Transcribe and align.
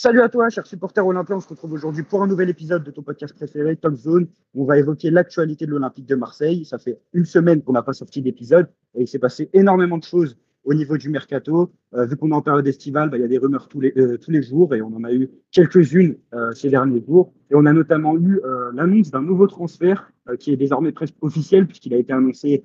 Salut 0.00 0.20
à 0.20 0.28
toi, 0.28 0.48
cher 0.48 0.64
supporter 0.64 1.04
olympien. 1.04 1.34
On 1.34 1.40
se 1.40 1.48
retrouve 1.48 1.72
aujourd'hui 1.72 2.04
pour 2.04 2.22
un 2.22 2.28
nouvel 2.28 2.48
épisode 2.48 2.84
de 2.84 2.92
ton 2.92 3.02
podcast 3.02 3.34
préféré, 3.34 3.74
Top 3.74 3.96
Zone. 3.96 4.28
On 4.54 4.64
va 4.64 4.78
évoquer 4.78 5.10
l'actualité 5.10 5.66
de 5.66 5.72
l'Olympique 5.72 6.06
de 6.06 6.14
Marseille. 6.14 6.64
Ça 6.64 6.78
fait 6.78 7.00
une 7.14 7.24
semaine 7.24 7.62
qu'on 7.62 7.72
n'a 7.72 7.82
pas 7.82 7.94
sorti 7.94 8.22
d'épisode 8.22 8.68
et 8.94 9.00
il 9.02 9.08
s'est 9.08 9.18
passé 9.18 9.50
énormément 9.52 9.98
de 9.98 10.04
choses 10.04 10.36
au 10.62 10.72
niveau 10.72 10.96
du 10.98 11.08
mercato. 11.08 11.72
Euh, 11.94 12.06
vu 12.06 12.16
qu'on 12.16 12.30
est 12.30 12.34
en 12.34 12.42
période 12.42 12.68
estivale, 12.68 13.10
bah, 13.10 13.16
il 13.16 13.22
y 13.22 13.24
a 13.24 13.26
des 13.26 13.38
rumeurs 13.38 13.66
tous 13.66 13.80
les, 13.80 13.92
euh, 13.96 14.18
tous 14.18 14.30
les 14.30 14.40
jours 14.40 14.72
et 14.72 14.82
on 14.82 14.94
en 14.94 15.02
a 15.02 15.12
eu 15.12 15.28
quelques-unes 15.50 16.16
euh, 16.32 16.52
ces 16.52 16.70
derniers 16.70 17.02
jours. 17.04 17.32
Et 17.50 17.56
on 17.56 17.66
a 17.66 17.72
notamment 17.72 18.16
eu 18.16 18.40
l'annonce 18.74 19.10
d'un 19.10 19.22
nouveau 19.22 19.48
transfert 19.48 20.12
qui 20.38 20.52
est 20.52 20.56
désormais 20.56 20.92
presque 20.92 21.16
officiel 21.22 21.66
puisqu'il 21.66 21.92
a 21.92 21.96
été 21.96 22.12
annoncé 22.12 22.64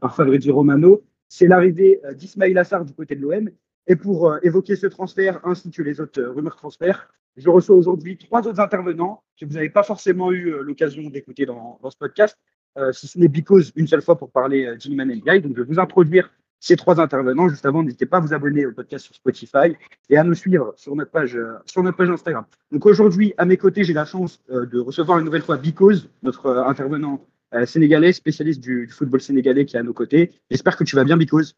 par 0.00 0.16
Fabrizio 0.16 0.52
Romano. 0.52 1.04
C'est 1.28 1.46
l'arrivée 1.46 2.00
d'Ismail 2.16 2.58
Assar 2.58 2.84
du 2.84 2.92
côté 2.92 3.14
de 3.14 3.20
l'OM 3.20 3.50
et 3.86 3.96
pour 3.96 4.30
euh, 4.30 4.38
évoquer 4.42 4.76
ce 4.76 4.86
transfert 4.86 5.40
ainsi 5.44 5.70
que 5.70 5.82
les 5.82 6.00
autres 6.00 6.20
euh, 6.20 6.30
rumeurs 6.30 6.56
transferts, 6.56 7.08
je 7.36 7.48
reçois 7.48 7.76
aujourd'hui 7.76 8.16
trois 8.16 8.46
autres 8.46 8.60
intervenants 8.60 9.22
que 9.40 9.46
vous 9.46 9.54
n'avez 9.54 9.70
pas 9.70 9.82
forcément 9.82 10.32
eu 10.32 10.52
euh, 10.52 10.62
l'occasion 10.62 11.08
d'écouter 11.10 11.46
dans, 11.46 11.78
dans, 11.82 11.90
ce 11.90 11.96
podcast, 11.96 12.38
si 12.92 13.06
ce 13.06 13.18
n'est 13.18 13.28
Because 13.28 13.70
une 13.76 13.86
seule 13.86 14.00
fois 14.00 14.16
pour 14.16 14.30
parler 14.30 14.76
d'Ilman 14.78 15.08
Guy. 15.08 15.42
Donc, 15.42 15.54
je 15.54 15.60
vais 15.60 15.68
vous 15.68 15.78
introduire 15.78 16.30
ces 16.58 16.74
trois 16.74 17.00
intervenants. 17.00 17.46
Juste 17.50 17.66
avant, 17.66 17.82
n'hésitez 17.82 18.06
pas 18.06 18.16
à 18.16 18.20
vous 18.20 18.32
abonner 18.32 18.64
au 18.64 18.72
podcast 18.72 19.04
sur 19.04 19.14
Spotify 19.14 19.76
et 20.08 20.16
à 20.16 20.24
nous 20.24 20.32
suivre 20.32 20.72
sur 20.76 20.96
notre 20.96 21.10
page, 21.10 21.38
sur 21.66 21.82
notre 21.82 21.98
page 21.98 22.08
Instagram. 22.08 22.46
Donc 22.70 22.86
aujourd'hui, 22.86 23.34
à 23.36 23.44
mes 23.44 23.58
côtés, 23.58 23.84
j'ai 23.84 23.92
la 23.92 24.06
chance 24.06 24.40
de 24.48 24.80
recevoir 24.80 25.18
une 25.18 25.26
nouvelle 25.26 25.42
fois 25.42 25.58
Because, 25.58 26.08
notre 26.22 26.48
intervenant 26.48 27.22
sénégalais, 27.66 28.14
spécialiste 28.14 28.60
du, 28.60 28.86
du, 28.86 28.92
football 28.92 29.20
sénégalais 29.20 29.66
qui 29.66 29.76
est 29.76 29.80
à 29.80 29.82
nos 29.82 29.92
côtés. 29.92 30.32
J'espère 30.50 30.78
que 30.78 30.84
tu 30.84 30.96
vas 30.96 31.04
bien, 31.04 31.18
Because. 31.18 31.54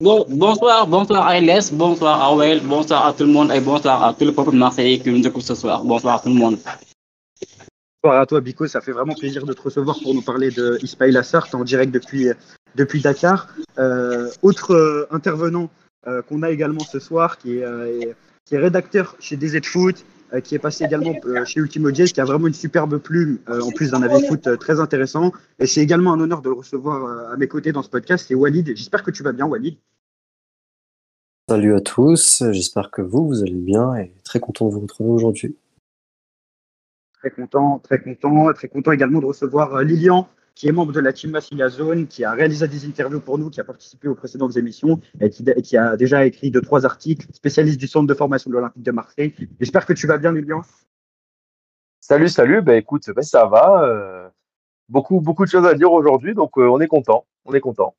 Bon, 0.00 0.24
bonsoir, 0.30 0.86
bonsoir 0.86 1.30
Ailes, 1.30 1.60
bonsoir 1.72 2.22
Awel, 2.22 2.62
bonsoir 2.62 3.04
à 3.04 3.12
tout 3.12 3.24
le 3.24 3.32
monde 3.32 3.52
et 3.52 3.60
bonsoir 3.60 4.02
à 4.02 4.14
tout 4.14 4.24
le 4.24 4.32
peuple 4.32 4.52
marseillais 4.52 4.98
qui 4.98 5.10
nous 5.10 5.26
écoute 5.26 5.42
ce 5.42 5.54
soir. 5.54 5.84
Bonsoir 5.84 6.16
à 6.16 6.20
tout 6.20 6.30
le 6.30 6.36
monde. 6.36 6.56
Bonsoir 8.02 8.22
à 8.22 8.24
toi 8.24 8.40
Biko, 8.40 8.66
ça 8.66 8.80
fait 8.80 8.92
vraiment 8.92 9.12
plaisir 9.12 9.44
de 9.44 9.52
te 9.52 9.60
recevoir 9.60 9.98
pour 10.02 10.14
nous 10.14 10.22
parler 10.22 10.50
de 10.50 10.78
Ismail 10.82 11.18
Assart 11.18 11.54
en 11.54 11.64
direct 11.64 11.92
depuis, 11.92 13.00
Dakar. 13.02 13.48
Euh, 13.78 14.30
autre 14.40 14.72
euh, 14.72 15.06
intervenant 15.10 15.68
euh, 16.06 16.22
qu'on 16.22 16.42
a 16.44 16.50
également 16.50 16.80
ce 16.80 16.98
soir 16.98 17.36
qui 17.36 17.58
est, 17.58 18.16
qui 18.46 18.54
est 18.54 18.58
rédacteur 18.58 19.16
chez 19.20 19.36
DZ 19.36 19.62
Foot, 19.66 20.06
euh, 20.32 20.40
qui 20.40 20.54
est 20.54 20.58
passé 20.58 20.84
également 20.84 21.14
euh, 21.24 21.44
chez 21.44 21.60
Ultimo 21.60 21.92
Jazz, 21.92 22.12
qui 22.12 22.20
a 22.20 22.24
vraiment 22.24 22.46
une 22.46 22.54
superbe 22.54 22.98
plume, 22.98 23.38
euh, 23.48 23.60
en 23.60 23.70
plus 23.70 23.90
d'un 23.90 24.02
avis 24.02 24.26
foot 24.26 24.58
très 24.58 24.78
intéressant. 24.78 25.32
Et 25.58 25.66
c'est 25.66 25.80
également 25.80 26.12
un 26.12 26.20
honneur 26.20 26.40
de 26.40 26.48
le 26.48 26.54
recevoir 26.54 27.30
à 27.32 27.36
mes 27.36 27.48
côtés 27.48 27.72
dans 27.72 27.82
ce 27.82 27.90
podcast. 27.90 28.26
C'est 28.28 28.34
Walid. 28.34 28.76
J'espère 28.76 29.02
que 29.02 29.10
tu 29.10 29.22
vas 29.22 29.32
bien, 29.32 29.46
Walid. 29.46 29.76
Salut 31.48 31.74
à 31.74 31.80
tous, 31.80 32.44
j'espère 32.52 32.92
que 32.92 33.02
vous, 33.02 33.26
vous 33.26 33.42
allez 33.42 33.54
bien 33.54 33.96
et 33.96 34.12
très 34.22 34.38
content 34.38 34.68
de 34.68 34.72
vous 34.72 34.80
retrouver 34.80 35.10
aujourd'hui. 35.10 35.56
Très 37.18 37.30
content, 37.30 37.80
très 37.80 38.00
content, 38.00 38.52
très 38.52 38.68
content 38.68 38.92
également 38.92 39.18
de 39.18 39.26
recevoir 39.26 39.82
Lilian, 39.82 40.28
qui 40.60 40.68
est 40.68 40.72
membre 40.72 40.92
de 40.92 41.00
la 41.00 41.14
team 41.14 41.30
Massilia 41.30 41.70
Zone, 41.70 42.06
qui 42.06 42.22
a 42.22 42.32
réalisé 42.32 42.68
des 42.68 42.84
interviews 42.84 43.20
pour 43.20 43.38
nous, 43.38 43.48
qui 43.48 43.62
a 43.62 43.64
participé 43.64 44.08
aux 44.08 44.14
précédentes 44.14 44.58
émissions 44.58 45.00
et 45.18 45.30
qui, 45.30 45.76
a 45.78 45.96
déjà 45.96 46.26
écrit 46.26 46.50
deux, 46.50 46.60
trois 46.60 46.84
articles, 46.84 47.26
spécialiste 47.32 47.80
du 47.80 47.86
centre 47.86 48.06
de 48.06 48.12
formation 48.12 48.50
de 48.50 48.56
l'Olympique 48.56 48.82
de 48.82 48.90
Marseille. 48.90 49.34
J'espère 49.58 49.86
que 49.86 49.94
tu 49.94 50.06
vas 50.06 50.18
bien, 50.18 50.32
Lilian. 50.32 50.60
Salut, 51.98 52.28
salut. 52.28 52.60
Ben, 52.60 52.74
écoute, 52.74 53.04
ben, 53.16 53.22
ça 53.22 53.46
va. 53.46 53.84
Euh, 53.84 54.28
beaucoup, 54.90 55.22
beaucoup 55.22 55.46
de 55.46 55.50
choses 55.50 55.64
à 55.64 55.72
dire 55.72 55.90
aujourd'hui, 55.90 56.34
donc 56.34 56.50
euh, 56.58 56.68
on 56.68 56.78
est 56.78 56.88
content. 56.88 57.24
On 57.46 57.54
est 57.54 57.60
content. 57.60 57.94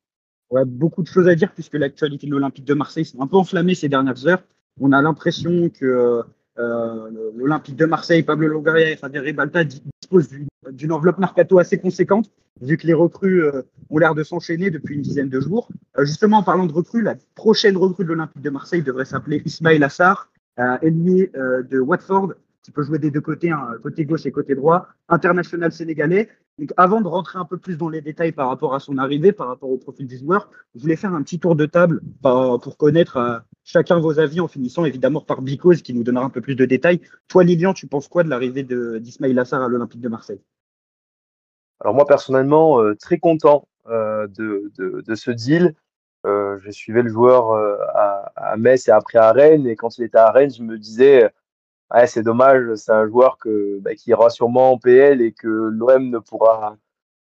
Ouais, 0.50 0.64
beaucoup 0.64 1.02
de 1.02 1.08
choses 1.08 1.26
à 1.26 1.34
dire 1.34 1.50
puisque 1.52 1.74
l'actualité 1.74 2.28
de 2.28 2.30
l'Olympique 2.30 2.64
de 2.64 2.74
Marseille 2.74 3.04
s'est 3.04 3.18
un 3.18 3.26
peu 3.26 3.38
enflammée 3.38 3.74
ces 3.74 3.88
dernières 3.88 4.24
heures. 4.28 4.44
On 4.80 4.92
a 4.92 5.02
l'impression 5.02 5.68
que 5.68 6.22
euh, 6.58 7.10
l'Olympique 7.34 7.74
de 7.74 7.86
Marseille, 7.86 8.22
Pablo 8.22 8.46
Longoria 8.46 8.88
et 8.88 8.96
Fabien 8.96 9.20
Ribalta 9.20 9.64
disposent 9.64 10.30
d'une 10.70 10.92
enveloppe 10.92 11.18
mercato 11.18 11.58
assez 11.58 11.80
conséquente 11.80 12.30
vu 12.60 12.76
que 12.76 12.86
les 12.86 12.94
recrues 12.94 13.44
euh, 13.44 13.62
ont 13.90 13.98
l'air 13.98 14.14
de 14.14 14.22
s'enchaîner 14.22 14.70
depuis 14.70 14.94
une 14.94 15.02
dizaine 15.02 15.28
de 15.28 15.40
jours. 15.40 15.68
Euh, 15.98 16.04
justement, 16.04 16.38
en 16.38 16.42
parlant 16.42 16.66
de 16.66 16.72
recrues, 16.72 17.02
la 17.02 17.16
prochaine 17.34 17.76
recrue 17.76 18.04
de 18.04 18.08
l'Olympique 18.08 18.42
de 18.42 18.50
Marseille 18.50 18.82
devrait 18.82 19.04
s'appeler 19.04 19.42
Ismail 19.44 19.82
Assar, 19.82 20.30
euh, 20.58 20.76
ennemi 20.82 21.28
de 21.32 21.80
Watford, 21.80 22.34
qui 22.62 22.70
peut 22.70 22.82
jouer 22.82 22.98
des 22.98 23.10
deux 23.10 23.20
côtés, 23.20 23.50
hein, 23.50 23.68
côté 23.82 24.04
gauche 24.04 24.26
et 24.26 24.30
côté 24.30 24.54
droit, 24.54 24.88
international 25.08 25.72
sénégalais. 25.72 26.28
Donc, 26.58 26.70
avant 26.76 27.00
de 27.00 27.08
rentrer 27.08 27.38
un 27.38 27.46
peu 27.46 27.56
plus 27.56 27.76
dans 27.76 27.88
les 27.88 28.02
détails 28.02 28.32
par 28.32 28.48
rapport 28.48 28.74
à 28.74 28.80
son 28.80 28.98
arrivée, 28.98 29.32
par 29.32 29.48
rapport 29.48 29.70
au 29.70 29.78
profil 29.78 30.06
du 30.06 30.18
joueur, 30.18 30.50
je 30.74 30.82
voulais 30.82 30.96
faire 30.96 31.14
un 31.14 31.22
petit 31.22 31.40
tour 31.40 31.56
de 31.56 31.66
table 31.66 32.02
pour 32.20 32.76
connaître 32.76 33.42
chacun 33.64 33.98
vos 33.98 34.20
avis, 34.20 34.40
en 34.40 34.48
finissant 34.48 34.84
évidemment 34.84 35.22
par 35.22 35.40
Bicose, 35.40 35.82
qui 35.82 35.94
nous 35.94 36.04
donnera 36.04 36.26
un 36.26 36.30
peu 36.30 36.42
plus 36.42 36.54
de 36.54 36.66
détails. 36.66 37.00
Toi, 37.26 37.42
Lilian, 37.42 37.72
tu 37.72 37.86
penses 37.86 38.06
quoi 38.06 38.22
de 38.22 38.28
l'arrivée 38.28 38.62
d'Ismail 38.62 39.36
Assar 39.38 39.62
à 39.62 39.68
l'Olympique 39.68 40.02
de 40.02 40.08
Marseille? 40.08 40.40
Alors 41.82 41.94
moi 41.94 42.06
personnellement, 42.06 42.80
euh, 42.80 42.94
très 42.94 43.18
content 43.18 43.66
euh, 43.88 44.28
de, 44.28 44.72
de, 44.76 45.14
ce 45.14 45.30
deal. 45.30 45.74
Euh, 46.24 46.58
je 46.62 46.70
suivais 46.70 47.02
le 47.02 47.08
joueur 47.10 47.52
à, 47.94 48.30
à, 48.36 48.56
Metz 48.56 48.86
et 48.88 48.92
après 48.92 49.18
à 49.18 49.32
Rennes. 49.32 49.66
Et 49.66 49.74
quand 49.74 49.98
il 49.98 50.04
était 50.04 50.18
à 50.18 50.30
Rennes, 50.30 50.52
je 50.56 50.62
me 50.62 50.78
disais, 50.78 51.28
ah, 51.90 52.06
c'est 52.06 52.22
dommage, 52.22 52.76
c'est 52.76 52.92
un 52.92 53.08
joueur 53.08 53.36
que, 53.38 53.80
bah, 53.80 53.94
qui 53.96 54.10
ira 54.10 54.30
sûrement 54.30 54.72
en 54.72 54.78
PL 54.78 55.20
et 55.20 55.32
que 55.32 55.48
l'OM 55.48 56.10
ne 56.10 56.18
pourra 56.18 56.76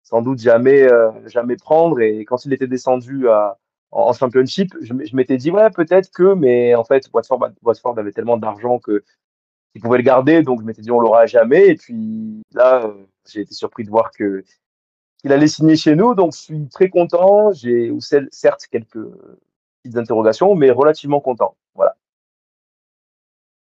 sans 0.02 0.22
doute 0.22 0.40
jamais, 0.40 0.88
jamais 1.26 1.56
prendre. 1.56 2.00
Et 2.00 2.24
quand 2.24 2.44
il 2.44 2.52
était 2.52 2.66
descendu 2.66 3.28
à, 3.28 3.58
en, 3.92 4.12
championship, 4.12 4.74
je, 4.80 5.14
m'étais 5.14 5.36
dit, 5.36 5.52
ouais, 5.52 5.70
peut-être 5.70 6.10
que, 6.10 6.34
mais 6.34 6.74
en 6.74 6.84
fait, 6.84 7.08
Watford, 7.12 7.50
Watford 7.62 7.98
avait 7.98 8.12
tellement 8.12 8.36
d'argent 8.36 8.80
qu'il 8.80 9.80
pouvait 9.80 9.98
le 9.98 10.04
garder, 10.04 10.42
donc 10.42 10.60
je 10.60 10.66
m'étais 10.66 10.82
dit, 10.82 10.90
on 10.90 10.98
l'aura 10.98 11.26
jamais. 11.26 11.68
Et 11.68 11.76
puis 11.76 12.42
là, 12.52 12.92
j'ai 13.30 13.40
été 13.40 13.54
surpris 13.54 13.84
de 13.84 13.90
voir 13.90 14.10
que 14.10 14.44
qu'il 15.22 15.32
allait 15.32 15.48
signer 15.48 15.76
chez 15.76 15.94
nous, 15.94 16.14
donc 16.14 16.34
je 16.34 16.40
suis 16.40 16.68
très 16.68 16.90
content. 16.90 17.52
J'ai 17.52 17.92
certes 18.30 18.66
quelques 18.70 18.98
petites 19.82 19.96
interrogations, 19.96 20.54
mais 20.54 20.70
relativement 20.70 21.20
content. 21.20 21.56
Voilà. 21.74 21.96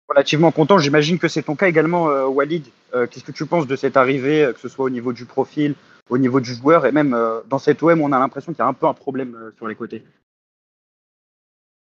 Relativement 0.08 0.52
content. 0.52 0.78
J'imagine 0.78 1.18
que 1.18 1.28
c'est 1.28 1.42
ton 1.42 1.56
cas 1.56 1.68
également, 1.68 2.10
euh, 2.10 2.26
Walid. 2.26 2.66
Euh, 2.94 3.06
qu'est-ce 3.06 3.24
que 3.24 3.32
tu 3.32 3.46
penses 3.46 3.66
de 3.66 3.76
cette 3.76 3.96
arrivée, 3.96 4.44
euh, 4.44 4.52
que 4.52 4.60
ce 4.60 4.68
soit 4.68 4.84
au 4.84 4.90
niveau 4.90 5.12
du 5.12 5.24
profil, 5.24 5.74
au 6.10 6.18
niveau 6.18 6.40
du 6.40 6.54
joueur, 6.54 6.86
et 6.86 6.92
même 6.92 7.16
dans 7.48 7.58
cette 7.58 7.82
OM, 7.82 8.00
on 8.00 8.12
a 8.12 8.18
l'impression 8.18 8.52
qu'il 8.52 8.58
y 8.58 8.62
a 8.62 8.68
un 8.68 8.74
peu 8.74 8.86
un 8.86 8.94
problème 8.94 9.52
sur 9.56 9.66
les 9.66 9.74
côtés? 9.74 10.04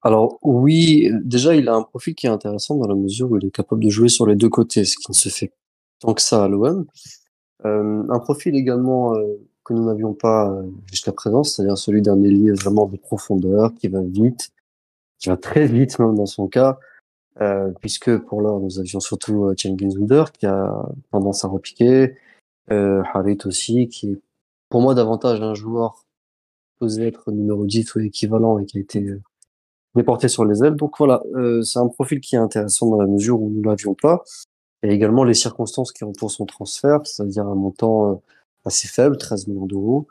Alors 0.02 0.40
oui, 0.42 1.12
déjà 1.24 1.54
il 1.56 1.68
a 1.68 1.76
un 1.76 1.84
profil 1.84 2.16
qui 2.16 2.26
est 2.26 2.30
intéressant 2.30 2.78
dans 2.78 2.88
la 2.88 2.96
mesure 2.96 3.30
où 3.30 3.38
il 3.38 3.46
est 3.46 3.52
capable 3.52 3.84
de 3.84 3.90
jouer 3.90 4.08
sur 4.08 4.26
les 4.26 4.36
deux 4.36 4.50
côtés, 4.50 4.86
ce 4.86 4.96
qui 4.96 5.12
ne 5.12 5.16
se 5.16 5.30
fait 5.30 5.52
tant 6.00 6.14
que 6.14 6.22
ça 6.22 6.46
à 6.46 6.48
l'OM. 6.48 6.86
Euh, 7.66 8.04
un 8.10 8.20
profil 8.20 8.56
également 8.56 9.16
euh, 9.16 9.24
que 9.64 9.74
nous 9.74 9.86
n'avions 9.86 10.14
pas 10.14 10.50
euh, 10.50 10.64
jusqu'à 10.92 11.12
présent, 11.12 11.44
c'est-à-dire 11.44 11.78
celui 11.78 12.02
d'un 12.02 12.22
ailier 12.24 12.52
vraiment 12.52 12.86
de 12.86 12.98
profondeur, 12.98 13.74
qui 13.76 13.88
va 13.88 14.02
vite, 14.02 14.52
qui 15.20 15.30
va 15.30 15.38
très 15.38 15.66
vite 15.66 15.98
même 16.00 16.16
dans 16.16 16.26
son 16.26 16.48
cas, 16.48 16.80
puisque 17.82 18.18
pour 18.18 18.42
l'heure 18.42 18.60
nous 18.60 18.80
avions 18.80 19.00
surtout 19.00 19.54
Cengiz 19.56 19.96
Under 19.96 20.32
qui 20.32 20.48
a 20.48 20.74
tendance 21.12 21.46
à 21.46 21.48
repiquer, 21.48 22.16
Harit 22.70 23.38
aussi, 23.46 23.88
qui 23.90 24.14
est 24.14 24.20
pour 24.70 24.82
moi 24.82 24.96
davantage 24.96 25.40
un 25.42 25.54
joueur 25.54 26.04
posé 26.80 27.06
être 27.06 27.32
numéro 27.32 27.68
10 27.68 27.94
ou 27.94 28.00
équivalent 28.00 28.58
et 28.58 28.66
qui 28.66 28.80
a 28.80 28.82
été 28.82 29.20
déporté 29.94 30.30
sur 30.30 30.46
les 30.46 30.64
ailes. 30.64 30.76
Donc 30.76 30.98
voilà, 30.98 31.22
c'est 31.64 31.78
un 31.78 31.88
profil 31.88 32.22
qui 32.22 32.36
est 32.36 32.40
intéressant 32.40 32.90
dans 32.90 33.02
la 33.02 33.08
mesure 33.08 33.40
où 33.40 33.52
nous 33.52 33.62
l'avions 33.62 33.94
pas 33.94 34.24
et 34.84 34.90
également 34.90 35.24
les 35.24 35.34
circonstances 35.34 35.92
qui 35.92 36.04
entourent 36.04 36.32
son 36.32 36.46
transfert, 36.46 37.06
c'est-à-dire 37.06 37.48
un 37.48 37.56
montant 37.56 38.12
euh, 38.12 38.16
assez 38.66 38.88
faible, 38.88 39.18
13 39.18 39.48
millions 39.48 39.66
d'euros, 39.66 40.08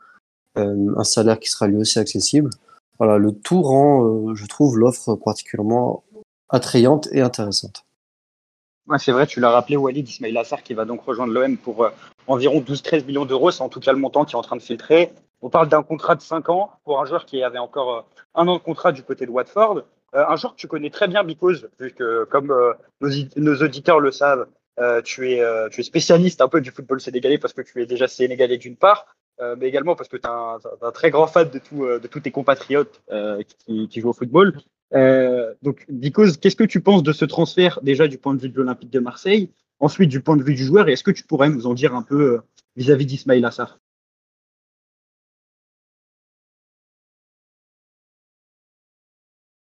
euh, 0.59 0.95
un 0.97 1.05
salaire 1.05 1.39
qui 1.39 1.49
sera 1.49 1.67
lui 1.67 1.77
aussi 1.77 1.99
accessible. 1.99 2.51
Voilà, 2.99 3.19
le 3.19 3.33
tout 3.33 3.63
rend, 3.63 4.05
euh, 4.05 4.35
je 4.35 4.47
trouve, 4.47 4.79
l'offre 4.79 5.15
particulièrement 5.17 6.05
attrayante 6.49 7.09
et 7.13 7.21
intéressante. 7.21 7.85
C'est 8.99 9.13
vrai, 9.13 9.27
tu 9.27 9.41
l'as 9.41 9.51
rappelé, 9.51 9.77
Walid 9.77 10.09
Ismail 10.09 10.39
Assar 10.39 10.63
qui 10.63 10.73
va 10.73 10.85
donc 10.85 11.03
rejoindre 11.03 11.33
l'OM 11.33 11.57
pour 11.57 11.89
environ 12.29 12.61
12-13 12.61 13.05
millions 13.05 13.25
d'euros. 13.25 13.51
C'est 13.51 13.63
en 13.63 13.69
tout 13.69 13.81
cas 13.81 13.93
le 13.93 13.99
montant 13.99 14.25
qui 14.25 14.35
est 14.35 14.39
en 14.39 14.43
train 14.43 14.55
de 14.55 14.63
filtrer. 14.63 15.13
On 15.43 15.51
parle 15.51 15.69
d'un 15.69 15.83
contrat 15.83 16.15
de 16.15 16.23
5 16.23 16.49
ans 16.51 16.71
pour 16.85 17.01
un 17.01 17.05
joueur 17.05 17.27
qui 17.27 17.43
avait 17.43 17.59
encore 17.59 18.07
un 18.37 18.47
an 18.47 18.55
de 18.55 18.63
contrat 18.63 18.93
du 18.93 19.03
côté 19.03 19.27
de 19.27 19.33
Watford. 19.33 19.83
un 20.13 20.37
joueur 20.37 20.55
que 20.55 20.61
tu 20.61 20.69
connais 20.69 20.91
très 20.91 21.09
bien, 21.09 21.25
Bicose, 21.25 21.69
vu 21.81 21.91
que, 21.91 22.25
comme 22.31 22.55
nos, 23.01 23.57
auditeurs 23.61 23.99
le 23.99 24.13
savent, 24.13 24.47
euh, 24.79 25.01
tu, 25.03 25.31
es, 25.31 25.41
euh, 25.41 25.69
tu 25.69 25.81
es 25.81 25.85
spécialiste 25.85 26.41
un 26.41 26.49
peu 26.49 26.61
du 26.61 26.71
football 26.71 27.01
sénégalais 27.01 27.39
parce 27.39 27.55
que 27.55 27.63
tu 27.63 27.83
es 27.83 27.87
déjà 27.87 28.09
sénégalais 28.09 28.59
d'une 28.59 28.77
part, 28.77 29.07
euh, 29.41 29.57
mais 29.59 29.67
également 29.69 29.97
parce 29.97 30.09
que 30.09 30.17
tu 30.17 30.27
es 30.27 30.31
un, 30.31 30.93
très 30.93 31.11
grand 31.11 31.27
fan 31.27 31.49
de, 31.49 31.59
tout, 31.59 31.87
de 31.87 32.07
tous 32.07 32.21
tes 32.21 32.31
compatriotes 32.31 33.03
qui, 33.67 34.01
jouent 34.01 34.11
au 34.11 34.13
football. 34.13 34.59
donc, 35.63 35.85
Dicos, 35.89 36.37
qu'est-ce 36.41 36.57
que 36.57 36.65
tu 36.65 36.81
penses 36.81 37.03
de 37.03 37.13
ce 37.13 37.25
transfert 37.25 37.81
déjà 37.83 38.07
du 38.09 38.19
point 38.19 38.35
de 38.35 38.41
vue 38.41 38.49
de 38.49 38.57
l'Olympique 38.57 38.91
de 38.91 39.01
Marseille, 39.01 39.51
ensuite 39.81 40.11
du 40.11 40.21
point 40.21 40.37
de 40.37 40.43
vue 40.43 40.55
du 40.55 40.65
joueur, 40.65 40.89
et 40.89 40.93
est-ce 40.93 41.05
que 41.05 41.11
tu 41.11 41.25
pourrais 41.25 41.49
nous 41.49 41.67
en 41.67 41.75
dire 41.75 41.95
un 41.95 42.03
peu 42.03 42.41
vis-à-vis 42.77 43.07
d'Ismail 43.07 43.45
Assar? 43.45 43.79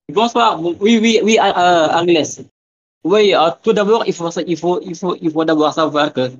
Bonsoir. 0.09 0.61
Oui, 0.61 0.99
oui, 1.01 1.19
oui, 1.23 1.37
Agnes. 1.39 2.45
Oui, 3.05 3.33
tout 3.63 3.71
d'abord, 3.71 4.03
il 4.07 4.13
faut, 4.13 4.29
il 4.47 4.57
faut, 4.57 4.81
il 4.81 4.95
faut, 4.95 5.15
il 5.21 5.31
faut 5.31 5.45
d'abord 5.45 5.71
savoir 5.71 6.11
que 6.11 6.31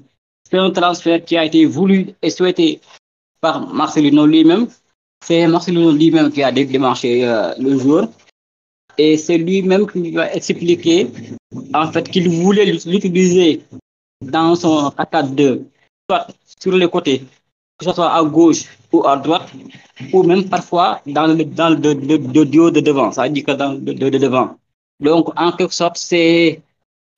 c'est 0.50 0.58
un 0.58 0.72
transfert 0.72 1.24
qui 1.24 1.38
a 1.38 1.46
été 1.46 1.66
voulu 1.66 2.16
et 2.22 2.30
souhaité 2.32 2.82
par 3.40 3.72
Marcelino 3.74 4.26
lui-même. 4.26 4.68
C'est 5.24 5.46
Marcelino 5.48 5.92
lui-même 5.92 6.32
qui 6.32 6.42
a 6.42 6.52
démarché 6.52 7.22
le 7.60 7.78
jour. 7.78 8.08
Et 8.98 9.16
c'est 9.18 9.38
lui-même 9.38 9.86
qui 9.86 10.12
va 10.12 10.34
expliquer 10.34 11.08
en 11.74 11.92
fait 11.92 12.10
qu'il 12.10 12.30
voulait 12.30 12.66
l'utiliser 12.66 13.62
dans 14.22 14.56
son 14.56 14.90
4-4-2, 14.90 15.64
soit 16.10 16.28
sur 16.60 16.72
les 16.74 16.90
côtés, 16.90 17.24
que 17.78 17.86
ce 17.86 17.94
soit 17.94 18.14
à 18.14 18.24
gauche 18.24 18.66
ou 18.92 19.06
à 19.06 19.18
droite, 19.18 19.52
ou 20.14 20.24
même 20.24 20.48
parfois 20.50 21.02
dans 21.06 21.28
le, 21.28 21.44
dans 21.44 21.70
le, 21.70 22.46
duo 22.46 22.72
de 22.72 22.80
devant, 22.80 23.12
ça 23.12 23.24
veut 23.24 23.30
dire 23.30 23.44
que 23.46 23.52
dans 23.52 23.74
le 23.74 23.94
de, 23.94 24.18
devant. 24.18 24.56
Donc, 25.00 25.30
en 25.40 25.52
quelque 25.52 25.74
sorte, 25.74 25.98
c'est 25.98 26.62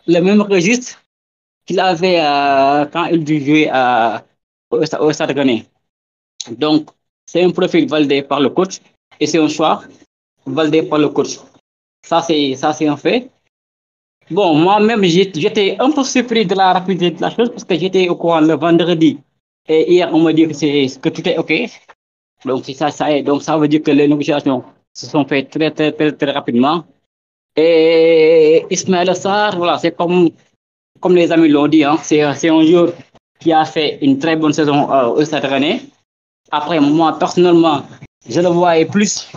le 0.07 0.19
même 0.19 0.41
registre 0.41 1.01
qu'il 1.65 1.79
avait 1.79 2.19
euh, 2.19 2.85
quand 2.85 3.05
il 3.05 3.45
jouait 3.45 3.69
à, 3.71 4.23
au, 4.71 5.11
Stade 5.11 5.35
Donc, 6.51 6.89
c'est 7.25 7.43
un 7.43 7.51
profil 7.51 7.87
validé 7.87 8.23
par 8.23 8.39
le 8.39 8.49
coach 8.49 8.79
et 9.19 9.27
c'est 9.27 9.39
un 9.39 9.49
choix 9.49 9.83
validé 10.45 10.83
par 10.83 10.99
le 10.99 11.09
coach. 11.09 11.37
Ça, 12.03 12.21
c'est, 12.21 12.87
un 12.87 12.97
fait. 12.97 13.29
Bon, 14.31 14.55
moi-même, 14.55 15.03
j'étais 15.03 15.75
un 15.79 15.91
peu 15.91 16.03
surpris 16.03 16.45
de 16.45 16.55
la 16.55 16.73
rapidité 16.73 17.11
de 17.11 17.21
la 17.21 17.29
chose 17.29 17.49
parce 17.49 17.65
que 17.65 17.77
j'étais 17.77 18.07
au 18.07 18.15
courant 18.15 18.41
le 18.41 18.53
vendredi. 18.55 19.19
Et 19.67 19.93
hier, 19.93 20.09
on 20.13 20.21
m'a 20.21 20.31
dit 20.31 20.47
que, 20.47 21.09
tout 21.09 21.27
est 21.27 21.37
OK. 21.37 21.53
Donc, 22.45 22.63
ça, 22.65 22.91
ça 22.91 23.11
est. 23.11 23.23
Donc, 23.23 23.43
ça 23.43 23.57
veut 23.57 23.67
dire 23.67 23.83
que 23.83 23.91
les 23.91 24.07
négociations 24.07 24.63
se 24.93 25.05
sont 25.05 25.25
faites 25.25 25.49
très, 25.49 25.71
très, 25.71 25.91
très 25.91 26.31
rapidement. 26.31 26.85
Et 27.57 28.65
Ismaël 28.69 29.09
Assar, 29.09 29.57
voilà, 29.57 29.79
c'est 29.79 29.95
comme, 29.97 30.29
comme 30.99 31.15
les 31.15 31.31
amis 31.31 31.49
l'ont 31.49 31.67
dit, 31.67 31.83
hein, 31.83 31.97
c'est, 32.03 32.21
un 32.21 32.63
joueur 32.63 32.93
qui 33.39 33.51
a 33.51 33.65
fait 33.65 33.97
une 34.03 34.19
très 34.19 34.35
bonne 34.35 34.53
saison 34.53 34.91
euh, 34.91 35.25
Stade 35.25 35.45
Rennais. 35.45 35.81
Après, 36.51 36.79
moi, 36.79 37.17
personnellement, 37.17 37.81
je 38.29 38.39
le 38.41 38.49
voyais 38.49 38.85
plus 38.85 39.27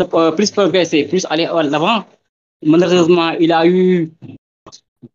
euh, 0.00 0.30
plus 0.32 0.50
progresser, 0.50 1.04
plus 1.04 1.26
aller 1.30 1.48
en 1.48 1.72
avant. 1.72 2.04
Malheureusement, 2.64 3.30
il 3.40 3.50
a 3.50 3.66
eu 3.66 4.10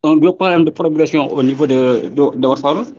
un 0.03 0.17
gros 0.17 0.33
problème 0.33 0.65
de 0.65 0.71
progression 0.71 1.31
au 1.31 1.43
niveau 1.43 1.67
de, 1.67 2.09
de, 2.09 2.35
de. 2.35 2.93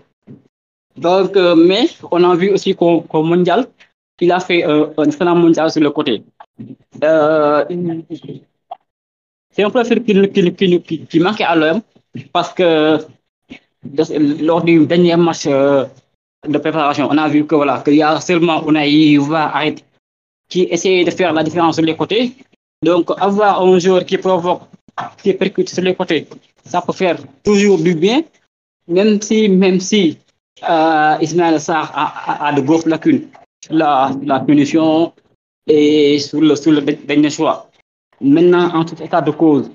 Donc, 0.97 1.37
euh, 1.37 1.57
mais 1.57 1.89
on 2.13 2.23
a 2.23 2.37
vu 2.37 2.51
aussi 2.51 2.75
qu'au 2.77 3.05
mondial, 3.23 3.67
il 4.21 4.31
a 4.31 4.39
fait 4.39 4.63
un 4.63 5.05
excellent 5.05 5.35
mondial 5.35 5.71
sur 5.73 5.83
le 5.83 5.91
côté. 5.91 6.23
C'est 9.55 9.63
un 9.63 9.71
profil 9.71 10.03
qui, 10.05 10.13
qui, 10.31 10.81
qui, 10.81 11.07
qui, 11.07 11.21
manquait 11.21 11.45
à 11.45 11.55
l'homme 11.55 11.81
parce 12.33 12.53
que 12.53 12.99
lors 14.43 14.63
du 14.63 14.87
dernier 14.87 15.17
match 15.17 15.47
de 15.47 16.59
préparation, 16.59 17.09
on 17.11 17.19
a 17.19 17.29
vu 17.29 17.47
que 17.47 17.55
voilà, 17.55 17.81
qu'il 17.85 17.95
y 17.95 18.03
a 18.03 18.21
seulement 18.21 18.67
Unai 18.69 19.17
va 19.19 19.55
arrêter 19.55 19.85
qui 20.49 20.63
essaie 20.71 21.05
de 21.05 21.11
faire 21.11 21.33
la 21.33 21.43
différence 21.43 21.77
sur 21.77 21.85
les 21.85 21.97
côtés. 21.97 22.33
Donc, 22.83 23.11
avoir 23.19 23.63
un 23.63 23.79
joueur 23.79 24.05
qui 24.05 24.19
provoque, 24.19 24.63
qui 25.23 25.33
percute 25.33 25.69
sur 25.69 25.83
les 25.83 25.95
côtés, 25.95 26.27
ça 26.65 26.83
peut 26.83 26.93
faire 26.93 27.19
toujours 27.43 27.79
du 27.79 27.95
bien, 27.95 28.23
même 28.87 29.21
si, 29.21 29.49
même 29.49 29.81
si 29.81 30.19
euh, 30.69 31.17
Ismaël 31.21 31.61
Sarr 31.61 31.91
a, 31.95 32.47
a, 32.49 32.53
de 32.53 32.61
grosses 32.61 32.87
lacunes 32.87 33.27
la, 33.71 34.11
la 34.23 34.41
punition 34.41 35.13
et 35.67 36.19
sur 36.19 36.57
sur 36.59 36.73
le 36.73 36.83
dernier 36.83 37.31
choix. 37.31 37.69
Maintenant, 38.21 38.75
en 38.75 38.85
tout 38.85 39.01
état 39.03 39.21
de 39.21 39.31
cause, 39.31 39.71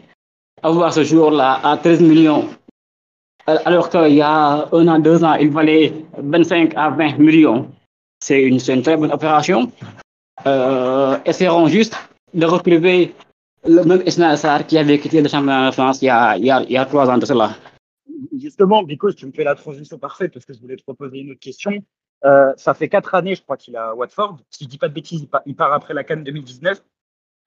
avoir 0.61 0.93
ce 0.93 1.03
joueur-là 1.03 1.59
à 1.63 1.77
13 1.77 2.01
millions, 2.01 2.47
alors 3.45 3.89
qu'il 3.89 4.15
y 4.15 4.21
a 4.21 4.67
un 4.71 4.87
an, 4.87 4.99
deux 4.99 5.23
ans, 5.23 5.35
il 5.35 5.49
valait 5.49 5.93
25 6.17 6.73
à 6.75 6.89
20 6.89 7.17
millions, 7.17 7.69
c'est 8.19 8.43
une, 8.43 8.59
très 8.59 8.97
bonne 8.97 9.11
opération 9.11 9.71
euh, 10.45 11.17
essaieront 11.25 11.67
juste 11.67 11.95
de 12.33 12.45
retrouver 12.45 13.13
le 13.65 13.83
même 13.83 14.03
Ismaël 14.05 14.37
Sarr 14.37 14.65
qui 14.65 14.77
avait 14.77 14.99
quitté 14.99 15.21
le 15.21 15.27
championnat 15.27 15.69
de 15.69 15.73
France 15.73 16.01
il 16.01 16.05
y 16.05 16.09
a, 16.09 16.85
trois 16.85 17.09
ans 17.09 17.17
de 17.17 17.25
cela. 17.25 17.55
Justement, 18.37 18.83
Bicos, 18.83 19.13
tu 19.13 19.25
me 19.25 19.31
fais 19.31 19.43
la 19.43 19.55
transition 19.55 19.97
parfaite 19.97 20.33
parce 20.33 20.45
que 20.45 20.53
je 20.53 20.59
voulais 20.59 20.77
te 20.77 20.83
proposer 20.83 21.19
une 21.19 21.31
autre 21.31 21.39
question. 21.39 21.71
Euh, 22.25 22.53
ça 22.57 22.73
fait 22.73 22.89
quatre 22.89 23.15
années, 23.15 23.35
je 23.35 23.41
crois, 23.41 23.57
qu'il 23.57 23.75
a 23.75 23.95
Watford. 23.95 24.37
Si 24.49 24.65
je 24.65 24.69
dis 24.69 24.77
pas 24.77 24.89
de 24.89 24.93
bêtises, 24.93 25.27
il 25.45 25.55
part, 25.55 25.73
après 25.73 25.93
la 25.93 26.03
Cannes 26.03 26.23
2019, 26.23 26.77
euh, 26.77 26.81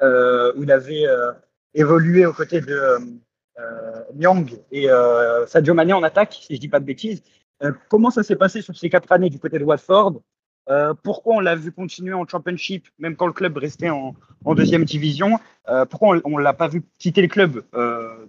où 0.02 0.62
il 0.62 0.72
avait 0.72 1.06
euh, 1.06 1.32
évolué 1.74 2.26
aux 2.26 2.32
côtés 2.32 2.60
de 2.60 2.74
euh, 3.58 4.04
Nyang 4.14 4.46
et 4.70 4.90
euh, 4.90 5.46
Sadio 5.46 5.74
Mané 5.74 5.92
en 5.92 6.02
attaque, 6.02 6.38
si 6.40 6.54
je 6.54 6.60
dis 6.60 6.68
pas 6.68 6.80
de 6.80 6.84
bêtises. 6.84 7.22
Euh, 7.62 7.72
comment 7.88 8.10
ça 8.10 8.22
s'est 8.22 8.36
passé 8.36 8.62
sur 8.62 8.76
ces 8.76 8.90
quatre 8.90 9.12
années 9.12 9.30
du 9.30 9.38
côté 9.38 9.58
de 9.58 9.64
Watford? 9.64 10.20
Euh, 10.68 10.94
pourquoi 11.02 11.36
on 11.36 11.40
l'a 11.40 11.56
vu 11.56 11.72
continuer 11.72 12.14
en 12.14 12.26
championship, 12.26 12.88
même 12.98 13.16
quand 13.16 13.26
le 13.26 13.32
club 13.32 13.56
restait 13.56 13.90
en, 13.90 14.14
deuxième 14.54 14.84
division? 14.84 15.38
Euh, 15.68 15.84
Pourquoi 15.84 16.18
on 16.24 16.38
ne 16.38 16.42
l'a 16.42 16.52
pas 16.52 16.68
vu 16.68 16.82
quitter 16.98 17.22
le 17.22 17.28
club 17.28 17.64
euh, 17.74 18.26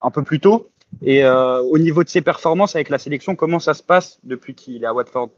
un 0.00 0.10
peu 0.10 0.22
plus 0.22 0.40
tôt? 0.40 0.70
Et 1.02 1.24
euh, 1.24 1.60
au 1.60 1.78
niveau 1.78 2.04
de 2.04 2.08
ses 2.08 2.20
performances 2.20 2.74
avec 2.74 2.90
la 2.90 2.98
sélection, 2.98 3.36
comment 3.36 3.60
ça 3.60 3.74
se 3.74 3.82
passe 3.82 4.18
depuis 4.24 4.54
qu'il 4.54 4.82
est 4.82 4.86
à 4.86 4.92
Watford? 4.92 5.30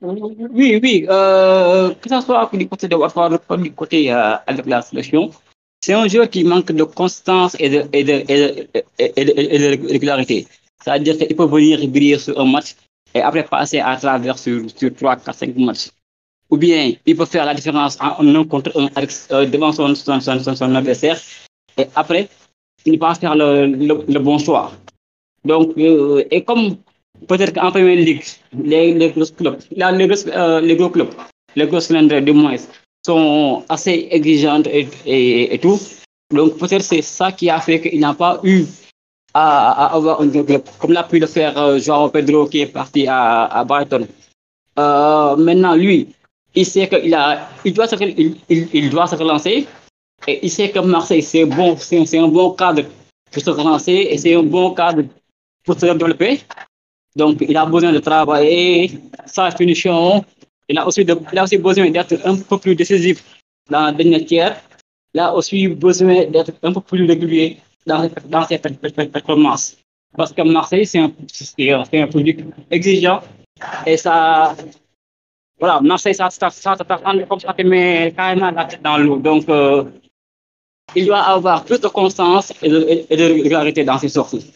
Oui, 0.00 0.80
oui, 0.82 1.06
euh, 1.08 1.94
que 1.94 2.08
ce 2.08 2.20
soit 2.20 2.50
du 2.52 2.68
côté 2.68 2.88
de 2.88 2.96
Watford 2.96 3.38
ou 3.48 3.56
du 3.56 3.72
côté 3.72 4.12
euh, 4.12 4.36
avec 4.46 4.66
la 4.66 4.82
sélection, 4.82 5.30
c'est 5.80 5.94
un 5.94 6.06
joueur 6.08 6.28
qui 6.28 6.44
manque 6.44 6.72
de 6.72 6.84
constance 6.84 7.56
et 7.58 7.68
de, 7.68 7.84
et 7.92 8.04
de, 8.04 8.24
et 8.28 8.38
de, 8.38 8.68
et 8.98 9.58
de, 9.58 9.88
régularité. 9.92 10.46
C'est-à-dire 10.82 11.16
qu'il 11.18 11.34
peut 11.36 11.46
venir 11.46 11.86
briller 11.88 12.18
sur 12.18 12.38
un 12.38 12.44
match 12.44 12.76
et 13.14 13.20
après 13.20 13.44
passer 13.44 13.80
à 13.80 13.96
travers 13.96 14.38
sur, 14.38 14.68
sur 14.76 14.94
3, 14.94 15.16
4, 15.16 15.34
5 15.34 15.56
matchs. 15.56 15.90
Ou 16.50 16.56
bien, 16.56 16.92
il 17.06 17.16
peut 17.16 17.26
faire 17.26 17.44
la 17.46 17.54
différence 17.54 17.96
en 18.00 18.26
un 18.34 18.44
contre 18.44 18.72
un 18.76 18.88
euh, 19.32 19.46
devant 19.46 19.72
son, 19.72 19.94
son, 19.94 20.20
son, 20.20 20.54
son, 20.54 20.74
adversaire 20.74 21.18
et 21.78 21.86
après, 21.94 22.28
il 22.84 22.98
va 22.98 23.14
faire 23.14 23.34
le, 23.34 23.66
le, 23.66 24.04
le 24.06 24.18
bon 24.18 24.38
choix. 24.38 24.72
Donc, 25.44 25.76
euh, 25.78 26.24
et 26.30 26.42
comme 26.44 26.76
peut-être 27.26 27.54
qu'en 27.54 27.70
première 27.70 27.96
ligue, 27.96 28.24
les, 28.64 28.94
les 28.94 29.10
gros 29.10 29.26
clubs, 29.36 29.58
là, 29.76 29.92
les, 29.92 30.06
gros, 30.06 30.28
euh, 30.28 30.60
les 30.60 30.76
gros 30.76 30.90
clubs, 30.90 31.12
les 31.56 31.66
gros 31.66 31.80
cylindres 31.80 32.20
du 32.20 32.32
moins, 32.32 32.56
sont 33.04 33.64
assez 33.68 34.08
exigeants 34.10 34.62
et, 34.64 34.86
et, 35.06 35.54
et 35.54 35.58
tout. 35.58 35.78
Donc, 36.32 36.58
peut-être 36.58 36.82
c'est 36.82 37.02
ça 37.02 37.32
qui 37.32 37.50
a 37.50 37.60
fait 37.60 37.80
qu'il 37.80 38.00
n'a 38.00 38.14
pas 38.14 38.40
eu 38.44 38.64
à, 39.34 39.86
à, 39.86 39.94
avoir 39.94 40.20
un 40.20 40.28
club, 40.28 40.62
comme 40.78 40.92
l'a 40.92 41.04
pu 41.04 41.18
le 41.18 41.26
faire 41.26 41.56
euh, 41.58 41.78
Joao 41.78 42.08
Pedro 42.08 42.46
qui 42.46 42.60
est 42.60 42.66
parti 42.66 43.06
à, 43.06 43.44
à 43.44 43.64
Brighton. 43.64 44.06
Euh, 44.78 45.36
maintenant, 45.36 45.74
lui, 45.74 46.08
il 46.54 46.66
sait 46.66 46.88
qu'il 46.88 47.14
a, 47.14 47.48
il 47.64 47.72
doit 47.72 47.86
se, 47.86 47.96
il, 48.02 48.36
il, 48.48 48.68
il, 48.72 48.90
doit 48.90 49.06
se 49.06 49.16
relancer 49.16 49.66
et 50.26 50.38
il 50.42 50.50
sait 50.50 50.70
que 50.70 50.78
Marseille, 50.80 51.22
c'est 51.22 51.44
bon, 51.44 51.76
c'est 51.76 52.18
un 52.18 52.28
bon 52.28 52.50
cadre 52.52 52.82
pour 53.30 53.42
se 53.42 53.50
relancer 53.50 54.08
et 54.10 54.18
c'est 54.18 54.34
un 54.34 54.42
bon 54.42 54.74
cadre 54.74 55.04
pour 55.64 55.78
se 55.78 55.86
développer. 55.86 56.40
Donc, 57.16 57.38
il 57.40 57.56
a 57.56 57.66
besoin 57.66 57.92
de 57.92 57.98
travailler 57.98 58.98
sa 59.26 59.50
finition. 59.50 60.24
Il 60.68 60.78
a 60.78 60.86
aussi, 60.86 61.04
de, 61.04 61.16
il 61.32 61.38
a 61.38 61.42
aussi 61.44 61.58
besoin 61.58 61.90
d'être 61.90 62.14
un 62.24 62.36
peu 62.36 62.58
plus 62.58 62.76
décisif 62.76 63.24
dans 63.68 63.86
la 63.86 63.92
dernière 63.92 64.24
tiers. 64.24 64.56
Il 65.14 65.20
a 65.20 65.34
aussi 65.34 65.66
besoin 65.68 66.26
d'être 66.26 66.52
un 66.62 66.72
peu 66.72 66.80
plus 66.80 67.04
régulier 67.04 67.58
dans, 67.86 68.08
dans 68.26 68.46
ses 68.46 68.58
performances. 68.58 69.76
Parce 70.16 70.32
que 70.32 70.42
Marseille, 70.42 70.86
c'est 70.86 70.98
un, 70.98 71.12
un 71.92 72.06
public 72.06 72.40
exigeant 72.70 73.20
et 73.86 73.96
ça. 73.96 74.56
Voilà, 75.58 75.80
Marseille, 75.80 76.14
ça, 76.14 76.30
ça, 76.30 76.48
ça, 76.48 76.76
comme 77.28 77.40
ça, 77.40 77.54
met 77.64 78.12
carrément 78.16 78.50
la 78.50 78.64
tête 78.64 78.82
dans 78.82 78.96
l'eau. 78.96 79.18
Donc, 79.18 79.46
euh, 79.48 79.84
il 80.96 81.06
doit 81.06 81.20
avoir 81.20 81.64
plus 81.64 81.80
de 81.80 81.88
constance 81.88 82.52
et 82.62 82.68
de, 82.68 83.04
et 83.10 83.16
de 83.16 83.24
régularité 83.24 83.84
dans 83.84 83.98
ses 83.98 84.08
sorties. 84.08 84.50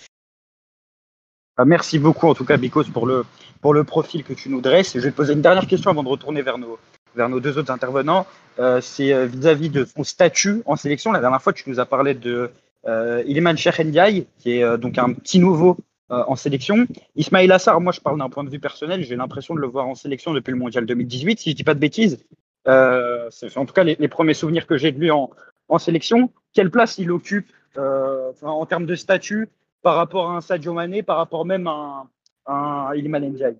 Merci 1.64 1.98
beaucoup, 1.98 2.28
en 2.28 2.34
tout 2.34 2.44
cas, 2.44 2.56
Bicos, 2.56 2.84
pour 2.92 3.06
le, 3.06 3.24
pour 3.60 3.74
le 3.74 3.84
profil 3.84 4.24
que 4.24 4.32
tu 4.32 4.48
nous 4.48 4.60
dresses. 4.60 4.94
Je 4.94 5.00
vais 5.00 5.10
te 5.10 5.16
poser 5.16 5.34
une 5.34 5.42
dernière 5.42 5.66
question 5.66 5.90
avant 5.90 6.02
de 6.02 6.08
retourner 6.08 6.42
vers 6.42 6.58
nos, 6.58 6.78
vers 7.14 7.28
nos 7.28 7.40
deux 7.40 7.58
autres 7.58 7.70
intervenants. 7.70 8.26
Euh, 8.58 8.80
c'est 8.80 9.26
vis-à-vis 9.26 9.70
de 9.70 9.84
son 9.84 10.04
statut 10.04 10.62
en 10.66 10.76
sélection. 10.76 11.12
La 11.12 11.20
dernière 11.20 11.42
fois, 11.42 11.52
tu 11.52 11.68
nous 11.70 11.78
as 11.80 11.86
parlé 11.86 12.14
de 12.14 12.50
euh, 12.86 13.22
Iliman 13.26 13.54
Ndiaye, 13.54 14.26
qui 14.38 14.58
est 14.58 14.62
euh, 14.64 14.76
donc 14.76 14.98
un 14.98 15.12
petit 15.12 15.38
nouveau 15.38 15.76
euh, 16.10 16.22
en 16.26 16.36
sélection. 16.36 16.86
Ismail 17.16 17.50
Assar, 17.50 17.80
moi 17.80 17.90
je 17.90 18.00
parle 18.00 18.18
d'un 18.18 18.28
point 18.28 18.44
de 18.44 18.50
vue 18.50 18.60
personnel, 18.60 19.02
j'ai 19.04 19.16
l'impression 19.16 19.54
de 19.54 19.60
le 19.60 19.66
voir 19.66 19.88
en 19.88 19.94
sélection 19.94 20.34
depuis 20.34 20.50
le 20.50 20.58
mondial 20.58 20.84
2018, 20.84 21.40
si 21.40 21.50
je 21.50 21.56
dis 21.56 21.64
pas 21.64 21.72
de 21.72 21.78
bêtises. 21.78 22.22
Euh, 22.68 23.28
c'est 23.30 23.56
en 23.56 23.64
tout 23.64 23.72
cas 23.72 23.84
les, 23.84 23.96
les 23.98 24.08
premiers 24.08 24.34
souvenirs 24.34 24.66
que 24.66 24.76
j'ai 24.76 24.92
de 24.92 25.00
lui 25.00 25.10
en, 25.10 25.30
en, 25.68 25.78
sélection. 25.78 26.30
Quelle 26.52 26.70
place 26.70 26.98
il 26.98 27.10
occupe 27.10 27.46
euh, 27.78 28.32
en 28.42 28.66
termes 28.66 28.84
de 28.84 28.94
statut 28.94 29.48
par 29.84 29.96
rapport 29.96 30.30
à 30.30 30.36
un 30.38 30.40
Sadio 30.40 30.72
Mané, 30.72 31.02
par 31.02 31.18
rapport 31.18 31.44
même 31.44 31.66
à 31.66 32.06
un, 32.46 32.54
un 32.54 32.94
Iliman 32.94 33.20
Ndiaye 33.30 33.56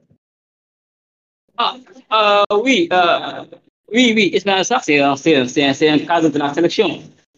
ah, 1.58 1.74
euh, 2.50 2.56
Oui, 2.66 2.88
Oui, 3.92 4.12
oui, 4.16 4.30
Ismaël 4.32 4.64
Sarr, 4.64 4.82
c'est 4.82 4.98
un, 5.00 5.12
un- 5.12 5.98
cadre 6.10 6.28
de 6.30 6.38
la 6.38 6.52
sélection. 6.54 6.90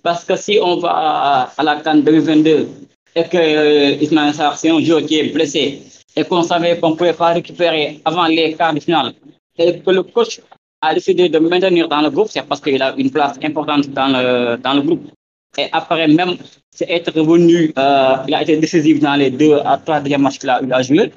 Parce 0.03 0.25
que 0.25 0.37
si 0.37 0.59
on 0.63 0.77
va 0.79 0.93
à, 0.93 1.53
à 1.59 1.63
la 1.65 1.77
CAN 1.81 1.97
2022 1.97 2.69
et 3.17 3.25
que 3.25 3.37
euh, 3.37 4.03
Ismaël 4.05 4.33
Sarr, 4.33 4.57
c'est 4.57 4.71
un 4.71 4.81
joueur 4.81 5.03
qui 5.03 5.19
est 5.19 5.33
blessé 5.35 5.83
et 6.15 6.25
qu'on 6.25 6.45
savait 6.45 6.79
qu'on 6.79 6.91
ne 6.91 6.95
pouvait 6.97 7.13
pas 7.13 7.33
récupérer 7.33 8.01
avant 8.05 8.27
les 8.27 8.55
quarts 8.55 8.73
de 8.73 8.81
finale 8.81 9.13
et 9.59 9.81
que 9.81 9.91
le 9.91 10.05
coach 10.05 10.41
a 10.81 10.95
décidé 10.95 11.29
de 11.29 11.39
maintenir 11.41 11.89
dans 11.89 12.03
le 12.03 12.11
groupe, 12.11 12.29
c'est 12.31 12.47
parce 12.47 12.61
qu'il 12.61 12.81
a 12.81 12.95
une 12.97 13.11
place 13.11 13.37
importante 13.43 13.89
dans 13.89 14.09
le, 14.17 14.57
dans 14.59 14.75
le 14.75 14.83
groupe. 14.83 15.05
Et 15.59 15.67
après 15.73 16.07
même, 16.09 16.37
c'est 16.71 16.91
être 16.91 17.13
revenu, 17.19 17.73
euh, 17.79 18.17
il 18.29 18.35
a 18.35 18.43
été 18.43 18.57
décisif 18.57 19.01
dans 19.01 19.15
les 19.15 19.31
deux 19.31 19.55
à 19.65 19.79
trois 19.79 20.01
derniers 20.01 20.23
matchs 20.23 20.39
qu'il 20.39 20.51
a, 20.51 20.61
il 20.63 20.73
a 20.73 20.83
joué. 20.83 21.11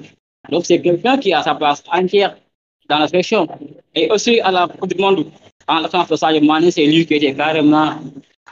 Donc 0.50 0.64
c'est 0.64 0.80
quelqu'un 0.80 1.18
qui 1.18 1.32
a 1.32 1.42
sa 1.42 1.54
place 1.54 1.82
entière 1.92 2.36
dans 2.88 2.98
la 2.98 3.08
sélection. 3.08 3.46
Et 3.94 4.10
aussi 4.10 4.40
à 4.40 4.50
la 4.50 4.68
Coupe 4.68 4.92
du 4.94 5.00
Monde, 5.00 5.26
en 5.68 5.80
l'absence 5.80 6.08
de 6.08 6.16
Sadio 6.16 6.70
c'est 6.70 6.86
lui 6.86 7.06
qui 7.06 7.14
était 7.14 7.34
carrément 7.34 7.90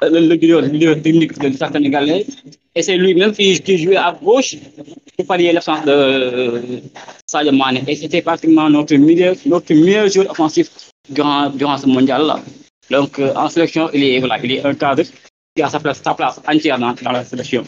euh, 0.03 0.11
le, 0.11 0.21
le 0.21 0.37
le 0.37 1.03
technique 1.03 1.39
de 1.39 1.49
l'État 1.49 1.71
sénégalais. 1.73 2.27
Et 2.75 2.83
c'est 2.83 2.97
lui-même 2.97 3.33
qui, 3.33 3.79
jouait 3.79 3.97
à 3.97 4.17
gauche 4.23 4.57
pour 5.17 5.27
pallier 5.27 5.53
l'absence 5.53 5.85
de 5.85 5.91
euh. 5.91 6.61
Et 7.89 7.97
c'était 7.97 8.23
pratiquement 8.23 8.69
notre 8.71 8.95
notre 8.95 9.75
meilleur 9.75 10.09
joueur 10.09 10.31
offensif 10.31 10.69
durant, 11.11 11.51
durant 11.51 11.77
ce 11.79 11.87
mondial-là. 11.87 12.41
Donc 12.91 13.19
euh, 13.19 13.33
en 13.35 13.49
sélection, 13.49 13.91
il 13.93 14.03
est, 14.05 14.19
voilà, 14.21 14.39
il 14.45 14.53
est 14.53 14.65
un 14.65 14.75
cadre 14.75 15.03
qui 15.59 15.63
a 15.63 15.69
sa 15.69 15.81
place, 15.81 16.01
sa 16.01 16.15
place 16.15 16.41
entière 16.47 16.79
dans, 16.79 16.93
dans 16.93 17.11
la 17.11 17.25
sélection. 17.25 17.65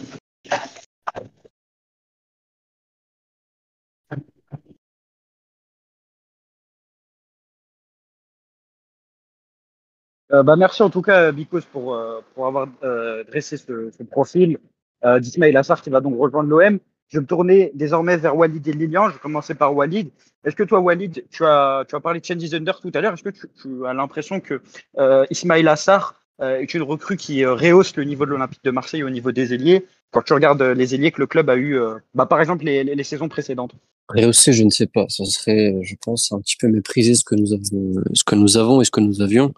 Euh, 10.33 10.45
bah, 10.45 10.55
merci 10.55 10.85
en 10.85 10.91
tout 10.91 11.03
cas, 11.03 11.33
Bikos, 11.33 11.63
pour, 11.73 11.95
euh, 11.95 12.21
pour 12.33 12.47
avoir 12.47 12.69
euh, 12.85 13.25
dressé 13.25 13.57
ce, 13.57 13.91
profil 14.05 14.59
euh, 15.05 15.19
d'Ismail 15.19 15.57
Assar 15.57 15.83
qui 15.83 15.91
va 15.91 16.01
donc 16.01 16.17
rejoindre 16.17 16.49
l'OM. 16.49 16.79
Je 17.09 17.19
vais 17.19 17.23
me 17.23 17.27
tourner 17.27 17.73
désormais 17.75 18.17
vers 18.17 18.37
Walid 18.37 18.69
et 18.69 18.73
Lilian. 18.73 19.09
Je 19.09 19.15
vais 19.15 19.19
commencer 19.19 19.57
par 19.57 19.75
Walid. 19.75 20.11
Est-ce 20.45 20.55
que 20.55 20.63
toi, 20.63 20.79
Walid, 20.79 21.25
tu 21.29 21.45
as, 21.45 21.85
tu 21.89 21.97
as 21.97 22.01
parlé 22.01 22.21
de 22.21 22.55
Under 22.57 22.81
tout 22.81 22.93
à 22.95 23.01
l'heure? 23.01 23.15
Est-ce 23.15 23.25
que 23.25 23.31
tu, 23.31 23.49
tu 23.61 23.85
as 23.85 23.93
l'impression 23.95 24.39
que 24.39 24.63
euh, 24.97 25.27
Ismail 25.29 25.67
Assar 25.67 26.03
euh, 26.05 26.20
est 26.41 26.75
une 26.75 26.83
recrue 26.83 27.17
qui 27.17 27.45
euh, 27.45 27.55
rehausse 27.55 27.97
le 27.97 28.05
niveau 28.05 28.25
de 28.25 28.31
l'Olympique 28.31 28.65
de 28.65 28.71
Marseille 28.71 29.03
au 29.03 29.11
niveau 29.11 29.33
des 29.33 29.53
ailiers 29.53 29.85
quand 30.11 30.23
tu 30.23 30.33
regardes 30.33 30.63
euh, 30.63 30.75
les 30.75 30.95
ailiers 30.95 31.13
que 31.13 31.21
le 31.21 31.27
club 31.27 31.49
a 31.51 31.57
eu, 31.57 31.79
euh, 31.79 31.97
bah, 32.15 32.27
par 32.27 32.41
exemple, 32.41 32.65
les, 32.65 32.83
les, 32.85 33.05
saisons 33.05 33.29
précédentes 33.29 33.73
Rehausser, 34.09 34.53
je 34.53 34.65
ne 34.65 34.71
sais 34.71 34.87
pas. 34.87 35.07
Ça 35.09 35.25
serait, 35.25 35.77
je 35.83 35.95
pense, 36.01 36.33
un 36.33 36.41
petit 36.41 36.57
peu 36.57 36.69
mépriser 36.69 37.15
ce 37.15 37.25
que 37.25 37.37
nous 37.37 37.53
avons, 37.53 38.03
ce 38.13 38.25
que 38.25 38.35
nous 38.35 38.57
avons 38.57 38.81
et 38.81 38.85
ce 38.85 38.91
que 38.91 39.01
nous 39.01 39.23
avions. 39.23 39.55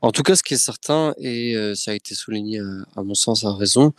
En 0.00 0.12
tout 0.12 0.22
cas, 0.22 0.36
ce 0.36 0.44
qui 0.44 0.54
est 0.54 0.58
certain, 0.58 1.14
et 1.18 1.56
euh, 1.56 1.74
ça 1.74 1.90
a 1.90 1.94
été 1.94 2.14
souligné 2.14 2.60
à, 2.94 3.02
mon 3.02 3.14
sens 3.14 3.44
à 3.44 3.52
raison, 3.52 3.92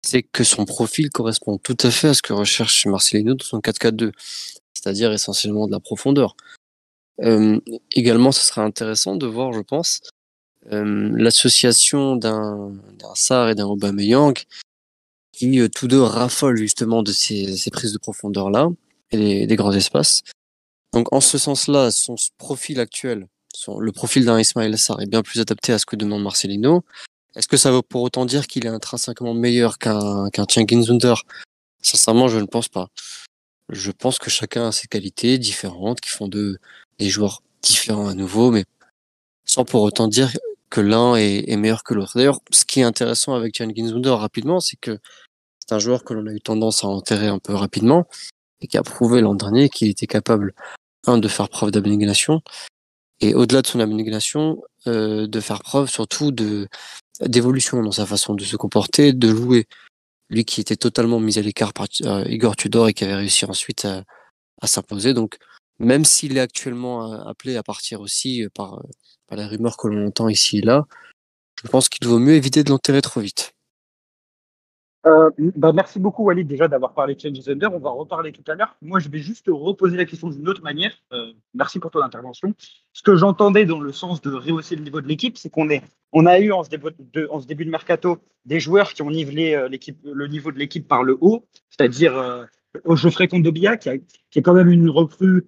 c'est 0.00 0.22
que 0.22 0.44
son 0.44 0.64
profil 0.64 1.10
correspond 1.10 1.58
tout 1.58 1.76
à 1.82 1.90
fait 1.90 2.08
à 2.08 2.14
ce 2.14 2.22
que 2.22 2.32
recherche 2.32 2.86
Marcelino 2.86 3.34
dans 3.34 3.44
son 3.44 3.58
4-4-2, 3.58 4.12
c'est-à-dire 4.72 5.12
essentiellement 5.12 5.66
de 5.66 5.72
la 5.72 5.80
profondeur. 5.80 6.36
Euh, 7.20 7.60
également, 7.92 8.32
ce 8.32 8.46
serait 8.46 8.62
intéressant 8.62 9.16
de 9.16 9.26
voir, 9.26 9.52
je 9.52 9.60
pense, 9.60 10.00
euh, 10.00 10.23
l'association 10.70 12.16
d'un 12.16 12.72
Sarr 13.14 13.50
et 13.50 13.54
d'un 13.54 13.66
Aubameyang 13.66 14.34
qui 15.34 15.60
euh, 15.60 15.68
tous 15.68 15.88
deux 15.88 16.00
raffolent 16.00 16.56
justement 16.56 17.02
de 17.02 17.12
ces, 17.12 17.70
prises 17.72 17.92
de 17.92 17.98
profondeur 17.98 18.50
là 18.50 18.68
et 19.10 19.46
des, 19.46 19.56
grands 19.56 19.72
espaces. 19.72 20.22
Donc 20.92 21.12
en 21.12 21.20
ce 21.20 21.38
sens-là, 21.38 21.90
son 21.90 22.14
profil 22.38 22.80
actuel, 22.80 23.26
le 23.78 23.92
profil 23.92 24.24
d'un 24.24 24.38
Ismaël 24.38 24.76
Sarr 24.78 25.00
est 25.00 25.06
bien 25.06 25.22
plus 25.22 25.40
adapté 25.40 25.72
à 25.72 25.78
ce 25.78 25.86
que 25.86 25.96
demande 25.96 26.22
Marcelino. 26.22 26.84
Est-ce 27.36 27.48
que 27.48 27.56
ça 27.56 27.72
veut 27.72 27.82
pour 27.82 28.02
autant 28.02 28.26
dire 28.26 28.46
qu'il 28.46 28.64
est 28.64 28.70
intrinsèquement 28.70 29.34
meilleur 29.34 29.78
qu'un 29.78 30.28
qu'un 30.30 30.46
Sincèrement, 31.82 32.28
je 32.28 32.38
ne 32.38 32.46
pense 32.46 32.68
pas. 32.68 32.88
Je 33.70 33.90
pense 33.90 34.18
que 34.18 34.30
chacun 34.30 34.68
a 34.68 34.72
ses 34.72 34.86
qualités 34.86 35.36
différentes, 35.38 36.00
qui 36.00 36.10
font 36.10 36.28
de 36.28 36.58
des 36.98 37.10
joueurs 37.10 37.42
différents 37.60 38.08
à 38.08 38.14
nouveau, 38.14 38.50
mais 38.50 38.64
sans 39.44 39.64
pour 39.64 39.82
autant 39.82 40.06
dire 40.08 40.30
que 40.74 40.80
l'un 40.80 41.14
est, 41.14 41.56
meilleur 41.56 41.84
que 41.84 41.94
l'autre. 41.94 42.16
D'ailleurs, 42.16 42.40
ce 42.50 42.64
qui 42.64 42.80
est 42.80 42.82
intéressant 42.82 43.34
avec 43.34 43.56
Cengiz 43.56 43.92
Under 43.92 44.18
rapidement, 44.18 44.58
c'est 44.58 44.74
que 44.76 44.98
c'est 45.60 45.72
un 45.72 45.78
joueur 45.78 46.02
que 46.02 46.14
l'on 46.14 46.26
a 46.26 46.32
eu 46.32 46.40
tendance 46.40 46.82
à 46.82 46.88
enterrer 46.88 47.28
un 47.28 47.38
peu 47.38 47.54
rapidement 47.54 48.08
et 48.60 48.66
qui 48.66 48.76
a 48.76 48.82
prouvé 48.82 49.20
l'an 49.20 49.36
dernier 49.36 49.68
qu'il 49.68 49.88
était 49.88 50.08
capable, 50.08 50.52
un, 51.06 51.18
de 51.18 51.28
faire 51.28 51.48
preuve 51.48 51.70
d'abnégation 51.70 52.42
et 53.20 53.34
au-delà 53.34 53.62
de 53.62 53.68
son 53.68 53.78
abnégation, 53.78 54.64
euh, 54.88 55.28
de 55.28 55.40
faire 55.40 55.62
preuve 55.62 55.88
surtout 55.88 56.32
de 56.32 56.66
d'évolution 57.20 57.80
dans 57.80 57.92
sa 57.92 58.04
façon 58.04 58.34
de 58.34 58.42
se 58.42 58.56
comporter, 58.56 59.12
de 59.12 59.28
jouer. 59.28 59.68
Lui 60.28 60.44
qui 60.44 60.60
était 60.60 60.74
totalement 60.74 61.20
mis 61.20 61.38
à 61.38 61.42
l'écart 61.42 61.72
par 61.72 61.86
euh, 62.02 62.24
Igor 62.26 62.56
Tudor 62.56 62.88
et 62.88 62.94
qui 62.94 63.04
avait 63.04 63.14
réussi 63.14 63.44
ensuite 63.44 63.84
à, 63.84 64.02
s'imposer. 64.66 65.14
Donc, 65.14 65.38
même 65.78 66.04
s'il 66.04 66.36
est 66.36 66.40
actuellement 66.40 67.12
euh, 67.12 67.18
appelé 67.26 67.56
à 67.56 67.62
partir 67.62 68.00
aussi 68.00 68.42
euh, 68.42 68.48
par, 68.52 68.82
par 69.26 69.38
les 69.38 69.44
rumeurs 69.44 69.76
que 69.76 69.88
l'on 69.88 70.06
entend 70.06 70.28
ici 70.28 70.58
et 70.58 70.62
là, 70.62 70.86
je 71.62 71.68
pense 71.68 71.88
qu'il 71.88 72.06
vaut 72.06 72.18
mieux 72.18 72.34
éviter 72.34 72.62
de 72.64 72.70
l'enterrer 72.70 73.02
trop 73.02 73.20
vite. 73.20 73.54
Euh, 75.06 75.30
bah, 75.56 75.72
merci 75.74 75.98
beaucoup, 75.98 76.24
Walid, 76.24 76.46
déjà 76.46 76.66
d'avoir 76.66 76.94
parlé 76.94 77.14
de 77.14 77.20
Changes 77.20 77.48
Under. 77.48 77.72
On 77.74 77.78
va 77.78 77.90
reparler 77.90 78.32
tout 78.32 78.44
à 78.50 78.54
l'heure. 78.54 78.74
Moi, 78.80 79.00
je 79.00 79.08
vais 79.10 79.18
juste 79.18 79.46
te 79.46 79.50
reposer 79.50 79.96
la 79.96 80.06
question 80.06 80.28
d'une 80.30 80.48
autre 80.48 80.62
manière. 80.62 80.92
Euh, 81.12 81.32
merci 81.52 81.78
pour 81.78 81.90
ton 81.90 82.00
intervention. 82.00 82.54
Ce 82.92 83.02
que 83.02 83.14
j'entendais 83.14 83.66
dans 83.66 83.80
le 83.80 83.92
sens 83.92 84.22
de 84.22 84.32
rehausser 84.32 84.76
le 84.76 84.82
niveau 84.82 85.02
de 85.02 85.06
l'équipe, 85.06 85.36
c'est 85.36 85.50
qu'on 85.50 85.68
on 86.12 86.26
a 86.26 86.38
eu 86.38 86.52
en 86.52 86.64
ce, 86.64 86.70
début 86.70 86.94
de, 87.64 87.70
mercato 87.70 88.18
des 88.46 88.60
joueurs 88.60 88.94
qui 88.94 89.02
ont 89.02 89.10
nivelé 89.10 89.54
euh, 89.54 89.68
le 90.04 90.26
niveau 90.26 90.52
de 90.52 90.58
l'équipe 90.58 90.88
par 90.88 91.02
le 91.02 91.18
haut, 91.20 91.44
c'est-à-dire 91.68 92.46
Geoffrey 92.88 93.28
Kondobia, 93.28 93.76
qui, 93.76 93.90
a- 93.90 93.98
qui 93.98 94.38
est 94.38 94.42
quand 94.42 94.54
même 94.54 94.70
une 94.70 94.88
recrue, 94.88 95.46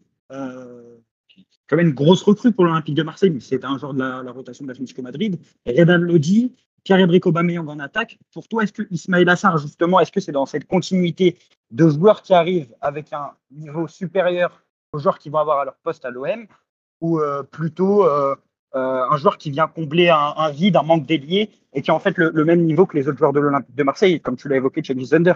quand 1.68 1.76
même 1.76 1.88
une 1.88 1.94
grosse 1.94 2.23
recrue 2.23 2.52
pour 2.52 2.64
l'Olympique 2.64 2.94
de 2.94 3.02
Marseille, 3.02 3.30
mais 3.30 3.40
c'est 3.40 3.64
un 3.64 3.78
joueur 3.78 3.94
de 3.94 3.99
la, 4.00 4.23
la 4.23 4.32
rotation 4.32 4.64
de 4.64 4.68
l'Atlético 4.68 5.02
Madrid. 5.02 5.38
Redan 5.66 5.99
Lodi, 5.99 6.54
Pierre-Emerick 6.85 7.26
Aubameyang 7.26 7.68
en 7.68 7.80
attaque. 7.80 8.18
Pour 8.32 8.46
toi, 8.46 8.62
est-ce 8.62 8.73
que 8.73 8.82
Ismaël 8.90 9.28
Assar, 9.28 9.58
justement, 9.58 9.99
est-ce 9.99 10.12
que 10.12 10.20
c'est 10.20 10.32
dans 10.32 10.46
cette 10.46 10.66
continuité 10.66 11.37
de 11.73 11.88
joueurs 11.88 12.23
qui 12.23 12.32
arrivent 12.32 12.75
avec 12.80 13.12
un 13.12 13.32
niveau 13.50 13.88
supérieur 13.88 14.62
aux 14.92 14.99
joueurs 14.99 15.18
qui 15.18 15.28
vont 15.28 15.38
avoir 15.38 15.58
à 15.58 15.64
leur 15.64 15.76
poste 15.82 16.04
à 16.04 16.11
l'OM, 16.11 16.46
ou 17.00 17.18
euh, 17.18 17.42
plutôt 17.42 18.06
euh, 18.06 18.35
euh, 18.76 19.04
un 19.11 19.16
joueur 19.16 19.37
qui 19.37 19.50
vient 19.50 19.66
combler 19.66 20.08
un, 20.08 20.50
vide, 20.50 20.76
un 20.76 20.82
manque 20.82 21.06
d'ailier, 21.06 21.50
et 21.73 21.82
qui 21.82 21.90
a 21.90 21.94
en 21.94 21.99
fait 21.99 22.16
le, 22.16 22.30
le 22.32 22.44
même 22.44 22.64
niveau 22.64 22.87
que 22.87 22.96
les 22.96 23.08
autres 23.08 23.18
joueurs 23.18 23.32
de 23.32 23.40
l'Olympique 23.40 23.75
de 23.75 23.82
Marseille, 23.82 24.20
comme 24.20 24.37
tu 24.37 24.49
l'as 24.49 24.56
évoqué, 24.56 24.82
Chelsea 24.82 25.08
Thunder 25.11 25.35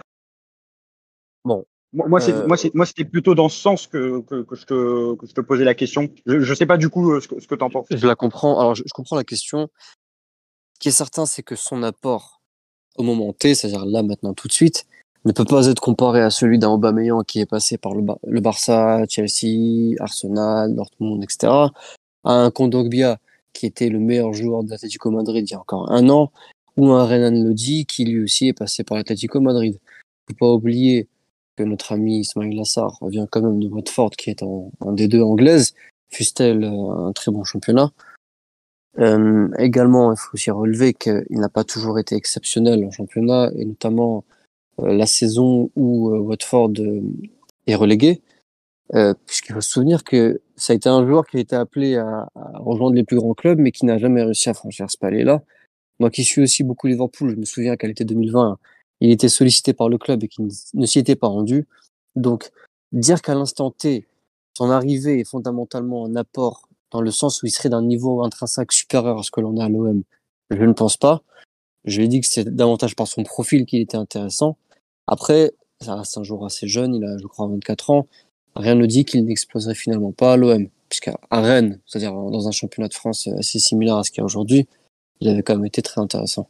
Bon. 1.45 1.65
Moi, 1.93 2.07
moi, 2.09 2.21
c'est- 2.21 2.33
Euh, 2.33 2.47
moi, 2.47 2.57
c'est- 2.57 2.75
moi, 2.75 2.87
c'était 2.87 3.05
plutôt 3.05 3.35
dans 3.35 3.49
ce 3.49 3.61
sens 3.61 3.87
que, 3.87 4.21
que, 4.21 4.43
que 4.43 4.55
je, 4.57 4.65
te, 4.65 5.15
que 5.17 5.27
je 5.27 5.33
te 5.35 5.41
posais 5.41 5.65
la 5.65 5.75
question. 5.75 6.09
Je 6.27 6.37
ne 6.37 6.55
sais 6.55 6.67
pas 6.67 6.77
du 6.77 6.89
coup 6.89 7.11
euh, 7.13 7.21
ce 7.21 7.27
que, 7.29 7.41
ce 7.41 7.49
que 7.49 7.55
tu 7.55 7.65
en 7.65 7.71
penses. 7.71 7.87
Je 7.91 8.07
la 8.07 8.15
comprends. 8.15 8.59
Alors, 8.61 8.75
je, 8.75 8.83
je 8.87 8.93
comprends 8.93 9.17
la 9.17 9.25
question. 9.25 9.69
Ce 10.75 10.79
qui 10.81 10.89
est 10.89 10.93
certain, 10.93 11.27
c'est 11.27 11.43
que 11.43 11.57
son 11.57 11.83
apport 11.83 12.41
au 12.97 13.03
moment 13.03 13.33
T, 13.33 13.55
c'est-à-dire 13.55 13.85
là, 13.87 14.03
maintenant, 14.03 14.35
tout 14.35 14.47
de 14.49 14.53
suite, 14.53 14.87
ne 15.25 15.33
peut 15.33 15.45
pas 15.45 15.67
être 15.67 15.81
comparé 15.81 16.23
à 16.23 16.31
celui 16.31 16.59
d'un 16.59 16.71
Aubameyang 16.71 17.25
qui 17.25 17.41
est 17.41 17.47
passé 17.47 17.77
par 17.77 17.95
le, 17.95 18.03
Bar- 18.03 18.19
le 18.27 18.41
Barça, 18.41 19.05
Chelsea, 19.09 19.95
Arsenal, 19.99 20.75
Dortmund, 20.75 21.23
etc. 21.23 21.53
À 22.25 22.33
un 22.35 22.51
Kondogbia 22.51 23.19
qui 23.53 23.67
était 23.67 23.89
le 23.89 23.99
meilleur 23.99 24.33
joueur 24.33 24.63
de 24.65 24.71
l'Atlético 24.71 25.11
Madrid 25.11 25.45
il 25.47 25.51
y 25.53 25.55
a 25.55 25.61
encore 25.61 25.91
un 25.91 26.09
an, 26.09 26.31
ou 26.77 26.89
un 26.93 27.05
Renan 27.05 27.33
Lodi 27.45 27.85
qui 27.85 28.05
lui 28.05 28.23
aussi 28.23 28.49
est 28.49 28.53
passé 28.53 28.85
par 28.85 28.97
l'Atlético 28.97 29.41
Madrid. 29.41 29.79
Faut 30.29 30.37
pas 30.37 30.53
oublier 30.53 31.09
notre 31.63 31.93
ami 31.93 32.21
Ismail 32.21 32.55
Lassar 32.55 32.99
revient 33.01 33.27
quand 33.31 33.43
même 33.43 33.61
de 33.61 33.69
Watford 33.69 34.11
qui 34.11 34.31
est 34.31 34.43
en, 34.43 34.71
en 34.81 34.93
D2 34.93 35.23
anglaise, 35.23 35.75
fût-elle 36.11 36.65
euh, 36.65 37.09
un 37.09 37.13
très 37.13 37.31
bon 37.31 37.45
championnat. 37.45 37.91
Euh, 38.99 39.49
également, 39.59 40.13
il 40.13 40.19
faut 40.19 40.35
aussi 40.35 40.51
relever 40.51 40.95
qu'il 40.95 41.25
n'a 41.31 41.49
pas 41.49 41.65
toujours 41.65 41.99
été 41.99 42.17
exceptionnel 42.17 42.85
en 42.85 42.91
championnat, 42.91 43.51
et 43.57 43.65
notamment 43.65 44.25
euh, 44.81 44.93
la 44.93 45.07
saison 45.07 45.71
où 45.77 46.11
Watford 46.11 46.73
est 47.67 47.75
relégué, 47.75 48.21
puisqu'il 49.27 49.53
faut 49.53 49.61
se 49.61 49.71
souvenir 49.71 50.03
que 50.03 50.41
ça 50.57 50.73
a 50.73 50.77
été 50.77 50.89
un 50.89 51.07
joueur 51.07 51.25
qui 51.27 51.37
a 51.37 51.41
été 51.41 51.55
appelé 51.55 51.97
à, 51.97 52.29
à 52.35 52.59
rejoindre 52.59 52.97
les 52.97 53.05
plus 53.05 53.17
grands 53.17 53.35
clubs, 53.35 53.59
mais 53.59 53.71
qui 53.71 53.87
n'a 53.87 53.99
jamais 53.99 54.25
réussi 54.25 54.49
à 54.49 54.55
franchir 54.55 54.91
ce 54.91 54.99
palier-là. 54.99 55.43
Moi 56.01 56.11
qui 56.11 56.25
suis 56.25 56.43
aussi 56.43 56.65
beaucoup 56.65 56.89
Liverpool, 56.89 57.31
je 57.31 57.37
me 57.37 57.45
souviens 57.45 57.77
qu'à 57.77 57.87
l'été 57.87 58.05
2020, 58.05 58.59
il 59.01 59.11
était 59.11 59.29
sollicité 59.29 59.73
par 59.73 59.89
le 59.89 59.99
club 59.99 60.23
et 60.25 60.29
qu'il 60.29 60.49
ne- 60.75 60.87
s'y 60.87 60.99
était 60.99 61.17
pas 61.17 61.29
rendu. 61.29 61.67
Donc, 62.17 62.51
dire 62.93 63.23
qu'à 63.23 63.35
l'instant 63.35 63.71
T, 63.71 64.07
son 64.57 64.71
arrivée 64.71 65.21
est 65.21 65.25
fondamentalement 65.25 66.05
un 66.07 66.17
apport 66.17 66.69
dans 66.91 67.01
le 67.01 67.11
sens 67.11 67.43
où 67.43 67.47
il 67.47 67.51
serait 67.51 67.69
d'un 67.69 67.83
niveau 67.83 68.23
intrinsèque 68.25 68.73
supérieur 68.73 69.19
à 69.19 69.23
ce 69.23 69.31
que 69.31 69.41
l'on 69.41 69.57
a 69.59 69.67
à 69.67 69.69
l'OM, 69.69 70.03
je 70.51 70.65
ne 70.65 70.73
pense 70.73 70.97
pas. 70.97 71.23
Je 71.85 72.01
l'ai 72.01 72.09
dit 72.09 72.21
que 72.21 72.27
c'est 72.27 72.45
davantage 72.45 72.97
par 72.97 73.07
son 73.07 73.23
profil 73.23 73.65
qu'il 73.65 73.81
était 73.81 73.97
intéressant. 73.97 74.57
Après, 75.07 75.53
ça 75.81 75.95
reste 75.95 76.19
un 76.19 76.25
joueur 76.25 76.45
assez 76.45 76.67
jeune, 76.69 76.95
il 76.95 77.05
a, 77.05 77.17
je 77.17 77.27
crois, 77.27 77.47
24 77.47 77.91
ans. 77.91 78.07
Rien 78.57 78.75
ne 78.75 78.85
dit 78.87 79.05
qu'il 79.05 79.25
n'exploserait 79.25 79.75
finalement 79.77 80.13
pas 80.13 80.33
à 80.35 80.37
l'OM. 80.37 80.69
puisqu'à 80.89 81.17
Rennes, 81.31 81.79
c'est-à-dire 81.87 82.13
dans 82.13 82.49
un 82.49 82.51
championnat 82.51 82.89
de 82.89 82.95
France 82.95 83.29
assez 83.39 83.61
similaire 83.61 83.97
à 83.97 84.03
ce 84.03 84.11
qu'il 84.11 84.19
y 84.19 84.23
a 84.23 84.25
aujourd'hui, 84.25 84.67
il 85.21 85.29
avait 85.29 85.45
quand 85.45 85.55
même 85.55 85.65
été 85.65 85.83
très 85.83 86.01
intéressant. 86.01 86.49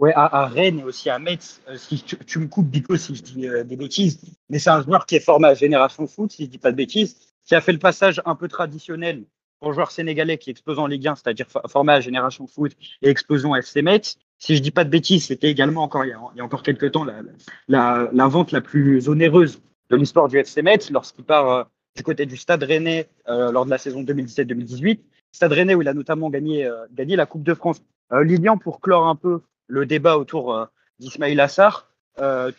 Ouais, 0.00 0.14
à, 0.14 0.46
Rennes 0.46 0.78
et 0.78 0.82
aussi 0.82 1.10
à 1.10 1.18
Metz, 1.18 1.60
euh, 1.68 1.76
si 1.76 2.02
tu, 2.02 2.38
me 2.38 2.46
coupes 2.46 2.66
Bico 2.66 2.96
si 2.96 3.14
je 3.14 3.22
dis 3.22 3.46
euh, 3.46 3.64
des 3.64 3.76
bêtises, 3.76 4.18
mais 4.48 4.58
c'est 4.58 4.70
un 4.70 4.82
joueur 4.82 5.04
qui 5.04 5.16
est 5.16 5.20
formé 5.20 5.48
à 5.48 5.52
Génération 5.52 6.06
Foot, 6.06 6.32
si 6.32 6.46
je 6.46 6.48
dis 6.48 6.56
pas 6.56 6.72
de 6.72 6.76
bêtises, 6.76 7.34
qui 7.44 7.54
a 7.54 7.60
fait 7.60 7.72
le 7.72 7.78
passage 7.78 8.22
un 8.24 8.34
peu 8.34 8.48
traditionnel 8.48 9.24
pour 9.60 9.74
joueur 9.74 9.90
sénégalais 9.90 10.38
qui 10.38 10.48
explose 10.48 10.78
en 10.78 10.86
Ligue 10.86 11.06
1, 11.06 11.16
c'est-à-dire 11.16 11.46
formé 11.68 11.92
à 11.92 12.00
Génération 12.00 12.46
Foot 12.46 12.72
et 13.02 13.10
explosion 13.10 13.54
FC 13.54 13.82
Metz. 13.82 14.16
Si 14.38 14.56
je 14.56 14.62
dis 14.62 14.70
pas 14.70 14.84
de 14.84 14.88
bêtises, 14.88 15.26
c'était 15.26 15.50
également 15.50 15.82
encore 15.82 16.06
il 16.06 16.08
y, 16.08 16.40
a, 16.40 16.44
encore 16.44 16.62
quelques 16.62 16.92
temps 16.92 17.04
la, 17.04 17.20
la, 17.68 18.08
la, 18.10 18.26
vente 18.26 18.52
la 18.52 18.62
plus 18.62 19.06
onéreuse 19.06 19.60
de 19.90 19.96
l'histoire 19.96 20.28
du 20.28 20.38
FC 20.38 20.62
Metz 20.62 20.90
lorsqu'il 20.90 21.24
part 21.26 21.50
euh, 21.50 21.64
du 21.94 22.02
côté 22.02 22.24
du 22.24 22.38
Stade 22.38 22.62
Rennais 22.62 23.06
lors 23.28 23.66
de 23.66 23.70
la 23.70 23.76
saison 23.76 24.02
2017-2018. 24.02 24.98
Stade 25.32 25.52
Rennais 25.52 25.74
où 25.74 25.82
il 25.82 25.88
a 25.88 25.92
notamment 25.92 26.30
gagné, 26.30 26.70
gagné 26.94 27.16
la 27.16 27.26
Coupe 27.26 27.42
de 27.42 27.52
France. 27.52 27.82
Lilian, 28.12 28.56
pour 28.56 28.80
clore 28.80 29.06
un 29.06 29.16
peu 29.16 29.42
le 29.70 29.86
débat 29.86 30.18
autour 30.18 30.54
euh, 30.54 30.64
d'Ismail 30.98 31.40
Assar. 31.40 31.88
Euh, 32.18 32.52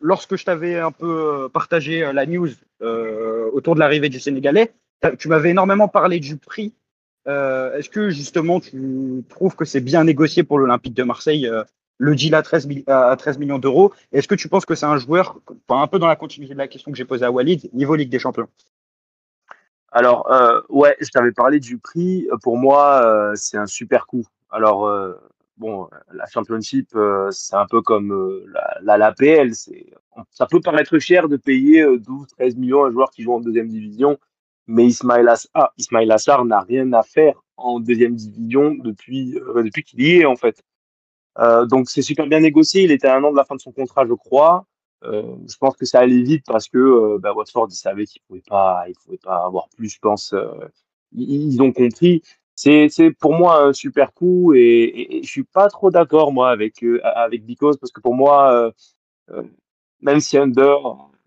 lorsque 0.00 0.36
je 0.36 0.44
t'avais 0.44 0.78
un 0.78 0.90
peu 0.90 1.44
euh, 1.44 1.48
partagé 1.48 2.12
la 2.12 2.26
news 2.26 2.48
autour 3.52 3.74
de 3.74 3.80
l'arrivée 3.80 4.10
du 4.10 4.20
Sénégalais, 4.20 4.74
tu 5.18 5.28
m'avais 5.28 5.50
énormément 5.50 5.88
parlé 5.88 6.20
du 6.20 6.36
prix. 6.36 6.74
Est-ce 7.26 7.88
que 7.88 8.10
justement 8.10 8.60
tu 8.60 9.24
trouves 9.30 9.56
que 9.56 9.64
c'est 9.64 9.80
bien 9.80 10.04
négocié 10.04 10.42
pour 10.42 10.58
l'Olympique 10.58 10.92
de 10.92 11.02
Marseille 11.02 11.50
le 11.96 12.14
deal 12.14 12.34
à 12.34 12.42
13, 12.42 12.68
à 12.86 13.16
13 13.16 13.38
millions 13.38 13.58
d'euros? 13.58 13.94
Est-ce 14.12 14.28
que 14.28 14.34
tu 14.34 14.50
penses 14.50 14.66
que 14.66 14.74
c'est 14.74 14.84
un 14.84 14.98
joueur, 14.98 15.40
un 15.70 15.86
peu 15.86 15.98
dans 15.98 16.06
la 16.06 16.16
continuité 16.16 16.52
de 16.52 16.58
la 16.58 16.68
question 16.68 16.92
que 16.92 16.98
j'ai 16.98 17.06
posée 17.06 17.24
à 17.24 17.30
Walid, 17.30 17.70
niveau 17.72 17.94
Ligue 17.94 18.10
des 18.10 18.18
Champions? 18.18 18.48
Alors, 19.90 20.30
ouais, 20.68 20.98
je 21.00 21.08
t'avais 21.08 21.32
parlé 21.32 21.60
du 21.60 21.78
prix. 21.78 22.28
Pour 22.42 22.58
moi, 22.58 23.32
c'est 23.36 23.56
un 23.56 23.66
super 23.66 24.06
coup. 24.06 24.26
Alors, 24.50 24.86
bon, 25.56 25.88
la 26.12 26.26
Championship, 26.26 26.88
euh, 26.94 27.30
c'est 27.30 27.56
un 27.56 27.66
peu 27.66 27.82
comme 27.82 28.12
euh, 28.12 28.44
la, 28.82 28.98
la. 28.98 29.14
C'est, 29.52 29.86
ça 30.30 30.46
peut 30.46 30.60
paraître 30.60 30.98
cher 30.98 31.28
de 31.28 31.36
payer 31.36 31.84
12, 31.84 32.22
euh, 32.22 32.26
13 32.38 32.56
millions 32.56 32.84
à 32.84 32.88
un 32.88 32.90
joueur 32.90 33.10
qui 33.10 33.22
joue 33.22 33.32
en 33.32 33.40
deuxième 33.40 33.68
division, 33.68 34.18
mais 34.66 34.86
Ismail 34.86 35.26
ah, 35.54 35.72
Ismail 35.78 36.10
Assar 36.10 36.44
n'a 36.44 36.60
rien 36.60 36.92
à 36.92 37.02
faire 37.02 37.42
en 37.56 37.80
deuxième 37.80 38.14
division 38.14 38.74
depuis, 38.74 39.38
depuis 39.56 39.82
qu'il 39.82 40.02
y 40.02 40.20
est, 40.20 40.24
en 40.26 40.36
fait. 40.36 40.62
donc, 41.68 41.88
c'est 41.88 42.02
super 42.02 42.26
bien 42.26 42.40
négocié. 42.40 42.82
Il 42.84 42.90
était 42.90 43.08
à 43.08 43.16
un 43.16 43.24
an 43.24 43.32
de 43.32 43.36
la 43.36 43.44
fin 43.44 43.54
de 43.54 43.60
son 43.60 43.72
contrat, 43.72 44.06
je 44.06 44.12
crois. 44.12 44.66
je 45.02 45.56
pense 45.58 45.76
que 45.76 45.86
ça 45.86 46.00
allait 46.00 46.22
vite 46.22 46.44
parce 46.46 46.68
que 46.68 47.16
bah, 47.18 47.32
Watford, 47.32 47.68
ils 47.70 47.76
savaient 47.76 48.04
qu'ils 48.04 48.20
ne 48.28 48.40
pouvaient 48.40 49.18
pas 49.22 49.44
avoir 49.44 49.68
plus, 49.70 49.88
je 49.88 49.98
pense. 50.00 50.34
ils 51.12 51.62
ont 51.62 51.72
compris 51.72 52.22
c'est 52.56 53.10
pour 53.20 53.34
moi 53.34 53.62
un 53.62 53.72
super 53.74 54.12
coup 54.14 54.54
et, 54.54 54.60
et, 54.60 55.18
et 55.18 55.22
je 55.22 55.28
suis 55.28 55.44
pas 55.44 55.68
trop 55.68 55.90
d'accord 55.90 56.32
moi 56.32 56.50
avec 56.50 56.82
euh, 56.82 57.00
avec 57.04 57.44
Because 57.44 57.76
parce 57.76 57.92
que 57.92 58.00
pour 58.00 58.14
moi 58.14 58.52
euh, 58.52 58.70
euh, 59.30 59.42
même 60.00 60.20
si 60.20 60.38
Under 60.38 60.78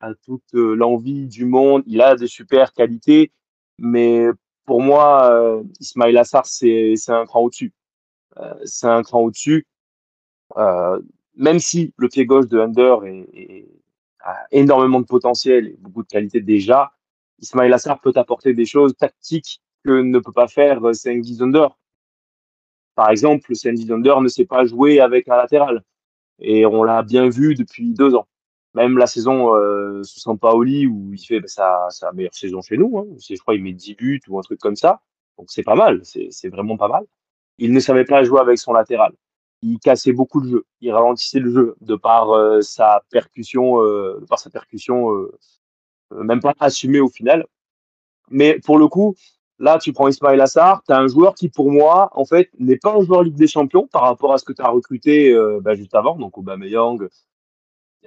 a 0.01 0.13
toute 0.15 0.53
l'envie 0.53 1.27
du 1.27 1.45
monde, 1.45 1.83
il 1.85 2.01
a 2.01 2.15
des 2.15 2.27
super 2.27 2.71
qualités, 2.73 3.31
mais 3.77 4.27
pour 4.65 4.81
moi 4.81 5.61
Ismail 5.79 6.17
Assar 6.17 6.45
c'est 6.45 6.93
c'est 6.95 7.11
un 7.11 7.25
cran 7.25 7.41
au-dessus. 7.41 7.73
c'est 8.65 8.87
un 8.87 9.03
cran 9.03 9.21
au-dessus. 9.21 9.67
même 11.35 11.59
si 11.59 11.93
le 11.97 12.07
pied 12.09 12.25
gauche 12.25 12.47
de 12.47 12.59
Under 12.59 13.03
est, 13.05 13.67
a 14.21 14.47
énormément 14.51 14.99
de 14.99 15.05
potentiel 15.05 15.67
et 15.67 15.77
beaucoup 15.79 16.03
de 16.03 16.07
qualité 16.07 16.41
déjà, 16.41 16.91
Ismail 17.41 17.73
Assar 17.73 17.99
peut 18.01 18.13
apporter 18.15 18.53
des 18.53 18.65
choses 18.65 18.95
tactiques 18.95 19.61
que 19.83 20.01
ne 20.01 20.19
peut 20.19 20.31
pas 20.31 20.47
faire 20.47 20.79
Sengi 20.93 21.35
Zunder. 21.35 21.67
Par 22.95 23.09
exemple, 23.09 23.55
Sengi 23.55 23.85
Zunder 23.85 24.15
ne 24.21 24.27
sait 24.27 24.45
pas 24.45 24.65
jouer 24.65 24.99
avec 24.99 25.27
un 25.29 25.37
latéral. 25.37 25.83
Et 26.39 26.65
on 26.65 26.83
l'a 26.83 27.03
bien 27.03 27.29
vu 27.29 27.55
depuis 27.55 27.93
deux 27.93 28.15
ans. 28.15 28.27
Même 28.73 28.97
la 28.97 29.07
saison 29.07 29.55
euh, 29.55 30.03
sous 30.03 30.19
Sampaoli 30.19 30.85
où 30.87 31.13
il 31.13 31.19
fait 31.19 31.39
bah, 31.39 31.87
sa, 31.89 32.11
meilleure 32.13 32.33
saison 32.33 32.61
chez 32.61 32.77
nous. 32.77 32.97
Hein. 32.97 33.07
Je 33.17 33.35
crois 33.39 33.55
il 33.55 33.63
met 33.63 33.73
10 33.73 33.95
buts 33.95 34.21
ou 34.27 34.37
un 34.39 34.41
truc 34.41 34.59
comme 34.59 34.75
ça. 34.75 35.01
Donc 35.37 35.47
c'est 35.49 35.63
pas 35.63 35.75
mal, 35.75 36.01
c'est 36.03 36.49
vraiment 36.49 36.75
pas 36.75 36.89
mal. 36.89 37.05
Il 37.59 37.73
ne 37.73 37.79
savait 37.79 38.05
pas 38.05 38.23
jouer 38.23 38.41
avec 38.41 38.57
son 38.57 38.73
latéral. 38.73 39.13
Il 39.61 39.79
cassait 39.79 40.13
beaucoup 40.13 40.41
de 40.41 40.49
jeux. 40.49 40.65
Il 40.81 40.91
ralentissait 40.91 41.39
le 41.39 41.51
jeu 41.51 41.75
de 41.81 41.95
par 41.95 42.31
euh, 42.31 42.61
sa 42.61 43.03
percussion, 43.09 43.81
euh, 43.81 44.17
de 44.19 44.25
par 44.25 44.39
sa 44.39 44.49
percussion, 44.49 45.13
euh, 45.13 45.31
même 46.11 46.41
pas 46.41 46.53
assumée 46.59 46.99
au 46.99 47.09
final. 47.09 47.45
Mais 48.29 48.59
pour 48.59 48.77
le 48.77 48.87
coup, 48.87 49.15
Là, 49.59 49.77
tu 49.77 49.91
prends 49.91 50.07
Ismail 50.07 50.39
Assar, 50.39 50.83
tu 50.85 50.93
as 50.93 50.97
un 50.97 51.07
joueur 51.07 51.35
qui, 51.35 51.49
pour 51.49 51.71
moi, 51.71 52.09
en 52.13 52.25
fait, 52.25 52.49
n'est 52.59 52.77
pas 52.77 52.95
un 52.95 53.01
joueur 53.01 53.23
Ligue 53.23 53.35
des 53.35 53.47
Champions 53.47 53.87
par 53.87 54.03
rapport 54.03 54.33
à 54.33 54.37
ce 54.37 54.45
que 54.45 54.53
tu 54.53 54.61
as 54.61 54.69
recruté 54.69 55.33
euh, 55.33 55.59
bah, 55.61 55.75
juste 55.75 55.93
avant, 55.95 56.15
donc 56.15 56.37
Aubameyang, 56.37 57.01
euh, 57.03 57.09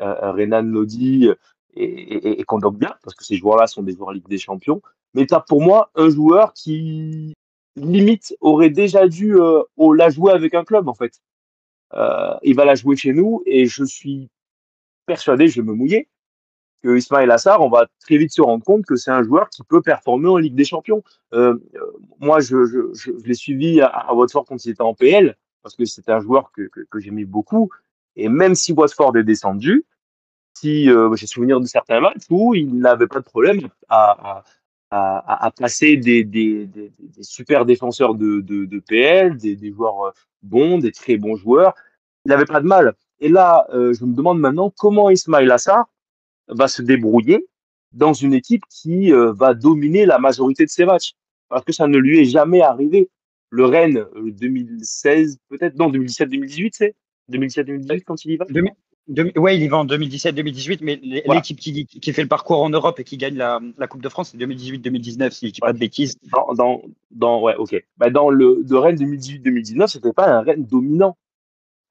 euh 0.00 0.32
Renan 0.32 0.62
Lodi 0.62 1.30
et, 1.74 1.84
et, 1.84 2.40
et 2.40 2.44
parce 2.44 3.14
que 3.14 3.24
ces 3.24 3.36
joueurs-là 3.36 3.66
sont 3.66 3.82
des 3.82 3.92
joueurs 3.92 4.12
Ligue 4.12 4.28
des 4.28 4.38
Champions. 4.38 4.80
Mais 5.14 5.26
tu 5.26 5.34
as 5.34 5.40
pour 5.40 5.60
moi 5.60 5.90
un 5.94 6.08
joueur 6.08 6.54
qui, 6.54 7.34
limite, 7.76 8.36
aurait 8.40 8.70
déjà 8.70 9.08
dû 9.08 9.36
euh, 9.36 9.62
la 9.94 10.10
jouer 10.10 10.32
avec 10.32 10.54
un 10.54 10.64
club, 10.64 10.88
en 10.88 10.94
fait. 10.94 11.20
Euh, 11.94 12.34
il 12.42 12.54
va 12.54 12.64
la 12.64 12.74
jouer 12.74 12.96
chez 12.96 13.12
nous 13.12 13.42
et 13.44 13.66
je 13.66 13.84
suis 13.84 14.30
persuadé, 15.06 15.48
je 15.48 15.60
vais 15.60 15.66
me 15.66 15.74
mouiller, 15.74 16.08
que 16.82 16.96
Ismail 16.96 17.30
Assar, 17.30 17.60
on 17.60 17.68
va 17.68 17.86
très 18.00 18.16
vite 18.16 18.32
se 18.32 18.42
rendre 18.42 18.64
compte 18.64 18.84
que 18.84 18.96
c'est 18.96 19.10
un 19.10 19.22
joueur 19.22 19.48
qui 19.50 19.62
peut 19.62 19.82
performer 19.82 20.28
en 20.28 20.36
Ligue 20.36 20.54
des 20.54 20.64
Champions. 20.64 21.02
Euh, 21.32 21.56
euh 21.74 21.80
moi, 22.20 22.40
je, 22.40 22.92
l'ai 23.24 23.34
suivi 23.34 23.80
à, 23.80 24.12
Watford 24.14 24.44
quand 24.46 24.64
il 24.64 24.70
était 24.70 24.82
en 24.82 24.94
PL, 24.94 25.36
parce 25.62 25.76
que 25.76 25.84
c'était 25.84 26.12
un 26.12 26.20
joueur 26.20 26.50
que, 26.52 26.68
j'aimais 26.98 27.24
beaucoup. 27.24 27.70
Et 28.16 28.28
même 28.28 28.54
si 28.54 28.72
Watford 28.72 29.16
est 29.16 29.24
descendu, 29.24 29.84
si 30.54 30.90
euh, 30.90 31.14
j'ai 31.16 31.26
souvenir 31.26 31.60
de 31.60 31.66
certains 31.66 32.00
matchs 32.00 32.24
où 32.30 32.54
il 32.54 32.78
n'avait 32.78 33.06
pas 33.06 33.20
de 33.20 33.24
problème 33.24 33.68
à, 33.88 34.44
passer 35.56 35.96
des, 35.96 36.68
super 37.22 37.64
défenseurs 37.64 38.14
de, 38.14 38.78
PL, 38.86 39.36
des, 39.36 39.72
joueurs 39.72 40.06
euh, 40.06 40.10
bons, 40.42 40.78
des 40.78 40.92
très 40.92 41.16
bons 41.16 41.36
joueurs, 41.36 41.74
il 42.24 42.28
n'avait 42.28 42.44
pas 42.44 42.60
de 42.60 42.66
mal. 42.66 42.94
Et 43.20 43.28
là, 43.28 43.66
je 43.72 44.04
me 44.04 44.14
demande 44.14 44.40
maintenant 44.40 44.72
comment 44.76 45.08
Ismail 45.08 45.50
Assar 45.50 45.86
va 46.48 46.68
se 46.68 46.82
débrouiller 46.82 47.46
dans 47.92 48.12
une 48.12 48.34
équipe 48.34 48.64
qui 48.70 49.12
euh, 49.12 49.32
va 49.32 49.54
dominer 49.54 50.06
la 50.06 50.18
majorité 50.18 50.64
de 50.64 50.70
ses 50.70 50.84
matchs. 50.84 51.12
Parce 51.48 51.64
que 51.64 51.72
ça 51.72 51.86
ne 51.86 51.98
lui 51.98 52.20
est 52.20 52.24
jamais 52.24 52.62
arrivé. 52.62 53.10
Le 53.50 53.66
Rennes 53.66 54.06
2016, 54.16 55.34
euh, 55.34 55.56
peut-être, 55.56 55.76
non, 55.76 55.90
2017-2018, 55.90 56.70
c'est 56.72 56.94
2017-2018 57.30 58.02
quand 58.04 58.24
il 58.24 58.32
y 58.32 58.36
va 58.38 58.46
Oui, 59.36 59.56
il 59.56 59.62
y 59.62 59.68
va 59.68 59.76
en 59.76 59.84
2017-2018, 59.84 60.78
mais 60.80 60.98
l'équipe 61.02 61.58
qui, 61.58 61.84
qui, 61.84 62.12
fait 62.14 62.22
le 62.22 62.28
parcours 62.28 62.62
en 62.62 62.70
Europe 62.70 62.98
et 62.98 63.04
qui 63.04 63.18
gagne 63.18 63.36
la, 63.36 63.60
la 63.76 63.86
Coupe 63.86 64.02
de 64.02 64.08
France, 64.08 64.30
c'est 64.30 64.38
2018-2019, 64.38 65.30
si 65.30 65.48
je 65.48 65.52
dis 65.52 65.60
pas 65.60 65.74
de 65.74 65.78
bêtises. 65.78 66.16
Dans, 66.32 66.54
dans, 66.54 66.82
dans, 67.10 67.42
ouais, 67.42 67.54
ok. 67.56 67.76
Bah, 67.98 68.08
dans 68.08 68.30
le 68.30 68.62
de 68.64 68.74
Rennes 68.74 68.96
2018-2019, 68.96 69.88
c'était 69.88 70.14
pas 70.14 70.28
un 70.28 70.40
Rennes 70.40 70.64
dominant. 70.64 71.18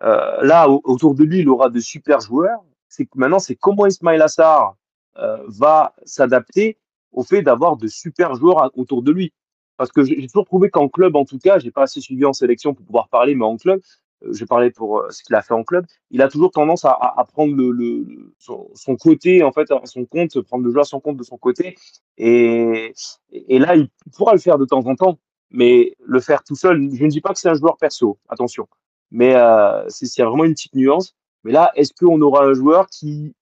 Euh, 0.04 0.42
là, 0.42 0.68
autour 0.68 1.14
de 1.14 1.24
lui, 1.24 1.40
il 1.40 1.50
aura 1.50 1.70
de 1.70 1.80
super 1.80 2.22
joueurs, 2.22 2.64
c'est 2.92 3.06
que 3.06 3.12
maintenant, 3.16 3.40
c'est 3.40 3.56
comment 3.56 3.88
Ismail 3.88 4.22
Assar 4.22 4.76
euh, 5.18 5.38
va 5.48 5.94
s'adapter 6.04 6.78
au 7.14 7.24
fait 7.24 7.42
d'avoir 7.42 7.78
de 7.78 7.88
super 7.88 8.36
joueurs 8.36 8.70
autour 8.78 9.02
de 9.02 9.12
lui. 9.12 9.34
Parce 9.78 9.92
que 9.92 10.04
j'ai 10.04 10.28
toujours 10.28 10.46
trouvé 10.46 10.70
qu'en 10.70 10.90
club, 10.90 11.16
en 11.16 11.26
tout 11.26 11.40
cas, 11.40 11.58
j'ai 11.58 11.72
pas 11.72 11.84
assez 11.84 12.02
suivi 12.02 12.26
en 12.26 12.34
sélection 12.34 12.74
pour 12.74 12.86
pouvoir 12.86 13.08
parler, 13.08 13.34
mais 13.34 13.46
en 13.46 13.56
club, 13.56 13.82
euh, 14.24 14.34
je 14.34 14.44
parlais 14.44 14.72
pour 14.72 15.00
euh, 15.00 15.10
ce 15.10 15.24
qu'il 15.24 15.34
a 15.36 15.42
fait 15.42 15.54
en 15.54 15.64
club, 15.64 15.86
il 16.12 16.22
a 16.22 16.28
toujours 16.28 16.52
tendance 16.52 16.84
à, 16.84 17.26
prendre 17.30 17.56
le, 17.56 18.34
son, 18.40 18.96
côté, 18.98 19.42
en 19.42 19.54
fait, 19.54 19.72
à 19.72 19.86
son 19.86 20.06
compte, 20.06 20.40
prendre 20.42 20.66
le 20.66 20.72
jeu 20.72 20.80
à 20.82 20.84
son 20.84 21.00
compte 21.00 21.18
de 21.18 21.24
son 21.24 21.38
côté. 21.38 21.78
Et, 22.18 22.94
et 23.32 23.58
là, 23.58 23.78
il 23.78 23.90
pourra 24.16 24.34
le 24.34 24.40
faire 24.40 24.58
de 24.58 24.66
temps 24.66 24.86
en 24.86 24.96
temps, 24.96 25.18
mais 25.50 25.96
le 26.04 26.20
faire 26.20 26.44
tout 26.44 26.56
seul, 26.56 26.90
je 26.94 27.04
ne 27.04 27.10
dis 27.10 27.22
pas 27.22 27.34
que 27.34 27.40
c'est 27.40 27.50
un 27.50 27.56
joueur 27.56 27.78
perso, 27.78 28.20
attention, 28.28 28.68
mais 29.12 29.34
euh, 29.36 29.88
c'est 29.88 30.24
vraiment 30.24 30.44
une 30.44 30.54
petite 30.54 30.76
nuance. 30.76 31.16
Mais 31.44 31.52
là, 31.52 31.72
est-ce 31.76 31.94
qu'on 31.94 32.22
aura 32.22 32.46
un 32.46 32.54
joueur 32.54 32.88
qui 32.88 33.34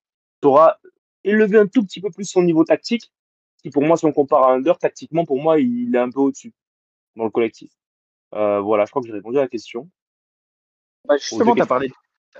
aura 0.44 0.78
élevé 1.24 1.58
un 1.58 1.68
tout 1.68 1.84
petit 1.84 2.02
peu 2.02 2.10
plus 2.10 2.26
son 2.26 2.44
niveau 2.44 2.64
tactique 2.64 3.12
Qui, 3.62 3.70
pour 3.70 3.84
moi, 3.84 3.98
si 3.98 4.06
on 4.06 4.12
compare 4.12 4.44
à 4.44 4.54
Under, 4.54 4.78
tactiquement, 4.78 5.26
pour 5.26 5.42
moi, 5.42 5.60
il 5.60 5.94
est 5.94 6.00
un 6.00 6.10
peu 6.10 6.20
au-dessus 6.20 6.54
dans 7.16 7.26
le 7.26 7.30
collectif? 7.30 7.72
Euh, 8.34 8.60
voilà, 8.62 8.86
je 8.86 8.92
crois 8.92 9.02
que 9.02 9.08
j'ai 9.08 9.14
répondu 9.14 9.38
à 9.38 9.42
la 9.42 9.48
question. 9.48 9.90
Bah, 11.08 11.18
justement, 11.18 11.56
tu 11.56 11.62
as 11.62 11.66
parlé, 11.66 11.92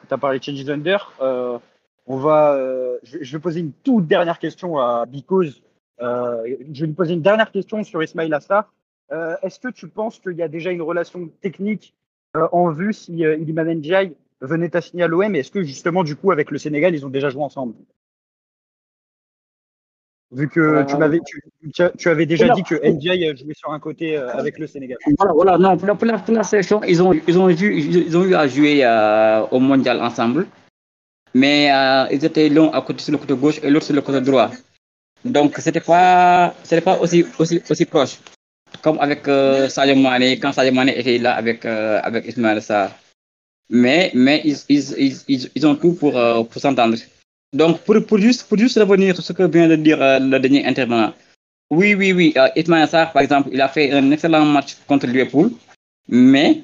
as 0.10 0.18
parlé 0.18 0.40
de 0.40 0.44
Changes 0.44 0.70
Under. 0.70 1.14
Euh, 1.20 1.60
on 2.06 2.18
va, 2.18 2.56
euh, 2.56 2.98
je, 3.04 3.38
vais 3.38 3.42
poser 3.42 3.60
une 3.60 3.72
toute 3.72 4.08
dernière 4.08 4.40
question 4.40 4.80
à 4.80 5.06
Because. 5.06 5.62
Euh, 6.02 6.56
je 6.72 6.82
vais 6.82 6.88
lui 6.88 6.94
poser 6.94 7.14
une 7.14 7.22
dernière 7.22 7.52
question 7.52 7.84
sur 7.84 8.02
Ismail 8.02 8.34
Assar. 8.34 8.72
Euh, 9.12 9.36
est-ce 9.42 9.60
que 9.60 9.70
tu 9.70 9.88
penses 9.88 10.20
qu'il 10.20 10.34
y 10.34 10.42
a 10.42 10.48
déjà 10.48 10.72
une 10.72 10.82
relation 10.82 11.30
technique 11.42 11.96
euh, 12.36 12.48
en 12.52 12.72
vue 12.72 12.94
si 12.94 13.26
euh, 13.26 13.38
Iliman 13.38 13.74
Ndiaye 13.76 14.16
venait 14.42 14.76
à 14.76 14.82
signer 14.82 15.04
à 15.04 15.08
l'OM. 15.08 15.36
Est-ce 15.36 15.52
que 15.52 15.64
justement, 15.64 16.04
du 16.04 16.16
coup, 16.16 16.32
avec 16.32 16.52
le 16.52 16.58
Sénégal, 16.58 16.96
ils 16.96 17.06
ont 17.06 17.10
déjà 17.10 17.30
joué 17.30 17.44
ensemble? 17.44 17.76
Vu 20.32 20.48
que 20.48 20.86
tu, 20.88 20.96
m'avais, 20.96 21.20
tu, 21.26 21.42
tu, 21.98 22.08
avais 22.08 22.28
déjà 22.28 22.50
dit 22.50 22.62
que 22.62 22.76
NJ 22.76 23.36
jouait 23.36 23.56
sur 23.56 23.72
un 23.72 23.80
côté 23.80 24.16
avec 24.16 24.60
le 24.60 24.68
Sénégal. 24.68 24.98
Voilà, 25.18 25.34
voilà. 25.34 25.58
Non, 25.58 25.76
pour 25.76 25.88
la, 25.88 25.96
pour 25.96 26.06
la, 26.06 26.20
pour 26.20 26.36
la 26.36 26.44
sélection, 26.44 26.84
ils 26.84 27.02
ont, 27.02 27.14
ils, 27.14 27.40
ont 27.40 27.50
eu, 27.50 27.56
ils 27.74 28.16
ont 28.16 28.24
eu 28.24 28.36
à 28.36 28.48
jouer 28.48 28.86
au 29.50 29.60
mondial 29.60 30.00
ensemble. 30.02 30.46
Mais 31.34 31.72
ils 32.12 32.24
étaient 32.24 32.50
l'un 32.50 32.70
à 32.70 32.82
côté 32.82 33.02
sur 33.02 33.12
le 33.12 33.18
côté 33.18 33.34
gauche 33.34 33.60
et 33.64 33.72
l'autre 33.72 33.88
sur 33.88 33.96
le 33.96 34.02
côté 34.02 34.22
droit. 34.22 34.52
Donc, 35.26 35.56
c'était 35.58 35.82
pas, 35.82 36.54
c'était 36.64 36.82
pas 36.82 36.98
aussi, 37.00 37.26
aussi, 37.38 37.62
aussi 37.70 37.86
proche. 37.86 38.20
Comme 38.82 39.00
avec 39.00 39.28
euh, 39.28 39.68
Sadio 39.68 39.96
Mane, 39.96 40.40
quand 40.40 40.54
Sadio 40.54 40.72
Mane 40.72 40.90
était 40.90 41.18
là 41.18 41.36
avec, 41.36 41.66
euh, 41.66 42.00
avec 42.04 42.26
Ismaël 42.28 42.62
Sarr. 42.62 42.92
Mais, 43.70 44.12
mais 44.14 44.42
ils, 44.44 44.58
ils, 44.68 45.18
ils, 45.28 45.50
ils 45.54 45.68
ont 45.68 45.76
tout 45.76 45.94
pour, 45.94 46.18
euh, 46.18 46.44
pour 46.44 46.62
s'entendre. 46.62 46.98
Donc, 47.54 47.82
pour, 47.82 48.04
pour, 48.06 48.18
juste, 48.18 48.48
pour 48.48 48.58
juste 48.58 48.80
revenir 48.80 49.16
sur 49.16 49.24
ce 49.24 49.34
que 49.34 49.44
vient 49.44 49.68
de 49.68 49.76
dire 49.76 50.02
euh, 50.02 50.20
le 50.20 50.40
dernier 50.40 50.66
intervenant. 50.66 51.14
Oui, 51.70 51.94
oui, 51.94 52.14
oui. 52.14 52.34
Euh, 52.36 52.88
Sarr, 52.88 53.12
par 53.12 53.22
exemple, 53.22 53.50
il 53.52 53.62
a 53.62 53.70
fait 53.70 53.92
un 53.92 54.10
excellent 54.12 54.46
match 54.46 54.76
contre 54.88 55.06
Liverpool. 55.06 55.52
Mais, 56.08 56.62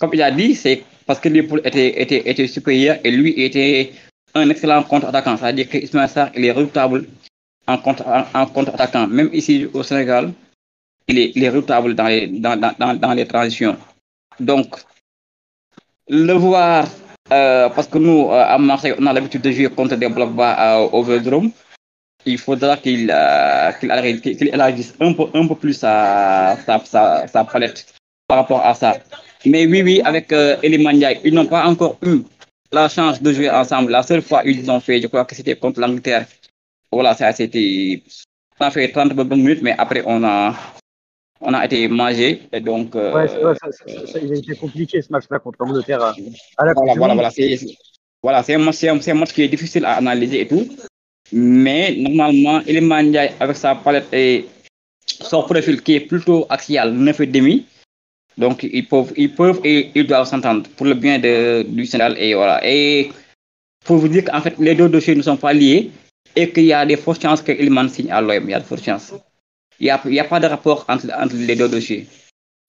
comme 0.00 0.10
il 0.12 0.22
a 0.22 0.30
dit, 0.32 0.56
c'est 0.56 0.82
parce 1.06 1.20
que 1.20 1.28
Liverpool 1.28 1.60
était, 1.64 2.02
était, 2.02 2.28
était 2.28 2.46
supérieur 2.48 2.98
et 3.04 3.10
lui 3.12 3.30
était 3.40 3.92
un 4.34 4.50
excellent 4.50 4.82
contre-attaquant. 4.82 5.36
C'est-à-dire 5.36 5.68
que 5.68 5.78
Ismaël 5.78 6.08
Sarr, 6.08 6.30
il 6.36 6.44
est 6.44 6.52
redoutable 6.52 7.06
en 7.68 7.78
contre-attaquant. 7.78 8.46
Contre 8.46 9.06
Même 9.06 9.30
ici 9.32 9.68
au 9.72 9.84
Sénégal, 9.84 10.32
il 11.06 11.18
est, 11.18 11.32
il 11.36 11.42
dans 11.94 12.06
les, 12.08 12.26
dans, 12.26 12.56
dans, 12.56 12.94
dans 12.94 13.12
les 13.12 13.26
transitions. 13.26 13.76
Donc, 14.40 14.76
le 16.10 16.32
voir, 16.32 16.86
euh, 17.32 17.68
parce 17.70 17.86
que 17.86 17.98
nous, 17.98 18.28
euh, 18.30 18.44
à 18.44 18.58
Marseille, 18.58 18.94
on 18.98 19.06
a 19.06 19.12
l'habitude 19.12 19.42
de 19.42 19.52
jouer 19.52 19.70
contre 19.70 19.96
des 19.96 20.08
blocs 20.08 20.34
bas 20.34 20.80
au 20.92 21.02
Vélodrome, 21.02 21.50
il 22.26 22.38
faudra 22.38 22.76
qu'il 22.76 23.10
euh, 23.10 23.72
qu 23.72 23.86
élargisse 24.52 24.94
un 25.00 25.12
peu, 25.12 25.24
un 25.32 25.46
peu 25.46 25.54
plus 25.54 25.74
sa, 25.74 26.58
sa, 26.66 26.78
sa, 26.84 27.26
sa, 27.26 27.44
palette 27.44 27.94
par 28.26 28.38
rapport 28.38 28.64
à 28.64 28.74
ça. 28.74 28.98
Mais 29.46 29.66
oui, 29.66 29.82
oui, 29.82 30.02
avec 30.04 30.32
euh, 30.32 30.56
Eliman 30.62 31.00
ils 31.24 31.32
n'ont 31.32 31.46
pas 31.46 31.64
encore 31.66 31.96
eu 32.02 32.22
la 32.72 32.88
chance 32.88 33.22
de 33.22 33.32
jouer 33.32 33.50
ensemble. 33.50 33.90
La 33.92 34.02
seule 34.02 34.22
fois 34.22 34.42
ils 34.44 34.70
ont 34.70 34.80
fait, 34.80 35.00
je 35.00 35.06
crois 35.06 35.24
que 35.24 35.34
c'était 35.34 35.56
contre 35.56 35.80
l'Angleterre. 35.80 36.26
Voilà, 36.92 37.14
ça 37.14 37.32
c'était. 37.32 38.02
On 38.60 38.66
a 38.66 38.70
fait 38.70 38.88
30 38.88 39.14
minutes, 39.14 39.62
mais 39.62 39.74
après 39.78 40.02
on 40.04 40.22
a, 40.24 40.54
on 41.40 41.54
a 41.54 41.64
été 41.64 41.88
mangé. 41.88 42.42
Et 42.52 42.60
donc. 42.60 42.94
Euh, 42.96 43.14
ouais, 43.14 43.28
ça, 43.28 43.72
ça, 43.72 44.06
ça, 44.06 44.18
il 44.22 44.32
a 44.32 44.36
été 44.36 44.54
compliqué 44.56 45.00
ce 45.02 45.10
match-là 45.12 45.38
contre 45.38 45.58
l'Angleterre. 45.60 46.02
À, 46.02 46.14
à 46.58 46.64
la 46.66 46.72
voilà, 46.74 46.94
voilà, 46.94 47.14
voilà, 47.14 47.30
c'est 47.30 47.58
voilà, 48.22 48.44
un, 48.48 48.58
match, 48.58 48.84
un 48.84 49.14
match 49.14 49.32
qui 49.32 49.42
est 49.42 49.48
difficile 49.48 49.84
à 49.84 49.94
analyser 49.94 50.42
et 50.42 50.46
tout. 50.48 50.68
Mais 51.32 51.94
normalement, 51.96 52.60
Eliman 52.66 53.06
Ndiaye, 53.06 53.32
avec 53.40 53.56
sa 53.56 53.74
palette 53.74 54.12
et 54.12 54.46
son 55.06 55.42
profil 55.42 55.80
qui 55.82 55.94
est 55.94 56.00
plutôt 56.00 56.46
axial, 56.50 56.92
9,5, 56.92 57.64
donc 58.36 58.62
ils 58.62 58.86
peuvent, 58.86 59.12
ils 59.16 59.32
peuvent 59.34 59.60
et 59.64 59.90
ils 59.94 60.06
doivent 60.06 60.26
s'entendre 60.26 60.68
pour 60.76 60.86
le 60.86 60.94
bien 60.94 61.18
de, 61.18 61.62
du 61.62 61.86
Sénégal. 61.86 62.16
Et 62.18 62.34
voilà. 62.34 62.60
Et 62.64 63.10
pour 63.84 63.96
vous 63.96 64.08
dire 64.08 64.24
qu'en 64.24 64.40
fait, 64.40 64.54
les 64.58 64.74
deux 64.74 64.88
dossiers 64.88 65.14
ne 65.14 65.22
sont 65.22 65.36
pas 65.36 65.52
liés 65.52 65.90
et 66.36 66.50
qu'il 66.50 66.64
y 66.64 66.72
a 66.72 66.84
des 66.84 66.96
fortes 66.96 67.22
chances 67.22 67.42
que 67.42 67.52
signe 67.88 68.10
à 68.10 68.20
l'OM. 68.20 68.44
Il 68.44 68.50
y 68.50 68.54
a 68.54 68.60
de 68.60 68.64
fortes 68.64 68.84
chances. 68.84 69.14
Il 69.80 69.84
n'y 69.84 69.90
a, 69.90 70.24
a 70.24 70.24
pas 70.28 70.40
de 70.40 70.46
rapport 70.46 70.84
entre, 70.88 71.06
les 71.34 71.56
deux 71.56 71.68
dossiers. 71.68 72.06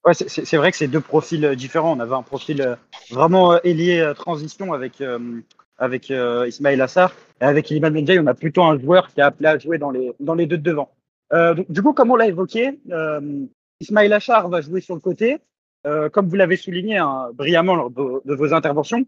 Ouais, 0.06 0.13
c'est 0.13 0.58
vrai 0.58 0.71
que 0.71 0.78
c'est 0.78 0.88
deux 0.88 1.02
profils 1.02 1.56
différents. 1.56 1.95
On 1.95 2.00
avait 2.00 2.15
un 2.15 2.24
profil 2.24 2.78
vraiment 3.12 3.62
ailier 3.62 4.12
transition 4.15 4.74
avec, 4.74 5.00
euh, 5.02 5.41
avec 5.78 6.10
euh, 6.10 6.47
Ismail 6.47 6.82
Assar. 6.82 7.13
Et 7.41 7.43
avec 7.43 7.69
Iliman 7.69 7.93
Mendiaye, 7.93 8.19
on 8.19 8.28
a 8.28 8.34
plutôt 8.34 8.63
un 8.63 8.80
joueur 8.80 9.08
qui 9.10 9.19
est 9.19 9.24
appelé 9.24 9.50
à 9.50 9.58
jouer 9.58 9.78
dans 9.78 9.91
les, 9.91 10.13
dans 10.19 10.36
les 10.36 10.45
deux 10.45 10.58
de 10.58 10.63
devant. 10.63 10.91
Euh, 11.34 11.56
du 11.69 11.82
coup, 11.82 11.93
comme 11.93 12.12
on 12.12 12.15
l'a 12.15 12.28
évoqué, 12.28 12.80
euh, 12.91 13.45
Ismail 13.80 14.13
Achar 14.13 14.47
va 14.50 14.62
jouer 14.62 14.82
sur 14.82 14.95
le 14.95 15.02
côté. 15.02 15.39
Euh, 15.88 16.10
comme 16.10 16.28
vous 16.28 16.36
l'avez 16.36 16.58
souligné 16.58 16.97
hein, 16.97 17.32
brillamment 17.34 17.76
lors 17.76 17.89
de, 17.89 18.36
vos 18.36 18.54
interventions, 18.54 19.06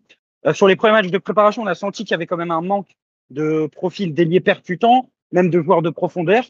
euh, 0.47 0.53
sur 0.53 0.67
les 0.67 0.75
premiers 0.75 0.93
matchs 0.93 1.11
de 1.11 1.17
préparation, 1.19 1.61
on 1.61 1.67
a 1.67 1.75
senti 1.75 2.03
qu'il 2.03 2.11
y 2.11 2.15
avait 2.15 2.25
quand 2.25 2.37
même 2.37 2.51
un 2.51 2.61
manque 2.61 2.89
de 3.29 3.67
profil 3.67 4.13
d'ailier 4.13 4.39
percutant, 4.39 5.09
même 5.31 5.49
de 5.51 5.61
joueurs 5.61 5.83
de 5.83 5.91
profondeur. 5.91 6.43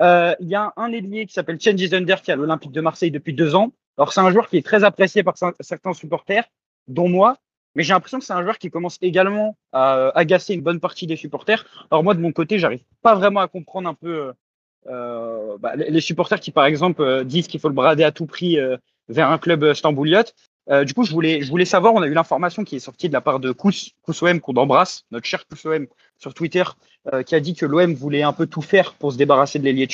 Euh, 0.00 0.34
il 0.40 0.48
y 0.48 0.54
a 0.54 0.72
un 0.76 0.92
ailier 0.92 1.26
qui 1.26 1.32
s'appelle 1.32 1.60
Cengiz 1.60 1.92
Under 1.92 2.22
qui 2.22 2.30
est 2.30 2.34
à 2.34 2.36
l'Olympique 2.36 2.72
de 2.72 2.80
Marseille 2.80 3.10
depuis 3.10 3.32
deux 3.32 3.54
ans. 3.54 3.72
Alors 3.96 4.12
c'est 4.12 4.20
un 4.20 4.30
joueur 4.30 4.48
qui 4.48 4.56
est 4.56 4.64
très 4.64 4.84
apprécié 4.84 5.22
par 5.22 5.34
certains 5.60 5.92
supporters, 5.92 6.44
dont 6.86 7.08
moi, 7.08 7.36
mais 7.74 7.82
j'ai 7.82 7.92
l'impression 7.92 8.18
que 8.18 8.24
c'est 8.24 8.32
un 8.32 8.42
joueur 8.42 8.58
qui 8.58 8.70
commence 8.70 8.98
également 9.02 9.56
à 9.72 10.10
agacer 10.14 10.54
une 10.54 10.62
bonne 10.62 10.80
partie 10.80 11.06
des 11.06 11.16
supporters. 11.16 11.66
Alors 11.90 12.04
moi 12.04 12.14
de 12.14 12.20
mon 12.20 12.32
côté, 12.32 12.58
j'arrive 12.58 12.82
pas 13.02 13.14
vraiment 13.16 13.40
à 13.40 13.48
comprendre 13.48 13.88
un 13.88 13.94
peu 13.94 14.32
euh, 14.86 15.58
bah, 15.58 15.76
les 15.76 16.00
supporters 16.00 16.40
qui 16.40 16.50
par 16.50 16.64
exemple 16.64 17.02
euh, 17.02 17.24
disent 17.24 17.46
qu'il 17.46 17.60
faut 17.60 17.68
le 17.68 17.74
brader 17.74 18.04
à 18.04 18.12
tout 18.12 18.26
prix 18.26 18.58
euh, 18.58 18.76
vers 19.08 19.30
un 19.30 19.38
club 19.38 19.74
stambouliote. 19.74 20.34
Euh, 20.70 20.84
du 20.84 20.92
coup, 20.92 21.04
je 21.04 21.12
voulais, 21.12 21.40
je 21.40 21.50
voulais 21.50 21.64
savoir, 21.64 21.94
on 21.94 22.02
a 22.02 22.06
eu 22.06 22.12
l'information 22.12 22.62
qui 22.62 22.76
est 22.76 22.80
sortie 22.80 23.08
de 23.08 23.14
la 23.14 23.22
part 23.22 23.40
de 23.40 23.52
Kous, 23.52 23.92
Kousoem, 24.02 24.40
qu'on 24.40 24.54
embrasse, 24.54 25.04
notre 25.10 25.24
cher 25.24 25.46
Kousoem, 25.46 25.86
sur 26.18 26.34
Twitter, 26.34 26.64
euh, 27.12 27.22
qui 27.22 27.34
a 27.34 27.40
dit 27.40 27.54
que 27.54 27.64
l'OM 27.64 27.94
voulait 27.94 28.22
un 28.22 28.34
peu 28.34 28.46
tout 28.46 28.60
faire 28.60 28.94
pour 28.94 29.12
se 29.12 29.16
débarrasser 29.16 29.58
de 29.58 29.64
l'ailier. 29.64 29.88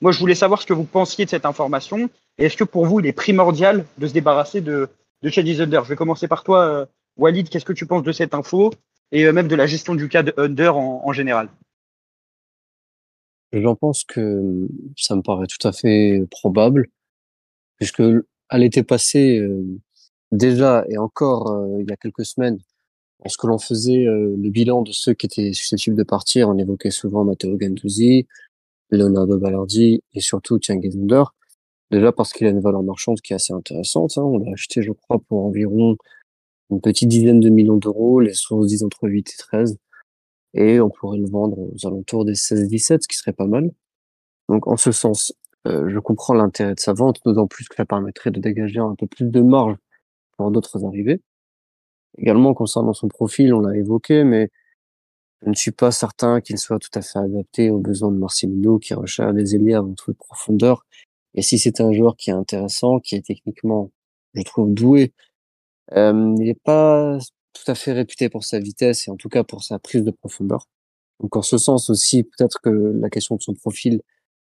Moi, 0.00 0.10
je 0.10 0.18
voulais 0.18 0.34
savoir 0.34 0.60
ce 0.60 0.66
que 0.66 0.72
vous 0.72 0.84
pensiez 0.84 1.24
de 1.24 1.30
cette 1.30 1.46
information, 1.46 2.10
et 2.38 2.46
est-ce 2.46 2.56
que 2.56 2.64
pour 2.64 2.86
vous, 2.86 2.98
il 2.98 3.06
est 3.06 3.12
primordial 3.12 3.86
de 3.98 4.06
se 4.06 4.12
débarrasser 4.12 4.60
de, 4.60 4.88
de 5.22 5.28
Chadis 5.28 5.62
Under 5.62 5.84
Je 5.84 5.90
vais 5.90 5.96
commencer 5.96 6.26
par 6.26 6.42
toi, 6.42 6.66
euh, 6.66 6.86
Walid, 7.16 7.48
qu'est-ce 7.48 7.64
que 7.64 7.72
tu 7.72 7.86
penses 7.86 8.02
de 8.02 8.12
cette 8.12 8.34
info, 8.34 8.72
et 9.12 9.30
même 9.30 9.46
de 9.46 9.54
la 9.54 9.66
gestion 9.66 9.94
du 9.94 10.08
cas 10.08 10.24
de 10.24 10.34
Under 10.36 10.76
en, 10.76 11.12
général? 11.12 11.48
J'en 13.52 13.76
pense 13.76 14.02
que 14.02 14.66
ça 14.96 15.14
me 15.14 15.22
paraît 15.22 15.46
tout 15.46 15.66
à 15.66 15.72
fait 15.72 16.26
probable, 16.32 16.88
puisque 17.78 18.02
à 18.48 18.58
l'été 18.58 18.82
passé, 18.82 19.40
déjà 20.32 20.84
et 20.88 20.98
encore 20.98 21.50
euh, 21.50 21.80
il 21.80 21.88
y 21.88 21.92
a 21.92 21.96
quelques 21.96 22.24
semaines, 22.24 22.58
lorsque 23.24 23.44
l'on 23.44 23.58
faisait 23.58 24.06
euh, 24.06 24.34
le 24.36 24.50
bilan 24.50 24.82
de 24.82 24.92
ceux 24.92 25.14
qui 25.14 25.26
étaient 25.26 25.52
susceptibles 25.52 25.96
de 25.96 26.02
partir, 26.02 26.48
on 26.48 26.58
évoquait 26.58 26.90
souvent 26.90 27.24
Matteo 27.24 27.56
Ganduzzi, 27.56 28.26
Leonardo 28.90 29.38
Ballardi 29.38 30.02
et 30.14 30.20
surtout 30.20 30.58
Cengiz 30.62 30.96
Under. 30.96 31.34
Déjà 31.90 32.12
parce 32.12 32.32
qu'il 32.32 32.46
a 32.46 32.50
une 32.50 32.60
valeur 32.60 32.82
marchande 32.82 33.20
qui 33.20 33.32
est 33.32 33.36
assez 33.36 33.52
intéressante. 33.52 34.18
Hein. 34.18 34.22
On 34.22 34.38
l'a 34.38 34.52
acheté, 34.52 34.82
je 34.82 34.92
crois, 34.92 35.18
pour 35.28 35.44
environ 35.44 35.96
une 36.70 36.80
petite 36.80 37.08
dizaine 37.08 37.40
de 37.40 37.48
millions 37.48 37.76
d'euros. 37.76 38.20
Les 38.20 38.34
sources 38.34 38.66
disent 38.66 38.82
entre 38.82 39.08
8 39.08 39.30
et 39.30 39.36
13. 39.36 39.78
Et 40.54 40.80
on 40.80 40.90
pourrait 40.90 41.18
le 41.18 41.28
vendre 41.28 41.58
aux 41.58 41.86
alentours 41.86 42.24
des 42.24 42.34
16-17, 42.34 43.02
ce 43.02 43.08
qui 43.08 43.16
serait 43.16 43.32
pas 43.32 43.46
mal. 43.46 43.70
Donc 44.48 44.66
en 44.66 44.76
ce 44.76 44.90
sens, 44.90 45.32
euh, 45.66 45.88
je 45.88 45.98
comprends 45.98 46.34
l'intérêt 46.34 46.74
de 46.74 46.80
sa 46.80 46.92
vente, 46.92 47.20
d'autant 47.24 47.46
plus 47.46 47.68
que 47.68 47.76
ça 47.76 47.84
permettrait 47.84 48.30
de 48.30 48.40
dégager 48.40 48.80
un 48.80 48.94
peu 48.94 49.06
plus 49.06 49.26
de 49.26 49.40
marge 49.40 49.76
pour 50.36 50.50
d'autres 50.50 50.84
arrivées. 50.84 51.20
Également, 52.18 52.54
concernant 52.54 52.94
son 52.94 53.08
profil, 53.08 53.54
on 53.54 53.60
l'a 53.60 53.76
évoqué, 53.76 54.24
mais 54.24 54.50
je 55.42 55.50
ne 55.50 55.54
suis 55.54 55.70
pas 55.70 55.90
certain 55.90 56.40
qu'il 56.40 56.58
soit 56.58 56.78
tout 56.78 56.90
à 56.94 57.02
fait 57.02 57.18
adapté 57.18 57.70
aux 57.70 57.78
besoins 57.78 58.10
de 58.10 58.18
Marcelino, 58.18 58.78
qui 58.78 58.94
recherche 58.94 59.34
des 59.34 59.54
ailiers 59.54 59.74
avant 59.74 59.94
tout 59.94 60.12
de 60.12 60.16
profondeur. 60.16 60.86
Et 61.34 61.42
si 61.42 61.58
c'est 61.58 61.80
un 61.80 61.92
joueur 61.92 62.16
qui 62.16 62.30
est 62.30 62.34
intéressant, 62.34 63.00
qui 63.00 63.14
est 63.16 63.26
techniquement, 63.26 63.90
je 64.34 64.42
trouve, 64.42 64.72
doué, 64.72 65.12
euh, 65.92 66.34
il 66.38 66.44
n'est 66.44 66.54
pas 66.54 67.18
tout 67.52 67.70
à 67.70 67.74
fait 67.74 67.92
réputé 67.92 68.28
pour 68.28 68.44
sa 68.44 68.58
vitesse 68.58 69.08
et 69.08 69.10
en 69.10 69.16
tout 69.16 69.28
cas 69.28 69.44
pour 69.44 69.62
sa 69.62 69.78
prise 69.78 70.04
de 70.04 70.10
profondeur. 70.10 70.66
Donc 71.20 71.36
en 71.36 71.42
ce 71.42 71.58
sens 71.58 71.90
aussi, 71.90 72.24
peut-être 72.24 72.60
que 72.60 72.70
la 72.70 73.10
question 73.10 73.36
de 73.36 73.42
son 73.42 73.54
profil 73.54 74.02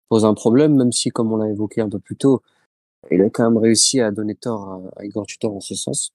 pose 0.08 0.24
un 0.24 0.34
problème, 0.34 0.76
même 0.76 0.92
si, 0.92 1.10
comme 1.10 1.32
on 1.32 1.36
l'a 1.36 1.48
évoqué 1.50 1.80
un 1.80 1.88
peu 1.88 1.98
plus 2.00 2.16
tôt, 2.16 2.42
il 3.10 3.22
a 3.22 3.30
quand 3.30 3.50
même 3.50 3.58
réussi 3.58 4.00
à 4.00 4.10
donner 4.10 4.34
tort 4.34 4.82
à, 4.96 5.04
Igor 5.04 5.26
Tutor 5.26 5.54
en 5.56 5.60
ce 5.60 5.74
sens. 5.74 6.12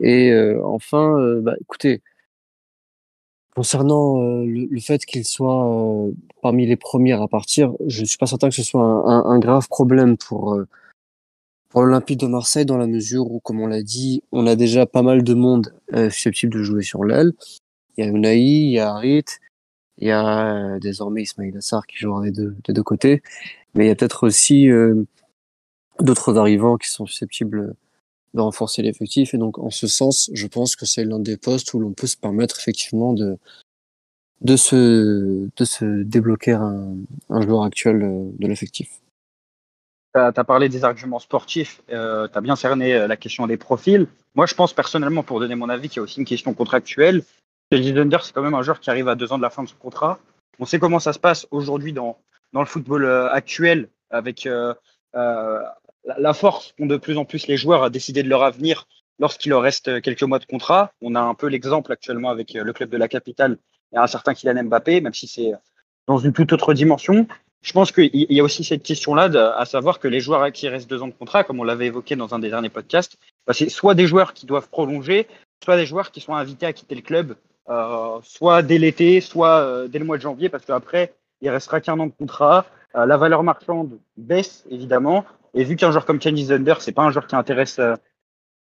Et 0.00 0.30
euh, 0.32 0.60
enfin, 0.64 1.18
euh, 1.18 1.40
bah, 1.40 1.54
écoutez, 1.60 2.02
concernant 3.54 4.20
euh, 4.20 4.44
le, 4.44 4.66
le, 4.66 4.80
fait 4.80 5.04
qu'il 5.06 5.24
soit 5.24 6.10
parmi 6.42 6.66
les 6.66 6.76
premiers 6.76 7.12
à 7.12 7.26
partir, 7.28 7.72
je 7.86 8.04
suis 8.04 8.18
pas 8.18 8.26
certain 8.26 8.50
que 8.50 8.54
ce 8.54 8.62
soit 8.62 8.82
un, 8.82 9.04
un, 9.06 9.24
un 9.24 9.38
grave 9.38 9.68
problème 9.68 10.16
pour 10.16 10.60
pour 11.68 11.82
l'Olympique 11.82 12.20
de 12.20 12.26
Marseille 12.26 12.64
dans 12.64 12.78
la 12.78 12.86
mesure 12.86 13.30
où, 13.30 13.40
comme 13.40 13.60
on 13.60 13.66
l'a 13.66 13.82
dit, 13.82 14.22
on 14.32 14.46
a 14.46 14.56
déjà 14.56 14.86
pas 14.86 15.02
mal 15.02 15.22
de 15.22 15.34
monde 15.34 15.74
susceptible 15.92 16.52
de 16.52 16.62
jouer 16.62 16.82
sur 16.82 17.04
l'aile. 17.04 17.32
Il 17.96 18.04
y 18.04 18.08
a 18.08 18.10
Unai, 18.10 18.38
il 18.38 18.70
y 18.70 18.78
a 18.78 18.94
Harit, 18.94 19.24
il 19.98 20.08
y 20.08 20.10
a 20.10 20.78
désormais 20.78 21.22
Ismail 21.22 21.56
Assar 21.56 21.86
qui 21.86 21.96
jouera 21.96 22.22
des 22.22 22.30
deux, 22.30 22.54
des 22.64 22.72
deux 22.72 22.82
côtés, 22.82 23.22
mais 23.74 23.86
il 23.86 23.88
y 23.88 23.90
a 23.90 23.94
peut-être 23.94 24.26
aussi 24.26 24.70
euh, 24.70 25.04
d'autres 26.00 26.36
arrivants 26.36 26.76
qui 26.76 26.90
sont 26.90 27.06
susceptibles 27.06 27.74
de 28.34 28.40
renforcer 28.40 28.82
l'effectif. 28.82 29.34
Et 29.34 29.38
donc, 29.38 29.58
en 29.58 29.70
ce 29.70 29.86
sens, 29.86 30.30
je 30.32 30.46
pense 30.46 30.76
que 30.76 30.86
c'est 30.86 31.04
l'un 31.04 31.18
des 31.18 31.36
postes 31.36 31.72
où 31.74 31.80
l'on 31.80 31.92
peut 31.92 32.06
se 32.06 32.16
permettre 32.16 32.58
effectivement 32.58 33.12
de 33.12 33.38
de 34.42 34.56
se 34.56 35.48
de 35.56 35.64
se 35.64 36.02
débloquer 36.02 36.52
un, 36.52 36.96
joueur 37.40 37.62
actuel 37.62 38.00
de 38.38 38.46
l'effectif. 38.46 39.00
Tu 40.14 40.20
as, 40.20 40.32
parlé 40.44 40.68
des 40.68 40.84
arguments 40.84 41.18
sportifs, 41.18 41.82
euh, 41.90 42.28
tu 42.28 42.36
as 42.36 42.40
bien 42.40 42.56
cerné 42.56 43.06
la 43.06 43.16
question 43.16 43.46
des 43.46 43.56
profils. 43.56 44.06
Moi, 44.34 44.46
je 44.46 44.54
pense 44.54 44.72
personnellement, 44.72 45.22
pour 45.22 45.40
donner 45.40 45.54
mon 45.54 45.68
avis, 45.68 45.88
qu'il 45.88 45.96
y 45.96 46.00
a 46.00 46.02
aussi 46.02 46.20
une 46.20 46.26
question 46.26 46.52
contractuelle. 46.52 47.22
Dunder, 47.72 48.18
c'est 48.22 48.32
quand 48.32 48.42
même 48.42 48.54
un 48.54 48.62
joueur 48.62 48.80
qui 48.80 48.90
arrive 48.90 49.08
à 49.08 49.14
deux 49.14 49.32
ans 49.32 49.38
de 49.38 49.42
la 49.42 49.50
fin 49.50 49.62
de 49.62 49.68
son 49.68 49.76
contrat. 49.76 50.18
On 50.58 50.64
sait 50.64 50.78
comment 50.78 51.00
ça 51.00 51.12
se 51.12 51.18
passe 51.18 51.46
aujourd'hui 51.50 51.92
dans, 51.92 52.16
dans 52.52 52.60
le 52.60 52.66
football 52.66 53.04
euh, 53.04 53.30
actuel, 53.30 53.88
avec 54.10 54.46
euh, 54.46 54.72
euh, 55.14 55.62
la 56.18 56.34
force 56.34 56.74
qu'ont 56.78 56.86
de 56.86 56.96
plus 56.96 57.18
en 57.18 57.24
plus 57.24 57.46
les 57.46 57.56
joueurs 57.56 57.82
à 57.82 57.90
décider 57.90 58.22
de 58.22 58.28
leur 58.28 58.42
avenir 58.42 58.86
lorsqu'il 59.18 59.50
leur 59.50 59.62
reste 59.62 60.00
quelques 60.02 60.22
mois 60.22 60.38
de 60.38 60.44
contrat. 60.44 60.92
On 61.00 61.14
a 61.14 61.20
un 61.20 61.34
peu 61.34 61.46
l'exemple 61.46 61.92
actuellement 61.92 62.30
avec 62.30 62.54
le 62.54 62.72
club 62.72 62.90
de 62.90 62.96
la 62.96 63.08
capitale 63.08 63.58
et 63.92 63.98
un 63.98 64.06
certain 64.06 64.34
Kylian 64.34 64.64
Mbappé, 64.64 65.00
même 65.00 65.14
si 65.14 65.26
c'est 65.26 65.52
dans 66.06 66.18
une 66.18 66.32
toute 66.32 66.52
autre 66.52 66.74
dimension. 66.74 67.26
Je 67.62 67.72
pense 67.72 67.90
qu'il 67.90 68.10
y 68.12 68.38
a 68.38 68.44
aussi 68.44 68.62
cette 68.62 68.82
question-là, 68.82 69.54
à 69.56 69.64
savoir 69.64 69.98
que 69.98 70.06
les 70.06 70.20
joueurs 70.20 70.52
qui 70.52 70.66
il 70.66 70.68
reste 70.68 70.88
deux 70.88 71.02
ans 71.02 71.08
de 71.08 71.12
contrat, 71.12 71.42
comme 71.42 71.58
on 71.58 71.64
l'avait 71.64 71.86
évoqué 71.86 72.14
dans 72.14 72.32
un 72.32 72.38
des 72.38 72.48
derniers 72.48 72.68
podcasts, 72.68 73.18
bah, 73.46 73.54
c'est 73.54 73.68
soit 73.68 73.94
des 73.94 74.06
joueurs 74.06 74.34
qui 74.34 74.46
doivent 74.46 74.68
prolonger, 74.68 75.26
soit 75.64 75.76
des 75.76 75.86
joueurs 75.86 76.12
qui 76.12 76.20
sont 76.20 76.34
invités 76.34 76.66
à 76.66 76.72
quitter 76.72 76.94
le 76.94 77.00
club, 77.00 77.34
euh, 77.68 78.18
soit 78.22 78.62
dès 78.62 78.78
l'été, 78.78 79.20
soit 79.20 79.58
euh, 79.58 79.88
dès 79.88 79.98
le 79.98 80.04
mois 80.04 80.16
de 80.16 80.22
janvier, 80.22 80.48
parce 80.48 80.64
qu'après, 80.64 81.14
il 81.40 81.50
restera 81.50 81.80
qu'un 81.80 81.98
an 81.98 82.06
de 82.06 82.12
contrat. 82.12 82.66
Euh, 82.94 83.04
la 83.04 83.16
valeur 83.16 83.42
marchande 83.42 83.98
baisse, 84.16 84.64
évidemment. 84.70 85.24
Et 85.54 85.64
vu 85.64 85.76
qu'un 85.76 85.90
joueur 85.90 86.04
comme 86.04 86.18
Kenny 86.18 86.44
Zunder, 86.44 86.74
c'est 86.80 86.92
pas 86.92 87.02
un 87.02 87.10
joueur 87.10 87.26
qui 87.26 87.36
intéresse, 87.36 87.80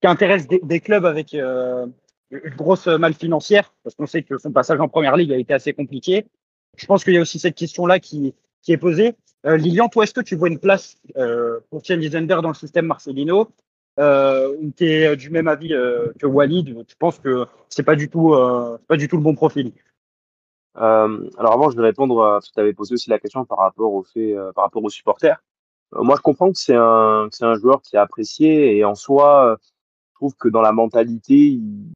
qui 0.01 0.07
intéresse 0.07 0.47
des, 0.47 0.81
clubs 0.81 1.05
avec 1.05 1.35
une 1.35 1.93
grosse 2.57 2.87
malle 2.87 3.15
financière, 3.15 3.75
parce 3.83 3.95
qu'on 3.95 4.07
sait 4.07 4.23
que 4.23 4.39
son 4.39 4.53
passage 4.53 4.81
en 4.81 4.89
première 4.89 5.17
ligue 5.17 5.33
a 5.33 5.37
été 5.37 5.53
assez 5.53 5.73
compliqué. 5.73 6.27
Je 6.77 6.87
pense 6.87 7.05
qu'il 7.05 7.15
y 7.15 7.19
a 7.19 7.21
aussi 7.21 7.39
cette 7.39 7.57
question-là 7.57 7.99
qui, 7.99 8.35
qui 8.63 8.73
est 8.73 8.79
posée. 8.79 9.15
Lilian, 9.45 9.89
toi, 9.89 10.05
est-ce 10.05 10.15
que 10.15 10.21
tu 10.21 10.37
vois 10.37 10.49
une 10.49 10.59
place 10.59 10.97
pour 11.71 11.83
Kenny 11.83 12.09
Zunder 12.09 12.41
dans 12.43 12.49
le 12.49 12.55
système 12.55 12.87
Marcelino 12.87 13.49
euh, 13.99 14.57
tu 14.77 14.85
es 14.85 15.17
du 15.17 15.31
même 15.31 15.49
avis 15.49 15.75
euh, 15.75 16.13
que 16.21 16.27
Walid, 16.27 16.87
tu 16.87 16.97
penses 16.97 17.19
que 17.19 17.47
c'est 17.69 17.83
pas 17.83 17.97
du 17.97 18.09
euh, 18.15 18.79
pas 18.87 18.97
du 18.97 19.09
tout 19.09 19.17
le 19.17 19.23
bon 19.23 19.35
profil? 19.35 19.73
Euh, 20.77 21.31
alors 21.37 21.53
avant, 21.53 21.71
je 21.71 21.77
vais 21.77 21.83
répondre 21.83 22.23
à 22.23 22.41
ce 22.41 22.51
que 22.51 22.55
tu 22.55 22.61
avais 22.61 22.73
posé 22.73 22.95
aussi 22.95 23.11
la 23.11 23.19
question 23.19 23.45
par 23.45 23.59
rapport 23.59 23.93
au 23.93 24.05
fait, 24.05 24.35
euh, 24.35 24.53
par 24.53 24.65
rapport 24.65 24.85
aux 24.85 24.91
supporters. 24.91 25.43
Euh, 25.95 26.03
moi, 26.03 26.17
je 26.17 26.23
comprends 26.23 26.53
que 26.53 26.59
c'est 26.59 26.77
un, 26.77 27.29
c'est 27.31 27.45
un 27.45 27.55
joueur 27.55 27.83
qui 27.83 27.97
est 27.97 27.99
apprécié 27.99 28.77
et 28.77 28.85
en 28.85 28.95
soi, 28.95 29.57
je 29.63 30.15
trouve 30.15 30.35
que 30.37 30.49
dans 30.49 30.63
la 30.63 30.73
mentalité, 30.73 31.35
il, 31.35 31.93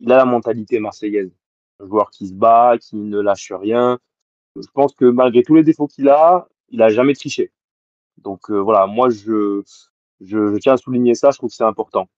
il 0.00 0.12
a 0.12 0.16
la 0.16 0.24
mentalité 0.24 0.78
marseillaise. 0.80 1.32
Un 1.80 1.86
joueur 1.86 2.10
qui 2.10 2.28
se 2.28 2.32
bat, 2.32 2.78
qui 2.78 2.96
ne 2.96 3.20
lâche 3.20 3.52
rien. 3.52 3.98
Je 4.56 4.68
pense 4.72 4.94
que 4.94 5.04
malgré 5.04 5.42
tous 5.42 5.54
les 5.54 5.62
défauts 5.64 5.86
qu'il 5.86 6.08
a, 6.08 6.48
il 6.70 6.82
a 6.82 6.88
jamais 6.88 7.14
triché. 7.14 7.52
Donc 8.18 8.50
voilà, 8.50 8.86
moi 8.86 9.10
je 9.10 9.62
je, 10.20 10.52
je, 10.52 10.56
tiens 10.56 10.74
à 10.74 10.76
souligner 10.76 11.14
ça, 11.14 11.30
je 11.30 11.38
trouve 11.38 11.50
que 11.50 11.56
c'est 11.56 11.64
important. 11.64 12.08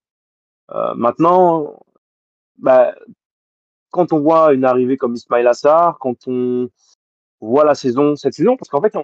Euh, 0.70 0.94
maintenant, 0.94 1.80
bah, 2.58 2.94
quand 3.90 4.12
on 4.12 4.20
voit 4.20 4.52
une 4.52 4.64
arrivée 4.64 4.96
comme 4.96 5.14
Ismail 5.14 5.46
Assar, 5.46 5.98
quand 5.98 6.28
on 6.28 6.68
voit 7.40 7.64
la 7.64 7.74
saison, 7.74 8.16
cette 8.16 8.34
saison, 8.34 8.56
parce 8.56 8.68
qu'en 8.68 8.80
fait, 8.80 8.94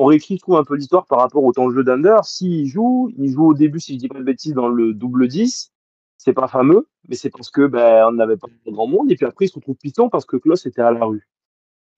on 0.00 0.06
réécrit 0.06 0.38
tout 0.38 0.56
un 0.56 0.64
peu 0.64 0.76
l'histoire 0.76 1.04
par 1.04 1.18
rapport 1.18 1.44
au 1.44 1.52
temps 1.52 1.68
de 1.68 1.74
jeu 1.74 1.84
d'Under. 1.84 2.16
S'il 2.24 2.66
joue, 2.66 3.12
il 3.18 3.30
joue 3.30 3.48
au 3.48 3.54
début, 3.54 3.80
si 3.80 3.92
je 3.92 3.98
dis 3.98 4.08
pas 4.08 4.18
de 4.18 4.24
bêtises, 4.24 4.54
dans 4.54 4.68
le 4.68 4.94
double 4.94 5.28
10. 5.28 5.72
C'est 6.16 6.32
pas 6.32 6.48
fameux, 6.48 6.88
mais 7.06 7.16
c'est 7.16 7.28
parce 7.28 7.50
que 7.50 7.66
ben, 7.66 8.10
n'avait 8.12 8.38
pas 8.38 8.48
grand 8.66 8.86
monde. 8.86 9.12
Et 9.12 9.16
puis 9.16 9.26
après, 9.26 9.44
il 9.44 9.48
se 9.48 9.56
retrouve 9.56 9.76
piston 9.76 10.08
parce 10.08 10.24
que 10.24 10.38
Klaus 10.38 10.64
était 10.64 10.80
à 10.80 10.90
la 10.90 11.04
rue. 11.04 11.28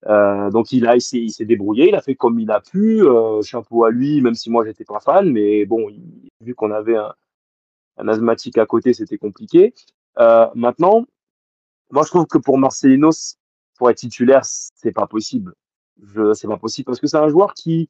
Euh, 0.07 0.49
donc 0.49 0.73
il 0.73 0.85
a, 0.85 0.97
il 0.97 1.31
s'est 1.31 1.45
débrouillé, 1.45 1.87
il 1.87 1.95
a 1.95 2.01
fait 2.01 2.15
comme 2.15 2.39
il 2.39 2.51
a 2.51 2.59
pu. 2.59 3.01
Euh, 3.03 3.41
chapeau 3.41 3.85
à 3.85 3.89
lui, 3.89 4.19
même 4.19 4.35
si 4.35 4.49
moi 4.49 4.65
j'étais 4.65 4.83
pas 4.83 4.99
fan, 4.99 5.31
mais 5.31 5.65
bon, 5.65 5.87
vu 6.41 6.55
qu'on 6.55 6.71
avait 6.71 6.97
un, 6.97 7.13
un, 7.97 8.07
asthmatique 8.09 8.57
à 8.57 8.65
côté, 8.65 8.93
c'était 8.93 9.17
compliqué. 9.17 9.73
Euh, 10.19 10.47
maintenant, 10.55 11.05
moi 11.89 12.03
je 12.03 12.09
trouve 12.09 12.27
que 12.27 12.37
pour 12.37 12.57
Marcelino, 12.57 13.11
pour 13.77 13.89
être 13.89 13.97
titulaire, 13.97 14.43
c'est 14.43 14.91
pas 14.91 15.07
possible. 15.07 15.53
C'est 16.33 16.47
pas 16.47 16.57
possible 16.57 16.85
parce 16.85 16.99
que 16.99 17.07
c'est 17.07 17.17
un 17.17 17.29
joueur 17.29 17.53
qui, 17.53 17.89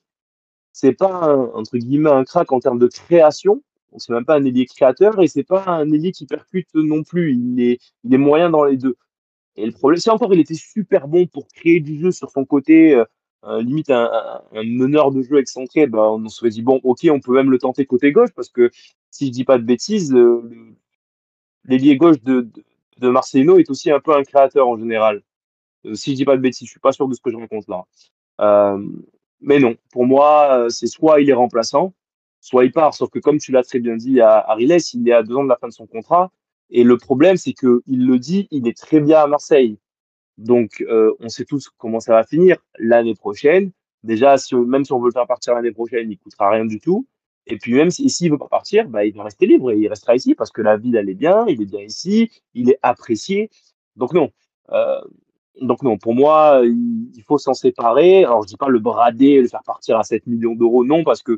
c'est 0.72 0.94
pas 0.94 1.12
un, 1.12 1.46
entre 1.54 1.78
guillemets 1.78 2.12
un 2.12 2.24
crack 2.24 2.52
en 2.52 2.60
termes 2.60 2.80
de 2.80 2.88
création. 2.88 3.64
C'est 3.98 4.12
même 4.12 4.26
pas 4.26 4.36
un 4.38 4.46
ailier 4.46 4.66
créateur 4.66 5.22
et 5.22 5.28
c'est 5.28 5.44
pas 5.44 5.66
un 5.68 5.92
ailier 5.92 6.12
qui 6.12 6.26
percute 6.26 6.70
non 6.74 7.04
plus. 7.04 7.36
Il 7.36 7.62
est, 7.62 7.80
il 8.04 8.14
est 8.14 8.18
moyen 8.18 8.50
dans 8.50 8.64
les 8.64 8.78
deux. 8.78 8.98
Et 9.56 9.66
le 9.66 9.72
problème, 9.72 10.00
c'est 10.00 10.10
encore, 10.10 10.34
il 10.34 10.40
était 10.40 10.56
super 10.56 11.08
bon 11.08 11.28
pour 11.28 11.48
créer 11.48 11.80
du 11.80 12.00
jeu 12.00 12.12
sur 12.12 12.32
son 12.32 12.46
côté, 12.46 12.96
euh, 12.96 13.06
euh 13.46 13.62
limite 13.62 13.92
un, 13.92 14.10
un, 14.12 14.60
un, 14.60 14.64
meneur 14.64 15.12
de 15.12 15.22
jeu 15.22 15.38
excentré. 15.38 15.88
Bah, 15.88 16.12
on 16.12 16.28
se 16.28 16.48
dit, 16.48 16.64
bon, 16.64 16.80
ok, 16.84 17.08
on 17.12 17.20
peut 17.20 17.34
même 17.34 17.52
le 17.52 17.60
tenter 17.60 17.86
côté 17.86 18.12
gauche, 18.12 18.32
parce 18.36 18.50
que 18.50 18.72
si 19.12 19.28
je 19.28 19.32
dis 19.32 19.44
pas 19.44 19.60
de 19.60 19.64
bêtises, 19.64 20.14
euh, 20.14 20.42
l'ailier 21.66 21.98
gauche 21.98 22.22
de, 22.24 22.42
de, 22.42 22.64
de, 22.98 23.10
Marcelino 23.10 23.60
est 23.60 23.70
aussi 23.70 23.92
un 23.92 24.00
peu 24.00 24.16
un 24.16 24.24
créateur 24.24 24.68
en 24.68 24.78
général. 24.78 25.22
Euh, 25.86 25.96
si 25.96 26.12
je 26.12 26.16
dis 26.18 26.26
pas 26.26 26.36
de 26.36 26.42
bêtises, 26.42 26.68
je 26.68 26.72
suis 26.72 26.80
pas 26.80 26.92
sûr 26.92 27.08
de 27.08 27.14
ce 27.14 27.22
que 27.22 27.32
je 27.32 27.38
raconte 27.38 27.68
là. 27.68 27.84
Euh, 28.42 28.86
mais 29.42 29.60
non, 29.60 29.76
pour 29.92 30.06
moi, 30.06 30.68
c'est 30.70 30.88
soit 30.88 31.22
il 31.22 31.30
est 31.30 31.34
remplaçant, 31.34 31.94
soit 32.40 32.66
il 32.66 32.72
part. 32.72 32.94
Sauf 32.94 33.10
que 33.10 33.20
comme 33.20 33.40
tu 33.40 33.52
l'as 33.52 33.64
très 33.64 33.80
bien 33.80 33.96
dit 33.96 34.22
à 34.22 34.40
Ariles, 34.40 34.78
il 34.94 35.10
est 35.10 35.14
à 35.14 35.24
deux 35.24 35.36
ans 35.36 35.44
de 35.44 35.50
la 35.50 35.58
fin 35.58 35.68
de 35.68 35.74
son 35.74 35.88
contrat. 35.88 36.32
Et 36.70 36.84
le 36.84 36.98
problème, 36.98 37.38
c'est 37.38 37.54
que 37.54 37.82
il 37.88 38.06
le 38.08 38.20
dit, 38.20 38.48
il 38.52 38.68
est 38.68 38.78
très 38.78 39.00
bien 39.00 39.20
à 39.20 39.28
Marseille. 39.28 39.78
Donc, 40.38 40.84
euh, 40.90 41.14
on 41.20 41.30
sait 41.30 41.46
tous 41.46 41.70
comment 41.78 42.00
ça 42.00 42.14
va 42.14 42.24
finir 42.24 42.58
l'année 42.80 43.16
prochaine. 43.16 43.72
Déjà, 44.04 44.36
même 44.52 44.84
si 44.84 44.92
on 44.92 45.00
veut 45.00 45.08
le 45.08 45.12
faire 45.12 45.28
partir 45.28 45.54
l'année 45.54 45.72
prochaine, 45.72 46.12
il 46.12 46.18
coûtera 46.18 46.50
rien 46.50 46.66
du 46.66 46.80
tout. 46.80 47.06
Et 47.46 47.58
puis 47.58 47.74
même 47.74 47.92
s'il 47.92 48.10
si, 48.10 48.30
veut 48.30 48.38
pas 48.38 48.48
partir, 48.48 48.88
bah, 48.88 49.06
il 49.06 49.14
va 49.14 49.24
rester 49.24 49.46
libre 49.46 49.72
et 49.72 49.78
il 49.78 49.88
restera 49.88 50.16
ici 50.16 50.34
parce 50.34 50.52
que 50.52 50.62
la 50.62 50.78
ville, 50.78 50.96
elle 50.96 51.10
est 51.10 51.14
bien, 51.14 51.46
il 51.48 51.62
est 51.62 51.66
bien 51.66 51.82
ici, 51.82 52.32
il 52.54 52.70
est 52.70 52.80
apprécié. 52.82 53.50
Donc 53.96 54.14
non. 54.14 54.32
Euh, 54.72 55.02
donc 55.62 55.84
non, 55.84 55.98
pour 55.98 56.16
moi, 56.16 56.62
il, 56.64 57.24
faut 57.28 57.38
s'en 57.38 57.54
séparer. 57.54 58.24
Alors 58.26 58.44
je 58.44 58.48
dis 58.48 58.58
pas 58.58 58.70
le 58.70 58.80
brader, 58.80 59.42
le 59.42 59.48
faire 59.48 59.64
partir 59.64 59.98
à 59.98 60.04
7 60.04 60.28
millions 60.28 60.56
d'euros, 60.56 60.84
non, 60.84 61.04
parce 61.04 61.22
que 61.22 61.38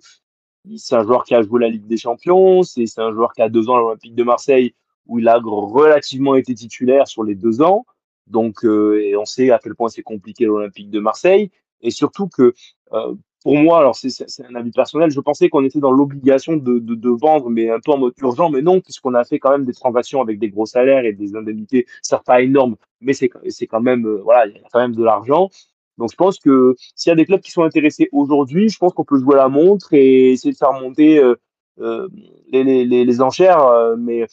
c'est 0.77 0.95
un 0.95 1.03
joueur 1.03 1.23
qui 1.23 1.35
a 1.35 1.41
joué 1.41 1.61
la 1.61 1.69
Ligue 1.69 1.85
des 1.85 1.97
Champions, 1.97 2.63
c'est 2.63 2.85
un 2.97 3.13
joueur 3.13 3.33
qui 3.33 3.41
a 3.41 3.49
deux 3.49 3.69
ans 3.69 3.75
à 3.75 3.79
l'Olympique 3.79 4.15
de 4.15 4.23
Marseille, 4.23 4.73
où 5.07 5.19
il 5.19 5.27
a 5.27 5.37
relativement 5.37 6.35
été 6.35 6.53
titulaire 6.55 7.07
sur 7.07 7.23
les 7.23 7.35
deux 7.35 7.61
ans. 7.61 7.85
Donc, 8.27 8.65
euh, 8.65 8.99
et 9.01 9.15
on 9.15 9.25
sait 9.25 9.51
à 9.51 9.59
quel 9.59 9.75
point 9.75 9.89
c'est 9.89 10.01
compliqué 10.01 10.45
l'Olympique 10.45 10.89
de 10.89 10.99
Marseille. 10.99 11.51
Et 11.81 11.91
surtout 11.91 12.27
que, 12.27 12.53
euh, 12.93 13.13
pour 13.45 13.57
moi, 13.57 13.77
alors 13.77 13.95
c'est 13.95 14.43
un 14.43 14.55
avis 14.55 14.71
personnel, 14.71 15.11
je 15.11 15.19
pensais 15.19 15.49
qu'on 15.49 15.63
était 15.63 15.79
dans 15.79 15.91
l'obligation 15.91 16.57
de, 16.57 17.09
vendre, 17.09 17.51
mais 17.51 17.69
un 17.69 17.79
peu 17.79 17.91
en 17.91 17.99
mode 17.99 18.15
urgent, 18.19 18.49
mais 18.49 18.63
non, 18.63 18.81
puisqu'on 18.81 19.13
a 19.13 19.23
fait 19.23 19.37
quand 19.37 19.51
même 19.51 19.65
des 19.65 19.73
transactions 19.73 20.19
avec 20.19 20.39
des 20.39 20.49
gros 20.49 20.65
salaires 20.65 21.05
et 21.05 21.13
des 21.13 21.35
indemnités, 21.35 21.85
certes 22.01 22.25
pas 22.25 22.41
énormes, 22.41 22.75
mais 23.01 23.13
c'est 23.13 23.29
quand 23.29 23.81
même, 23.81 24.07
euh, 24.07 24.19
voilà, 24.23 24.47
il 24.47 24.55
y 24.55 24.57
a 24.57 24.67
quand 24.73 24.79
même 24.79 24.95
de 24.95 25.03
l'argent. 25.03 25.51
Donc 25.99 26.09
je 26.11 26.15
pense 26.15 26.39
que 26.39 26.75
s'il 26.95 27.11
y 27.11 27.13
a 27.13 27.15
des 27.15 27.27
clubs 27.27 27.39
qui 27.39 27.51
sont 27.51 27.61
intéressés 27.61 28.09
aujourd'hui, 28.11 28.67
je 28.69 28.79
pense 28.79 28.93
qu'on 28.93 29.05
peut 29.05 29.19
jouer 29.19 29.35
à 29.35 29.43
la 29.43 29.47
montre 29.47 29.93
et 29.93 30.31
essayer 30.31 30.51
de 30.51 30.57
faire 30.57 30.73
monter 30.73 31.19
euh, 31.19 31.35
euh, 31.81 32.09
les, 32.51 32.63
les, 32.63 33.05
les, 33.05 33.21
enchères. 33.21 33.95
Mais 33.95 34.25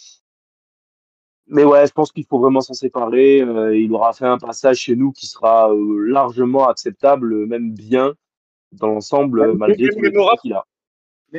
mais 1.49 1.65
ouais, 1.65 1.87
je 1.87 1.93
pense 1.93 2.13
qu'il 2.13 2.25
faut 2.25 2.39
vraiment 2.39 2.63
s'en 2.63 2.73
séparer. 2.73 3.45
Il 3.77 3.93
aura 3.93 4.15
fait 4.15 4.25
un 4.25 4.39
passage 4.39 4.79
chez 4.79 4.97
nous 4.97 5.13
qui 5.13 5.27
sera 5.27 5.71
largement 6.07 6.67
acceptable, 6.67 7.47
même 7.47 7.75
bien 7.75 8.15
dans 8.73 8.89
l'ensemble, 8.89 9.41
ouais, 9.41 9.55
malgré 9.55 9.89
tout 9.89 10.01
le 10.01 10.41
qu'il 10.41 10.53
a. 10.53 10.65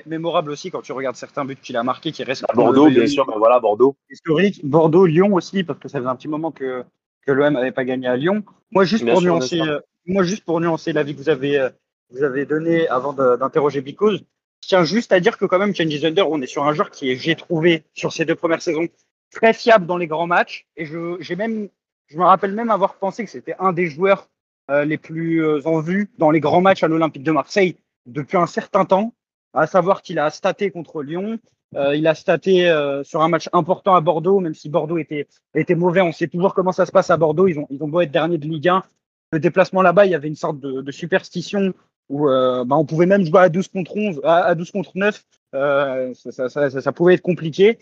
Mémorable 0.07 0.49
aussi 0.49 0.71
quand 0.71 0.81
tu 0.81 0.91
regardes 0.91 1.15
certains 1.15 1.45
buts 1.45 1.55
qu'il 1.55 1.77
a 1.77 1.83
marqués 1.83 2.11
qui 2.11 2.23
restent. 2.23 2.45
À 2.49 2.53
Bordeaux, 2.53 2.89
bien 2.89 3.05
sûr, 3.05 3.25
ben 3.27 3.37
voilà, 3.37 3.59
Bordeaux. 3.59 3.95
Historique. 4.09 4.59
Bordeaux, 4.63 5.05
Lyon 5.05 5.33
aussi, 5.33 5.63
parce 5.63 5.77
que 5.79 5.87
ça 5.87 5.99
faisait 5.99 6.09
un 6.09 6.15
petit 6.15 6.27
moment 6.27 6.51
que, 6.51 6.83
que 7.25 7.31
l'OM 7.31 7.53
n'avait 7.53 7.71
pas 7.71 7.83
gagné 7.83 8.07
à 8.07 8.15
Lyon. 8.15 8.43
Moi, 8.71 8.85
juste 8.85 9.03
bien 9.03 9.13
pour 9.13 9.21
sûr, 9.21 9.33
nuancer, 9.33 9.61
euh, 9.61 9.79
moi, 10.07 10.23
juste 10.23 10.45
pour 10.45 10.59
nuancer 10.59 10.93
l'avis 10.93 11.13
que 11.13 11.19
vous 11.19 11.29
avez, 11.29 11.59
euh, 11.59 11.69
vous 12.09 12.23
avez 12.23 12.45
donné 12.45 12.87
avant 12.87 13.13
d'interroger 13.13 13.81
Bicose, 13.81 14.23
je 14.61 14.67
tiens 14.67 14.83
juste 14.83 15.11
à 15.11 15.19
dire 15.19 15.37
que 15.37 15.45
quand 15.45 15.59
même, 15.59 15.73
Kenji 15.73 15.99
Zunder, 15.99 16.23
on 16.27 16.41
est 16.41 16.47
sur 16.47 16.63
un 16.63 16.73
joueur 16.73 16.89
qui 16.89 17.11
est, 17.11 17.15
j'ai 17.17 17.35
trouvé, 17.35 17.83
sur 17.93 18.13
ces 18.13 18.25
deux 18.25 18.35
premières 18.35 18.61
saisons, 18.61 18.87
très 19.31 19.53
fiable 19.53 19.85
dans 19.85 19.97
les 19.97 20.07
grands 20.07 20.27
matchs. 20.27 20.65
Et 20.75 20.85
je, 20.85 21.17
j'ai 21.19 21.35
même, 21.35 21.69
je 22.07 22.17
me 22.17 22.23
rappelle 22.23 22.53
même 22.53 22.71
avoir 22.71 22.95
pensé 22.95 23.23
que 23.23 23.29
c'était 23.29 23.55
un 23.59 23.73
des 23.73 23.87
joueurs 23.87 24.27
les 24.69 24.97
plus 24.97 25.43
euh, 25.43 25.61
en 25.65 25.79
vue 25.79 26.09
dans 26.17 26.31
les 26.31 26.39
grands 26.39 26.61
matchs 26.61 26.83
à 26.83 26.87
l'Olympique 26.87 27.23
de 27.23 27.31
Marseille 27.31 27.77
depuis 28.05 28.37
un 28.37 28.47
certain 28.47 28.85
temps. 28.85 29.13
À 29.53 29.67
savoir 29.67 30.01
qu'il 30.01 30.17
a 30.17 30.29
staté 30.31 30.71
contre 30.71 31.03
Lyon, 31.03 31.37
euh, 31.75 31.95
il 31.95 32.07
a 32.07 32.15
staté 32.15 32.69
euh, 32.69 33.03
sur 33.03 33.21
un 33.21 33.29
match 33.29 33.49
important 33.53 33.95
à 33.95 34.01
Bordeaux, 34.01 34.39
même 34.39 34.53
si 34.53 34.69
Bordeaux 34.69 34.97
était, 34.97 35.27
était 35.55 35.75
mauvais. 35.75 36.01
On 36.01 36.11
sait 36.11 36.27
toujours 36.27 36.53
comment 36.53 36.71
ça 36.71 36.85
se 36.85 36.91
passe 36.91 37.09
à 37.09 37.17
Bordeaux. 37.17 37.47
Ils 37.47 37.59
ont, 37.59 37.67
ils 37.69 37.81
ont 37.83 37.87
beau 37.87 38.01
être 38.01 38.11
dernier 38.11 38.37
de 38.37 38.47
Ligue 38.47 38.69
1. 38.69 38.83
Le 39.31 39.39
déplacement 39.39 39.81
là-bas, 39.81 40.05
il 40.05 40.11
y 40.11 40.15
avait 40.15 40.27
une 40.27 40.35
sorte 40.35 40.59
de, 40.59 40.91
superstition 40.91 41.73
où 42.09 42.29
euh, 42.29 42.63
bah, 42.65 42.75
on 42.75 42.85
pouvait 42.85 43.07
même 43.07 43.25
jouer 43.25 43.41
à 43.41 43.49
12 43.49 43.67
contre 43.69 43.97
11, 43.97 44.21
à, 44.23 44.43
à 44.43 44.55
12 44.55 44.71
contre 44.71 44.91
9. 44.95 45.23
Euh, 45.55 46.13
ça, 46.13 46.49
ça, 46.49 46.91
pouvait 46.91 47.15
être 47.15 47.21
compliqué. 47.21 47.79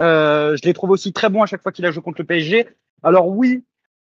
Euh, 0.00 0.56
je 0.56 0.66
les 0.66 0.72
trouve 0.72 0.90
aussi 0.90 1.12
très 1.12 1.28
bons 1.28 1.42
à 1.42 1.46
chaque 1.46 1.62
fois 1.62 1.72
qu'il 1.72 1.84
a 1.84 1.90
joué 1.90 2.02
contre 2.02 2.20
le 2.20 2.26
PSG. 2.26 2.68
Alors 3.02 3.28
oui, 3.28 3.64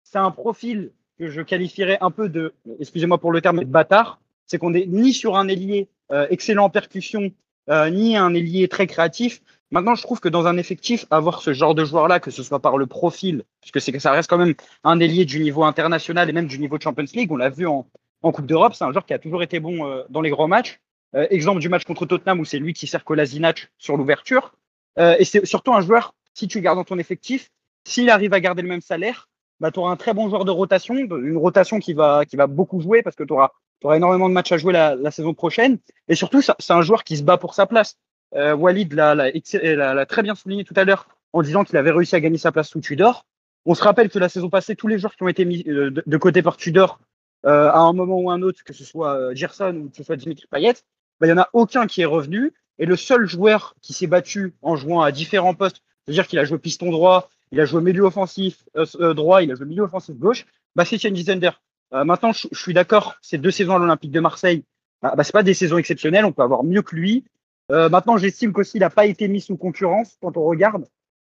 c'est 0.02 0.18
un 0.18 0.30
profil 0.30 0.92
que 1.18 1.28
je 1.28 1.40
qualifierais 1.40 1.98
un 2.00 2.10
peu 2.10 2.28
de, 2.28 2.54
excusez-moi 2.80 3.18
pour 3.18 3.32
le 3.32 3.40
terme, 3.40 3.60
de 3.60 3.64
bâtard. 3.64 4.20
C'est 4.46 4.58
qu'on 4.58 4.74
est 4.74 4.86
ni 4.86 5.12
sur 5.12 5.36
un 5.36 5.48
ailier 5.48 5.88
euh, 6.10 6.26
excellent 6.30 6.64
en 6.64 6.70
percussion, 6.70 7.32
euh, 7.70 7.90
ni 7.90 8.16
un 8.16 8.34
ailier 8.34 8.68
très 8.68 8.86
créatif. 8.86 9.40
Maintenant, 9.70 9.94
je 9.94 10.02
trouve 10.02 10.20
que 10.20 10.28
dans 10.28 10.46
un 10.46 10.58
effectif, 10.58 11.06
avoir 11.10 11.40
ce 11.40 11.54
genre 11.54 11.74
de 11.74 11.84
joueur-là, 11.84 12.20
que 12.20 12.30
ce 12.30 12.42
soit 12.42 12.60
par 12.60 12.76
le 12.76 12.86
profil, 12.86 13.44
puisque 13.60 13.80
c'est 13.80 13.92
que 13.92 13.98
ça 13.98 14.12
reste 14.12 14.28
quand 14.28 14.36
même 14.36 14.54
un 14.84 15.00
ailier 15.00 15.24
du 15.24 15.40
niveau 15.40 15.64
international 15.64 16.28
et 16.28 16.32
même 16.32 16.46
du 16.46 16.58
niveau 16.58 16.76
de 16.76 16.82
Champions 16.82 17.06
League, 17.14 17.32
on 17.32 17.36
l'a 17.36 17.48
vu 17.48 17.66
en, 17.66 17.86
en 18.22 18.32
Coupe 18.32 18.46
d'Europe. 18.46 18.74
C'est 18.74 18.84
un 18.84 18.92
joueur 18.92 19.06
qui 19.06 19.14
a 19.14 19.18
toujours 19.18 19.42
été 19.42 19.60
bon 19.60 19.86
euh, 19.86 20.02
dans 20.10 20.20
les 20.20 20.30
grands 20.30 20.48
matchs. 20.48 20.80
Exemple 21.28 21.60
du 21.60 21.68
match 21.68 21.84
contre 21.84 22.06
Tottenham 22.06 22.40
où 22.40 22.46
c'est 22.46 22.58
lui 22.58 22.72
qui 22.72 22.86
sert 22.86 23.04
Kolasinac 23.04 23.70
sur 23.76 23.98
l'ouverture. 23.98 24.54
Et 24.98 25.26
c'est 25.26 25.44
surtout 25.44 25.74
un 25.74 25.82
joueur, 25.82 26.14
si 26.32 26.48
tu 26.48 26.62
gardes 26.62 26.78
dans 26.78 26.84
ton 26.84 26.98
effectif, 26.98 27.50
s'il 27.84 28.08
arrive 28.08 28.32
à 28.32 28.40
garder 28.40 28.62
le 28.62 28.68
même 28.68 28.80
salaire, 28.80 29.28
bah, 29.62 29.70
tu 29.70 29.78
auras 29.78 29.92
un 29.92 29.96
très 29.96 30.12
bon 30.12 30.28
joueur 30.28 30.44
de 30.44 30.50
rotation, 30.50 30.94
une 30.94 31.36
rotation 31.36 31.78
qui 31.78 31.94
va, 31.94 32.24
qui 32.24 32.34
va 32.34 32.48
beaucoup 32.48 32.80
jouer 32.80 33.02
parce 33.02 33.14
que 33.14 33.22
tu 33.22 33.32
auras, 33.32 33.52
auras, 33.84 33.96
énormément 33.96 34.28
de 34.28 34.34
matchs 34.34 34.50
à 34.50 34.58
jouer 34.58 34.72
la, 34.72 34.96
la 34.96 35.12
saison 35.12 35.34
prochaine. 35.34 35.78
Et 36.08 36.16
surtout, 36.16 36.42
c'est 36.42 36.72
un 36.72 36.82
joueur 36.82 37.04
qui 37.04 37.16
se 37.16 37.22
bat 37.22 37.38
pour 37.38 37.54
sa 37.54 37.66
place. 37.66 37.96
Euh, 38.34 38.56
Walid 38.56 38.92
l'a 38.92 40.04
très 40.06 40.22
bien 40.22 40.34
souligné 40.34 40.64
tout 40.64 40.74
à 40.76 40.82
l'heure 40.82 41.06
en 41.32 41.42
disant 41.42 41.62
qu'il 41.62 41.76
avait 41.76 41.92
réussi 41.92 42.16
à 42.16 42.20
gagner 42.20 42.38
sa 42.38 42.50
place 42.50 42.70
sous 42.70 42.80
Tudor. 42.80 43.24
On 43.64 43.76
se 43.76 43.84
rappelle 43.84 44.10
que 44.10 44.18
la 44.18 44.28
saison 44.28 44.50
passée, 44.50 44.74
tous 44.74 44.88
les 44.88 44.98
joueurs 44.98 45.14
qui 45.14 45.22
ont 45.22 45.28
été 45.28 45.44
mis 45.44 45.62
de, 45.62 46.02
de 46.04 46.16
côté 46.16 46.42
par 46.42 46.56
Tudor 46.56 46.98
euh, 47.46 47.70
à 47.70 47.78
un 47.78 47.92
moment 47.92 48.18
ou 48.18 48.30
un 48.32 48.42
autre, 48.42 48.64
que 48.64 48.72
ce 48.72 48.84
soit 48.84 49.14
euh, 49.14 49.34
Gerson 49.36 49.82
ou 49.84 49.90
que 49.90 49.96
ce 49.96 50.02
soit 50.02 50.16
Dimitri 50.16 50.46
Payet, 50.50 50.74
bah, 51.20 51.28
il 51.28 51.32
n'y 51.32 51.38
en 51.38 51.42
a 51.42 51.48
aucun 51.52 51.86
qui 51.86 52.02
est 52.02 52.06
revenu. 52.06 52.52
Et 52.80 52.86
le 52.86 52.96
seul 52.96 53.26
joueur 53.26 53.76
qui 53.80 53.92
s'est 53.92 54.08
battu 54.08 54.54
en 54.60 54.74
jouant 54.74 55.02
à 55.02 55.12
différents 55.12 55.54
postes, 55.54 55.82
c'est-à-dire 56.04 56.26
qu'il 56.26 56.40
a 56.40 56.44
joué 56.44 56.58
piston 56.58 56.90
droit, 56.90 57.30
il 57.52 57.60
a 57.60 57.64
joué 57.64 57.82
milieu 57.82 58.04
offensif 58.04 58.64
euh, 58.76 59.14
droit, 59.14 59.42
il 59.42 59.52
a 59.52 59.54
joué 59.54 59.66
milieu 59.66 59.82
offensif 59.82 60.16
gauche, 60.16 60.46
bah, 60.74 60.84
c'est 60.84 60.98
Chen 60.98 61.14
Zender. 61.14 61.50
maintenant, 61.92 62.32
je, 62.32 62.48
suis 62.52 62.74
d'accord, 62.74 63.16
ces 63.22 63.38
deux 63.38 63.50
saisons 63.50 63.76
à 63.76 63.78
l'Olympique 63.78 64.10
de 64.10 64.20
Marseille, 64.20 64.64
bah, 65.02 65.14
bah, 65.16 65.24
c'est 65.24 65.32
pas 65.32 65.42
des 65.42 65.54
saisons 65.54 65.78
exceptionnelles, 65.78 66.24
on 66.24 66.32
peut 66.32 66.42
avoir 66.42 66.64
mieux 66.64 66.82
que 66.82 66.96
lui. 66.96 67.24
maintenant, 67.68 68.16
j'estime 68.16 68.52
qu'aussi, 68.52 68.78
il 68.78 68.80
n'a 68.80 68.90
pas 68.90 69.06
été 69.06 69.28
mis 69.28 69.40
sous 69.40 69.56
concurrence 69.56 70.16
quand 70.20 70.36
on 70.36 70.44
regarde. 70.44 70.86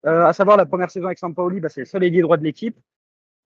à 0.03 0.33
savoir 0.33 0.57
la 0.57 0.65
première 0.65 0.91
saison 0.91 1.07
avec 1.07 1.19
Sampaoli, 1.19 1.59
bah, 1.59 1.69
c'est 1.69 1.81
le 1.81 1.85
seul 1.85 2.03
ailier 2.03 2.21
droit 2.21 2.37
de 2.37 2.43
l'équipe. 2.43 2.77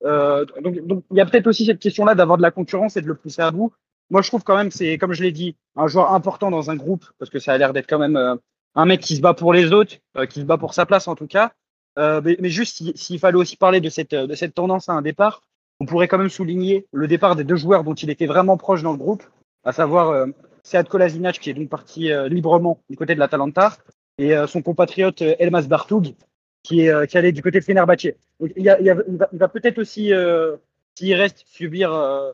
Euh, 0.06 0.46
donc, 0.62 1.04
il 1.12 1.18
y 1.18 1.22
a 1.22 1.26
peut-être 1.26 1.48
aussi 1.48 1.66
cette 1.66 1.80
question-là 1.80 2.16
d'avoir 2.16 2.38
de 2.38 2.42
la 2.42 2.52
concurrence 2.52 2.98
et 2.98 3.02
de 3.02 3.08
le 3.08 3.16
pousser 3.16 3.42
à 3.42 3.52
bout. 3.52 3.74
Moi, 4.10 4.22
je 4.22 4.28
trouve 4.28 4.44
quand 4.44 4.58
même, 4.58 4.72
c'est 4.72 4.98
comme 4.98 5.14
je 5.14 5.24
l'ai 5.24 5.32
dit, 5.32 5.56
un 5.76 5.88
joueur 5.88 6.14
important 6.14 6.52
dans 6.52 6.70
un 6.70 6.76
groupe 6.76 7.06
parce 7.20 7.32
que 7.32 7.40
ça 7.40 7.54
a 7.54 7.58
l'air 7.58 7.74
d'être 7.74 7.90
quand 7.90 8.00
même 8.00 8.18
euh, 8.18 8.36
un 8.76 8.86
mec 8.86 9.00
qui 9.00 9.16
se 9.16 9.22
bat 9.22 9.34
pour 9.34 9.54
les 9.54 9.72
autres, 9.72 9.96
euh, 10.18 10.26
qui 10.26 10.42
se 10.42 10.46
bat 10.46 10.58
pour 10.58 10.74
sa 10.74 10.86
place 10.86 11.08
en 11.08 11.16
tout 11.16 11.28
cas. 11.28 11.54
Mais, 11.98 12.38
mais, 12.40 12.50
juste, 12.50 12.96
s'il 12.96 13.20
fallait 13.20 13.38
aussi 13.38 13.56
parler 13.56 13.82
de 13.82 13.90
cette, 13.90 14.16
de 14.16 14.36
cette 14.36 14.56
tendance 14.56 14.90
à 14.90 14.94
un 14.94 15.02
départ, 15.02 15.44
on 15.80 15.86
pourrait 15.86 16.08
quand 16.08 16.18
même 16.18 16.30
souligner 16.30 16.88
le 16.92 17.08
départ 17.08 17.36
des 17.36 17.44
deux 17.44 17.56
joueurs 17.56 17.84
dont 17.84 17.94
il 17.94 18.10
était 18.10 18.26
vraiment 18.26 18.58
proche 18.58 18.84
dans 18.84 18.92
le 18.92 18.98
groupe, 18.98 19.24
à 19.64 19.72
savoir 19.72 20.10
euh, 20.10 20.28
Sead 20.64 20.88
Kolasinac 20.88 21.40
qui 21.40 21.50
est 21.50 21.54
donc 21.54 21.70
parti 21.70 22.10
librement 22.30 22.82
du 22.90 22.98
côté 22.98 23.16
de 23.16 23.20
l'Atalanta 23.20 23.78
et 24.18 24.34
son 24.48 24.62
compatriote 24.62 25.22
Elmas 25.22 25.64
Bartoug 25.68 26.16
qui, 26.64 26.82
est, 26.82 26.90
euh, 26.90 27.06
qui 27.06 27.18
allait 27.18 27.32
du 27.32 27.42
côté 27.42 27.60
de 27.60 27.66
Fenerbahçe. 27.66 28.16
Donc, 28.40 28.52
il, 28.56 28.64
y 28.64 28.70
a, 28.70 28.80
il, 28.80 28.86
y 28.86 28.90
il 28.90 29.38
va, 29.38 29.48
peut-être 29.48 29.78
aussi, 29.78 30.14
euh, 30.14 30.56
s'il 30.96 31.14
reste, 31.14 31.44
subir, 31.46 31.94
euh, 31.94 32.32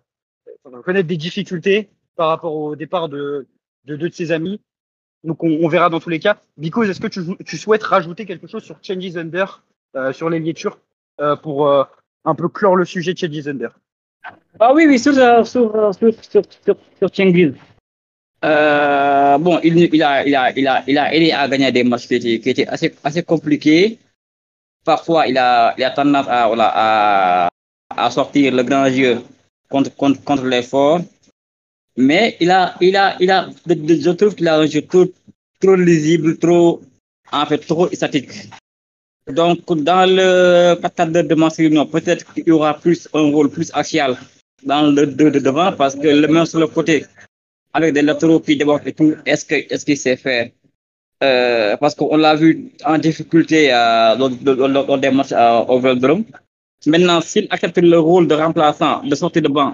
connaître 0.85 1.07
des 1.07 1.17
difficultés 1.17 1.89
par 2.15 2.29
rapport 2.29 2.55
au 2.55 2.75
départ 2.75 3.09
de, 3.09 3.47
de 3.85 3.95
deux 3.95 4.09
de 4.09 4.13
ses 4.13 4.31
amis. 4.31 4.61
Donc, 5.23 5.43
on, 5.43 5.67
verra 5.67 5.89
dans 5.89 5.99
tous 5.99 6.09
les 6.09 6.19
cas. 6.19 6.37
Because, 6.57 6.89
est-ce 6.89 7.01
que 7.01 7.07
tu, 7.07 7.57
souhaites 7.57 7.83
rajouter 7.83 8.25
quelque 8.25 8.47
chose 8.47 8.63
sur 8.63 8.77
Changes 8.81 9.17
Under, 9.17 9.63
euh, 9.95 10.13
sur 10.13 10.29
turc, 10.55 10.79
euh, 11.19 11.35
pour 11.35 11.67
euh, 11.67 11.83
un 12.25 12.35
peu 12.35 12.47
clore 12.47 12.75
le 12.75 12.85
sujet 12.85 13.15
Changes 13.15 13.47
Under? 13.47 13.77
Ah 14.59 14.73
oui, 14.73 14.85
oui, 14.87 14.99
sur, 14.99 15.13
sur, 15.13 15.45
sur, 15.45 16.13
sur, 16.23 16.43
sur. 16.63 17.53
Euh, 18.45 19.37
bon, 19.37 19.59
il, 19.63 19.93
il, 19.93 20.03
a, 20.03 20.25
il, 20.25 20.35
a, 20.35 20.51
il, 20.57 20.67
a, 20.67 20.83
il 20.87 20.97
a 20.97 21.13
aidé 21.13 21.31
à 21.31 21.47
gagner 21.49 21.71
des 21.73 21.83
matchs 21.83 22.07
qui 22.07 22.15
étaient, 22.15 22.67
assez, 22.67 22.95
assez 23.03 23.23
compliqués 23.23 23.99
parfois 24.85 25.27
il 25.27 25.37
a, 25.37 25.73
il 25.77 25.83
a 25.83 25.91
tendance 25.91 26.27
à, 26.27 26.47
voilà, 26.47 26.71
à, 26.73 27.49
à 27.95 28.11
sortir 28.11 28.53
le 28.53 28.63
grand 28.63 28.87
jeu 28.89 29.21
contre, 29.69 29.95
contre, 29.95 30.23
contre 30.23 30.45
les 30.45 30.63
forts. 30.63 31.01
Mais 31.99 32.37
il 32.39 32.49
a, 32.49 32.75
il 32.79 32.95
a, 32.95 33.17
il 33.19 33.29
a, 33.29 33.49
je 33.67 34.11
trouve 34.11 34.33
qu'il 34.33 34.47
a 34.47 34.57
un 34.59 34.65
jeu 34.65 34.81
trop, 34.81 35.05
trop 35.59 35.75
lisible, 35.75 36.37
trop, 36.37 36.81
en 37.29 37.45
fait, 37.45 37.57
trop 37.57 37.87
statique. 37.91 38.31
Donc, 39.27 39.59
dans 39.83 40.05
le 40.05 40.75
catalogue 40.81 41.27
de 41.27 41.35
Marcelino, 41.35 41.85
peut-être 41.85 42.33
qu'il 42.33 42.47
y 42.47 42.51
aura 42.51 42.73
plus 42.73 43.09
un 43.13 43.29
rôle 43.31 43.49
plus 43.49 43.69
axial 43.73 44.17
dans 44.63 44.83
le 44.83 45.07
de, 45.07 45.29
de 45.29 45.39
devant 45.39 45.73
parce 45.73 45.95
que 45.95 46.07
le 46.07 46.27
même 46.29 46.45
sur 46.45 46.59
le 46.59 46.67
côté, 46.67 47.05
avec 47.73 47.93
des 47.93 48.01
latéraux 48.01 48.39
qui 48.39 48.55
débordent 48.55 48.87
et 48.87 48.93
tout, 48.93 49.15
est-ce 49.25 49.43
que, 49.43 49.55
est-ce 49.55 49.85
qu'il 49.85 49.97
sait 49.97 50.15
faire? 50.15 50.49
Euh, 51.21 51.75
parce 51.75 51.95
qu'on 51.95 52.15
l'a 52.15 52.33
vu 52.35 52.71
en 52.85 52.97
difficulté 52.97 53.73
euh, 53.73 54.15
lors, 54.15 54.97
des 54.97 55.11
matchs 55.11 55.33
euh, 55.33 55.65
au 55.67 55.81
Vélodrome. 55.81 56.23
Maintenant, 56.85 57.19
s'il 57.19 57.45
accepte 57.49 57.77
le 57.77 57.99
rôle 57.99 58.25
de 58.25 58.35
remplaçant, 58.35 59.03
de 59.03 59.13
sortie 59.15 59.41
de 59.41 59.49
banc, 59.49 59.73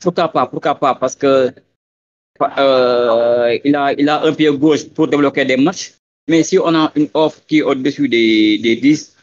pourquoi 0.00 0.28
pas, 0.28 0.46
pourquoi 0.46 0.74
pas, 0.74 0.94
parce 0.94 1.16
que 1.16 1.52
euh, 2.58 3.58
il, 3.64 3.76
a, 3.76 3.92
il 3.92 4.08
a 4.08 4.22
un 4.24 4.32
pied 4.32 4.50
gauche 4.50 4.84
pour 4.88 5.08
débloquer 5.08 5.44
des 5.44 5.56
matchs. 5.56 5.94
Mais 6.28 6.42
si 6.42 6.58
on 6.58 6.74
a 6.74 6.90
une 6.96 7.08
offre 7.14 7.40
qui 7.46 7.58
est 7.58 7.62
au-dessus 7.62 8.08
des, 8.08 8.58
des 8.58 8.76
10, 8.76 9.14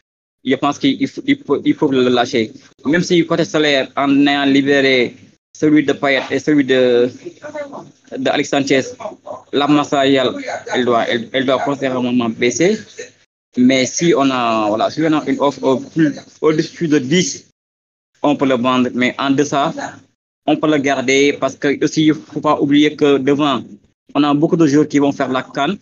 je 0.44 0.56
pense 0.56 0.80
qu'il 0.80 1.08
faut, 1.08 1.62
il 1.66 1.74
faut, 1.74 1.92
le 1.92 2.10
lâcher. 2.10 2.52
Même 2.86 3.04
si 3.04 3.26
côté 3.26 3.46
salaire, 3.46 3.90
en 3.96 4.28
ayant 4.28 4.46
libéré 4.46 5.16
celui 5.54 5.84
de 5.84 5.94
Payet 5.94 6.24
et 6.32 6.40
celui 6.40 6.64
de, 6.64 7.10
de 8.18 8.30
Alex 8.30 8.50
Sanchez, 8.50 8.82
la 9.52 9.68
masse 9.68 9.90
salariale, 9.90 10.34
elle 10.74 10.86
doit, 10.86 11.06
elle, 11.08 11.46
doit 11.46 11.60
considérablement 11.60 12.30
baisser. 12.30 12.80
Mais 13.58 13.86
si 13.86 14.14
on 14.16 14.30
a, 14.32 14.68
voilà, 14.70 14.90
si 14.90 15.02
on 15.02 15.14
a 15.14 15.24
une 15.28 15.40
offre 15.40 15.62
au 15.64 15.84
au-dessus 16.42 16.88
de 16.88 17.00
10, 17.00 17.50
on 18.24 18.36
peut 18.36 18.48
le 18.48 18.56
vendre. 18.56 18.90
Mais 18.94 19.14
en 19.20 19.32
deçà, 19.32 19.74
on 20.46 20.58
peut 20.58 20.70
le 20.70 20.78
garder 20.78 21.34
parce 21.40 21.56
que 21.56 21.84
aussi, 21.84 22.12
faut 22.12 22.42
pas 22.42 22.60
oublier 22.60 22.96
que 22.96 23.18
devant, 23.18 23.62
on 24.16 24.24
a 24.24 24.34
beaucoup 24.34 24.58
de 24.58 24.68
joueurs 24.68 24.88
qui 24.88 25.00
vont 25.00 25.12
faire 25.12 25.30
la 25.30 25.44
canne 25.44 25.78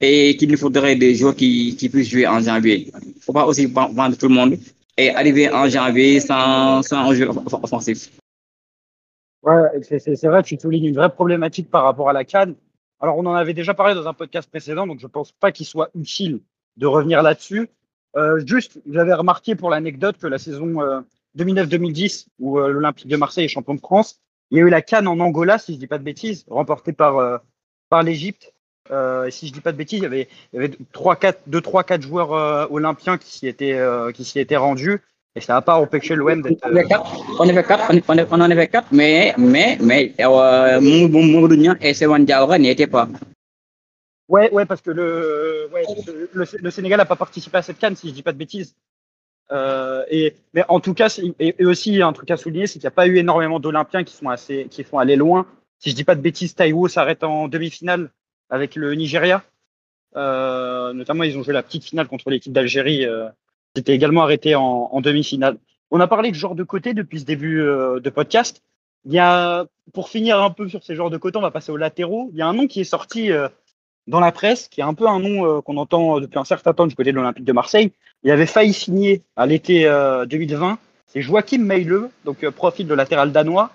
et 0.00 0.36
qu'il 0.36 0.50
nous 0.50 0.56
faudrait 0.56 0.96
des 0.96 1.14
joueurs 1.14 1.34
qui, 1.34 1.76
qui 1.76 1.88
puissent 1.88 2.10
jouer 2.10 2.26
en 2.26 2.40
janvier. 2.40 2.90
Faut 3.20 3.32
pas 3.32 3.46
aussi 3.46 3.66
vendre 3.66 4.16
tout 4.16 4.28
le 4.28 4.34
monde 4.34 4.58
et 4.96 5.10
arriver 5.10 5.50
en 5.50 5.68
janvier 5.68 6.20
sans, 6.20 6.82
sans 6.82 7.10
un 7.10 7.14
jeu 7.14 7.28
offensif. 7.28 8.10
Ouais, 9.42 9.80
c'est 9.82 10.26
vrai, 10.26 10.42
tu 10.42 10.58
soulignes 10.58 10.86
une 10.86 10.96
vraie 10.96 11.12
problématique 11.12 11.70
par 11.70 11.84
rapport 11.84 12.08
à 12.08 12.12
la 12.12 12.24
Cannes. 12.24 12.56
Alors, 13.00 13.16
on 13.16 13.26
en 13.26 13.34
avait 13.34 13.54
déjà 13.54 13.74
parlé 13.74 13.94
dans 13.94 14.08
un 14.08 14.14
podcast 14.14 14.50
précédent, 14.50 14.86
donc 14.86 14.98
je 14.98 15.06
pense 15.06 15.30
pas 15.30 15.52
qu'il 15.52 15.66
soit 15.66 15.90
utile 15.94 16.40
de 16.76 16.86
revenir 16.86 17.22
là-dessus. 17.22 17.68
Euh, 18.16 18.42
juste, 18.44 18.80
j'avais 18.90 19.14
remarqué 19.14 19.54
pour 19.54 19.70
l'anecdote 19.70 20.18
que 20.18 20.26
la 20.26 20.38
saison 20.38 20.80
euh, 20.80 21.00
2009-2010, 21.38 22.26
où 22.38 22.58
euh, 22.58 22.68
l'Olympique 22.68 23.08
de 23.08 23.16
Marseille 23.16 23.44
est 23.44 23.48
champion 23.48 23.74
de 23.74 23.80
France, 23.80 24.20
il 24.50 24.58
y 24.58 24.60
a 24.60 24.64
eu 24.64 24.70
la 24.70 24.82
Cannes 24.82 25.08
en 25.08 25.18
Angola, 25.20 25.58
si 25.58 25.74
je 25.74 25.78
dis 25.78 25.86
pas 25.86 25.98
de 25.98 26.04
bêtises, 26.04 26.44
remportée 26.48 26.92
par, 26.92 27.18
euh, 27.18 27.38
par 27.88 28.02
l'Égypte. 28.02 28.52
Euh, 28.90 29.26
et 29.26 29.30
si 29.30 29.46
je 29.46 29.52
dis 29.52 29.60
pas 29.60 29.72
de 29.72 29.76
bêtises, 29.76 29.98
il 29.98 30.04
y 30.04 30.06
avait, 30.06 30.28
il 30.52 30.56
y 30.56 30.64
avait 30.64 30.74
3, 30.92 31.16
4, 31.16 31.42
2, 31.46 31.60
3, 31.60 31.84
4 31.84 32.02
joueurs 32.02 32.72
olympiens 32.72 33.18
qui 33.18 33.30
s'y 33.30 33.46
étaient, 33.46 33.78
qui 34.14 34.24
s'y 34.24 34.38
étaient 34.38 34.56
rendus. 34.56 35.02
Et 35.36 35.40
ça 35.42 35.52
n'a 35.52 35.60
pas 35.60 35.78
empêché 35.78 36.14
l'OM 36.16 36.40
d'être. 36.40 36.58
On 36.64 36.70
avait 36.70 36.84
quatre, 36.84 37.16
on, 37.38 37.48
avait 37.48 37.62
quatre, 37.62 37.92
on, 38.32 38.40
en 38.40 38.50
avait 38.50 38.66
quatre, 38.66 38.88
mais, 38.90 39.34
mais, 39.36 39.76
mais 39.80 40.14
Niang 40.18 41.76
et 41.82 41.92
Sewan 41.92 42.24
Diawara 42.24 42.58
n'y 42.58 42.70
étaient 42.70 42.86
pas. 42.86 43.08
Ouais, 44.28 44.50
ouais, 44.52 44.64
parce 44.64 44.80
que 44.80 44.90
le, 44.90 45.68
ouais, 45.72 45.82
le, 46.32 46.46
le 46.60 46.70
Sénégal 46.70 46.98
n'a 46.98 47.04
pas 47.04 47.16
participé 47.16 47.58
à 47.58 47.62
cette 47.62 47.78
canne, 47.78 47.94
si 47.94 48.08
je 48.08 48.14
dis 48.14 48.22
pas 48.22 48.32
de 48.32 48.38
bêtises. 48.38 48.74
Euh, 49.50 50.04
et, 50.10 50.34
mais 50.52 50.64
en 50.68 50.80
tout 50.80 50.94
cas, 50.94 51.08
et, 51.38 51.54
et, 51.58 51.64
aussi 51.64 52.02
un 52.02 52.12
truc 52.12 52.30
à 52.30 52.36
souligner, 52.36 52.66
c'est 52.66 52.74
qu'il 52.74 52.82
n'y 52.82 52.88
a 52.88 52.92
pas 52.92 53.06
eu 53.06 53.16
énormément 53.16 53.60
d'Olympiens 53.60 54.04
qui 54.04 54.14
sont 54.14 54.28
assez, 54.28 54.66
qui 54.70 54.84
font 54.84 54.98
aller 54.98 55.16
loin. 55.16 55.46
Si 55.78 55.90
je 55.90 55.94
dis 55.94 56.04
pas 56.04 56.14
de 56.14 56.20
bêtises, 56.20 56.54
Taïwo 56.54 56.88
s'arrête 56.88 57.24
en 57.24 57.48
demi-finale 57.48 58.10
avec 58.50 58.76
le 58.76 58.94
Nigeria. 58.94 59.42
Euh, 60.16 60.92
notamment, 60.92 61.22
ils 61.22 61.38
ont 61.38 61.42
joué 61.42 61.52
la 61.52 61.62
petite 61.62 61.84
finale 61.84 62.08
contre 62.08 62.30
l'équipe 62.30 62.52
d'Algérie 62.52 63.06
euh, 63.06 63.28
c'était 63.76 63.94
également 63.94 64.22
arrêté 64.22 64.54
en, 64.54 65.00
demi-finale. 65.00 65.58
On 65.90 66.00
a 66.00 66.08
parlé 66.08 66.30
de 66.30 66.34
genre 66.34 66.54
de 66.54 66.64
côté 66.64 66.94
depuis 66.94 67.20
ce 67.20 67.24
début 67.24 67.60
euh, 67.60 68.00
de 68.00 68.10
podcast. 68.10 68.62
Il 69.04 69.12
y 69.12 69.18
a, 69.18 69.66
pour 69.92 70.08
finir 70.08 70.42
un 70.42 70.50
peu 70.50 70.68
sur 70.68 70.82
ces 70.82 70.96
genres 70.96 71.10
de 71.10 71.16
côté, 71.16 71.38
on 71.38 71.42
va 71.42 71.52
passer 71.52 71.70
aux 71.70 71.76
latéraux. 71.76 72.30
Il 72.32 72.38
y 72.38 72.42
a 72.42 72.48
un 72.48 72.54
nom 72.54 72.66
qui 72.66 72.80
est 72.80 72.84
sorti 72.84 73.30
dans 74.08 74.20
la 74.20 74.32
presse, 74.32 74.68
qui 74.68 74.80
est 74.80 74.84
un 74.84 74.94
peu 74.94 75.06
un 75.06 75.20
nom 75.20 75.46
euh, 75.46 75.60
qu'on 75.60 75.76
entend 75.76 76.20
depuis 76.20 76.38
un 76.38 76.44
certain 76.44 76.72
temps 76.72 76.86
du 76.86 76.96
côté 76.96 77.12
de 77.12 77.16
l'Olympique 77.16 77.44
de 77.44 77.52
Marseille. 77.52 77.92
Il 78.24 78.30
avait 78.30 78.46
failli 78.46 78.72
signer 78.72 79.22
à 79.36 79.46
l'été 79.46 79.84
2020. 80.28 80.78
C'est 81.06 81.22
Joachim 81.22 81.58
Meile, 81.58 82.10
donc 82.24 82.44
profil 82.50 82.88
de 82.88 82.94
latéral 82.94 83.30
danois, 83.30 83.70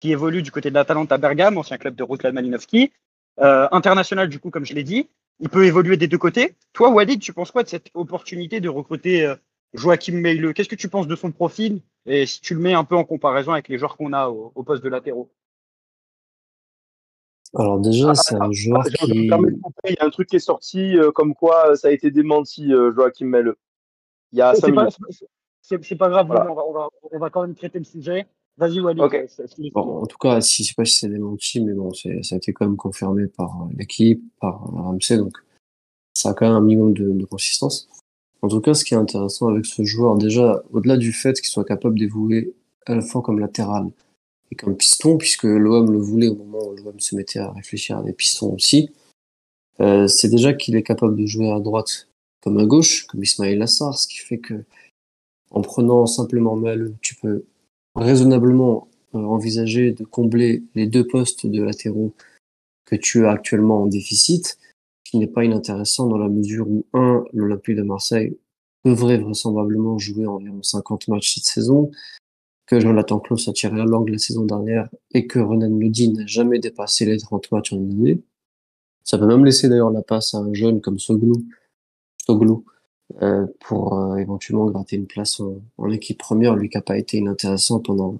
qui 0.00 0.12
évolue 0.12 0.42
du 0.42 0.52
côté 0.52 0.70
de 0.70 0.74
l'Atalanta 0.74 1.18
Bergame, 1.18 1.58
ancien 1.58 1.78
club 1.78 1.96
de 1.96 2.04
Ruslan 2.04 2.32
Malinowski. 2.32 2.92
international, 3.38 4.28
du 4.28 4.38
coup, 4.38 4.50
comme 4.50 4.64
je 4.64 4.74
l'ai 4.74 4.84
dit 4.84 5.08
il 5.40 5.48
peut 5.48 5.66
évoluer 5.66 5.96
des 5.96 6.08
deux 6.08 6.18
côtés. 6.18 6.54
Toi, 6.72 6.90
Walid, 6.90 7.20
tu 7.20 7.32
penses 7.32 7.50
quoi 7.50 7.62
de 7.62 7.68
cette 7.68 7.90
opportunité 7.94 8.60
de 8.60 8.68
recruter 8.68 9.24
euh, 9.24 9.36
Joachim 9.74 10.14
Meile 10.14 10.52
Qu'est-ce 10.52 10.68
que 10.68 10.74
tu 10.74 10.88
penses 10.88 11.06
de 11.06 11.16
son 11.16 11.30
profil? 11.30 11.80
Et 12.06 12.26
si 12.26 12.40
tu 12.40 12.54
le 12.54 12.60
mets 12.60 12.74
un 12.74 12.84
peu 12.84 12.96
en 12.96 13.04
comparaison 13.04 13.52
avec 13.52 13.68
les 13.68 13.78
joueurs 13.78 13.96
qu'on 13.96 14.12
a 14.12 14.28
au, 14.28 14.52
au, 14.54 14.62
poste 14.62 14.82
de 14.82 14.88
latéraux? 14.88 15.30
Alors 17.54 17.80
déjà, 17.80 18.14
c'est 18.14 18.34
un 18.34 18.52
joueur 18.52 18.82
ah, 18.84 19.04
qui... 19.04 19.12
Il 19.12 19.26
y 19.26 19.98
a 19.98 20.04
un 20.04 20.10
truc 20.10 20.28
qui 20.28 20.36
est 20.36 20.40
sorti 20.40 20.96
euh, 20.98 21.10
comme 21.10 21.34
quoi 21.34 21.76
ça 21.76 21.88
a 21.88 21.90
été 21.90 22.10
démenti, 22.10 22.72
euh, 22.72 22.92
Joachim 22.94 23.26
Meile. 23.26 23.54
Il 24.32 24.38
y 24.38 24.42
a 24.42 24.54
C'est 24.54 24.72
pas, 24.72 24.86
pas, 25.98 26.08
grave, 26.10 26.26
voilà. 26.26 26.50
on, 26.50 26.54
va, 26.54 26.62
on, 26.66 26.72
va, 26.72 26.88
on 27.12 27.18
va 27.18 27.30
quand 27.30 27.42
même 27.42 27.54
traiter 27.54 27.78
le 27.78 27.84
sujet. 27.84 28.26
Vas-y, 28.58 28.80
euh, 28.80 28.92
Bon, 28.92 29.08
finir. 29.08 29.76
en 29.76 30.06
tout 30.06 30.18
cas, 30.18 30.40
si, 30.40 30.64
je 30.64 30.68
sais 30.70 30.74
pas 30.76 30.84
si 30.84 30.98
c'est 30.98 31.08
démenti, 31.08 31.60
mais 31.60 31.74
bon, 31.74 31.92
c'est, 31.92 32.24
ça 32.24 32.34
a 32.34 32.38
été 32.38 32.52
quand 32.52 32.66
même 32.66 32.76
confirmé 32.76 33.28
par 33.28 33.62
euh, 33.62 33.72
l'équipe, 33.78 34.20
par 34.40 34.64
euh, 34.64 34.82
Ramsey, 34.82 35.16
donc 35.16 35.32
ça 36.12 36.30
a 36.30 36.34
quand 36.34 36.46
même 36.46 36.56
un 36.56 36.60
minimum 36.60 36.92
de, 36.92 37.08
de 37.08 37.24
consistance. 37.24 37.88
En 38.42 38.48
tout 38.48 38.60
cas, 38.60 38.74
ce 38.74 38.84
qui 38.84 38.94
est 38.94 38.96
intéressant 38.96 39.46
avec 39.46 39.64
ce 39.64 39.84
joueur, 39.84 40.16
déjà, 40.18 40.60
au-delà 40.72 40.96
du 40.96 41.12
fait 41.12 41.34
qu'il 41.34 41.48
soit 41.48 41.64
capable 41.64 42.00
d'évoluer 42.00 42.52
à 42.86 42.96
la 42.96 43.00
fois 43.00 43.22
comme 43.22 43.38
latéral 43.38 43.90
et 44.50 44.54
comme 44.54 44.76
piston, 44.76 45.18
puisque 45.18 45.44
l'OM 45.44 45.92
le 45.92 45.98
voulait 45.98 46.28
au 46.28 46.34
moment 46.34 46.68
où 46.68 46.76
l'OM 46.76 46.98
se 47.00 47.14
mettait 47.14 47.38
à 47.38 47.50
réfléchir 47.52 47.98
à 47.98 48.02
des 48.02 48.12
pistons 48.12 48.54
aussi, 48.54 48.90
euh, 49.80 50.08
c'est 50.08 50.28
déjà 50.28 50.52
qu'il 50.52 50.76
est 50.76 50.82
capable 50.82 51.16
de 51.16 51.26
jouer 51.26 51.50
à 51.50 51.60
droite 51.60 52.08
comme 52.42 52.58
à 52.58 52.66
gauche, 52.66 53.06
comme 53.06 53.22
Ismaël 53.22 53.58
Lassar, 53.58 53.98
ce 53.98 54.08
qui 54.08 54.18
fait 54.18 54.38
que 54.38 54.64
en 55.50 55.62
prenant 55.62 56.06
simplement 56.06 56.56
Mal, 56.56 56.94
tu 57.00 57.14
peux 57.14 57.44
raisonnablement 57.94 58.88
euh, 59.14 59.18
envisager 59.18 59.92
de 59.92 60.04
combler 60.04 60.62
les 60.74 60.86
deux 60.86 61.06
postes 61.06 61.46
de 61.46 61.62
latéraux 61.62 62.14
que 62.84 62.96
tu 62.96 63.26
as 63.26 63.30
actuellement 63.30 63.82
en 63.82 63.86
déficit, 63.86 64.58
ce 65.04 65.10
qui 65.10 65.18
n'est 65.18 65.26
pas 65.26 65.44
inintéressant 65.44 66.06
dans 66.06 66.18
la 66.18 66.28
mesure 66.28 66.68
où, 66.68 66.84
un, 66.92 67.24
l'Olympique 67.32 67.76
de 67.76 67.82
Marseille 67.82 68.36
devrait 68.84 69.18
vraisemblablement 69.18 69.98
jouer 69.98 70.26
environ 70.26 70.62
50 70.62 71.08
matchs 71.08 71.34
cette 71.34 71.44
saison, 71.44 71.90
que 72.68 72.78
Jonathan 72.78 73.18
Klaus 73.18 73.48
a 73.48 73.52
tiré 73.52 73.76
la 73.76 73.86
langue 73.86 74.10
la 74.10 74.18
saison 74.18 74.44
dernière 74.44 74.88
et 75.12 75.26
que 75.26 75.38
Renan 75.38 75.70
Lodi 75.70 76.12
n'a 76.12 76.26
jamais 76.26 76.58
dépassé 76.58 77.06
les 77.06 77.18
30 77.18 77.50
matchs 77.50 77.72
en 77.72 77.78
une 77.78 77.92
année. 77.92 78.22
Ça 79.04 79.16
peut 79.16 79.26
même 79.26 79.44
laisser 79.44 79.70
d'ailleurs 79.70 79.90
la 79.90 80.02
passe 80.02 80.34
à 80.34 80.38
un 80.38 80.52
jeune 80.52 80.82
comme 80.82 80.98
Soglou, 80.98 81.32
Soglou 82.26 82.66
euh, 83.22 83.46
pour 83.60 83.98
euh, 83.98 84.16
éventuellement 84.16 84.66
gratter 84.66 84.96
une 84.96 85.06
place 85.06 85.40
en, 85.40 85.62
en 85.78 85.90
équipe 85.90 86.18
première, 86.18 86.56
lui 86.56 86.68
qui 86.68 86.76
n'a 86.76 86.82
pas 86.82 86.98
été 86.98 87.16
inintéressant 87.16 87.80
pendant, 87.80 88.18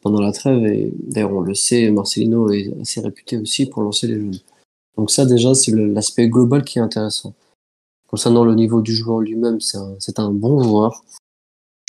pendant 0.00 0.22
la 0.22 0.32
trêve. 0.32 0.64
Et 0.64 0.90
d'ailleurs, 0.96 1.34
on 1.34 1.42
le 1.42 1.54
sait, 1.54 1.90
Marcelino 1.90 2.50
est 2.50 2.72
assez 2.80 3.02
réputé 3.02 3.36
aussi 3.36 3.66
pour 3.66 3.82
lancer 3.82 4.06
les 4.06 4.14
jeunes. 4.14 4.38
Donc 4.96 5.10
ça, 5.10 5.26
déjà, 5.26 5.54
c'est 5.54 5.72
l'aspect 5.72 6.28
global 6.30 6.64
qui 6.64 6.78
est 6.78 6.82
intéressant. 6.82 7.34
Concernant 8.06 8.46
le 8.46 8.54
niveau 8.54 8.80
du 8.80 8.94
joueur 8.94 9.20
lui-même, 9.20 9.60
c'est 9.60 9.76
un, 9.76 10.24
un 10.24 10.30
bon 10.30 10.62
joueur. 10.62 11.04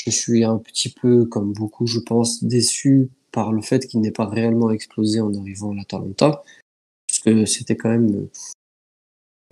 Je 0.06 0.12
suis 0.12 0.44
un 0.44 0.58
petit 0.58 0.90
peu, 0.90 1.26
comme 1.26 1.54
beaucoup, 1.54 1.88
je 1.88 2.00
pense, 2.00 2.44
déçu 2.44 3.10
par 3.32 3.52
le 3.52 3.62
fait 3.62 3.88
qu'il 3.88 4.02
n'ait 4.02 4.12
pas 4.12 4.28
réellement 4.28 4.70
explosé 4.70 5.20
en 5.20 5.34
arrivant 5.34 5.72
à 5.72 5.76
l'Atalanta, 5.76 6.44
puisque 7.08 7.48
c'était 7.48 7.76
quand 7.76 7.90
même 7.90 8.28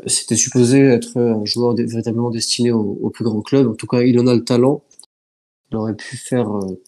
c'était 0.07 0.35
supposé 0.35 0.79
être 0.79 1.17
un 1.17 1.45
joueur 1.45 1.75
véritablement 1.75 2.29
destiné 2.29 2.71
au, 2.71 3.09
plus 3.09 3.23
grand 3.23 3.41
club. 3.41 3.67
En 3.67 3.75
tout 3.75 3.87
cas, 3.87 4.01
il 4.01 4.19
en 4.19 4.27
a 4.27 4.33
le 4.33 4.43
talent. 4.43 4.83
Il 5.71 5.77
aurait 5.77 5.95
pu 5.95 6.17
faire, 6.17 6.49
euh, 6.51 6.81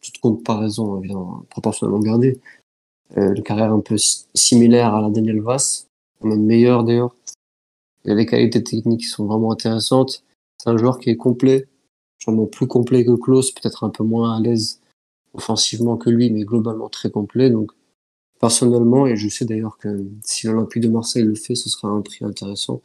toute 0.00 0.18
comparaison 0.18 0.98
évidemment 0.98 1.44
proportionnellement 1.50 2.00
gardée, 2.00 2.40
euh, 3.16 3.34
une 3.34 3.42
carrière 3.42 3.72
un 3.72 3.80
peu 3.80 3.96
si- 3.98 4.26
similaire 4.34 4.94
à 4.94 5.00
la 5.00 5.10
Daniel 5.10 5.40
Vass, 5.40 5.88
même 6.22 6.44
meilleure 6.44 6.84
d'ailleurs. 6.84 7.14
Il 8.04 8.12
a 8.12 8.14
des 8.14 8.26
qualités 8.26 8.62
techniques 8.62 9.00
qui 9.00 9.06
sont 9.06 9.26
vraiment 9.26 9.52
intéressantes. 9.52 10.24
C'est 10.58 10.70
un 10.70 10.76
joueur 10.76 10.98
qui 10.98 11.10
est 11.10 11.16
complet, 11.16 11.66
plus 12.50 12.66
complet 12.66 13.04
que 13.04 13.16
Klaus, 13.16 13.52
peut-être 13.52 13.84
un 13.84 13.90
peu 13.90 14.04
moins 14.04 14.36
à 14.36 14.40
l'aise 14.40 14.80
offensivement 15.34 15.96
que 15.96 16.10
lui, 16.10 16.30
mais 16.30 16.44
globalement 16.44 16.88
très 16.88 17.10
complet. 17.10 17.50
Donc, 17.50 17.72
personnellement, 18.40 19.06
et 19.06 19.16
je 19.16 19.28
sais 19.28 19.44
d'ailleurs 19.44 19.78
que 19.78 19.88
si 20.22 20.46
l'Olympique 20.46 20.82
de 20.82 20.88
Marseille 20.88 21.24
le 21.24 21.34
fait, 21.34 21.54
ce 21.54 21.68
sera 21.68 21.88
un 21.88 22.00
prix 22.00 22.24
intéressant. 22.24 22.82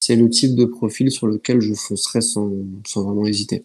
C'est 0.00 0.16
le 0.16 0.30
type 0.30 0.54
de 0.54 0.64
profil 0.64 1.10
sur 1.10 1.26
lequel 1.26 1.60
je 1.60 1.74
foncerai 1.74 2.20
sans, 2.20 2.50
sans 2.86 3.04
vraiment 3.04 3.26
hésiter. 3.26 3.64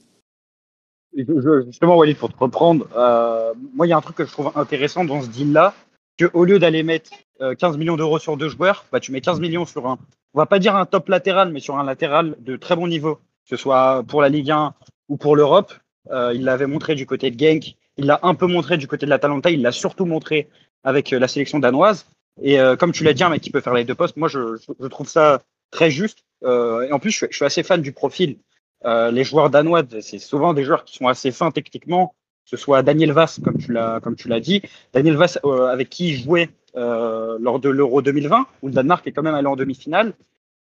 Justement, 1.16 1.96
Walid, 1.98 2.18
pour 2.18 2.34
te 2.34 2.38
reprendre, 2.38 2.88
euh, 2.98 3.54
moi, 3.76 3.86
il 3.86 3.92
y 3.92 3.94
a 3.94 3.98
un 3.98 4.02
truc 4.02 4.16
que 4.16 4.26
je 4.26 4.32
trouve 4.32 4.52
intéressant 4.56 5.06
dans 5.06 5.22
ce 5.22 5.28
deal-là, 5.30 5.76
que 6.18 6.30
au 6.34 6.44
lieu 6.44 6.58
d'aller 6.58 6.82
mettre 6.82 7.12
euh, 7.42 7.54
15 7.54 7.78
millions 7.78 7.98
d'euros 7.98 8.18
sur 8.18 8.36
deux 8.36 8.50
joueurs, 8.50 8.86
bah, 8.92 9.00
tu 9.00 9.12
mets 9.12 9.22
15 9.22 9.40
millions 9.40 9.66
sur 9.66 9.88
un, 9.88 10.00
on 10.34 10.40
va 10.40 10.48
pas 10.48 10.60
dire 10.60 10.76
un 10.76 10.86
top 10.86 11.10
latéral, 11.10 11.52
mais 11.52 11.60
sur 11.60 11.78
un 11.78 11.84
latéral 11.84 12.36
de 12.40 12.56
très 12.56 12.76
bon 12.76 12.88
niveau, 12.88 13.20
que 13.44 13.50
ce 13.50 13.56
soit 13.58 14.04
pour 14.08 14.22
la 14.22 14.30
Ligue 14.30 14.52
1 14.52 14.74
ou 15.10 15.18
pour 15.18 15.36
l'Europe. 15.36 15.74
Euh, 16.12 16.32
il 16.34 16.44
l'avait 16.44 16.68
montré 16.68 16.96
du 16.96 17.06
côté 17.06 17.32
de 17.32 17.40
Genk, 17.40 17.76
il 17.98 18.06
l'a 18.06 18.20
un 18.24 18.36
peu 18.36 18.46
montré 18.48 18.78
du 18.78 18.88
côté 18.88 19.06
de 19.06 19.10
l'Atalanta, 19.10 19.50
il 19.52 19.62
l'a 19.62 19.72
surtout 19.72 20.06
montré 20.06 20.50
avec 20.84 21.14
euh, 21.14 21.20
la 21.20 21.28
sélection 21.28 21.60
danoise. 21.60 22.06
Et 22.42 22.60
euh, 22.60 22.76
comme 22.76 22.92
tu 22.92 23.04
l'as 23.04 23.14
dit, 23.14 23.24
un 23.24 23.30
mec 23.30 23.42
qui 23.42 23.52
peut 23.52 23.62
faire 23.62 23.74
les 23.74 23.86
deux 23.86 23.96
postes, 23.96 24.18
moi, 24.18 24.28
je, 24.28 24.58
je- 24.58 24.88
trouve 24.88 25.08
ça 25.08 25.42
très 25.72 25.92
juste. 25.92 26.24
Euh, 26.44 26.82
et 26.82 26.92
en 26.92 27.00
plus, 27.00 27.12
je, 27.12 27.26
je 27.30 27.36
suis 27.36 27.46
assez 27.46 27.64
fan 27.64 27.82
du 27.82 27.94
profil 27.94 28.38
euh, 28.86 29.12
les 29.12 29.24
joueurs 29.24 29.50
danois, 29.50 29.84
c'est 30.02 30.20
souvent 30.20 30.54
des 30.54 30.66
joueurs 30.66 30.84
qui 30.84 30.98
sont 30.98 31.08
assez 31.08 31.32
fins 31.32 31.52
techniquement, 31.52 32.16
que 32.44 32.50
ce 32.50 32.58
soit 32.58 32.84
Daniel 32.84 33.14
Vass, 33.14 33.40
comme 33.42 33.58
tu 33.58 33.72
l'as, 33.72 34.02
comme 34.02 34.18
tu 34.18 34.28
l'as 34.28 34.42
dit, 34.42 34.62
Daniel 34.92 35.16
Vass 35.16 35.40
euh, 35.46 35.68
avec 35.68 35.90
qui 35.90 36.10
il 36.10 36.18
jouait 36.22 36.50
lors 36.76 37.60
de 37.60 37.70
l'Euro 37.70 38.02
2020, 38.02 38.46
où 38.62 38.68
le 38.68 38.74
Danemark 38.74 39.06
est 39.08 39.12
quand 39.14 39.22
même 39.22 39.36
allé 39.36 39.48
en 39.48 39.56
demi-finale. 39.56 40.14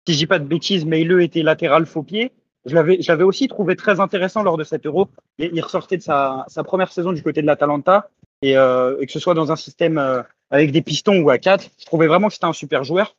Si 0.06 0.14
je 0.14 0.18
dis 0.20 0.28
pas 0.28 0.38
de 0.38 0.46
bêtises, 0.46 0.86
Meile 0.86 1.22
était 1.22 1.44
latéral 1.44 1.86
faux 1.86 2.04
pied. 2.04 2.32
Je 2.66 2.76
l'avais, 2.76 3.24
aussi 3.24 3.48
trouvé 3.48 3.76
très 3.76 4.00
intéressant 4.00 4.42
lors 4.42 4.58
de 4.58 4.64
cet 4.64 4.86
Euro. 4.86 5.10
Et 5.40 5.52
il 5.54 5.62
ressortait 5.62 5.98
de 5.98 6.02
sa, 6.02 6.46
sa 6.48 6.64
première 6.64 6.92
saison 6.92 7.12
du 7.12 7.22
côté 7.22 7.42
de 7.42 7.48
l'Atalanta, 7.48 8.10
et, 8.42 8.58
euh, 8.58 8.98
et 9.00 9.06
que 9.06 9.12
ce 9.12 9.20
soit 9.20 9.34
dans 9.34 9.52
un 9.52 9.56
système 9.56 9.98
euh, 9.98 10.22
avec 10.50 10.72
des 10.72 10.82
pistons 10.82 11.20
ou 11.22 11.30
à 11.30 11.38
4, 11.38 11.70
je 11.80 11.86
trouvais 11.86 12.08
vraiment 12.08 12.28
que 12.28 12.34
c'était 12.34 12.46
un 12.46 12.54
super 12.54 12.84
joueur. 12.84 13.16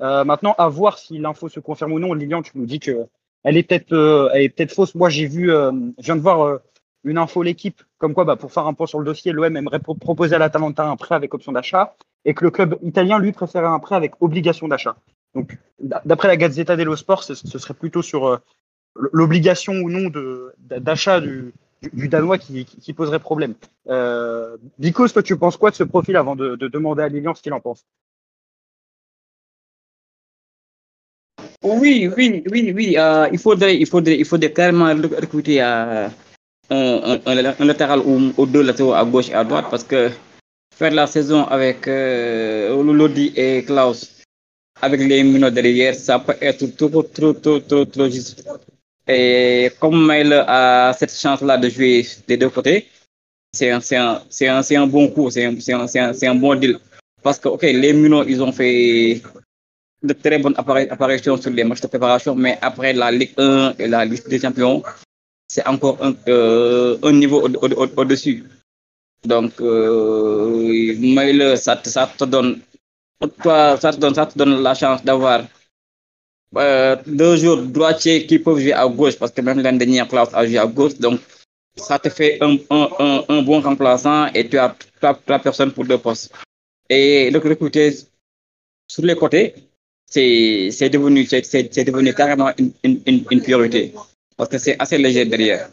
Euh, 0.00 0.24
maintenant, 0.24 0.54
à 0.58 0.68
voir 0.68 0.98
si 0.98 1.18
l'info 1.18 1.48
se 1.48 1.60
confirme 1.60 1.92
ou 1.92 1.98
non. 1.98 2.12
Lilian, 2.12 2.42
tu 2.42 2.52
nous 2.54 2.66
dis 2.66 2.80
que 2.80 3.06
elle 3.44 3.56
est 3.56 3.62
peut-être 3.62 3.92
euh, 3.92 4.28
elle 4.32 4.42
est 4.42 4.48
peut-être 4.48 4.72
fausse. 4.72 4.94
Moi, 4.94 5.08
j'ai 5.08 5.26
vu, 5.26 5.52
euh, 5.52 5.72
je 5.98 6.04
viens 6.04 6.16
de 6.16 6.20
voir 6.20 6.42
euh, 6.42 6.58
une 7.04 7.18
info 7.18 7.42
l'équipe, 7.42 7.82
comme 7.98 8.14
quoi, 8.14 8.24
bah, 8.24 8.36
pour 8.36 8.52
faire 8.52 8.66
un 8.66 8.74
point 8.74 8.86
sur 8.86 8.98
le 8.98 9.04
dossier, 9.04 9.32
l'OM 9.32 9.56
aimerait 9.56 9.80
pro- 9.80 9.94
proposer 9.94 10.34
à 10.36 10.38
l'Atalanta 10.38 10.84
un 10.86 10.96
prêt 10.96 11.14
avec 11.14 11.34
option 11.34 11.52
d'achat, 11.52 11.94
et 12.24 12.34
que 12.34 12.44
le 12.44 12.50
club 12.50 12.78
italien 12.82 13.18
lui 13.18 13.32
préférait 13.32 13.66
un 13.66 13.78
prêt 13.78 13.96
avec 13.96 14.14
obligation 14.20 14.68
d'achat. 14.68 14.96
Donc, 15.34 15.58
d'après 16.04 16.28
la 16.28 16.36
Gazzetta 16.36 16.76
dello 16.76 16.94
Sport, 16.94 17.24
ce, 17.24 17.34
serait 17.34 17.74
plutôt 17.74 18.02
sur 18.02 18.40
l'obligation 18.94 19.74
ou 19.74 19.90
non 19.90 20.10
d'achat 20.58 21.20
du, 21.20 21.52
danois 22.08 22.38
qui, 22.38 22.92
poserait 22.94 23.18
problème. 23.18 23.54
Euh, 23.88 24.56
toi, 25.12 25.22
tu 25.22 25.36
penses 25.36 25.56
quoi 25.56 25.70
de 25.70 25.76
ce 25.76 25.84
profil 25.84 26.16
avant 26.16 26.36
de, 26.36 26.56
de 26.56 26.68
demander 26.68 27.02
à 27.02 27.08
Lilian 27.08 27.34
ce 27.34 27.42
qu'il 27.42 27.52
en 27.52 27.60
pense? 27.60 27.84
Oui, 31.64 32.10
oui, 32.16 32.42
oui, 32.50 32.94
euh, 32.98 33.28
il 33.32 33.38
faudrait, 33.38 33.76
il 33.78 33.86
faudrait, 33.86 34.16
recruter 34.20 35.62
euh, 35.62 36.08
un, 36.70 37.18
un, 37.24 37.64
latéral 37.64 38.00
ou, 38.00 38.46
deux 38.46 38.62
latéraux 38.62 38.94
à 38.94 39.04
gauche 39.04 39.30
et 39.30 39.34
à 39.34 39.44
droite 39.44 39.66
parce 39.70 39.84
que 39.84 40.10
faire 40.74 40.92
la 40.92 41.06
saison 41.06 41.44
avec 41.44 41.86
euh, 41.86 43.30
et 43.36 43.64
Klaus 43.64 44.22
avec 44.80 45.00
les 45.00 45.22
minutes 45.22 45.54
derrière, 45.54 45.94
ça 45.94 46.18
peut 46.18 46.34
être 46.40 46.66
trop, 46.76 47.02
trop, 47.04 47.32
trop, 47.34 47.60
trop, 47.60 47.84
trop. 47.84 48.08
Et 49.12 49.70
comme 49.80 50.06
Mail 50.06 50.32
a 50.46 50.92
cette 50.98 51.14
chance-là 51.14 51.58
de 51.58 51.68
jouer 51.68 52.06
des 52.28 52.36
deux 52.36 52.50
côtés, 52.50 52.88
c'est 53.52 53.70
un, 53.70 53.80
un, 53.92 54.20
un, 54.42 54.62
un 54.82 54.86
bon 54.86 55.08
coup, 55.08 55.30
c'est 55.30 55.44
un, 55.44 56.34
bon 56.34 56.54
deal. 56.54 56.78
Parce 57.22 57.38
que, 57.38 57.48
ok, 57.48 57.62
les 57.62 57.92
Munoz, 57.92 58.26
ils 58.28 58.42
ont 58.42 58.52
fait 58.52 59.22
de 60.02 60.12
très 60.14 60.38
bonnes 60.38 60.54
apparitions 60.56 61.36
sur 61.36 61.50
les 61.50 61.64
matchs 61.64 61.80
de 61.82 61.86
préparation, 61.86 62.34
mais 62.34 62.58
après 62.60 62.92
la 62.92 63.10
Ligue 63.10 63.34
1 63.36 63.74
et 63.78 63.86
la 63.88 64.04
Ligue 64.04 64.26
des 64.28 64.40
Champions, 64.40 64.82
c'est 65.48 65.66
encore 65.66 65.98
un, 66.02 66.14
euh, 66.28 66.96
niveau 67.12 67.42
au- 67.46 67.50
au- 67.64 67.72
au- 67.84 67.90
au-dessus. 68.00 68.44
Donc, 69.24 69.52
euh, 69.60 70.94
Mail, 70.98 71.56
ça, 71.58 71.80
ça 71.84 72.08
ça 72.18 73.92
ça 74.14 74.26
te 74.26 74.36
donne 74.38 74.62
la 74.62 74.74
chance 74.74 75.04
d'avoir 75.04 75.44
euh, 76.56 76.96
deux 77.06 77.36
joueurs 77.36 77.62
droitiers 77.62 78.26
qui 78.26 78.38
peuvent 78.38 78.58
jouer 78.58 78.72
à 78.72 78.86
gauche, 78.86 79.16
parce 79.18 79.32
que 79.32 79.40
même 79.40 79.60
l'année 79.60 79.78
dernière, 79.78 80.08
Klaus 80.08 80.28
a 80.32 80.46
joué 80.46 80.58
à 80.58 80.66
gauche, 80.66 80.96
donc 80.98 81.20
ça 81.76 81.98
te 81.98 82.08
fait 82.08 82.38
un, 82.42 82.56
un, 82.70 82.88
un, 82.98 83.24
un 83.28 83.42
bon 83.42 83.60
remplaçant 83.60 84.26
et 84.34 84.48
tu 84.48 84.58
as 84.58 84.76
trois, 85.00 85.14
trois 85.14 85.38
personnes 85.38 85.72
pour 85.72 85.84
deux 85.84 85.98
postes. 85.98 86.32
Et 86.88 87.30
le 87.30 87.38
recruter 87.38 87.96
sur 88.86 89.04
les 89.04 89.16
côtés, 89.16 89.54
c'est 90.06 90.70
c'est 90.70 90.90
devenu, 90.90 91.24
c'est- 91.24 91.44
c'est 91.44 91.72
c'est 91.72 91.84
devenu 91.84 92.12
carrément 92.14 92.50
une, 92.58 92.72
une, 92.84 93.24
une, 93.30 93.40
priorité, 93.40 93.94
parce 94.36 94.50
que 94.50 94.58
c'est 94.58 94.76
assez 94.78 94.98
léger 94.98 95.24
derrière. 95.24 95.70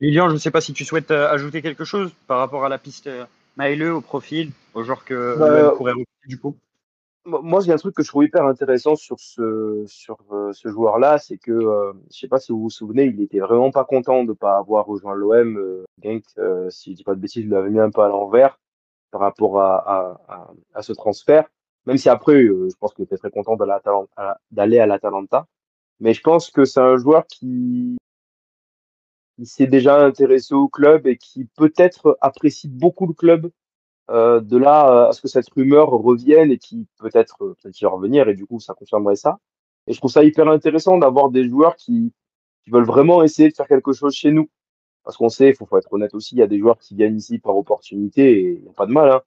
Lilian, 0.00 0.28
je 0.28 0.34
ne 0.34 0.38
sais 0.38 0.52
pas 0.52 0.60
si 0.60 0.72
tu 0.72 0.84
souhaites 0.84 1.10
euh, 1.10 1.28
ajouter 1.28 1.60
quelque 1.60 1.84
chose 1.84 2.12
par 2.28 2.38
rapport 2.38 2.64
à 2.64 2.68
la 2.68 2.78
piste 2.78 3.08
euh, 3.08 3.24
Maëlle, 3.56 3.90
au 3.90 4.00
profil, 4.00 4.52
au 4.74 4.84
genre 4.84 5.04
que 5.04 5.36
Bah, 5.36 5.48
l'OM 5.48 5.76
pourrait 5.76 5.92
recruter 5.92 6.28
du 6.28 6.38
coup. 6.38 6.56
Moi, 7.28 7.60
il 7.64 7.70
un 7.72 7.76
truc 7.76 7.94
que 7.94 8.02
je 8.02 8.08
trouve 8.08 8.24
hyper 8.24 8.46
intéressant 8.46 8.96
sur 8.96 9.20
ce, 9.20 9.84
sur 9.86 10.16
euh, 10.32 10.50
ce 10.54 10.70
joueur-là, 10.70 11.18
c'est 11.18 11.36
que, 11.36 11.52
euh, 11.52 11.92
je 12.10 12.18
sais 12.20 12.28
pas 12.28 12.38
si 12.38 12.52
vous 12.52 12.60
vous 12.62 12.70
souvenez, 12.70 13.04
il 13.04 13.20
était 13.20 13.38
vraiment 13.40 13.70
pas 13.70 13.84
content 13.84 14.24
de 14.24 14.32
pas 14.32 14.56
avoir 14.56 14.86
rejoint 14.86 15.14
l'OM. 15.14 15.58
Euh, 15.58 15.84
euh, 16.38 16.70
si 16.70 16.92
je 16.92 16.96
dis 16.96 17.04
pas 17.04 17.14
de 17.14 17.20
bêtises, 17.20 17.44
il 17.44 17.50
l'avait 17.50 17.68
mis 17.68 17.80
un 17.80 17.90
peu 17.90 18.00
à 18.00 18.08
l'envers 18.08 18.58
par 19.10 19.20
rapport 19.20 19.60
à, 19.60 20.18
à, 20.28 20.50
à, 20.74 20.82
ce 20.82 20.94
transfert. 20.94 21.46
Même 21.84 21.98
si 21.98 22.08
après, 22.08 22.42
euh, 22.44 22.68
je 22.70 22.76
pense 22.76 22.94
qu'il 22.94 23.04
était 23.04 23.18
très 23.18 23.30
content 23.30 23.56
d'aller 23.56 23.72
à 23.72 23.76
l'Atalanta- 23.76 24.12
à- 24.16 24.38
d'aller 24.50 24.78
à 24.78 24.86
l'Atalanta. 24.86 25.46
Mais 26.00 26.14
je 26.14 26.22
pense 26.22 26.50
que 26.50 26.64
c'est 26.64 26.80
un 26.80 26.96
joueur 26.96 27.26
qui, 27.26 27.98
qui 29.36 29.44
s'est 29.46 29.66
déjà 29.66 30.02
intéressé 30.02 30.54
au 30.54 30.68
club 30.68 31.06
et 31.06 31.18
qui 31.18 31.44
peut-être 31.56 32.16
apprécie 32.22 32.68
beaucoup 32.68 33.06
le 33.06 33.12
club. 33.14 33.50
Euh, 34.10 34.40
de 34.40 34.56
là 34.56 35.08
à 35.08 35.12
ce 35.12 35.20
que 35.20 35.28
cette 35.28 35.50
rumeur 35.50 35.90
revienne 35.90 36.50
et 36.50 36.56
qui 36.56 36.86
peut-être 36.98 37.36
peut-être 37.60 37.78
y 37.78 37.84
revenir 37.84 38.26
et 38.30 38.34
du 38.34 38.46
coup 38.46 38.58
ça 38.58 38.72
confirmerait 38.72 39.16
ça. 39.16 39.38
Et 39.86 39.92
je 39.92 39.98
trouve 39.98 40.10
ça 40.10 40.24
hyper 40.24 40.48
intéressant 40.48 40.98
d'avoir 40.98 41.30
des 41.30 41.48
joueurs 41.48 41.76
qui, 41.76 42.12
qui 42.64 42.70
veulent 42.70 42.86
vraiment 42.86 43.22
essayer 43.22 43.50
de 43.50 43.54
faire 43.54 43.68
quelque 43.68 43.92
chose 43.92 44.14
chez 44.14 44.30
nous. 44.32 44.48
Parce 45.04 45.16
qu'on 45.16 45.28
sait, 45.30 45.50
il 45.50 45.54
faut, 45.54 45.66
faut, 45.66 45.78
être 45.78 45.92
honnête 45.92 46.14
aussi, 46.14 46.34
il 46.36 46.38
y 46.38 46.42
a 46.42 46.46
des 46.46 46.58
joueurs 46.58 46.78
qui 46.78 46.94
viennent 46.94 47.16
ici 47.16 47.38
par 47.38 47.56
opportunité 47.56 48.40
et 48.40 48.60
il 48.62 48.68
a 48.68 48.72
pas 48.72 48.86
de 48.86 48.92
mal. 48.92 49.10
Hein. 49.10 49.22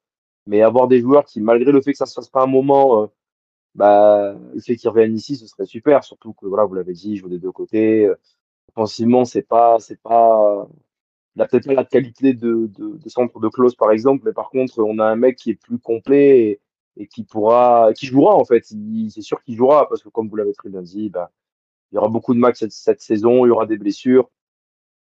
Mais 0.48 0.62
avoir 0.62 0.88
des 0.88 1.00
joueurs 1.02 1.26
qui, 1.26 1.42
malgré 1.42 1.72
le 1.72 1.82
fait 1.82 1.92
que 1.94 1.98
ça 1.98 2.06
se 2.06 2.14
fasse 2.14 2.30
pas 2.30 2.44
un 2.44 2.48
moment, 2.48 3.04
euh, 3.04 3.08
bah, 3.76 4.36
le 4.54 4.60
fait 4.62 4.76
qu'ils 4.76 4.90
reviennent 4.90 5.16
ici, 5.16 5.36
ce 5.38 5.48
serait 5.48 5.66
super. 5.66 6.04
Surtout 6.04 6.34
que, 6.34 6.46
voilà, 6.48 6.66
vous 6.66 6.76
l'avez 6.76 6.94
dit, 6.94 7.16
je 7.18 7.22
joue 7.24 7.30
des 7.30 7.40
deux 7.40 7.52
côtés. 7.52 8.06
Euh, 8.06 8.16
offensivement, 8.76 9.26
c'est 9.26 9.44
pas, 9.44 9.80
c'est 9.80 10.02
pas, 10.02 10.68
il 11.36 11.42
a 11.42 11.48
peut-être 11.48 11.68
pas 11.68 11.74
la 11.74 11.86
qualité 11.86 12.34
de, 12.34 12.70
de, 12.78 12.98
de, 12.98 13.10
centre 13.10 13.40
de 13.40 13.48
close, 13.48 13.76
par 13.76 13.92
exemple, 13.92 14.24
mais 14.26 14.34
par 14.34 14.50
contre, 14.50 14.80
on 14.80 15.00
a 15.00 15.06
un 15.06 15.16
mec 15.16 15.38
qui 15.38 15.52
est 15.52 15.56
plus 15.56 15.80
complet 15.80 16.60
et, 16.98 17.08
qui 17.08 17.24
pourra, 17.24 17.92
qui 17.96 18.06
jouera, 18.06 18.36
en 18.36 18.46
fait. 18.46 18.66
C'est 18.66 19.22
sûr 19.22 19.42
qu'il 19.44 19.56
jouera 19.56 19.88
parce 19.88 20.04
que, 20.04 20.10
comme 20.10 20.28
vous 20.28 20.36
l'avez 20.36 20.54
très 20.54 20.70
bien 20.70 20.82
dit, 20.82 21.10
bah, 21.10 21.32
il 21.92 21.96
y 21.96 21.98
aura 21.98 22.10
beaucoup 22.10 22.34
de 22.34 22.40
matchs 22.40 22.60
cette, 22.60 22.74
cette 22.74 23.02
saison, 23.02 23.46
il 23.46 23.50
y 23.50 23.52
aura 23.52 23.66
des 23.66 23.78
blessures 23.78 24.30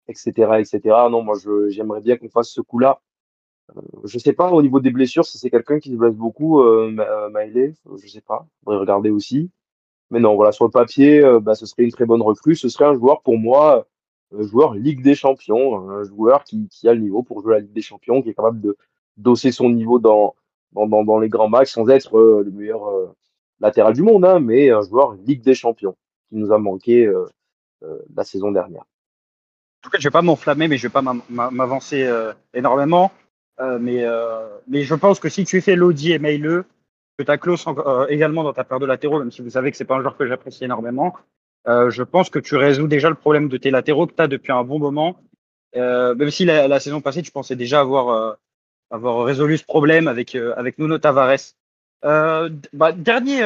etc., 0.10 0.60
etc. 0.60 0.82
Non, 1.10 1.22
moi, 1.24 1.36
j'aimerais 1.70 2.02
bien 2.02 2.18
qu'on 2.18 2.30
fasse 2.30 2.50
ce 2.50 2.62
coup-là. 2.62 3.02
Euh, 3.78 3.82
je 4.04 4.18
sais 4.18 4.34
pas 4.34 4.52
au 4.52 4.62
niveau 4.62 4.80
des 4.80 4.90
blessures 4.90 5.26
si 5.26 5.38
c'est 5.38 5.52
quelqu'un 5.52 5.80
qui 5.80 5.92
se 5.92 5.96
blesse 5.96 6.16
beaucoup, 6.16 6.62
euh, 6.62 6.92
Maëlé, 7.32 7.76
je 8.02 8.08
sais 8.08 8.22
pas. 8.22 8.48
Faudrait 8.64 8.80
regarder 8.80 9.12
aussi. 9.12 9.52
Mais 10.10 10.20
non, 10.20 10.36
voilà, 10.36 10.52
sur 10.52 10.66
le 10.66 10.72
papier, 10.72 11.24
euh, 11.24 11.40
bah, 11.40 11.54
ce 11.56 11.66
serait 11.68 11.84
une 11.84 11.92
très 11.92 12.06
bonne 12.06 12.22
recrue. 12.22 12.56
Ce 12.56 12.70
serait 12.70 12.86
un 12.86 12.96
joueur 12.96 13.22
pour 13.22 13.38
moi, 13.38 13.88
joueur 14.32 14.74
Ligue 14.74 15.02
des 15.02 15.16
Champions, 15.16 15.90
un 15.90 16.04
joueur 16.04 16.44
qui, 16.44 16.70
a 16.86 16.94
le 16.94 17.00
niveau 17.00 17.24
pour 17.24 17.42
jouer 17.42 17.56
la 17.56 17.60
Ligue 17.60 17.74
des 17.74 17.82
Champions, 17.82 18.22
qui 18.22 18.30
est 18.30 18.34
capable 18.34 18.62
de 18.62 18.78
d'osser 19.18 19.52
son 19.52 19.70
niveau 19.70 20.00
dans, 20.00 20.34
dans, 20.72 21.04
dans, 21.04 21.20
les 21.20 21.28
grands 21.28 21.50
matchs 21.50 21.74
sans 21.74 21.90
être 21.90 22.18
le 22.18 22.52
meilleur 22.52 23.14
latéral 23.60 23.94
du 23.94 24.02
monde, 24.02 24.24
hein, 24.24 24.40
mais 24.40 24.70
un 24.70 24.82
joueur 24.82 25.14
Ligue 25.26 25.42
des 25.42 25.56
Champions 25.56 25.98
qui 26.30 26.38
nous 26.38 26.54
a 26.54 26.58
manqué 26.58 27.12
la 28.16 28.24
saison 28.24 28.52
dernière 28.52 28.86
en 29.80 29.84
tout 29.84 29.90
cas, 29.92 29.98
je 29.98 30.08
vais 30.08 30.12
pas 30.12 30.22
m'enflammer, 30.22 30.68
mais 30.68 30.78
je 30.78 30.84
vais 30.88 30.92
pas 30.92 31.02
m'avancer 31.30 32.04
euh, 32.04 32.34
énormément. 32.54 33.12
Euh, 33.62 33.80
mais, 33.80 34.04
euh, 34.04 34.48
mais 34.68 34.84
je 34.84 34.94
pense 34.94 35.20
que 35.20 35.30
si 35.30 35.46
tu 35.46 35.62
fais 35.62 35.78
Lodi 35.78 36.12
et 36.12 36.20
Maileux, 36.20 36.66
que 37.18 37.24
tu 37.24 37.32
as 37.32 37.38
Klaus 37.38 37.66
également 38.10 38.44
dans 38.44 38.54
ta 38.54 38.66
paire 38.66 38.80
de 38.80 38.86
latéraux, 38.86 39.20
même 39.20 39.32
si 39.32 39.42
vous 39.42 39.50
savez 39.50 39.72
que 39.72 39.78
c'est 39.78 39.86
pas 39.86 39.96
un 39.96 40.02
joueur 40.02 40.18
que 40.18 40.26
j'apprécie 40.26 40.66
énormément, 40.66 41.14
je 41.66 42.04
pense 42.04 42.30
que 42.30 42.40
tu 42.40 42.56
résous 42.56 42.88
déjà 42.88 43.10
le 43.10 43.16
problème 43.16 43.50
de 43.50 43.58
tes 43.58 43.72
latéraux 43.72 44.08
que 44.08 44.14
tu 44.14 44.22
as 44.22 44.28
depuis 44.28 44.52
un 44.52 44.64
bon 44.64 44.80
moment. 44.80 45.18
même 45.76 46.32
si 46.32 46.46
la, 46.46 46.80
saison 46.80 47.02
passée, 47.02 47.22
tu 47.22 47.32
pensais 47.32 47.56
déjà 47.56 47.82
avoir, 47.82 48.38
avoir 48.92 49.24
résolu 49.24 49.58
ce 49.58 49.66
problème 49.66 50.08
avec, 50.08 50.36
avec 50.36 50.80
Nuno 50.80 50.98
Tavares. 50.98 51.54
Bah, 52.02 52.92
dernier. 52.92 53.40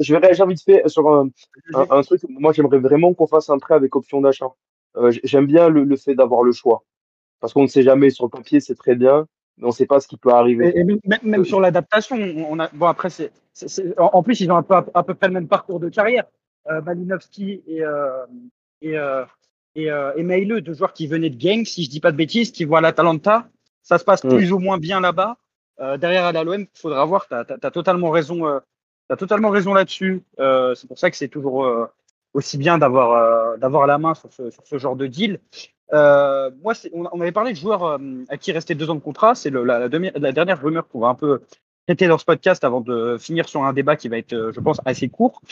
Je, 0.00 0.12
vais 0.12 0.18
réagir 0.18 0.46
vite 0.46 0.62
fait 0.62 0.82
sur 0.88 1.08
un, 1.08 1.28
un 1.74 2.02
truc. 2.02 2.22
Moi, 2.28 2.52
j'aimerais 2.52 2.78
vraiment 2.78 3.14
qu'on 3.14 3.26
fasse 3.26 3.50
un 3.50 3.58
prêt 3.58 3.74
avec 3.74 3.94
option 3.94 4.20
d'achat. 4.20 4.48
Euh, 4.96 5.12
j'aime 5.24 5.46
bien 5.46 5.68
le, 5.68 5.84
le 5.84 5.96
fait 5.96 6.14
d'avoir 6.14 6.42
le 6.42 6.52
choix. 6.52 6.84
Parce 7.40 7.52
qu'on 7.52 7.62
ne 7.62 7.68
sait 7.68 7.82
jamais, 7.82 8.10
sur 8.10 8.24
le 8.24 8.30
papier, 8.30 8.60
c'est 8.60 8.74
très 8.74 8.94
bien, 8.94 9.26
mais 9.58 9.64
on 9.64 9.68
ne 9.68 9.72
sait 9.72 9.86
pas 9.86 10.00
ce 10.00 10.08
qui 10.08 10.16
peut 10.16 10.30
arriver. 10.30 10.72
Et, 10.76 10.84
même, 10.84 10.98
même, 11.22 11.44
sur 11.44 11.60
l'adaptation, 11.60 12.16
on 12.16 12.58
a, 12.58 12.68
bon, 12.72 12.86
après, 12.86 13.10
c'est, 13.10 13.32
en 13.98 14.22
plus, 14.22 14.40
ils 14.40 14.50
ont 14.50 14.56
un 14.56 14.62
peu, 14.62 14.74
à, 14.74 15.02
peu 15.02 15.14
près 15.14 15.28
le 15.28 15.34
même 15.34 15.48
parcours 15.48 15.80
de 15.80 15.88
carrière. 15.88 16.24
Euh, 16.70 16.80
Malinowski 16.80 17.62
et, 17.66 17.84
euh, 17.84 18.24
et, 18.80 18.96
euh, 18.96 19.24
et, 19.74 19.88
et 20.16 20.22
Meile, 20.22 20.60
deux 20.60 20.74
joueurs 20.74 20.92
qui 20.92 21.06
venaient 21.06 21.30
de 21.30 21.36
Gang, 21.36 21.64
si 21.64 21.84
je 21.84 21.90
dis 21.90 22.00
pas 22.00 22.12
de 22.12 22.16
bêtises, 22.16 22.52
qui 22.52 22.64
voient 22.64 22.80
l'Atalanta. 22.80 23.48
Ça 23.82 23.98
se 23.98 24.04
passe 24.04 24.24
mm. 24.24 24.28
plus 24.30 24.52
ou 24.52 24.58
moins 24.58 24.78
bien 24.78 25.00
là-bas. 25.00 25.36
Derrière 25.98 26.26
à 26.26 26.44
l'OM, 26.44 26.60
il 26.60 26.68
faudra 26.80 27.04
voir, 27.04 27.26
tu 27.26 27.34
as, 27.34 27.70
totalement 27.72 28.10
raison, 28.10 28.46
as 28.46 29.16
totalement 29.16 29.50
raison 29.50 29.74
là-dessus. 29.74 30.22
Euh, 30.38 30.74
c'est 30.76 30.86
pour 30.86 30.98
ça 30.98 31.10
que 31.10 31.16
c'est 31.16 31.28
toujours 31.28 31.88
aussi 32.32 32.58
bien 32.58 32.78
d'avoir 32.78 33.12
euh, 33.12 33.56
d'avoir 33.56 33.86
la 33.88 33.98
main 33.98 34.14
sur 34.14 34.32
ce, 34.32 34.50
sur 34.50 34.64
ce 34.66 34.78
genre 34.78 34.94
de 34.94 35.08
deal. 35.08 35.40
Moi, 35.92 36.74
on, 36.92 37.08
on, 37.12 37.20
avait 37.20 37.32
parlé 37.32 37.52
de 37.52 37.58
joueurs 37.58 37.98
à 38.28 38.36
qui 38.38 38.52
restait 38.52 38.76
deux 38.76 38.88
ans 38.88 38.94
de 38.94 39.00
contrat. 39.00 39.34
C'est 39.34 39.50
la, 39.50 39.64
la, 39.64 39.88
la, 39.88 40.32
dernière 40.32 40.62
rumeur 40.62 40.86
qu'on 40.86 41.00
va 41.00 41.08
un 41.08 41.14
peu 41.16 41.42
traiter 41.88 42.06
dans 42.06 42.18
ce 42.18 42.24
podcast 42.24 42.62
avant 42.62 42.80
de 42.80 43.18
finir 43.18 43.48
sur 43.48 43.64
un 43.64 43.72
débat 43.72 43.96
qui 43.96 44.08
va 44.08 44.18
être, 44.18 44.52
je 44.54 44.60
pense, 44.60 44.80
assez 44.84 45.08
court. 45.08 45.42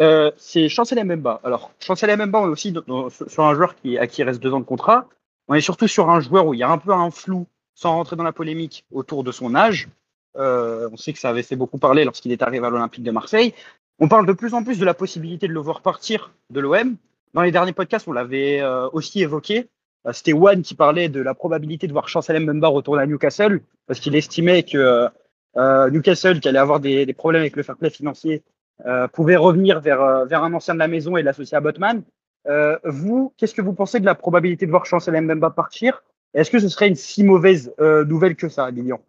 Euh, 0.00 0.30
c'est 0.36 0.68
Chancel 0.68 1.02
Mbemba. 1.04 1.40
Alors, 1.44 1.72
Chancel 1.80 2.14
Mbemba, 2.16 2.40
on 2.40 2.46
est 2.46 2.50
aussi 2.50 2.74
sur 3.26 3.44
un 3.44 3.54
joueur 3.54 3.74
qui, 3.74 3.98
à 3.98 4.06
qui 4.06 4.22
reste 4.22 4.40
deux 4.40 4.52
ans 4.52 4.60
de 4.60 4.64
contrat. 4.64 5.08
On 5.48 5.54
est 5.54 5.60
surtout 5.60 5.88
sur 5.88 6.10
un 6.10 6.20
joueur 6.20 6.46
où 6.46 6.54
il 6.54 6.60
y 6.60 6.62
a 6.62 6.70
un 6.70 6.78
peu 6.78 6.92
un 6.92 7.10
flou, 7.10 7.46
sans 7.74 7.92
rentrer 7.92 8.16
dans 8.16 8.24
la 8.24 8.32
polémique, 8.32 8.84
autour 8.92 9.24
de 9.24 9.32
son 9.32 9.54
âge. 9.54 9.88
Euh, 10.36 10.88
on 10.92 10.96
sait 10.96 11.12
que 11.12 11.18
ça 11.18 11.30
avait 11.30 11.42
fait 11.42 11.56
beaucoup 11.56 11.78
parler 11.78 12.04
lorsqu'il 12.04 12.30
est 12.32 12.42
arrivé 12.42 12.64
à 12.66 12.70
l'Olympique 12.70 13.02
de 13.02 13.10
Marseille. 13.10 13.54
On 13.98 14.08
parle 14.08 14.26
de 14.26 14.32
plus 14.32 14.54
en 14.54 14.62
plus 14.62 14.78
de 14.78 14.84
la 14.84 14.94
possibilité 14.94 15.48
de 15.48 15.52
le 15.52 15.60
voir 15.60 15.80
partir 15.80 16.32
de 16.50 16.60
l'OM. 16.60 16.96
Dans 17.34 17.42
les 17.42 17.50
derniers 17.50 17.72
podcasts, 17.72 18.06
on 18.06 18.12
l'avait 18.12 18.60
euh, 18.60 18.88
aussi 18.92 19.20
évoqué. 19.22 19.68
Euh, 20.06 20.12
c'était 20.12 20.32
Juan 20.32 20.62
qui 20.62 20.74
parlait 20.74 21.08
de 21.08 21.20
la 21.20 21.34
probabilité 21.34 21.86
de 21.88 21.92
voir 21.92 22.08
Chancel 22.08 22.40
Mbemba 22.40 22.68
retourner 22.68 23.02
à 23.02 23.06
Newcastle 23.06 23.60
parce 23.86 23.98
qu'il 23.98 24.14
estimait 24.14 24.62
que 24.62 25.08
euh, 25.56 25.90
Newcastle, 25.90 26.40
qui 26.40 26.48
allait 26.48 26.58
avoir 26.58 26.78
des, 26.78 27.04
des, 27.04 27.12
problèmes 27.12 27.40
avec 27.40 27.56
le 27.56 27.62
fair 27.64 27.76
play 27.76 27.90
financier, 27.90 28.42
pouvait 29.12 29.36
revenir 29.36 29.80
vers, 29.80 30.26
vers 30.26 30.44
un 30.44 30.54
ancien 30.54 30.74
de 30.74 30.78
la 30.78 30.88
maison 30.88 31.16
et 31.16 31.22
l'associer 31.22 31.56
à 31.56 31.60
Botman. 31.60 32.02
vous, 32.84 33.32
qu'est-ce 33.36 33.54
que 33.54 33.62
vous 33.62 33.72
pensez 33.72 34.00
de 34.00 34.06
la 34.06 34.14
probabilité 34.14 34.66
de 34.66 34.70
voir 34.70 34.86
Chancel 34.86 35.20
Mbemba 35.20 35.50
partir? 35.50 36.02
Est-ce 36.34 36.50
que 36.50 36.58
ce 36.58 36.68
serait 36.68 36.88
une 36.88 36.94
si 36.94 37.24
mauvaise 37.24 37.74
nouvelle 37.78 38.36
que 38.36 38.48
ça, 38.48 38.70
Lilian? 38.70 39.00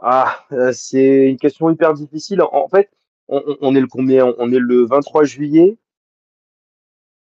Ah, 0.00 0.44
c'est 0.72 1.30
une 1.30 1.38
question 1.38 1.70
hyper 1.70 1.94
difficile. 1.94 2.42
En 2.42 2.68
fait, 2.68 2.90
on, 3.28 3.74
est 3.74 3.80
le 3.80 3.86
combien? 3.86 4.34
On 4.38 4.52
est 4.52 4.58
le 4.58 4.84
23 4.84 5.24
juillet. 5.24 5.78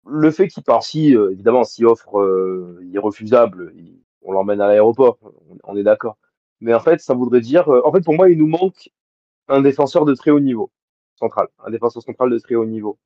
Le 0.06 0.30
fait 0.30 0.48
qu'il 0.48 0.62
part, 0.62 0.82
si 0.82 1.14
euh, 1.14 1.30
évidemment, 1.30 1.64
si 1.64 1.84
offre 1.84 2.18
euh, 2.18 2.80
irrefusable, 2.92 3.74
on 4.22 4.32
l'emmène 4.32 4.60
à 4.60 4.66
l'aéroport, 4.68 5.18
on, 5.64 5.76
est 5.76 5.82
d'accord. 5.82 6.16
Mais 6.60 6.74
en 6.74 6.80
fait, 6.80 7.00
ça 7.00 7.14
voudrait 7.14 7.40
dire, 7.40 7.68
euh, 7.68 7.82
en 7.84 7.92
fait, 7.92 8.02
pour 8.02 8.14
moi, 8.14 8.30
il 8.30 8.38
nous 8.38 8.46
manque 8.46 8.90
un 9.48 9.60
défenseur 9.60 10.04
de 10.04 10.14
très 10.14 10.30
haut 10.30 10.40
niveau, 10.40 10.70
central, 11.20 11.48
un 11.64 11.70
défenseur 11.70 12.02
central 12.02 12.30
de 12.30 12.38
très 12.38 12.54
haut 12.56 12.64
niveau. 12.64 12.98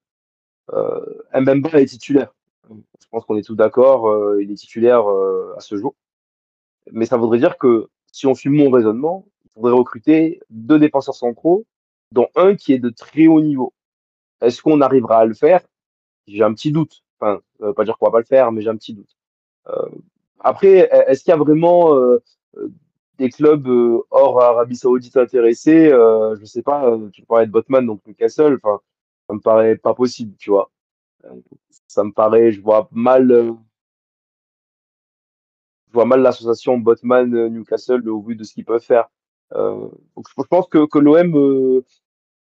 Euh, 0.72 1.04
Mbemba 1.34 1.80
est 1.80 1.86
titulaire. 1.86 2.34
Je 2.70 3.06
pense 3.10 3.24
qu'on 3.26 3.36
est 3.36 3.42
tous 3.42 3.54
d'accord, 3.54 4.38
il 4.40 4.50
est 4.50 4.54
titulaire 4.54 5.06
à 5.06 5.60
ce 5.60 5.76
jour. 5.76 5.94
Mais 6.92 7.04
ça 7.04 7.18
voudrait 7.18 7.38
dire 7.38 7.58
que 7.58 7.88
si 8.10 8.26
on 8.26 8.34
suit 8.34 8.48
mon 8.48 8.70
raisonnement, 8.70 9.26
il 9.44 9.50
faudrait 9.50 9.72
recruter 9.72 10.40
deux 10.48 10.78
défenseurs 10.78 11.14
centraux 11.14 11.66
dont 12.12 12.28
un 12.36 12.54
qui 12.54 12.72
est 12.72 12.78
de 12.78 12.90
très 12.90 13.26
haut 13.26 13.42
niveau. 13.42 13.74
Est-ce 14.40 14.62
qu'on 14.62 14.80
arrivera 14.80 15.18
à 15.18 15.24
le 15.24 15.34
faire? 15.34 15.60
J'ai 16.26 16.42
un 16.42 16.54
petit 16.54 16.72
doute. 16.72 17.02
Enfin, 17.18 17.40
ça 17.58 17.66
veut 17.66 17.74
pas 17.74 17.84
dire 17.84 17.98
qu'on 17.98 18.06
va 18.06 18.12
pas 18.12 18.18
le 18.18 18.24
faire, 18.24 18.52
mais 18.52 18.62
j'ai 18.62 18.70
un 18.70 18.76
petit 18.76 18.94
doute. 18.94 19.16
Euh, 19.68 19.88
après, 20.40 20.88
est-ce 21.08 21.24
qu'il 21.24 21.30
y 21.30 21.34
a 21.34 21.38
vraiment 21.38 21.94
euh, 21.94 22.22
euh 22.56 22.68
des 23.18 23.30
clubs 23.30 23.66
euh, 23.68 24.02
hors 24.10 24.40
Arabie 24.40 24.76
Saoudite 24.76 25.16
intéressés 25.16 25.90
euh, 25.92 26.36
Je 26.36 26.44
sais 26.44 26.62
pas. 26.62 26.86
Euh, 26.88 27.08
tu 27.10 27.22
parlais 27.22 27.46
de 27.46 27.52
Botman, 27.52 27.86
donc 27.86 28.00
Newcastle. 28.06 28.58
Enfin, 28.62 28.80
ça 29.28 29.34
me 29.34 29.40
paraît 29.40 29.76
pas 29.76 29.94
possible, 29.94 30.36
tu 30.38 30.50
vois. 30.50 30.70
Ça 31.88 32.04
me 32.04 32.12
paraît, 32.12 32.52
je 32.52 32.60
vois 32.60 32.88
mal. 32.92 33.28
je 35.88 35.92
vois 35.92 36.04
mal 36.04 36.20
l'association 36.20 36.78
Botman 36.78 37.48
Newcastle 37.48 38.08
au 38.08 38.20
vu 38.22 38.36
de 38.36 38.44
ce 38.44 38.52
qu'ils 38.52 38.64
peuvent 38.64 38.82
faire. 38.82 39.08
Euh, 39.54 39.88
donc 40.16 40.26
je 40.28 40.42
pense 40.42 40.66
que, 40.68 40.86
que 40.86 40.98
l'OM 40.98 41.82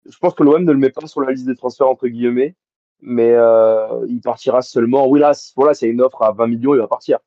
je 0.10 0.18
pense 0.20 0.34
que 0.34 0.44
l'OM 0.44 0.64
ne 0.64 0.72
le 0.72 0.78
met 0.78 0.90
pas 0.90 1.08
sur 1.08 1.22
la 1.22 1.32
liste 1.32 1.46
des 1.46 1.56
transferts 1.56 1.88
entre 1.90 2.08
guillemets, 2.08 2.56
mais 3.02 3.34
euh, 3.34 4.06
il 4.08 4.22
partira 4.22 4.62
seulement. 4.62 5.08
Oui, 5.08 5.20
là, 5.20 5.34
voilà, 5.56 5.74
c'est 5.74 5.90
une 5.90 6.02
offre 6.02 6.22
à 6.22 6.32
20 6.32 6.48
millions, 6.48 6.74
il 6.74 6.80
va 6.80 6.88
partir. 6.88 7.20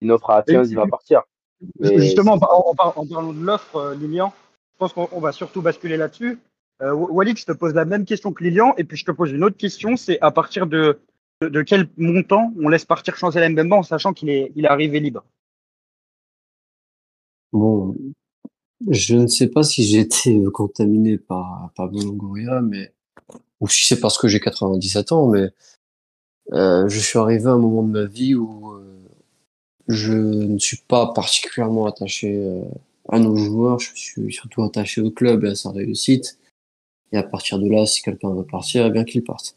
Une 0.00 0.12
offre 0.12 0.30
à 0.30 0.42
15, 0.42 0.70
il 0.70 0.76
va 0.76 0.86
partir. 0.86 1.22
Justement, 1.80 2.34
en, 2.34 2.74
parlant 2.74 3.32
de 3.32 3.44
l'offre, 3.44 3.76
euh, 3.76 3.94
Lilian, 3.94 4.32
je 4.74 4.78
pense 4.78 4.92
qu'on 4.92 5.20
va 5.20 5.32
surtout 5.32 5.62
basculer 5.62 5.96
là-dessus. 5.96 6.38
Euh, 6.82 6.92
Walid, 6.92 7.36
je 7.36 7.44
te 7.44 7.52
pose 7.52 7.74
la 7.74 7.84
même 7.84 8.04
question 8.04 8.32
que 8.32 8.44
Lilian, 8.44 8.74
et 8.76 8.84
puis 8.84 8.96
je 8.96 9.04
te 9.04 9.10
pose 9.10 9.32
une 9.32 9.42
autre 9.42 9.56
question, 9.56 9.96
c'est 9.96 10.20
à 10.20 10.30
partir 10.30 10.68
de, 10.68 11.00
de, 11.40 11.62
quel 11.62 11.88
montant 11.96 12.52
on 12.60 12.68
laisse 12.68 12.84
partir 12.84 13.16
Chancel 13.16 13.50
Mbemba 13.52 13.76
en 13.76 13.82
sachant 13.82 14.12
qu'il 14.12 14.30
est, 14.30 14.52
il 14.54 14.64
est 14.64 14.68
arrivé 14.68 15.00
libre? 15.00 15.24
Bon, 17.52 17.96
je 18.88 19.16
ne 19.16 19.26
sais 19.26 19.48
pas 19.48 19.64
si 19.64 19.82
j'ai 19.84 20.00
été 20.00 20.40
contaminé 20.52 21.18
par 21.18 21.70
Pablo 21.74 22.00
Longoria, 22.00 22.60
mais 22.60 22.92
ou 23.60 23.68
si 23.68 23.86
c'est 23.86 23.98
parce 23.98 24.18
que 24.18 24.28
j'ai 24.28 24.38
97 24.38 25.10
ans, 25.10 25.26
mais 25.28 25.50
euh, 26.52 26.88
je 26.88 27.00
suis 27.00 27.18
arrivé 27.18 27.46
à 27.46 27.52
un 27.52 27.58
moment 27.58 27.82
de 27.82 27.90
ma 27.90 28.04
vie 28.04 28.34
où 28.34 28.72
euh, 28.72 28.97
je 29.88 30.12
ne 30.12 30.58
suis 30.58 30.78
pas 30.86 31.12
particulièrement 31.12 31.86
attaché 31.86 32.36
euh, 32.36 32.62
à 33.08 33.18
nos 33.18 33.36
joueurs, 33.36 33.78
je 33.78 33.90
suis 33.94 34.32
surtout 34.32 34.62
attaché 34.62 35.00
au 35.00 35.10
club 35.10 35.44
et 35.44 35.48
à 35.48 35.54
sa 35.54 35.70
réussite. 35.70 36.38
Et 37.12 37.16
à 37.16 37.22
partir 37.22 37.58
de 37.58 37.68
là, 37.68 37.86
si 37.86 38.02
quelqu'un 38.02 38.34
veut 38.34 38.44
partir, 38.44 38.86
eh 38.86 38.90
bien 38.90 39.04
qu'il 39.04 39.24
parte. 39.24 39.56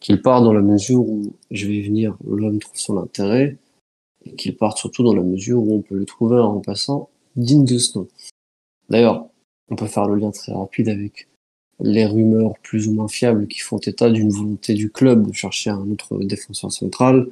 qu'il 0.00 0.22
part 0.22 0.42
dans 0.42 0.52
la 0.52 0.60
mesure 0.60 1.00
où, 1.00 1.34
je 1.50 1.66
vais 1.66 1.82
venir, 1.82 2.16
l'homme 2.24 2.60
trouve 2.60 2.78
son 2.78 2.98
intérêt, 2.98 3.56
et 4.24 4.36
qu'il 4.36 4.56
parte 4.56 4.78
surtout 4.78 5.02
dans 5.02 5.14
la 5.14 5.24
mesure 5.24 5.60
où 5.60 5.74
on 5.74 5.82
peut 5.82 5.96
le 5.96 6.04
trouver 6.04 6.36
un 6.36 6.44
remplaçant 6.44 7.10
digne 7.34 7.64
de 7.64 7.78
ce 7.78 7.98
nom. 7.98 8.08
D'ailleurs, 8.90 9.26
on 9.70 9.76
peut 9.76 9.86
faire 9.86 10.06
le 10.06 10.14
lien 10.14 10.30
très 10.30 10.52
rapide 10.52 10.88
avec 10.88 11.28
les 11.80 12.06
rumeurs 12.06 12.54
plus 12.62 12.88
ou 12.88 12.92
moins 12.92 13.08
fiables 13.08 13.48
qui 13.48 13.60
font 13.60 13.78
état 13.78 14.10
d'une 14.10 14.30
volonté 14.30 14.74
du 14.74 14.90
club 14.90 15.26
de 15.26 15.32
chercher 15.32 15.70
un 15.70 15.90
autre 15.90 16.16
défenseur 16.18 16.72
central. 16.72 17.28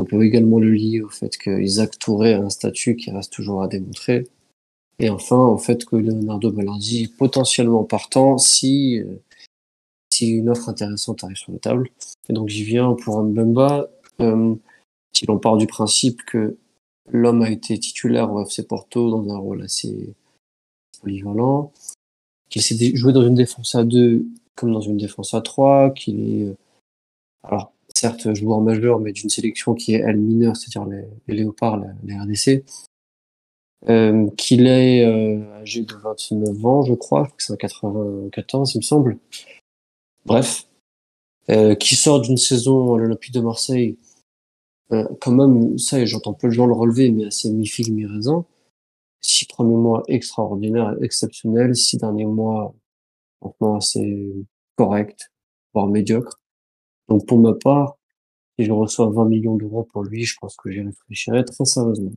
On 0.00 0.04
peut 0.06 0.24
également 0.24 0.58
le 0.58 0.72
lier 0.72 1.02
au 1.02 1.10
fait 1.10 1.36
qu'Isaac 1.36 1.98
Touré 1.98 2.32
a 2.32 2.40
un 2.40 2.48
statut 2.48 2.96
qui 2.96 3.10
reste 3.10 3.34
toujours 3.34 3.62
à 3.62 3.68
démontrer. 3.68 4.26
Et 4.98 5.10
enfin, 5.10 5.36
au 5.36 5.58
fait 5.58 5.84
que 5.84 5.94
Leonardo 5.94 6.50
Ballardi 6.50 7.02
est 7.02 7.14
potentiellement 7.14 7.84
partant 7.84 8.38
si, 8.38 8.98
euh, 8.98 9.20
si 10.08 10.30
une 10.30 10.48
offre 10.48 10.70
intéressante 10.70 11.22
arrive 11.22 11.36
sur 11.36 11.52
la 11.52 11.58
table. 11.58 11.90
Et 12.30 12.32
donc 12.32 12.48
j'y 12.48 12.64
viens 12.64 12.94
pour 12.94 13.22
Mbemba. 13.22 13.90
Euh, 14.22 14.54
si 15.12 15.26
l'on 15.26 15.38
part 15.38 15.58
du 15.58 15.66
principe 15.66 16.22
que 16.24 16.56
l'homme 17.10 17.42
a 17.42 17.50
été 17.50 17.78
titulaire 17.78 18.32
au 18.32 18.42
FC 18.42 18.66
Porto 18.66 19.10
dans 19.10 19.30
un 19.30 19.36
rôle 19.36 19.60
assez 19.60 20.14
polyvalent, 21.02 21.72
qu'il 22.48 22.62
s'est 22.62 22.96
joué 22.96 23.12
dans 23.12 23.26
une 23.26 23.34
défense 23.34 23.74
à 23.74 23.84
2 23.84 24.24
comme 24.54 24.72
dans 24.72 24.80
une 24.80 24.96
défense 24.96 25.34
à 25.34 25.42
3, 25.42 25.90
qu'il 25.90 26.20
est, 26.20 26.44
euh, 26.44 26.56
alors, 27.42 27.72
certes, 27.96 28.34
joueur 28.34 28.60
majeur, 28.60 29.00
mais 29.00 29.12
d'une 29.12 29.30
sélection 29.30 29.74
qui 29.74 29.94
est 29.94 30.00
elle 30.00 30.18
mineure, 30.18 30.56
c'est-à-dire 30.56 30.88
les, 31.26 31.34
Léopards, 31.34 31.80
les, 32.04 32.16
RDC, 32.16 32.64
euh, 33.88 34.28
qu'il 34.36 34.66
est 34.66 35.04
euh, 35.04 35.60
âgé 35.60 35.82
de 35.82 35.94
29 35.94 36.66
ans, 36.66 36.82
je 36.82 36.94
crois, 36.94 37.28
c'est 37.38 37.52
en 37.52 37.56
94, 37.56 38.74
il 38.74 38.78
me 38.78 38.82
semble. 38.82 39.18
Bref, 40.26 40.66
euh, 41.50 41.74
qui 41.74 41.96
sort 41.96 42.20
d'une 42.20 42.36
saison 42.36 42.94
à 42.94 42.98
l'Olympique 42.98 43.34
de 43.34 43.40
Marseille, 43.40 43.98
euh, 44.92 45.06
quand 45.20 45.32
même, 45.32 45.78
ça, 45.78 46.04
j'entends 46.04 46.34
peu 46.34 46.48
de 46.48 46.52
gens 46.52 46.66
le 46.66 46.74
relever, 46.74 47.10
mais 47.10 47.26
assez 47.26 47.50
mi-figue, 47.50 47.92
mi-raisin. 47.92 48.44
Six 49.20 49.46
premiers 49.46 49.76
mois 49.76 50.02
extraordinaires, 50.08 50.96
exceptionnels, 51.02 51.76
six 51.76 51.98
derniers 51.98 52.26
mois 52.26 52.74
franchement 53.40 53.76
assez 53.76 54.34
corrects, 54.76 55.30
voire 55.74 55.86
médiocres. 55.86 56.39
Donc 57.10 57.26
pour 57.26 57.38
ma 57.38 57.52
part, 57.54 57.96
si 58.58 58.64
je 58.64 58.72
reçois 58.72 59.10
20 59.10 59.24
millions 59.26 59.56
d'euros 59.56 59.86
pour 59.92 60.04
lui, 60.04 60.24
je 60.24 60.36
pense 60.40 60.56
que 60.56 60.70
j'y 60.70 60.80
réfléchirai 60.80 61.44
très 61.44 61.64
sérieusement. 61.64 62.12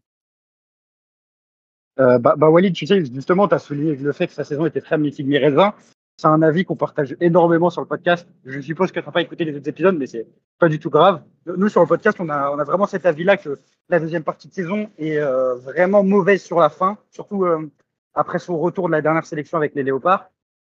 Euh, 2.00 2.18
bah, 2.20 2.36
bah, 2.38 2.50
Walid, 2.50 2.74
tu 2.74 2.88
sais, 2.88 3.04
justement, 3.06 3.48
tu 3.48 3.56
as 3.56 3.60
souligné 3.60 3.96
le 3.96 4.12
fait 4.14 4.28
que 4.28 4.34
sa 4.34 4.44
saison 4.44 4.66
était 4.66 4.82
très 4.82 4.98
mythique 4.98 5.28
mi-raisin. 5.28 5.74
C'est 6.18 6.28
un 6.28 6.42
avis 6.44 6.64
qu'on 6.64 6.76
partage 6.76 7.16
énormément 7.22 7.70
sur 7.70 7.82
le 7.82 7.88
podcast. 7.88 8.28
Je 8.46 8.60
suppose 8.60 8.92
que 8.92 9.00
tu 9.00 9.06
n'as 9.06 9.12
pas 9.12 9.22
écouté 9.22 9.46
les 9.46 9.56
autres 9.56 9.68
épisodes, 9.68 9.98
mais 9.98 10.06
c'est 10.06 10.28
pas 10.60 10.70
du 10.70 10.80
tout 10.80 10.90
grave. 10.90 11.24
Nous, 11.46 11.70
sur 11.70 11.82
le 11.82 11.88
podcast, 11.88 12.20
on 12.20 12.30
a, 12.30 12.64
vraiment 12.64 12.86
cet 12.86 13.06
avis-là 13.06 13.38
que 13.38 13.60
la 13.90 14.00
deuxième 14.00 14.24
partie 14.24 14.48
de 14.48 14.54
saison 14.54 14.90
est 14.98 15.18
euh, 15.18 15.56
vraiment 15.56 16.04
mauvaise 16.04 16.42
sur 16.42 16.60
la 16.60 16.70
fin, 16.70 16.98
surtout 17.12 17.46
euh, 17.46 17.70
après 18.14 18.40
son 18.40 18.60
retour 18.60 18.88
de 18.88 18.92
la 18.92 19.02
dernière 19.02 19.26
sélection 19.26 19.58
avec 19.58 19.74
les 19.76 19.84
Léopards, 19.84 20.30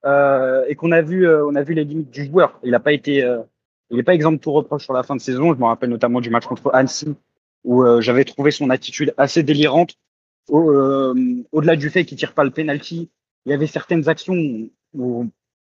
euh, 0.07 0.65
et 0.69 0.75
qu'on 0.75 0.93
a 0.93 0.99
a 0.99 1.03
vu 1.03 1.75
les 1.75 1.85
limites 1.85 2.11
du 2.11 2.25
joueur. 2.25 2.59
Il 2.63 2.71
n'a 2.71 2.81
pas 2.81 2.93
été, 2.93 3.23
il 3.91 3.97
n'est 3.97 4.03
pas 4.03 4.15
exempt 4.15 4.33
de 4.33 4.39
tout 4.39 4.53
reproche 4.53 4.85
sur 4.85 4.93
la 4.93 5.03
fin 5.03 5.17
de 5.17 5.21
saison. 5.21 5.55
Je 5.55 5.59
me 5.59 5.65
rappelle 5.65 5.91
notamment 5.91 6.21
du 6.21 6.31
match 6.31 6.47
contre 6.47 6.71
Annecy 6.75 7.15
où 7.65 7.85
j'avais 8.01 8.25
trouvé 8.25 8.53
son 8.53 8.71
attitude 8.71 9.13
assez 9.17 9.43
délirante. 9.43 9.95
Au, 10.49 10.71
au-delà 11.51 11.75
du 11.75 11.91
fait 11.91 12.05
qu'il 12.05 12.17
tire 12.17 12.33
pas 12.33 12.45
le 12.45 12.53
penalty, 12.53 13.11
il 13.45 13.51
y 13.51 13.53
avait 13.53 13.67
certaines 13.67 14.09
actions 14.09 14.35
où 14.95 15.27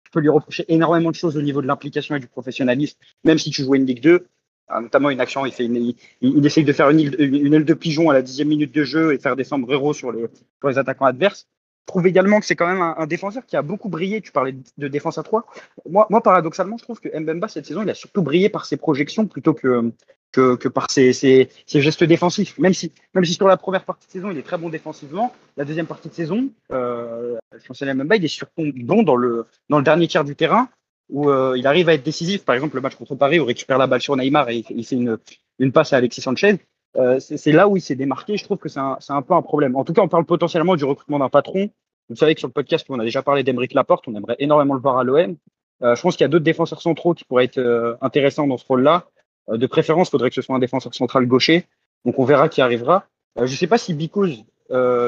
je 0.04 0.10
peux 0.10 0.20
lui 0.20 0.28
reprocher 0.28 0.64
énormément 0.68 1.10
de 1.10 1.16
choses 1.16 1.36
au 1.36 1.42
niveau 1.42 1.62
de 1.62 1.66
l'implication 1.66 2.14
et 2.14 2.20
du 2.20 2.28
professionnalisme, 2.28 2.98
même 3.24 3.38
si 3.38 3.50
tu 3.50 3.62
jouais 3.62 3.78
une 3.78 3.86
Ligue 3.86 4.02
2. 4.02 4.26
Ah, 4.68 4.80
notamment 4.80 5.10
une 5.10 5.20
action, 5.20 5.44
il, 5.44 5.96
il, 6.20 6.46
essaye 6.46 6.64
de 6.64 6.72
faire 6.72 6.88
une, 6.90 7.00
aile 7.00 7.64
de 7.64 7.74
pigeon 7.74 8.10
à 8.10 8.14
la 8.14 8.22
dixième 8.22 8.48
minute 8.48 8.72
de 8.72 8.84
jeu 8.84 9.12
et 9.12 9.18
faire 9.18 9.36
descendre 9.36 9.70
Héros 9.72 9.92
sur 9.92 10.12
les 10.12 10.78
attaquants 10.78 11.06
adverses. 11.06 11.48
Je 11.82 11.92
trouve 11.92 12.06
également 12.06 12.38
que 12.38 12.46
c'est 12.46 12.54
quand 12.54 12.68
même 12.68 12.80
un, 12.80 13.06
défenseur 13.06 13.44
qui 13.44 13.56
a 13.56 13.62
beaucoup 13.62 13.88
brillé. 13.88 14.20
Tu 14.20 14.30
parlais 14.30 14.54
de 14.78 14.88
défense 14.88 15.18
à 15.18 15.22
3. 15.22 15.44
Moi, 15.90 16.22
paradoxalement, 16.22 16.76
je 16.78 16.84
trouve 16.84 17.00
que 17.00 17.08
Mbemba, 17.08 17.48
cette 17.48 17.66
saison, 17.66 17.82
il 17.82 17.90
a 17.90 17.94
surtout 17.94 18.22
brillé 18.22 18.48
par 18.48 18.66
ses 18.66 18.76
projections 18.76 19.26
plutôt 19.26 19.52
que, 19.52 19.92
que, 20.30 20.54
que 20.54 20.68
par 20.68 20.90
ses, 20.90 21.12
ses, 21.12 21.48
gestes 21.66 22.04
défensifs. 22.04 22.56
Même 22.58 22.72
si, 22.72 22.92
même 23.14 23.24
si 23.24 23.34
sur 23.34 23.48
la 23.48 23.56
première 23.56 23.84
partie 23.84 24.06
de 24.06 24.12
saison, 24.12 24.30
il 24.30 24.38
est 24.38 24.42
très 24.42 24.58
bon 24.58 24.68
défensivement, 24.68 25.34
la 25.56 25.64
deuxième 25.64 25.86
partie 25.86 26.08
de 26.08 26.14
saison, 26.14 26.50
euh, 26.72 27.36
Mbemba, 27.68 28.16
il 28.16 28.24
est 28.24 28.28
surtout 28.28 28.72
bon 28.76 29.02
dans 29.02 29.16
le, 29.16 29.46
dans 29.68 29.78
le 29.78 29.84
dernier 29.84 30.06
tiers 30.06 30.24
du 30.24 30.36
terrain 30.36 30.68
où 31.08 31.30
euh, 31.30 31.54
il 31.58 31.66
arrive 31.66 31.88
à 31.88 31.94
être 31.94 32.02
décisif. 32.02 32.44
Par 32.44 32.54
exemple, 32.54 32.76
le 32.76 32.80
match 32.80 32.94
contre 32.94 33.16
Paris, 33.16 33.38
où 33.40 33.44
il 33.44 33.48
récupère 33.48 33.78
la 33.78 33.86
balle 33.86 34.00
sur 34.00 34.16
Neymar 34.16 34.48
et 34.50 34.64
il 34.70 34.86
fait 34.86 34.96
une, 34.96 35.18
une 35.58 35.72
passe 35.72 35.92
à 35.92 35.96
Alexis 35.96 36.22
Sanchez. 36.22 36.58
Euh, 36.96 37.18
c'est 37.20 37.52
là 37.52 37.68
où 37.68 37.76
il 37.76 37.80
s'est 37.80 37.94
démarqué. 37.94 38.36
Je 38.36 38.44
trouve 38.44 38.58
que 38.58 38.68
c'est 38.68 38.80
un, 38.80 38.98
un, 39.08 39.22
peu 39.22 39.34
un 39.34 39.42
problème. 39.42 39.76
En 39.76 39.84
tout 39.84 39.92
cas, 39.92 40.02
on 40.02 40.08
parle 40.08 40.24
potentiellement 40.24 40.76
du 40.76 40.84
recrutement 40.84 41.18
d'un 41.18 41.28
patron. 41.30 41.70
Vous 42.10 42.16
savez 42.16 42.34
que 42.34 42.40
sur 42.40 42.48
le 42.48 42.52
podcast, 42.52 42.84
on 42.90 42.98
a 42.98 43.04
déjà 43.04 43.22
parlé 43.22 43.42
d'Emeric 43.42 43.72
Laporte. 43.74 44.06
On 44.08 44.14
aimerait 44.14 44.36
énormément 44.38 44.74
le 44.74 44.80
voir 44.80 44.98
à 44.98 45.04
l'OM. 45.04 45.36
Euh, 45.82 45.94
je 45.96 46.02
pense 46.02 46.16
qu'il 46.16 46.24
y 46.24 46.26
a 46.26 46.28
d'autres 46.28 46.44
défenseurs 46.44 46.80
centraux 46.80 47.14
qui 47.14 47.24
pourraient 47.24 47.44
être 47.44 47.58
euh, 47.58 47.96
intéressants 48.00 48.46
dans 48.46 48.56
ce 48.56 48.66
rôle-là. 48.66 49.06
Euh, 49.48 49.56
de 49.56 49.66
préférence, 49.66 50.08
il 50.08 50.10
faudrait 50.12 50.30
que 50.30 50.34
ce 50.34 50.42
soit 50.42 50.54
un 50.54 50.60
défenseur 50.60 50.94
central 50.94 51.26
gaucher. 51.26 51.66
Donc, 52.04 52.18
on 52.18 52.24
verra 52.24 52.48
qui 52.48 52.60
arrivera. 52.60 53.06
je 53.36 53.42
ne 53.42 53.46
sais 53.48 53.66
pas 53.66 53.78
si 53.78 53.94
Bikouz, 53.94 54.44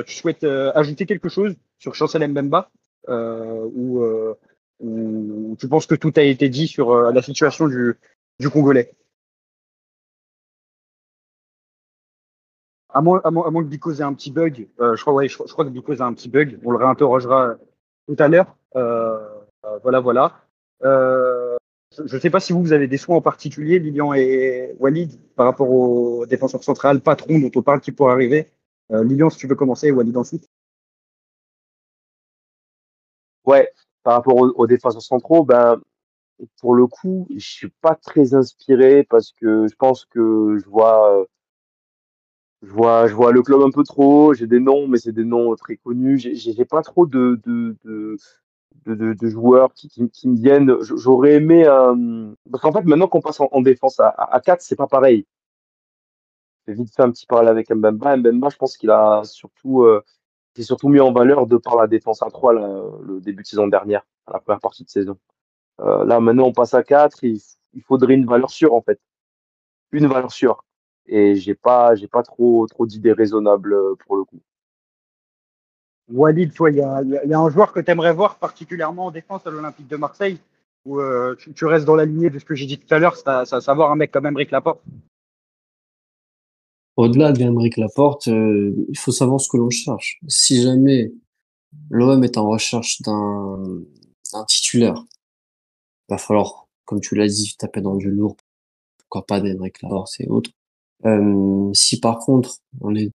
tu 0.07 0.15
souhaites 0.15 0.45
ajouter 0.45 1.07
quelque 1.07 1.29
chose 1.29 1.55
sur 1.79 1.95
Chancel 1.95 2.29
Mbemba 2.29 2.71
ou, 3.09 4.05
ou 4.81 5.57
tu 5.59 5.69
penses 5.69 5.87
que 5.87 5.95
tout 5.95 6.13
a 6.17 6.23
été 6.23 6.49
dit 6.49 6.69
sur 6.69 6.95
la 6.95 7.23
situation 7.23 7.67
du, 7.67 7.95
du 8.39 8.49
Congolais? 8.49 8.93
À 12.95 13.03
moins, 13.03 13.21
à, 13.25 13.31
moins, 13.31 13.47
à 13.47 13.51
moins, 13.51 13.63
que 13.63 13.69
Bikoz 13.69 14.01
ait 14.01 14.05
un 14.05 14.15
petit 14.15 14.31
bug, 14.31 14.69
euh, 14.81 14.95
je, 14.95 15.03
crois, 15.03 15.13
ouais, 15.15 15.29
je, 15.29 15.37
crois 15.37 15.65
que 15.65 15.71
Bikoz 15.71 16.01
a 16.01 16.07
un 16.07 16.15
petit 16.15 16.29
bug, 16.29 16.61
on 16.65 16.71
le 16.71 16.79
réinterrogera 16.79 17.57
tout 18.07 18.17
à 18.19 18.29
l'heure. 18.29 18.57
Euh, 18.77 19.19
euh, 19.65 19.79
voilà, 19.83 20.01
voilà. 20.01 20.41
Euh, 20.85 21.57
je 21.97 22.15
ne 22.15 22.21
sais 22.21 22.31
pas 22.31 22.41
si 22.41 22.53
vous, 22.53 22.61
vous 22.63 22.73
avez 22.73 22.89
des 22.89 22.97
soins 22.97 23.17
en 23.17 23.21
particulier, 23.21 23.79
Lilian 23.79 24.15
et 24.15 24.75
Walid, 24.79 25.19
par 25.35 25.47
rapport 25.47 25.71
au 25.71 26.27
défenseur 26.27 26.63
central, 26.63 27.01
patron 27.01 27.39
dont 27.39 27.51
on 27.55 27.63
parle 27.63 27.81
qui 27.81 27.93
pourrait 27.93 28.13
arriver. 28.13 28.51
Euh, 28.93 29.05
Lilian, 29.05 29.31
si 29.31 29.39
tu 29.39 29.47
veux 29.47 29.55
commencer, 29.55 29.91
Walid 29.91 30.17
ensuite. 30.17 30.49
Ouais, 33.45 33.71
par 34.03 34.15
rapport 34.15 34.37
aux, 34.37 34.49
aux 34.51 34.67
défenseurs 34.67 35.03
centraux, 35.03 35.45
ben, 35.45 35.81
pour 36.61 36.75
le 36.75 36.87
coup, 36.87 37.27
je 37.37 37.47
suis 37.47 37.71
pas 37.81 37.95
très 37.95 38.35
inspiré 38.35 39.05
parce 39.05 39.33
que 39.33 39.67
je 39.69 39.75
pense 39.77 40.05
que 40.07 40.59
je 40.59 40.69
vois 40.69 41.27
je 42.65 42.73
vois, 42.73 43.07
je 43.07 43.15
vois 43.15 43.33
le 43.33 43.43
club 43.43 43.61
un 43.63 43.71
peu 43.71 43.85
trop. 43.85 44.35
J'ai 44.35 44.47
des 44.47 44.61
noms, 44.61 44.89
mais 44.89 44.99
c'est 44.99 45.13
des 45.13 45.25
noms 45.25 45.55
très 45.57 45.77
connus. 45.77 46.19
J'ai 46.19 46.65
pas 46.65 46.83
trop 46.83 47.07
de, 47.07 47.41
de, 47.45 47.77
de, 47.85 49.15
de, 49.15 49.29
joueurs 49.29 49.73
qui, 49.75 49.89
qui, 49.89 50.29
me 50.29 50.37
viennent. 50.37 50.75
J'aurais 50.83 51.35
aimé 51.35 51.67
un. 51.67 52.35
Parce 52.51 52.63
qu'en 52.63 52.73
fait, 52.73 52.85
maintenant 52.85 53.09
qu'on 53.09 53.21
passe 53.21 53.41
en, 53.41 53.49
en, 53.53 53.61
défense 53.61 54.01
à, 54.01 54.09
à 54.09 54.41
4, 54.41 54.63
c'est 54.63 54.77
pas 54.77 54.87
pareil. 54.87 55.27
J'ai 56.67 56.75
vite 56.75 56.95
fait 56.95 57.03
un 57.03 57.11
petit 57.11 57.27
parallèle 57.27 57.51
avec 57.51 57.71
Mbemba. 57.71 58.17
Mbemba, 58.17 58.49
je 58.49 58.57
pense 58.57 58.77
qu'il 58.79 58.91
a 58.91 59.23
surtout, 59.25 59.83
euh, 59.83 60.03
surtout 60.59 60.89
mis 60.89 61.01
en 61.01 61.13
valeur 61.13 61.47
de 61.47 61.59
par 61.59 61.77
la 61.77 61.87
défense 61.87 62.23
à 62.23 62.31
3 62.31 62.55
là, 62.55 62.83
le 63.03 63.21
début 63.21 63.43
de 63.43 63.49
saison 63.49 63.67
dernière, 63.69 64.07
la 64.33 64.41
première 64.41 64.61
partie 64.61 64.85
de 64.85 64.91
saison. 64.91 65.19
Euh, 65.81 66.05
là, 66.07 66.21
maintenant, 66.21 66.47
on 66.47 66.53
passe 66.53 66.73
à 66.75 66.83
4. 66.83 67.25
Il, 67.25 67.41
il 67.75 67.83
faudrait 67.83 68.15
une 68.15 68.27
valeur 68.27 68.51
sûre, 68.51 68.75
en 68.75 68.81
fait. 68.81 69.01
Une 69.93 70.07
valeur 70.07 70.33
sûre 70.33 70.65
et 71.07 71.35
j'ai 71.37 71.55
pas 71.55 71.95
j'ai 71.95 72.09
pas 72.09 72.23
trop 72.23 72.67
trop 72.67 72.87
d'idées 72.87 73.13
raisonnables 73.13 73.75
euh, 73.75 73.95
pour 74.07 74.17
le 74.17 74.25
coup. 74.25 74.41
Walid, 76.09 76.53
toi, 76.53 76.71
il 76.71 76.77
y 76.77 76.83
a, 76.83 77.03
y 77.03 77.33
a, 77.33 77.39
un 77.39 77.51
joueur 77.51 77.73
que 77.73 77.81
tu 77.81 77.91
aimerais 77.91 78.13
voir 78.13 78.37
particulièrement 78.37 79.07
en 79.07 79.11
défense 79.11 79.47
à 79.47 79.51
l'Olympique 79.51 79.89
de 79.89 79.97
Marseille, 79.97 80.39
où 80.85 81.01
euh, 81.01 81.35
tu, 81.39 81.53
tu, 81.55 81.65
restes 81.65 81.87
dans 81.87 81.97
la 81.97 82.05
lignée 82.05 82.29
de 82.29 82.39
ce 82.39 82.45
que 82.45 82.55
j'ai 82.55 82.67
dit 82.67 82.79
tout 82.79 82.93
à 82.95 82.99
l'heure, 82.99 83.17
c'est 83.17 83.29
à, 83.29 83.45
savoir 83.47 83.91
un 83.91 83.97
mec 83.97 84.11
comme 84.11 84.27
Emeric 84.27 84.51
Laporte? 84.51 84.83
Au-delà 86.97 87.33
d'Emeric 87.33 87.77
Laporte, 87.77 88.29
euh, 88.29 88.73
il 88.89 88.99
faut 88.99 89.11
savoir 89.13 89.41
ce 89.41 89.49
que 89.49 89.57
l'on 89.57 89.71
cherche. 89.71 90.21
Si 90.29 90.63
jamais 90.63 91.13
l'OM 91.91 92.23
est 92.23 92.39
en 92.39 92.49
recherche 92.49 93.03
d'un 93.03 93.85
titulaire, 94.47 95.05
il 96.09 96.13
va 96.13 96.19
falloir, 96.19 96.69
comme 96.85 97.01
tu 97.01 97.17
l'as 97.17 97.27
dit, 97.27 97.57
taper 97.59 97.81
dans 97.81 97.97
du 97.97 98.11
lourd. 98.11 98.37
Pourquoi 98.99 99.27
pas 99.27 99.41
d'Emeric 99.41 99.83
Laporte 99.83 100.21
et 100.21 100.29
autres. 100.29 100.51
Euh, 101.05 101.71
si 101.75 102.01
par 102.01 102.19
contre 102.19 102.59
on 102.81 102.95
est 102.95 103.11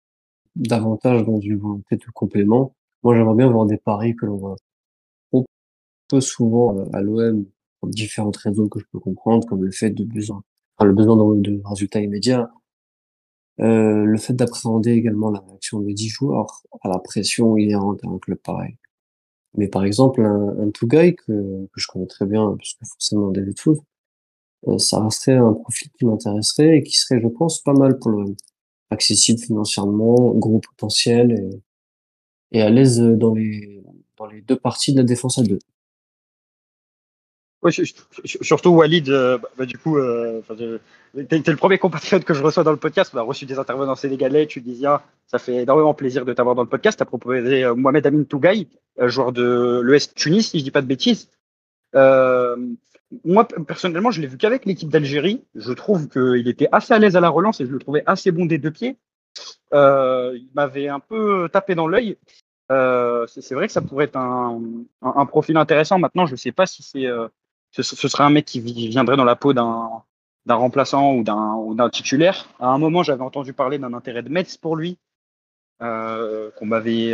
davantage 0.57 1.25
dans 1.25 1.41
une 1.41 1.57
volonté 1.57 1.97
de 1.97 2.05
complément, 2.13 2.75
moi 3.03 3.17
j'aimerais 3.17 3.37
bien 3.37 3.49
voir 3.49 3.67
des 3.67 3.79
paris 3.79 4.15
que 4.17 4.27
l'on 4.27 4.37
voit 4.37 4.57
peu 6.09 6.21
souvent 6.21 6.77
euh, 6.79 6.85
à 6.93 7.01
l'OM 7.01 7.45
pour 7.81 7.89
différentes 7.91 8.37
raisons 8.39 8.69
que 8.69 8.81
je 8.81 8.85
peux 8.91 8.99
comprendre, 8.99 9.47
comme 9.47 9.65
le 9.65 9.71
fait 9.71 9.91
de 9.91 10.05
besoin, 10.05 10.43
enfin, 10.77 10.89
le 10.89 10.95
besoin 10.95 11.17
de, 11.17 11.61
résultats 11.65 12.01
immédiats, 12.01 12.51
euh, 13.61 14.05
le 14.05 14.19
fait 14.19 14.33
d'appréhender 14.33 14.93
également 14.93 15.31
la 15.31 15.41
réaction 15.41 15.81
des 15.81 15.95
10 15.95 16.09
joueurs 16.09 16.63
à 16.83 16.89
la 16.89 16.99
pression 16.99 17.57
inhérente 17.57 18.01
à 18.05 18.09
un 18.09 18.19
club 18.19 18.39
pareil. 18.39 18.77
Mais 19.57 19.69
par 19.69 19.85
exemple, 19.85 20.23
un, 20.23 20.59
un 20.61 20.71
Tougaï 20.71 21.15
que, 21.15 21.33
que 21.33 21.81
je 21.81 21.87
connais 21.89 22.07
très 22.07 22.27
bien, 22.27 22.55
puisque 22.59 22.85
forcément 22.85 23.31
David 23.31 23.59
Foot, 23.59 23.79
euh, 23.79 23.98
ça 24.79 25.03
resterait 25.03 25.37
un 25.37 25.53
profil 25.53 25.89
qui 25.99 26.05
m'intéresserait 26.05 26.79
et 26.79 26.83
qui 26.83 26.97
serait, 26.97 27.21
je 27.21 27.29
pense, 27.29 27.63
pas 27.63 27.73
mal 27.73 27.99
pour 27.99 28.11
le 28.11 28.35
accessible 28.91 29.39
financièrement, 29.41 30.31
gros 30.35 30.61
potentiel 30.61 31.33
et, 32.53 32.59
et 32.59 32.63
à 32.63 32.71
l'aise 32.71 33.01
dans 33.01 33.35
les 33.35 33.83
dans 34.17 34.27
les 34.27 34.41
deux 34.41 34.57
parties 34.57 34.93
de 34.93 34.99
la 34.99 35.05
défense 35.05 35.39
à 35.39 35.43
deux. 35.43 35.59
Ouais, 37.61 37.73
surtout 38.25 38.71
Walid, 38.71 39.09
euh, 39.09 39.37
bah, 39.57 39.67
du 39.67 39.77
coup, 39.79 39.99
euh, 39.99 40.41
t'es 41.29 41.43
le 41.45 41.57
premier 41.57 41.79
compatriote 41.79 42.23
que 42.25 42.33
je 42.33 42.41
reçois 42.41 42.63
dans 42.63 42.71
le 42.71 42.77
podcast. 42.77 43.11
On 43.15 43.19
a 43.19 43.23
reçu 43.23 43.47
des 43.47 43.59
intervenants 43.59 43.97
sénégalais, 43.97 44.47
tu 44.47 44.61
disais, 44.61 44.87
ça 45.27 45.41
fait 45.41 45.57
énormément 45.63 45.93
plaisir 45.93 46.25
de 46.25 46.33
t'avoir 46.33 46.55
dans 46.55 46.63
le 46.63 46.69
podcast. 46.69 46.99
Tu 46.99 47.03
as 47.03 47.07
proposé 47.07 47.65
euh, 47.65 47.75
Mohamed 47.75 48.07
Amin 48.07 48.23
Tougaï, 48.23 48.69
euh, 49.01 49.09
joueur 49.09 49.33
de 49.33 49.81
l'ES 49.85 50.15
Tunis, 50.15 50.51
si 50.51 50.61
je 50.61 50.65
dis 50.65 50.71
pas 50.71 50.83
de 50.83 50.87
bêtises. 50.87 51.31
Euh, 53.13 53.17
moi, 53.25 53.47
personnellement, 53.67 54.11
je 54.11 54.21
l'ai 54.21 54.27
vu 54.27 54.37
qu'avec 54.37 54.65
l'équipe 54.65 54.89
d'Algérie. 54.89 55.45
Je 55.55 55.73
trouve 55.73 56.09
qu'il 56.09 56.49
était 56.49 56.69
assez 56.73 56.95
à 56.95 56.99
l'aise 56.99 57.17
à 57.17 57.21
la 57.21 57.29
relance 57.29 57.61
et 57.61 57.67
je 57.67 57.73
le 57.73 57.79
trouvais 57.79 58.03
assez 58.07 58.31
bon 58.31 58.47
des 58.47 58.59
deux 58.59 58.71
pieds. 58.71 58.97
il 59.73 60.49
m'avait 60.55 60.89
un 60.89 61.01
peu 61.01 61.49
tapé 61.53 61.75
dans 61.75 61.89
l'œil. 61.89 62.17
c'est 62.69 63.55
vrai 63.55 63.67
que 63.67 63.73
ça 63.73 63.83
pourrait 63.83 64.07
être 64.07 64.17
un, 64.17 65.27
profil 65.27 65.57
intéressant. 65.57 65.99
Maintenant, 65.99 66.27
je 66.27 66.33
ne 66.33 66.37
sais 66.37 66.53
pas 66.53 66.67
si 66.67 66.83
c'est 66.83 67.07
ce, 67.71 68.09
serait 68.09 68.25
un 68.25 68.31
mec 68.31 68.45
qui 68.47 68.61
viendrait 68.61 69.17
dans 69.17 69.25
la 69.25 69.37
peau 69.37 69.53
d'un 69.53 70.03
remplaçant 70.49 71.15
ou 71.15 71.23
d'un 71.23 71.55
ou 71.55 71.75
d'un 71.75 71.91
titulaire. 71.91 72.49
À 72.61 72.69
un 72.69 72.79
moment, 72.79 73.03
j'avais 73.03 73.23
entendu 73.23 73.53
parler 73.53 73.79
d'un 73.79 73.95
intérêt 73.95 74.23
de 74.23 74.29
Metz 74.29 74.57
pour 74.57 74.77
lui, 74.77 74.99
euh, 75.83 76.51
qu'on 76.57 76.67
m'avait 76.67 77.13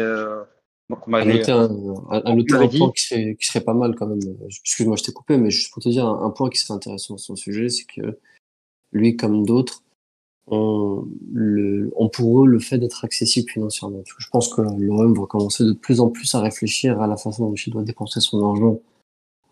qu'on 0.89 1.11
m'avait 1.11 1.33
noter 1.33 1.53
un, 1.53 1.71
un 2.11 2.45
point 2.45 2.93
qui 2.93 3.03
serait, 3.03 3.37
qui 3.37 3.47
serait 3.47 3.65
pas 3.65 3.75
mal 3.75 3.95
quand 3.95 4.07
même. 4.07 4.21
Excuse-moi, 4.47 4.97
je 4.97 5.05
t'ai 5.05 5.13
coupé, 5.13 5.39
mais 5.39 5.51
juste 5.51 5.73
pour 5.73 5.83
te 5.83 5.89
dire 5.89 6.07
un, 6.07 6.31
point 6.31 6.51
qui 6.51 6.59
serait 6.59 6.75
intéressant 6.75 7.17
sur 7.17 7.21
son 7.21 7.37
sujet, 7.37 7.69
c'est 7.69 7.87
que 7.87 8.19
lui, 8.93 9.17
comme 9.17 9.47
d'autres, 9.47 9.83
ont, 10.47 11.09
le, 11.33 11.91
ont 11.97 12.09
pour 12.09 12.43
eux 12.43 12.47
le 12.47 12.59
fait 12.59 12.79
d'être 12.79 13.05
accessible 13.05 13.51
financièrement. 13.51 13.99
Parce 13.99 14.13
que 14.13 14.23
je 14.23 14.29
pense 14.29 14.53
que 14.53 14.61
l'OM 14.61 15.15
va 15.19 15.27
commencer 15.27 15.65
de 15.65 15.73
plus 15.73 16.01
en 16.01 16.11
plus 16.11 16.35
à 16.35 16.41
réfléchir 16.41 17.01
à 17.01 17.07
la 17.07 17.17
façon 17.17 17.49
dont 17.49 17.55
il 17.55 17.73
doit 17.73 17.83
dépenser 17.83 18.21
son 18.21 18.47
argent 18.47 18.79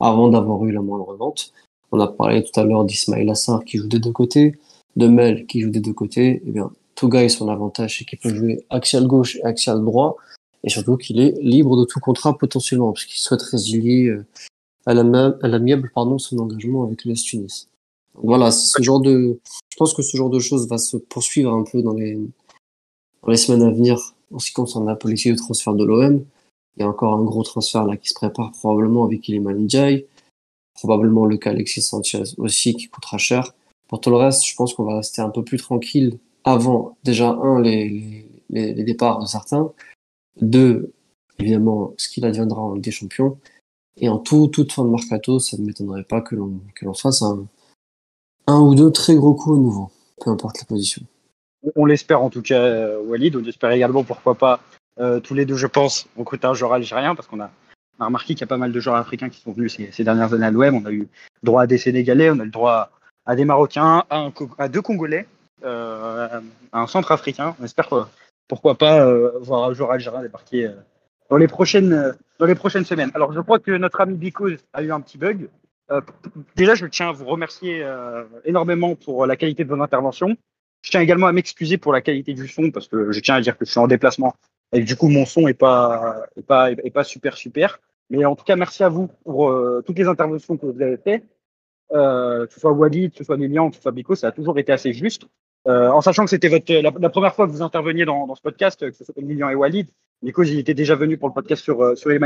avant 0.00 0.28
d'avoir 0.28 0.64
eu 0.66 0.72
la 0.72 0.82
moindre 0.82 1.14
vente. 1.16 1.52
On 1.92 2.00
a 2.00 2.08
parlé 2.08 2.42
tout 2.42 2.58
à 2.60 2.64
l'heure 2.64 2.84
d'Ismail 2.84 3.30
Assar 3.30 3.64
qui 3.64 3.78
joue 3.78 3.88
des 3.88 3.98
deux 3.98 4.12
côtés, 4.12 4.58
de 4.96 5.06
Mel 5.06 5.46
qui 5.46 5.60
joue 5.60 5.70
des 5.70 5.80
deux 5.80 5.92
côtés. 5.92 6.42
Eh 6.46 6.50
bien, 6.50 6.70
Touga 6.94 7.26
son 7.28 7.48
avantage, 7.48 7.98
c'est 7.98 8.04
qu'il 8.04 8.18
peut 8.18 8.34
jouer 8.34 8.64
axial 8.70 9.06
gauche 9.06 9.36
et 9.36 9.44
axial 9.44 9.82
droit, 9.84 10.16
et 10.64 10.70
surtout 10.70 10.96
qu'il 10.96 11.20
est 11.20 11.34
libre 11.40 11.76
de 11.76 11.84
tout 11.84 12.00
contrat 12.00 12.36
potentiellement, 12.36 12.92
puisqu'il 12.92 13.18
souhaite 13.18 13.42
résilier 13.42 14.06
euh, 14.06 14.24
à 14.86 14.94
l'amiable 14.94 15.90
pardon 15.94 16.18
son 16.18 16.38
engagement 16.38 16.84
avec 16.84 17.04
l'Est 17.04 17.24
Tunis. 17.24 17.68
voilà, 18.14 18.50
ce 18.50 18.82
genre 18.82 19.00
de, 19.00 19.38
je 19.70 19.76
pense 19.76 19.94
que 19.94 20.02
ce 20.02 20.16
genre 20.16 20.30
de 20.30 20.38
choses 20.38 20.68
va 20.68 20.78
se 20.78 20.96
poursuivre 20.96 21.52
un 21.52 21.64
peu 21.64 21.82
dans 21.82 21.94
les 21.94 22.18
dans 23.22 23.30
les 23.30 23.36
semaines 23.36 23.62
à 23.62 23.70
venir 23.70 24.14
en 24.32 24.38
ce 24.38 24.46
qui 24.46 24.52
concerne 24.52 24.86
la 24.86 24.96
politique 24.96 25.32
de 25.32 25.36
transfert 25.38 25.74
de 25.74 25.84
l'OM. 25.84 26.24
Il 26.76 26.80
y 26.80 26.82
a 26.82 26.88
encore 26.88 27.14
un 27.14 27.22
gros 27.22 27.42
transfert 27.42 27.84
là 27.84 27.96
qui 27.96 28.08
se 28.08 28.14
prépare 28.14 28.50
probablement 28.52 29.04
avec 29.04 29.28
Iliman 29.28 29.56
Ndiaye. 29.56 30.06
Probablement 30.74 31.26
le 31.26 31.36
cas 31.36 31.50
Alexis 31.50 31.82
Sanchez 31.82 32.24
aussi 32.38 32.74
qui 32.74 32.88
coûtera 32.88 33.18
cher. 33.18 33.54
Pour 33.88 34.00
tout 34.00 34.10
le 34.10 34.16
reste, 34.16 34.44
je 34.46 34.56
pense 34.56 34.74
qu'on 34.74 34.84
va 34.84 34.96
rester 34.96 35.20
un 35.20 35.28
peu 35.28 35.44
plus 35.44 35.58
tranquille 35.58 36.18
avant 36.44 36.96
déjà 37.04 37.30
un 37.30 37.60
les, 37.60 38.26
les, 38.50 38.74
les 38.74 38.84
départs 38.84 39.20
de 39.20 39.26
certains, 39.26 39.70
deux 40.40 40.92
évidemment 41.38 41.92
ce 41.96 42.08
qu'il 42.08 42.24
adviendra 42.24 42.60
en 42.60 42.74
Ligue 42.74 42.84
des 42.84 42.90
Champions 42.90 43.38
et 43.98 44.08
en 44.08 44.18
tout, 44.18 44.48
toute 44.48 44.72
fin 44.72 44.84
de 44.84 44.90
mercato, 44.90 45.38
ça 45.38 45.56
ne 45.58 45.66
m'étonnerait 45.66 46.04
pas 46.04 46.20
que 46.20 46.34
l'on 46.34 46.60
que 46.74 46.84
l'on 46.84 46.94
fasse 46.94 47.22
un 47.22 47.46
un 48.46 48.60
ou 48.60 48.74
deux 48.74 48.90
très 48.90 49.14
gros 49.14 49.34
coups 49.34 49.56
à 49.56 49.60
nouveau, 49.60 49.90
peu 50.20 50.30
importe 50.30 50.58
la 50.58 50.64
position. 50.64 51.02
On 51.76 51.84
l'espère 51.84 52.22
en 52.22 52.30
tout 52.30 52.42
cas, 52.42 52.98
Walid. 52.98 53.36
On 53.36 53.44
espère 53.44 53.70
également 53.70 54.02
pourquoi 54.02 54.34
pas 54.34 54.60
euh, 54.98 55.20
tous 55.20 55.34
les 55.34 55.46
deux, 55.46 55.56
je 55.56 55.66
pense, 55.66 56.06
on 56.16 56.20
recruté 56.20 56.46
un 56.46 56.54
joueur 56.54 56.72
algérien 56.74 57.14
parce 57.14 57.28
qu'on 57.28 57.40
a, 57.40 57.50
remarqué 57.98 58.34
qu'il 58.34 58.40
y 58.40 58.44
a 58.44 58.48
pas 58.48 58.56
mal 58.56 58.72
de 58.72 58.80
joueurs 58.80 58.96
africains 58.96 59.28
qui 59.28 59.40
sont 59.40 59.52
venus 59.52 59.76
ces, 59.76 59.90
ces 59.92 60.04
dernières 60.04 60.34
années 60.34 60.46
à 60.46 60.50
l'OM. 60.50 60.74
On 60.74 60.86
a 60.86 60.92
eu 60.92 61.08
droit 61.42 61.62
à 61.62 61.66
des 61.66 61.78
Sénégalais, 61.78 62.30
on 62.30 62.40
a 62.40 62.44
le 62.44 62.50
droit 62.50 62.90
à 63.24 63.36
des 63.36 63.44
Marocains, 63.44 64.04
à, 64.10 64.68
deux 64.68 64.82
Congolais, 64.82 65.26
euh, 65.64 66.40
à 66.72 66.80
un 66.80 66.86
centre 66.86 67.12
africain. 67.12 67.54
On 67.60 67.64
espère 67.64 67.88
que, 67.88 67.94
pourquoi 68.48 68.76
pas 68.76 69.04
euh, 69.06 69.38
voir 69.40 69.64
un 69.64 69.72
joueur 69.72 69.92
algérien 69.92 70.22
débarquer 70.22 70.66
euh, 70.66 70.74
dans, 71.30 71.36
les 71.36 71.48
prochaines, 71.48 71.92
euh, 71.92 72.12
dans 72.38 72.46
les 72.46 72.54
prochaines 72.54 72.84
semaines. 72.84 73.10
Alors, 73.14 73.32
je 73.32 73.40
crois 73.40 73.58
que 73.58 73.70
notre 73.72 74.00
ami 74.00 74.16
Bikoz 74.16 74.58
a 74.72 74.82
eu 74.82 74.92
un 74.92 75.00
petit 75.00 75.18
bug. 75.18 75.48
déjà, 76.56 76.74
je 76.74 76.86
tiens 76.86 77.08
à 77.08 77.12
vous 77.12 77.26
remercier 77.26 77.86
énormément 78.44 78.94
pour 78.94 79.26
la 79.26 79.36
qualité 79.36 79.64
de 79.64 79.74
vos 79.74 79.80
interventions. 79.82 80.36
Je 80.82 80.90
tiens 80.90 81.00
également 81.00 81.26
à 81.26 81.32
m'excuser 81.32 81.78
pour 81.78 81.92
la 81.92 82.00
qualité 82.00 82.34
du 82.34 82.48
son 82.48 82.70
parce 82.70 82.88
que 82.88 83.12
je 83.12 83.20
tiens 83.20 83.36
à 83.36 83.40
dire 83.40 83.56
que 83.56 83.64
je 83.64 83.70
suis 83.70 83.80
en 83.80 83.86
déplacement 83.86 84.34
et 84.72 84.82
du 84.82 84.96
coup, 84.96 85.08
mon 85.08 85.26
son 85.26 85.48
est 85.48 85.54
pas, 85.54 86.24
est 86.36 86.42
pas, 86.42 86.72
est 86.72 86.90
pas 86.90 87.04
super, 87.04 87.36
super. 87.36 87.78
Mais 88.10 88.24
en 88.24 88.34
tout 88.34 88.44
cas, 88.44 88.56
merci 88.56 88.82
à 88.82 88.88
vous 88.88 89.08
pour 89.22 89.54
toutes 89.86 89.98
les 89.98 90.08
interventions 90.08 90.56
que 90.56 90.66
vous 90.66 90.82
avez 90.82 90.96
faites. 90.96 91.24
Que 91.90 92.48
ce 92.50 92.60
soit 92.60 92.72
Walid, 92.72 93.12
que 93.12 93.18
ce 93.18 93.24
soit 93.24 93.36
Lilian, 93.36 93.68
que 93.68 93.76
ce 93.76 93.82
soit 93.82 93.92
Bico, 93.92 94.14
ça 94.14 94.28
a 94.28 94.32
toujours 94.32 94.58
été 94.58 94.72
assez 94.72 94.94
juste. 94.94 95.26
Euh, 95.68 95.88
en 95.88 96.00
sachant 96.00 96.24
que 96.24 96.30
c'était 96.30 96.48
votre, 96.48 96.72
la, 96.72 97.08
première 97.08 97.34
fois 97.34 97.46
que 97.46 97.52
vous 97.52 97.62
interveniez 97.62 98.04
dans, 98.04 98.26
dans 98.26 98.34
ce 98.34 98.42
podcast, 98.42 98.90
que 98.90 98.96
ce 98.96 99.04
soit 99.04 99.14
Lilian 99.18 99.48
et 99.48 99.54
Walid. 99.54 99.88
Nico, 100.22 100.42
il 100.42 100.58
était 100.58 100.74
déjà 100.74 100.94
venu 100.94 101.16
pour 101.18 101.28
le 101.28 101.34
podcast 101.34 101.62
sur, 101.62 101.82
euh, 101.82 101.94
sur. 101.94 102.10
Euh, 102.10 102.18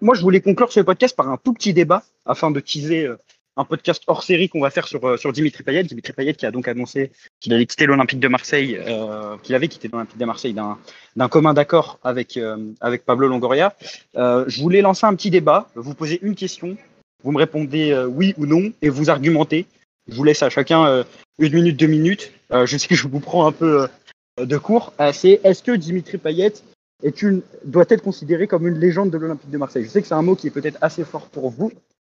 moi, 0.00 0.14
je 0.14 0.20
voulais 0.22 0.40
conclure 0.40 0.72
ce 0.72 0.80
podcast 0.80 1.16
par 1.16 1.28
un 1.28 1.36
tout 1.36 1.52
petit 1.52 1.72
débat 1.72 2.02
afin 2.24 2.50
de 2.50 2.60
teaser 2.60 3.06
euh, 3.06 3.16
un 3.56 3.64
podcast 3.64 4.02
hors 4.06 4.22
série 4.22 4.48
qu'on 4.48 4.60
va 4.60 4.70
faire 4.70 4.86
sur, 4.88 5.04
euh, 5.06 5.16
sur 5.16 5.32
Dimitri 5.32 5.62
Payet. 5.62 5.84
Dimitri 5.84 6.12
Payet 6.12 6.34
qui 6.34 6.46
a 6.46 6.50
donc 6.50 6.68
annoncé 6.68 7.12
qu'il 7.40 7.52
allait 7.54 7.66
quitter 7.66 7.86
l'Olympique 7.86 8.20
de 8.20 8.28
Marseille, 8.28 8.78
euh, 8.86 9.36
qu'il 9.42 9.54
avait 9.54 9.68
quitté 9.68 9.88
l'Olympique 9.88 10.18
de 10.18 10.24
Marseille 10.24 10.54
d'un 10.54 11.28
commun 11.28 11.54
d'accord 11.54 11.98
avec, 12.02 12.36
euh, 12.36 12.72
avec 12.80 13.04
Pablo 13.04 13.28
Longoria. 13.28 13.74
Euh, 14.16 14.44
je 14.48 14.60
voulais 14.60 14.80
lancer 14.80 15.06
un 15.06 15.14
petit 15.14 15.30
débat, 15.30 15.68
vous 15.74 15.94
poser 15.94 16.18
une 16.22 16.34
question, 16.34 16.76
vous 17.22 17.32
me 17.32 17.38
répondez 17.38 17.92
euh, 17.92 18.06
oui 18.06 18.34
ou 18.38 18.46
non 18.46 18.72
et 18.82 18.88
vous 18.88 19.10
argumentez. 19.10 19.66
Je 20.08 20.14
vous 20.14 20.24
laisse 20.24 20.42
à 20.42 20.50
chacun 20.50 21.04
une 21.38 21.54
minute, 21.54 21.78
deux 21.78 21.86
minutes. 21.86 22.32
je 22.50 22.76
sais 22.76 22.88
que 22.88 22.94
je 22.94 23.08
vous 23.08 23.20
prends 23.20 23.46
un 23.46 23.52
peu 23.52 23.88
de 24.38 24.56
cours. 24.58 24.92
C'est 25.12 25.40
est-ce 25.44 25.62
que 25.62 25.72
Dimitri 25.72 26.18
Payet 26.18 26.52
doit 27.64 27.86
être 27.88 28.02
considéré 28.02 28.46
comme 28.46 28.66
une 28.66 28.78
légende 28.78 29.10
de 29.10 29.18
l'Olympique 29.18 29.50
de 29.50 29.58
Marseille? 29.58 29.84
Je 29.84 29.88
sais 29.88 30.02
que 30.02 30.08
c'est 30.08 30.14
un 30.14 30.22
mot 30.22 30.36
qui 30.36 30.48
est 30.48 30.50
peut-être 30.50 30.78
assez 30.80 31.04
fort 31.04 31.28
pour 31.28 31.50
vous, 31.50 31.72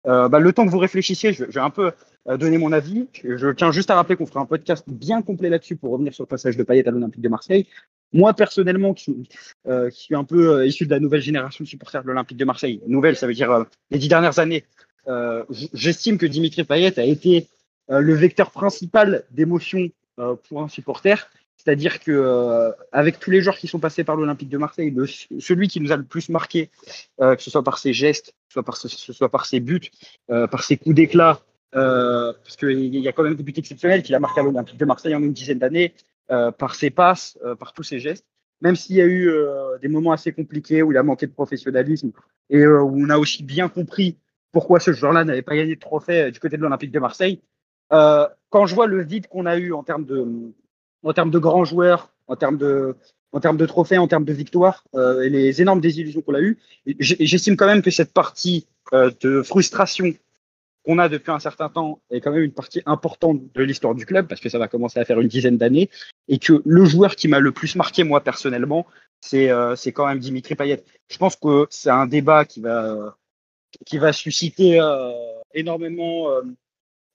euh, 0.07 0.29
bah, 0.29 0.39
le 0.39 0.53
temps 0.53 0.65
que 0.65 0.71
vous 0.71 0.77
réfléchissiez, 0.77 1.31
vais 1.31 1.59
un 1.59 1.69
peu 1.69 1.91
euh, 2.29 2.37
donner 2.37 2.57
mon 2.57 2.71
avis. 2.71 3.07
Je, 3.23 3.51
tiens 3.51 3.71
juste 3.71 3.89
à 3.89 3.95
rappeler 3.95 4.15
qu'on 4.15 4.25
fera 4.25 4.39
un 4.39 4.45
podcast 4.45 4.85
bien 4.87 5.21
complet 5.21 5.49
là-dessus 5.49 5.75
pour 5.75 5.91
revenir 5.91 6.13
sur 6.13 6.23
le 6.23 6.27
passage 6.27 6.55
de 6.55 6.63
Payet 6.63 6.87
à 6.87 6.91
l'Olympique 6.91 7.21
de 7.21 7.29
Marseille. 7.29 7.67
Moi, 8.13 8.33
personnellement, 8.33 8.93
qui, 8.93 9.27
euh, 9.67 9.89
suis 9.89 10.15
un 10.15 10.23
peu 10.23 10.59
euh, 10.59 10.65
issu 10.65 10.85
de 10.85 10.91
la 10.91 10.99
nouvelle 10.99 11.21
génération 11.21 11.63
de 11.63 11.69
supporters 11.69 12.03
de 12.03 12.07
l'Olympique 12.07 12.37
de 12.37 12.45
Marseille, 12.45 12.81
nouvelle, 12.87 13.17
ça 13.17 13.27
veut 13.27 13.33
dire 13.33 13.51
euh, 13.51 13.63
les 13.91 13.99
dix 13.99 14.07
dernières 14.07 14.39
années, 14.39 14.63
euh, 15.07 15.43
j'estime 15.73 16.17
que 16.17 16.25
Dimitri 16.25 16.63
Payet 16.63 16.97
a 16.99 17.03
été 17.03 17.47
le 17.89 18.13
vecteur 18.13 18.51
principal 18.51 19.23
d'émotion 19.31 19.89
pour 20.47 20.61
un 20.61 20.67
supporter. 20.67 21.29
C'est-à-dire 21.67 21.99
que 21.99 22.11
euh, 22.11 22.71
avec 22.93 23.19
tous 23.19 23.29
les 23.29 23.41
joueurs 23.41 23.57
qui 23.57 23.67
sont 23.67 23.79
passés 23.79 24.05
par 24.05 24.15
l'Olympique 24.15 24.47
de 24.47 24.57
Marseille, 24.57 24.89
le, 24.89 25.05
celui 25.05 25.67
qui 25.67 25.81
nous 25.81 25.91
a 25.91 25.97
le 25.97 26.05
plus 26.05 26.29
marqué, 26.29 26.69
euh, 27.19 27.35
que 27.35 27.41
ce 27.41 27.49
soit 27.49 27.63
par 27.63 27.77
ses 27.77 27.91
gestes, 27.91 28.33
que 28.53 28.61
ce 28.73 29.11
soit 29.11 29.29
par, 29.29 29.45
ses 29.45 29.59
buts, 29.59 29.81
euh, 30.29 30.47
par 30.47 30.63
ses 30.63 30.77
coups 30.77 30.95
d'éclat, 30.95 31.41
parce 31.73 32.55
qu'il 32.57 32.95
y 32.95 33.07
a 33.07 33.11
quand 33.11 33.23
même 33.23 33.35
des 33.35 33.43
buts 33.43 33.53
exceptionnels 33.57 34.01
qu'il 34.01 34.15
a 34.15 34.19
marqué 34.19 34.39
à 34.39 34.43
l'Olympique 34.43 34.77
de 34.77 34.85
Marseille 34.85 35.13
en 35.13 35.21
une 35.21 35.33
dizaine 35.33 35.59
d'années, 35.59 35.93
par 36.57 36.73
ses 36.73 36.89
passes, 36.89 37.37
par 37.59 37.73
tous 37.73 37.83
ses 37.83 37.99
gestes. 37.99 38.25
Même 38.61 38.75
s'il 38.75 38.95
y 38.95 39.01
a 39.01 39.05
eu 39.05 39.29
des 39.81 39.87
moments 39.89 40.13
assez 40.13 40.31
compliqués 40.31 40.81
où 40.81 40.91
il 40.91 40.97
a 40.97 41.03
manqué 41.03 41.27
de 41.27 41.33
professionnalisme 41.33 42.11
et 42.49 42.65
où 42.65 42.95
on 42.97 43.09
a 43.09 43.17
aussi 43.17 43.43
bien 43.43 43.67
compris 43.67 44.17
pourquoi 44.51 44.79
ce 44.79 44.93
joueur-là 44.93 45.25
n'avait 45.25 45.41
pas 45.41 45.55
gagné 45.55 45.75
de 45.75 45.79
trophée 45.79 46.31
du 46.31 46.39
côté 46.39 46.57
de 46.57 46.61
l'Olympique 46.61 46.91
de 46.91 46.99
Marseille. 46.99 47.41
Quand 47.89 48.65
je 48.65 48.75
vois 48.75 48.87
le 48.87 49.03
vide 49.03 49.27
qu'on 49.27 49.45
a 49.45 49.57
eu 49.57 49.73
en 49.73 49.83
termes 49.83 50.05
de 50.05 51.39
grands 51.39 51.65
joueurs, 51.65 52.11
en 52.27 52.35
termes 52.35 52.57
de, 52.57 53.65
trophées, 53.65 53.97
en 53.97 54.07
termes 54.07 54.25
de 54.25 54.33
victoires, 54.33 54.83
euh, 54.95 55.21
et 55.21 55.29
les 55.29 55.61
énormes 55.61 55.81
désillusions 55.81 56.21
qu'on 56.21 56.35
a 56.35 56.41
eues. 56.41 56.57
J'estime 56.99 57.55
quand 57.55 57.67
même 57.67 57.81
que 57.81 57.91
cette 57.91 58.13
partie 58.13 58.67
euh, 58.93 59.11
de 59.21 59.41
frustration 59.41 60.13
qu'on 60.85 60.99
a 60.99 61.09
depuis 61.09 61.31
un 61.31 61.39
certain 61.39 61.67
temps 61.67 61.99
est 62.11 62.21
quand 62.21 62.31
même 62.31 62.43
une 62.43 62.53
partie 62.53 62.81
importante 62.85 63.41
de 63.53 63.63
l'histoire 63.63 63.93
du 63.93 64.05
club, 64.05 64.27
parce 64.27 64.39
que 64.39 64.49
ça 64.49 64.57
va 64.57 64.67
commencer 64.67 64.99
à 64.99 65.05
faire 65.05 65.19
une 65.19 65.27
dizaine 65.27 65.57
d'années, 65.57 65.89
et 66.29 66.39
que 66.39 66.61
le 66.65 66.85
joueur 66.85 67.15
qui 67.15 67.27
m'a 67.27 67.39
le 67.39 67.51
plus 67.51 67.75
marqué, 67.75 68.03
moi, 68.03 68.23
personnellement, 68.23 68.87
c'est 69.19 69.49
euh, 69.49 69.75
quand 69.93 70.07
même 70.07 70.19
Dimitri 70.19 70.55
Payet. 70.55 70.83
Je 71.09 71.17
pense 71.17 71.35
que 71.35 71.67
c'est 71.69 71.89
un 71.89 72.07
débat 72.07 72.45
qui 72.45 72.61
va, 72.61 74.13
susciter 74.13 74.79
euh, 74.79 75.11
énormément 75.53 76.31
euh, 76.31 76.41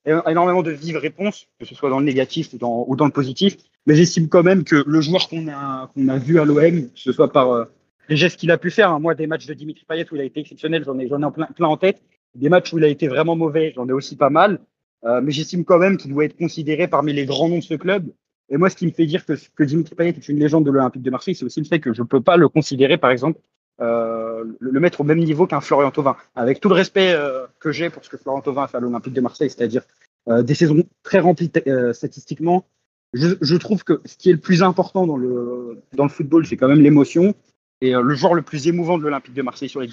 énormément 0.05 0.63
de 0.63 0.71
vives 0.71 0.97
réponses, 0.97 1.47
que 1.59 1.67
ce 1.67 1.75
soit 1.75 1.91
dans 1.91 1.99
le 1.99 2.05
négatif 2.05 2.53
ou 2.53 2.59
dans, 2.59 2.85
ou 2.89 2.97
dans 2.97 3.07
le 3.07 3.13
positif. 3.13 3.57
Mais 3.87 3.95
j'estime 3.95 4.29
quand 4.29 4.43
même 4.43 4.65
que 4.65 4.83
le 4.87 5.01
joueur 5.01 5.29
qu'on 5.29 5.49
a, 5.49 5.91
qu'on 5.95 6.09
a 6.09 6.19
vu 6.19 6.41
à 6.41 6.45
l'OM, 6.45 6.89
que 6.89 6.99
ce 6.99 7.13
soit 7.13 7.33
par 7.33 7.53
euh, 7.53 7.65
les 8.09 8.17
gestes 8.17 8.39
qu'il 8.39 8.51
a 8.51 8.59
pu 8.59 8.71
faire, 8.71 8.91
hein, 8.91 8.99
moi, 8.99 9.15
des 9.15 9.27
matchs 9.27 9.47
de 9.47 9.55
Dimitri 9.55 9.85
Payet 9.85 10.07
où 10.11 10.17
il 10.17 10.21
a 10.21 10.25
été 10.25 10.41
exceptionnel, 10.41 10.85
j'en 10.85 10.99
ai, 10.99 11.05
ai 11.05 11.09
plein, 11.09 11.47
plein 11.47 11.69
en 11.69 11.77
tête. 11.77 12.03
Des 12.35 12.49
matchs 12.49 12.73
où 12.73 12.79
il 12.79 12.85
a 12.85 12.89
été 12.89 13.09
vraiment 13.09 13.37
mauvais, 13.37 13.73
j'en 13.75 13.89
ai 13.89 13.93
aussi 13.93 14.17
pas 14.17 14.31
mal. 14.31 14.61
Euh, 15.05 15.21
mais 15.21 15.33
j'estime 15.33 15.65
quand 15.65 15.79
même 15.79 15.97
qu'il 15.97 16.13
doit 16.13 16.25
être 16.25 16.37
considéré 16.37 16.89
parmi 16.89 17.13
les 17.13 17.27
grands 17.27 17.49
noms 17.49 17.59
de 17.59 17.63
ce 17.63 17.75
club. 17.75 18.11
Et 18.49 18.57
moi, 18.57 18.71
ce 18.71 18.77
qui 18.77 18.87
me 18.87 18.93
fait 18.93 19.07
dire 19.07 19.25
que, 19.25 19.35
que 19.57 19.65
Dimitri 19.65 19.95
Payet 19.95 20.11
est 20.11 20.29
une 20.29 20.39
légende 20.39 20.65
de 20.65 20.71
l'Olympique 20.71 21.03
de 21.03 21.11
Marseille, 21.11 21.35
c'est 21.35 21.45
aussi 21.45 21.61
le 21.61 21.67
fait 21.67 21.81
que 21.81 21.93
je 21.93 22.03
ne 22.03 22.07
peux 22.07 22.21
pas 22.21 22.37
le 22.37 22.49
considérer, 22.49 22.99
par 22.99 23.11
exemple, 23.11 23.41
euh, 23.83 24.45
le 24.61 24.81
mettre 24.81 25.01
au 25.01 25.05
même 25.05 25.19
niveau 25.19 25.47
qu'un 25.47 25.61
Florian 25.61 25.91
Thauvin. 25.91 26.17
Avec 26.37 26.61
tout 26.61 26.69
le 26.69 26.75
respect 26.75 27.13
euh, 27.13 27.47
que 27.59 27.73
j'ai 27.73 27.91
pour 27.91 28.05
ce 28.05 28.11
que 28.11 28.17
Florian 28.17 28.41
Thauvin 28.41 28.63
a 28.63 28.69
fait 28.69 28.77
à 28.77 28.81
l'Olympique 28.81 29.13
de 29.13 29.21
Marseille, 29.21 29.51
c'est-à-dire 29.51 29.83
euh, 30.29 30.43
des 30.43 30.55
saisons 30.55 30.85
très 31.03 31.19
remplies 31.19 31.51
statistiquement, 31.93 32.65
je, 33.13 33.57
trouve 33.57 33.85
que 33.85 34.01
ce 34.05 34.17
qui 34.17 34.31
est 34.31 34.33
le 34.33 34.39
plus 34.39 34.63
important 34.63 35.07
dans 35.07 35.17
le, 35.17 35.83
dans 35.95 36.05
le 36.05 36.09
football, 36.09 36.47
c'est 36.47 36.57
quand 36.57 36.69
même 36.69 36.81
l'émotion. 36.81 37.35
Et 37.83 37.93
le 37.93 38.15
joueur 38.15 38.33
le 38.33 38.43
plus 38.43 38.69
émouvant 38.69 38.97
de 38.97 39.03
l'Olympique 39.03 39.35
de 39.35 39.43
Marseille 39.43 39.69
sur 39.69 39.81
les, 39.81 39.89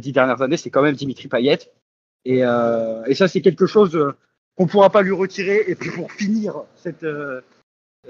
dix 0.00 0.12
dernières 0.12 0.40
années, 0.40 0.56
c'est 0.56 0.70
quand 0.70 0.82
même 0.82 0.94
Dimitri 0.94 1.28
Payet. 1.28 1.58
Et, 2.24 2.38
et 2.38 3.14
ça, 3.14 3.28
c'est 3.28 3.42
quelque 3.42 3.66
chose 3.66 3.96
qu'on 4.56 4.64
ne 4.64 4.68
pourra 4.68 4.90
pas 4.90 5.02
lui 5.02 5.12
retirer. 5.12 5.62
Et 5.68 5.76
puis 5.76 5.90
pour 5.90 6.10
finir 6.10 6.62
cette, 6.74 7.06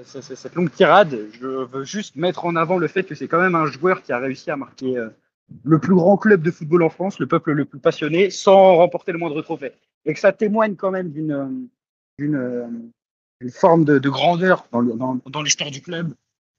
cette 0.03 0.55
longue 0.55 0.71
tirade, 0.71 1.19
je 1.33 1.45
veux 1.45 1.83
juste 1.83 2.15
mettre 2.15 2.45
en 2.45 2.55
avant 2.55 2.77
le 2.77 2.87
fait 2.87 3.03
que 3.03 3.13
c'est 3.13 3.27
quand 3.27 3.41
même 3.41 3.55
un 3.55 3.67
joueur 3.67 4.01
qui 4.01 4.13
a 4.13 4.17
réussi 4.17 4.49
à 4.49 4.55
marquer 4.55 4.97
le 5.63 5.79
plus 5.79 5.95
grand 5.95 6.17
club 6.17 6.41
de 6.41 6.51
football 6.51 6.83
en 6.83 6.89
France, 6.89 7.19
le 7.19 7.27
peuple 7.27 7.51
le 7.51 7.65
plus 7.65 7.79
passionné, 7.79 8.29
sans 8.29 8.75
remporter 8.75 9.11
le 9.11 9.17
moindre 9.17 9.41
trophée. 9.41 9.71
Et 10.05 10.13
que 10.13 10.19
ça 10.19 10.31
témoigne 10.31 10.75
quand 10.75 10.91
même 10.91 11.11
d'une 11.11 11.69
forme 13.51 13.85
de, 13.85 13.99
de, 13.99 14.09
grandeur 14.09 14.67
dans, 14.71 15.41
l'histoire 15.41 15.71
du 15.71 15.81
club. 15.81 16.13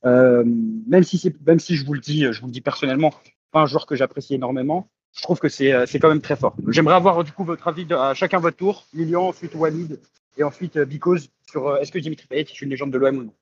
Euh, 0.04 0.44
même 0.86 1.02
si 1.02 1.18
c'est 1.18 1.34
même 1.46 1.58
si 1.58 1.76
je 1.76 1.84
vous 1.84 1.94
le 1.94 2.00
dis, 2.00 2.30
je 2.30 2.40
vous 2.40 2.46
le 2.46 2.52
dis 2.52 2.60
personnellement, 2.60 3.12
pas 3.50 3.60
un 3.60 3.66
joueur 3.66 3.86
que 3.86 3.96
j'apprécie 3.96 4.34
énormément. 4.34 4.88
Je 5.16 5.22
trouve 5.22 5.38
que 5.38 5.48
c'est 5.48 5.86
c'est 5.86 5.98
quand 5.98 6.10
même 6.10 6.20
très 6.20 6.36
fort. 6.36 6.54
J'aimerais 6.68 6.94
avoir 6.94 7.24
du 7.24 7.32
coup 7.32 7.44
votre 7.44 7.66
avis 7.66 7.86
à 7.92 8.14
chacun 8.14 8.38
votre 8.38 8.56
tour. 8.56 8.84
Lilian, 8.92 9.28
ensuite 9.28 9.54
Walid 9.54 9.98
et 10.36 10.44
ensuite 10.44 10.78
Because 10.78 11.30
sur 11.50 11.68
euh, 11.68 11.78
est-ce 11.78 11.90
que 11.90 11.98
Dimitri 11.98 12.26
Payet 12.26 12.42
est 12.42 12.60
une 12.60 12.68
légende 12.68 12.92
de 12.92 12.98
l'OM 12.98 13.16
ou 13.16 13.22
non? 13.24 13.34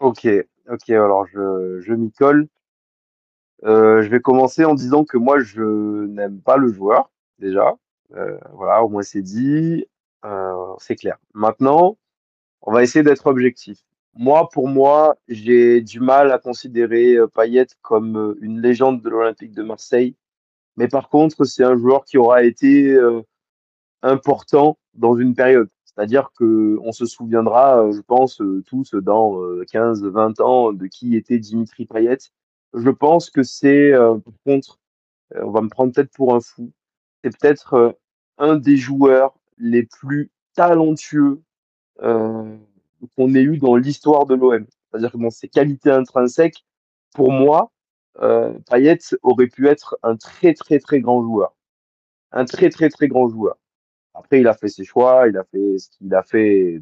Ok, 0.00 0.26
ok. 0.68 0.90
Alors 0.90 1.26
je 1.26 1.92
m'y 1.92 2.10
colle. 2.10 2.48
Euh, 3.64 4.02
je 4.02 4.08
vais 4.08 4.20
commencer 4.20 4.64
en 4.64 4.74
disant 4.74 5.04
que 5.04 5.16
moi, 5.16 5.38
je 5.40 6.06
n'aime 6.06 6.40
pas 6.40 6.56
le 6.56 6.72
joueur, 6.72 7.10
déjà. 7.38 7.76
Euh, 8.14 8.38
voilà, 8.52 8.84
au 8.84 8.88
moins 8.88 9.02
c'est 9.02 9.22
dit, 9.22 9.86
euh, 10.24 10.74
c'est 10.78 10.96
clair. 10.96 11.18
Maintenant, 11.34 11.96
on 12.62 12.72
va 12.72 12.82
essayer 12.82 13.02
d'être 13.02 13.26
objectif. 13.26 13.78
Moi, 14.14 14.48
pour 14.50 14.68
moi, 14.68 15.16
j'ai 15.28 15.82
du 15.82 16.00
mal 16.00 16.32
à 16.32 16.38
considérer 16.38 17.16
Payet 17.34 17.66
comme 17.82 18.36
une 18.40 18.60
légende 18.60 19.02
de 19.02 19.10
l'Olympique 19.10 19.52
de 19.52 19.62
Marseille. 19.62 20.16
Mais 20.76 20.88
par 20.88 21.08
contre, 21.08 21.44
c'est 21.44 21.64
un 21.64 21.76
joueur 21.76 22.04
qui 22.04 22.18
aura 22.18 22.42
été 22.44 22.98
important 24.02 24.78
dans 24.94 25.16
une 25.16 25.34
période. 25.34 25.68
C'est-à-dire 25.84 26.30
que 26.38 26.78
on 26.82 26.92
se 26.92 27.04
souviendra, 27.06 27.90
je 27.92 28.00
pense, 28.00 28.40
tous 28.66 28.94
dans 28.94 29.38
15, 29.70 30.04
20 30.04 30.40
ans 30.40 30.72
de 30.72 30.86
qui 30.86 31.16
était 31.16 31.38
Dimitri 31.38 31.84
Payet 31.84 32.18
je 32.74 32.90
pense 32.90 33.30
que 33.30 33.42
c'est, 33.42 33.92
euh, 33.92 34.18
par 34.18 34.34
contre, 34.44 34.78
euh, 35.34 35.42
on 35.44 35.50
va 35.50 35.60
me 35.60 35.68
prendre 35.68 35.92
peut-être 35.92 36.12
pour 36.12 36.34
un 36.34 36.40
fou, 36.40 36.72
c'est 37.22 37.36
peut-être 37.38 37.74
euh, 37.74 37.92
un 38.38 38.56
des 38.56 38.76
joueurs 38.76 39.38
les 39.58 39.84
plus 39.84 40.30
talentueux 40.54 41.42
qu'on 41.98 43.34
ait 43.34 43.42
eu 43.42 43.58
dans 43.58 43.76
l'histoire 43.76 44.26
de 44.26 44.34
l'OM. 44.34 44.66
C'est-à-dire 44.90 45.12
que 45.12 45.18
dans 45.18 45.30
ses 45.30 45.48
qualités 45.48 45.90
intrinsèques, 45.90 46.64
pour 47.14 47.32
moi, 47.32 47.72
Payet 48.70 48.98
aurait 49.22 49.46
pu 49.46 49.68
être 49.68 49.98
un 50.02 50.16
très 50.16 50.52
très 50.52 50.78
très 50.78 51.00
grand 51.00 51.22
joueur, 51.22 51.54
un 52.32 52.44
très 52.44 52.68
très 52.68 52.90
très 52.90 53.08
grand 53.08 53.28
joueur. 53.28 53.56
Après, 54.12 54.40
il 54.40 54.46
a 54.46 54.54
fait 54.54 54.68
ses 54.68 54.84
choix, 54.84 55.28
il 55.28 55.36
a 55.38 55.44
fait 55.44 55.76
ce 55.78 56.14
a 56.14 56.22
fait, 56.22 56.80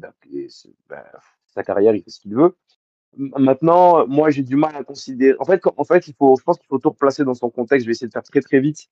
ben, 0.89 1.03
sa 1.47 1.63
carrière, 1.63 1.95
il 1.95 2.03
fait 2.03 2.09
ce 2.09 2.19
qu'il 2.19 2.35
veut. 2.35 2.55
Maintenant, 3.17 4.05
moi, 4.07 4.29
j'ai 4.29 4.43
du 4.43 4.55
mal 4.55 4.75
à 4.75 4.83
considérer. 4.83 5.35
En 5.39 5.45
fait, 5.45 5.61
en 5.77 5.83
fait, 5.83 6.07
il 6.07 6.13
faut, 6.13 6.35
je 6.37 6.43
pense 6.43 6.57
qu'il 6.57 6.67
faut 6.67 6.79
tout 6.79 6.89
replacer 6.89 7.23
dans 7.23 7.33
son 7.33 7.49
contexte. 7.49 7.85
Je 7.85 7.89
vais 7.89 7.91
essayer 7.91 8.07
de 8.07 8.13
faire 8.13 8.23
très 8.23 8.41
très 8.41 8.59
vite. 8.59 8.87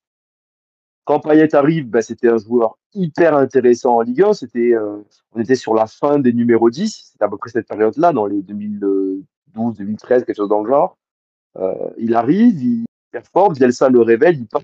Quand 1.04 1.20
Payet 1.20 1.54
arrive, 1.54 1.88
ben, 1.88 2.00
c'était 2.00 2.28
un 2.28 2.38
joueur 2.38 2.78
hyper 2.94 3.36
intéressant 3.36 3.96
en 3.96 4.00
Ligue 4.00 4.22
1. 4.22 4.32
C'était, 4.32 4.74
euh, 4.74 4.96
on 5.32 5.40
était 5.40 5.54
sur 5.54 5.74
la 5.74 5.86
fin 5.86 6.18
des 6.18 6.32
numéros 6.32 6.70
10. 6.70 7.10
C'était 7.12 7.24
à 7.24 7.28
peu 7.28 7.36
près 7.36 7.50
cette 7.50 7.68
période-là, 7.68 8.12
dans 8.12 8.26
les 8.26 8.40
2012, 8.40 9.22
2013, 9.54 10.24
quelque 10.24 10.36
chose 10.36 10.48
dans 10.48 10.62
le 10.62 10.70
genre. 10.70 10.96
Euh, 11.56 11.90
il 11.98 12.14
arrive, 12.14 12.62
il 12.62 12.84
performe, 13.10 13.54
Bielsa 13.54 13.88
le 13.90 14.00
révèle, 14.00 14.38
il 14.38 14.46
part. 14.46 14.62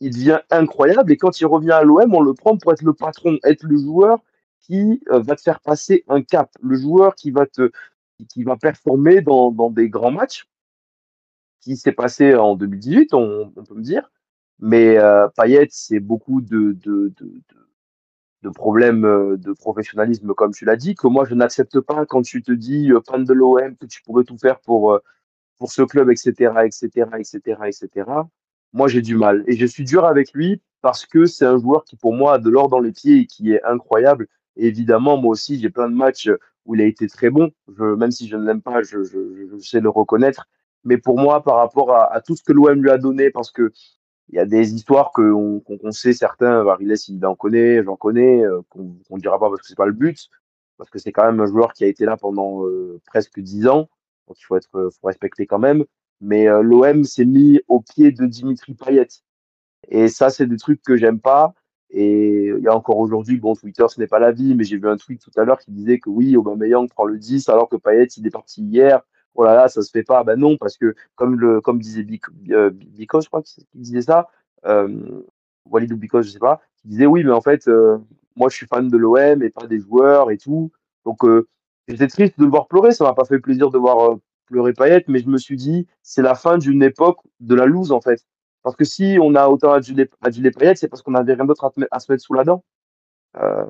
Il 0.00 0.12
devient 0.12 0.40
incroyable 0.50 1.10
et 1.10 1.16
quand 1.16 1.40
il 1.40 1.46
revient 1.46 1.72
à 1.72 1.82
l'OM, 1.82 2.14
on 2.14 2.20
le 2.20 2.34
prend 2.34 2.56
pour 2.56 2.72
être 2.72 2.82
le 2.82 2.92
patron, 2.92 3.38
être 3.42 3.64
le 3.64 3.76
joueur 3.78 4.18
qui 4.60 5.00
euh, 5.10 5.20
va 5.20 5.34
te 5.34 5.40
faire 5.40 5.60
passer 5.60 6.04
un 6.08 6.22
cap, 6.22 6.50
le 6.62 6.76
joueur 6.76 7.14
qui 7.14 7.30
va 7.30 7.46
te 7.46 7.70
qui 8.26 8.44
va 8.44 8.56
performer 8.56 9.20
dans, 9.20 9.70
des 9.70 9.88
grands 9.88 10.10
matchs, 10.10 10.48
qui 11.60 11.76
s'est 11.76 11.92
passé 11.92 12.34
en 12.34 12.56
2018, 12.56 13.14
on, 13.14 13.52
on, 13.54 13.64
peut 13.64 13.74
me 13.74 13.82
dire. 13.82 14.10
Mais 14.58 14.98
euh, 14.98 15.28
Payet, 15.36 15.68
c'est 15.70 16.00
beaucoup 16.00 16.40
de 16.40 16.76
problèmes 18.54 19.04
euh, 19.04 19.36
de 19.36 19.52
professionnalisme, 19.52 20.34
comme 20.34 20.52
tu 20.52 20.64
l'as 20.64 20.76
dit, 20.76 20.94
que 20.94 21.06
moi 21.06 21.24
je 21.24 21.34
n'accepte 21.34 21.80
pas 21.80 22.06
quand 22.06 22.22
tu 22.22 22.42
te 22.42 22.52
dis 22.52 22.92
euh, 22.92 23.00
fan 23.06 23.24
de 23.24 23.32
l'OM, 23.32 23.76
que 23.76 23.86
tu 23.86 24.02
pourrais 24.02 24.24
tout 24.24 24.38
faire 24.38 24.60
pour, 24.60 24.92
euh, 24.92 24.98
pour 25.58 25.72
ce 25.72 25.82
club, 25.82 26.10
etc., 26.10 26.32
etc., 26.64 27.08
etc., 27.18 27.40
etc. 27.66 28.10
Moi, 28.72 28.88
j'ai 28.88 29.02
du 29.02 29.16
mal. 29.16 29.44
Et 29.46 29.56
je 29.56 29.66
suis 29.66 29.84
dur 29.84 30.04
avec 30.04 30.32
lui 30.32 30.60
parce 30.82 31.06
que 31.06 31.26
c'est 31.26 31.46
un 31.46 31.58
joueur 31.58 31.84
qui, 31.84 31.96
pour 31.96 32.14
moi, 32.14 32.34
a 32.34 32.38
de 32.38 32.50
l'or 32.50 32.68
dans 32.68 32.80
les 32.80 32.92
pieds 32.92 33.20
et 33.20 33.26
qui 33.26 33.52
est 33.52 33.62
incroyable. 33.64 34.28
Et 34.56 34.66
évidemment, 34.66 35.16
moi 35.16 35.32
aussi, 35.32 35.58
j'ai 35.58 35.70
plein 35.70 35.88
de 35.88 35.94
matchs 35.94 36.30
où 36.68 36.76
il 36.76 36.82
a 36.82 36.84
été 36.84 37.08
très 37.08 37.30
bon. 37.30 37.50
Je, 37.76 37.82
même 37.96 38.12
si 38.12 38.28
je 38.28 38.36
ne 38.36 38.46
l'aime 38.46 38.62
pas, 38.62 38.82
je, 38.82 39.02
je, 39.02 39.48
je, 39.50 39.58
sais 39.58 39.80
le 39.80 39.88
reconnaître. 39.88 40.46
Mais 40.84 40.98
pour 40.98 41.18
moi, 41.18 41.42
par 41.42 41.56
rapport 41.56 41.92
à, 41.92 42.12
à 42.12 42.20
tout 42.20 42.36
ce 42.36 42.44
que 42.44 42.52
l'OM 42.52 42.80
lui 42.80 42.90
a 42.90 42.98
donné, 42.98 43.30
parce 43.30 43.50
que 43.50 43.72
il 44.28 44.36
y 44.36 44.38
a 44.38 44.46
des 44.46 44.74
histoires 44.74 45.10
qu'on 45.12 45.60
qu 45.60 45.92
sait 45.92 46.12
certains, 46.12 46.62
Variles, 46.62 46.94
il 47.08 47.24
en 47.26 47.34
connaît, 47.34 47.82
j'en 47.82 47.96
connais, 47.96 48.44
euh, 48.44 48.60
qu'on 48.68 48.94
ne 49.10 49.20
dira 49.20 49.40
pas 49.40 49.48
parce 49.48 49.62
que 49.62 49.66
c'est 49.66 49.74
pas 49.74 49.86
le 49.86 49.92
but, 49.92 50.28
parce 50.76 50.90
que 50.90 50.98
c'est 50.98 51.12
quand 51.12 51.24
même 51.24 51.40
un 51.40 51.46
joueur 51.46 51.72
qui 51.72 51.84
a 51.84 51.86
été 51.86 52.04
là 52.04 52.16
pendant 52.18 52.64
euh, 52.66 53.00
presque 53.06 53.40
dix 53.40 53.66
ans, 53.66 53.88
donc 54.28 54.38
il 54.38 54.44
faut 54.44 54.56
être, 54.56 54.68
faut 54.70 55.06
respecter 55.06 55.46
quand 55.46 55.58
même. 55.58 55.84
Mais 56.20 56.46
euh, 56.48 56.62
l'OM 56.62 57.04
s'est 57.04 57.24
mis 57.24 57.60
au 57.68 57.80
pied 57.80 58.12
de 58.12 58.26
Dimitri 58.26 58.74
Payet, 58.74 59.08
et 59.88 60.08
ça, 60.08 60.30
c'est 60.30 60.46
des 60.46 60.56
trucs 60.56 60.82
que 60.82 60.96
j'aime 60.96 61.20
pas. 61.20 61.54
Et 61.90 62.46
il 62.48 62.62
y 62.62 62.68
a 62.68 62.74
encore 62.74 62.98
aujourd'hui, 62.98 63.38
bon, 63.38 63.54
Twitter, 63.54 63.84
ce 63.88 63.98
n'est 64.00 64.06
pas 64.06 64.18
la 64.18 64.32
vie, 64.32 64.54
mais 64.54 64.64
j'ai 64.64 64.76
vu 64.76 64.88
un 64.88 64.96
tweet 64.96 65.20
tout 65.22 65.30
à 65.40 65.44
l'heure 65.44 65.58
qui 65.58 65.70
disait 65.70 65.98
que 65.98 66.10
oui, 66.10 66.36
Aubameyang 66.36 66.88
prend 66.88 67.06
le 67.06 67.18
10 67.18 67.48
alors 67.48 67.68
que 67.68 67.76
Payet, 67.76 68.08
il 68.16 68.26
est 68.26 68.30
parti 68.30 68.62
hier. 68.62 69.00
Oh 69.34 69.44
là 69.44 69.54
là, 69.54 69.68
ça 69.68 69.82
se 69.82 69.90
fait 69.90 70.02
pas. 70.02 70.24
Ben 70.24 70.36
non, 70.38 70.56
parce 70.56 70.76
que 70.76 70.94
comme 71.14 71.38
le, 71.38 71.60
comme 71.60 71.78
disait 71.78 72.06
euh, 72.50 72.70
Bico 72.70 73.20
je 73.20 73.28
crois 73.28 73.42
qu'il 73.42 73.64
disait 73.74 74.02
ça, 74.02 74.28
euh, 74.66 75.22
Walid 75.64 75.92
ou 75.92 75.96
Bico, 75.96 76.20
je 76.22 76.30
sais 76.30 76.38
pas, 76.38 76.60
qui 76.76 76.88
disait 76.88 77.06
oui, 77.06 77.24
mais 77.24 77.32
en 77.32 77.40
fait, 77.40 77.68
euh, 77.68 77.98
moi, 78.38 78.48
je 78.48 78.56
suis 78.56 78.66
fan 78.66 78.88
de 78.88 78.96
l'OM 78.96 79.42
et 79.42 79.50
pas 79.50 79.66
des 79.66 79.80
joueurs 79.80 80.30
et 80.30 80.38
tout. 80.38 80.70
Donc, 81.04 81.24
euh, 81.24 81.48
j'étais 81.88 82.06
triste 82.06 82.38
de 82.38 82.44
le 82.44 82.50
voir 82.50 82.68
pleurer. 82.68 82.92
Ça 82.92 83.04
m'a 83.04 83.14
pas 83.14 83.24
fait 83.24 83.40
plaisir 83.40 83.70
de 83.70 83.78
voir 83.78 84.12
euh, 84.12 84.16
pleurer 84.46 84.72
Payet, 84.72 85.04
mais 85.08 85.18
je 85.18 85.28
me 85.28 85.38
suis 85.38 85.56
dit, 85.56 85.86
c'est 86.02 86.22
la 86.22 86.34
fin 86.34 86.58
d'une 86.58 86.82
époque 86.82 87.18
de 87.40 87.54
la 87.54 87.66
loose, 87.66 87.92
en 87.92 88.00
fait. 88.00 88.24
Parce 88.68 88.76
que 88.76 88.84
si 88.84 89.16
on 89.18 89.34
a 89.34 89.48
autant 89.48 89.72
adulé, 89.72 90.10
adulé 90.20 90.50
Payet, 90.50 90.74
c'est 90.74 90.88
parce 90.88 91.00
qu'on 91.00 91.14
avait 91.14 91.32
rien 91.32 91.46
d'autre 91.46 91.72
à, 91.90 92.00
se 92.00 92.12
mettre 92.12 92.22
sous 92.22 92.34
la 92.34 92.44
dent. 92.44 92.62
Euh, 93.38 93.64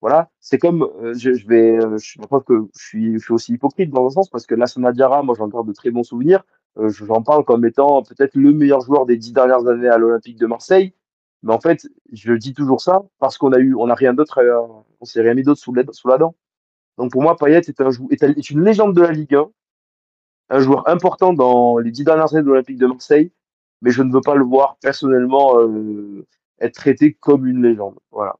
voilà, 0.00 0.30
c'est 0.40 0.56
comme 0.56 0.84
euh, 1.02 1.12
je, 1.12 1.34
je, 1.34 1.46
vais, 1.46 1.76
euh, 1.76 1.98
crois 2.22 2.40
que 2.40 2.66
je 2.74 3.18
suis, 3.18 3.30
aussi 3.30 3.52
hypocrite 3.52 3.90
dans 3.90 4.06
un 4.06 4.08
sens 4.08 4.30
parce 4.30 4.46
que 4.46 4.54
là, 4.54 4.64
Diarra, 4.92 5.22
moi 5.22 5.34
j'en 5.36 5.48
garde 5.48 5.68
de 5.68 5.74
très 5.74 5.90
bons 5.90 6.02
souvenirs. 6.02 6.46
J'en 6.78 7.22
parle 7.22 7.44
comme 7.44 7.66
étant 7.66 8.02
peut-être 8.02 8.36
le 8.36 8.54
meilleur 8.54 8.80
joueur 8.80 9.04
des 9.04 9.18
dix 9.18 9.34
dernières 9.34 9.66
années 9.66 9.88
à 9.88 9.98
l'Olympique 9.98 10.38
de 10.38 10.46
Marseille. 10.46 10.94
Mais 11.42 11.52
en 11.52 11.60
fait, 11.60 11.86
je 12.10 12.32
dis 12.32 12.54
toujours 12.54 12.80
ça 12.80 13.02
parce 13.18 13.36
qu'on 13.36 13.52
a 13.52 13.58
eu, 13.58 13.74
on 13.74 13.90
a 13.90 13.94
rien 13.94 14.14
d'autre, 14.14 14.40
on 14.98 15.04
s'est 15.04 15.20
rien 15.20 15.34
mis 15.34 15.42
d'autre 15.42 15.60
sous, 15.60 15.74
la 15.74 16.16
dent. 16.16 16.34
Donc 16.96 17.12
pour 17.12 17.20
moi, 17.20 17.36
Payet 17.36 17.58
est 17.58 17.82
un 17.82 17.90
est 18.10 18.50
une 18.50 18.64
légende 18.64 18.96
de 18.96 19.02
la 19.02 19.12
Ligue 19.12 19.34
1, 19.34 19.46
un 20.48 20.60
joueur 20.60 20.88
important 20.88 21.34
dans 21.34 21.76
les 21.76 21.90
dix 21.90 22.04
dernières 22.04 22.32
années 22.32 22.44
de 22.44 22.48
l'Olympique 22.48 22.78
de 22.78 22.86
Marseille 22.86 23.30
mais 23.82 23.90
je 23.90 24.02
ne 24.02 24.12
veux 24.12 24.20
pas 24.20 24.34
le 24.34 24.44
voir 24.44 24.76
personnellement 24.80 25.60
euh, 25.60 26.26
être 26.60 26.74
traité 26.74 27.14
comme 27.14 27.46
une 27.46 27.62
légende. 27.62 27.96
Voilà. 28.10 28.36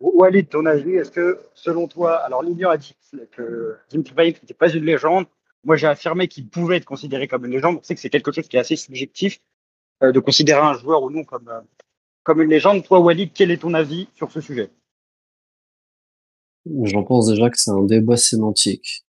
Walid, 0.00 0.48
ton 0.48 0.64
avis, 0.64 0.94
est-ce 0.94 1.10
que 1.10 1.40
selon 1.54 1.86
toi, 1.86 2.16
alors 2.16 2.42
Lilian 2.42 2.70
a 2.70 2.78
dit 2.78 2.96
que 3.32 3.76
Dimitri 3.90 4.14
Payet 4.14 4.32
n'était 4.32 4.54
pas 4.54 4.70
une 4.70 4.84
légende. 4.84 5.26
Moi, 5.64 5.76
j'ai 5.76 5.86
affirmé 5.86 6.26
qu'il 6.26 6.48
pouvait 6.48 6.78
être 6.78 6.86
considéré 6.86 7.28
comme 7.28 7.44
une 7.44 7.52
légende. 7.52 7.76
On 7.78 7.82
sait 7.82 7.94
que 7.94 8.00
c'est 8.00 8.08
quelque 8.08 8.32
chose 8.32 8.48
qui 8.48 8.56
est 8.56 8.60
assez 8.60 8.76
subjectif 8.76 9.40
euh, 10.02 10.10
de 10.10 10.18
considérer 10.18 10.60
un 10.60 10.72
joueur 10.72 11.02
ou 11.02 11.10
non 11.10 11.22
comme, 11.24 11.48
euh, 11.48 11.60
comme 12.22 12.40
une 12.40 12.48
légende. 12.48 12.82
Toi, 12.82 13.00
Walid, 13.00 13.32
quel 13.34 13.50
est 13.50 13.58
ton 13.58 13.74
avis 13.74 14.08
sur 14.14 14.32
ce 14.32 14.40
sujet? 14.40 14.70
J'en 16.84 17.04
pense 17.04 17.28
déjà 17.28 17.50
que 17.50 17.58
c'est 17.58 17.70
un 17.70 17.82
débat 17.82 18.16
sémantique. 18.16 19.04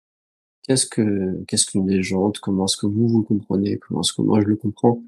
Qu'est-ce 0.63 0.87
que 0.87 1.43
qu'est-ce 1.47 1.67
qu'une 1.67 1.89
légende 1.89 2.39
Comment 2.39 2.67
est-ce 2.67 2.77
que 2.77 2.87
vous 2.87 3.09
vous 3.09 3.23
comprenez? 3.23 3.79
Comment 3.79 4.01
est-ce 4.03 4.13
que 4.13 4.23
moi 4.23 4.41
je 4.41 4.47
le 4.47 4.57
comprends? 4.57 5.03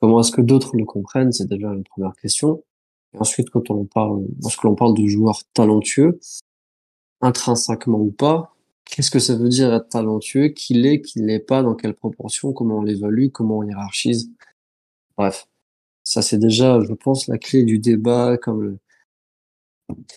Comment 0.00 0.20
est-ce 0.20 0.32
que 0.32 0.40
d'autres 0.40 0.76
le 0.76 0.84
comprennent? 0.84 1.32
C'est 1.32 1.48
déjà 1.48 1.68
une 1.72 1.84
première 1.84 2.14
question. 2.16 2.64
Et 3.14 3.18
ensuite, 3.18 3.50
quand 3.50 3.70
on 3.70 3.84
parle, 3.84 4.24
lorsque 4.42 4.62
l'on 4.62 4.74
parle 4.74 4.94
de 4.96 5.06
joueurs 5.06 5.40
talentueux, 5.54 6.20
intrinsèquement 7.20 7.98
ou 8.00 8.12
pas, 8.12 8.54
qu'est-ce 8.84 9.10
que 9.10 9.18
ça 9.18 9.36
veut 9.36 9.48
dire 9.48 9.72
être 9.74 9.88
talentueux, 9.88 10.48
qu'il 10.48 10.86
est, 10.86 11.00
qu'il 11.02 11.26
l'est 11.26 11.40
pas, 11.40 11.62
dans 11.62 11.74
quelle 11.74 11.94
proportion, 11.94 12.52
comment 12.52 12.78
on 12.78 12.82
l'évalue, 12.82 13.28
comment 13.32 13.58
on 13.58 13.64
hiérarchise? 13.64 14.30
Bref, 15.16 15.48
ça 16.04 16.22
c'est 16.22 16.38
déjà, 16.38 16.80
je 16.80 16.94
pense, 16.94 17.28
la 17.28 17.38
clé 17.38 17.64
du 17.64 17.78
débat, 17.78 18.38
comme 18.38 18.78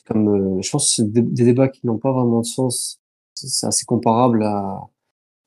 comme 0.06 0.58
euh, 0.58 0.62
je 0.62 0.70
pense 0.70 0.90
que 0.90 0.96
c'est 0.96 1.12
des 1.12 1.46
débats 1.46 1.68
qui 1.68 1.86
n'ont 1.88 1.98
pas 1.98 2.12
vraiment 2.12 2.42
de 2.42 2.46
sens. 2.46 3.00
C'est 3.48 3.68
assez 3.68 3.86
comparable 3.86 4.44
à, 4.44 4.88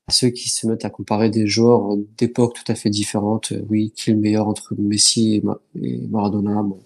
ceux 0.09 0.29
qui 0.29 0.49
se 0.49 0.65
mettent 0.67 0.85
à 0.85 0.89
comparer 0.89 1.29
des 1.29 1.47
joueurs 1.47 1.97
d'époques 2.17 2.55
tout 2.55 2.71
à 2.71 2.75
fait 2.75 2.89
différentes. 2.89 3.51
Euh, 3.51 3.65
Oui, 3.69 3.91
qui 3.95 4.09
est 4.09 4.13
le 4.13 4.19
meilleur 4.19 4.47
entre 4.47 4.73
Messi 4.77 5.35
et, 5.35 5.41
Ma- 5.41 5.59
et 5.81 5.97
Maradona 6.07 6.63
bon. 6.63 6.79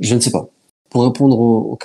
Je 0.00 0.14
ne 0.14 0.20
sais 0.20 0.30
pas. 0.30 0.48
Pour 0.90 1.04
répondre 1.04 1.38
au, 1.38 1.72
au 1.72 1.78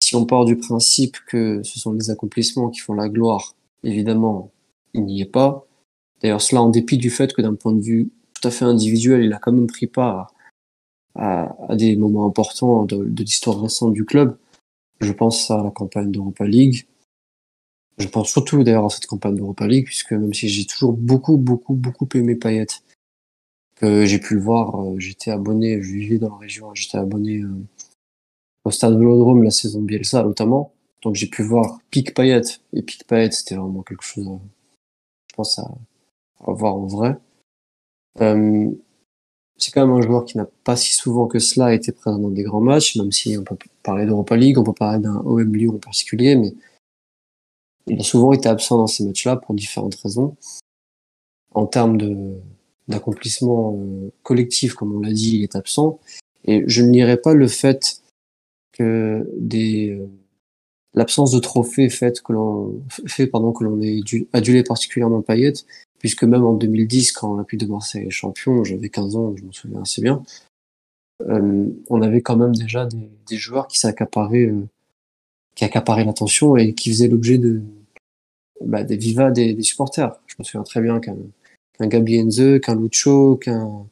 si 0.00 0.16
on 0.16 0.26
part 0.26 0.44
du 0.44 0.56
principe 0.56 1.16
que 1.26 1.62
ce 1.62 1.80
sont 1.80 1.92
les 1.92 2.10
accomplissements 2.10 2.68
qui 2.68 2.80
font 2.80 2.94
la 2.94 3.08
gloire, 3.08 3.54
évidemment, 3.82 4.50
il 4.92 5.04
n'y 5.04 5.22
est 5.22 5.26
pas. 5.26 5.66
D'ailleurs, 6.20 6.42
cela 6.42 6.62
en 6.62 6.68
dépit 6.68 6.98
du 6.98 7.10
fait 7.10 7.32
que 7.32 7.42
d'un 7.42 7.54
point 7.54 7.72
de 7.72 7.80
vue 7.80 8.10
tout 8.34 8.46
à 8.46 8.50
fait 8.50 8.64
individuel, 8.64 9.24
il 9.24 9.32
a 9.32 9.38
quand 9.38 9.52
même 9.52 9.66
pris 9.66 9.86
part 9.86 10.34
à, 11.14 11.56
des 11.74 11.96
moments 11.96 12.26
importants 12.26 12.84
de 12.84 13.22
l'histoire 13.22 13.60
récente 13.60 13.94
du 13.94 14.04
club. 14.04 14.36
Je 15.00 15.12
pense 15.12 15.50
à 15.50 15.62
la 15.62 15.70
campagne 15.70 16.10
d'Europa 16.10 16.46
League. 16.46 16.86
Je 17.98 18.08
pense 18.08 18.30
surtout 18.30 18.62
d'ailleurs 18.64 18.86
à 18.86 18.90
cette 18.90 19.06
campagne 19.06 19.36
d'Europa 19.36 19.66
League, 19.66 19.84
puisque 19.84 20.12
même 20.12 20.34
si 20.34 20.48
j'ai 20.48 20.66
toujours 20.66 20.92
beaucoup, 20.92 21.36
beaucoup, 21.36 21.74
beaucoup 21.74 22.08
aimé 22.14 22.34
Payet, 22.34 22.66
que 23.76 24.04
j'ai 24.04 24.18
pu 24.18 24.34
le 24.34 24.40
voir, 24.40 24.80
euh, 24.80 24.98
j'étais 24.98 25.30
abonné, 25.30 25.80
je 25.82 25.92
vivais 25.92 26.18
dans 26.18 26.30
la 26.30 26.38
région, 26.38 26.74
j'étais 26.74 26.98
abonné 26.98 27.38
euh, 27.38 27.54
au 28.64 28.70
stade 28.70 28.98
Vélodrome 28.98 29.42
la 29.42 29.50
saison 29.50 29.80
Bielsa 29.82 30.22
notamment. 30.24 30.72
Donc 31.02 31.14
j'ai 31.14 31.28
pu 31.28 31.42
voir 31.42 31.78
Pic 31.90 32.14
Payet, 32.14 32.42
et 32.72 32.82
Pic 32.82 33.06
Payet 33.06 33.30
c'était 33.30 33.56
vraiment 33.56 33.82
quelque 33.82 34.04
chose, 34.04 34.26
euh, 34.26 34.38
je 35.30 35.34
pense, 35.36 35.58
à, 35.58 35.70
à 36.46 36.52
voir 36.52 36.74
en 36.74 36.86
vrai. 36.86 37.16
C'est 39.56 39.70
quand 39.72 39.86
même 39.86 39.96
un 39.96 40.02
joueur 40.02 40.24
qui 40.24 40.36
n'a 40.36 40.46
pas 40.64 40.76
si 40.76 40.94
souvent 40.94 41.26
que 41.26 41.38
cela 41.38 41.74
été 41.74 41.92
présent 41.92 42.18
dans 42.18 42.30
des 42.30 42.42
grands 42.42 42.60
matchs, 42.60 42.96
même 42.96 43.12
si 43.12 43.36
on 43.38 43.44
peut 43.44 43.56
parler 43.84 44.06
d'Europa 44.06 44.36
League, 44.36 44.58
on 44.58 44.64
peut 44.64 44.72
parler 44.72 44.98
d'un 44.98 45.16
OM 45.18 45.54
Lyon 45.54 45.74
en 45.76 45.78
particulier, 45.78 46.34
mais 46.34 46.54
il 47.86 48.00
a 48.00 48.02
souvent 48.02 48.32
été 48.32 48.48
absent 48.48 48.78
dans 48.78 48.86
ces 48.88 49.04
matchs-là 49.04 49.36
pour 49.36 49.54
différentes 49.54 49.94
raisons. 49.96 50.36
En 51.54 51.66
termes 51.66 51.98
d'accomplissement 52.88 53.78
euh, 53.78 54.10
collectif, 54.24 54.74
comme 54.74 54.92
on 54.96 55.00
l'a 55.00 55.12
dit, 55.12 55.36
il 55.36 55.42
est 55.44 55.54
absent. 55.54 56.00
Et 56.46 56.64
je 56.66 56.82
ne 56.82 56.88
nierai 56.88 57.16
pas 57.16 57.34
le 57.34 57.46
fait 57.46 58.02
que 58.72 59.24
euh, 59.54 60.06
l'absence 60.94 61.30
de 61.30 61.38
trophées 61.38 61.90
fait 61.90 62.22
que 62.22 62.32
l'on 62.32 62.82
fait 63.06 63.26
pendant 63.26 63.52
que 63.52 63.64
l'on 63.64 63.80
ait 63.80 64.00
adulé 64.32 64.64
particulièrement 64.64 65.22
Payet, 65.22 65.52
puisque 65.98 66.24
même 66.24 66.44
en 66.44 66.54
2010, 66.54 67.12
quand 67.12 67.32
l'Olympique 67.32 67.60
de 67.60 67.66
Marseille 67.66 68.06
est 68.06 68.10
champion, 68.10 68.64
j'avais 68.64 68.88
15 68.88 69.16
ans, 69.16 69.34
je 69.36 69.44
m'en 69.44 69.52
souviens 69.52 69.82
assez 69.82 70.02
bien, 70.02 70.22
on 71.20 72.02
avait 72.02 72.22
quand 72.22 72.36
même 72.36 72.54
déjà 72.54 72.86
des, 72.86 73.36
joueurs 73.36 73.68
qui 73.68 73.78
s'accaparaient, 73.78 74.46
euh, 74.46 74.66
qui 75.54 75.64
l'attention 75.64 76.56
et 76.56 76.74
qui 76.74 76.90
faisaient 76.90 77.08
l'objet 77.08 77.38
de 77.38 77.62
bah, 78.60 78.82
des 78.82 78.96
vivas 78.96 79.30
des, 79.30 79.60
supporters. 79.62 80.20
Je 80.26 80.34
me 80.38 80.44
souviens 80.44 80.64
très 80.64 80.80
bien 80.80 81.00
qu'un 81.00 81.16
Gabi 81.80 82.20
Enze, 82.20 82.60
qu'un 82.60 82.74
Lucho, 82.74 83.36
qu'un 83.36 83.86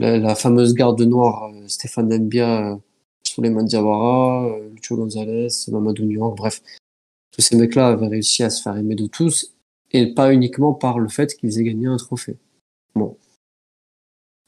la, 0.00 0.18
la 0.18 0.34
fameuse 0.34 0.74
garde 0.74 1.00
noire 1.02 1.52
euh, 1.52 1.68
Stéphane 1.68 2.08
Dembia, 2.08 2.72
euh, 2.72 2.76
Souleymane 3.22 3.66
Diawara, 3.66 4.46
euh, 4.46 4.70
Lucho 4.70 4.96
Gonzalez, 4.96 5.48
Mamadou 5.68 6.04
Niang, 6.04 6.34
bref, 6.34 6.62
tous 7.30 7.42
ces 7.42 7.56
mecs-là 7.56 7.88
avaient 7.88 8.08
réussi 8.08 8.42
à 8.42 8.50
se 8.50 8.62
faire 8.62 8.76
aimer 8.76 8.94
de 8.94 9.06
tous 9.06 9.54
et 9.92 10.14
pas 10.14 10.32
uniquement 10.32 10.72
par 10.72 10.98
le 10.98 11.08
fait 11.08 11.36
qu'ils 11.36 11.58
aient 11.58 11.64
gagné 11.64 11.86
un 11.86 11.96
trophée. 11.96 12.36
Bon. 12.94 13.16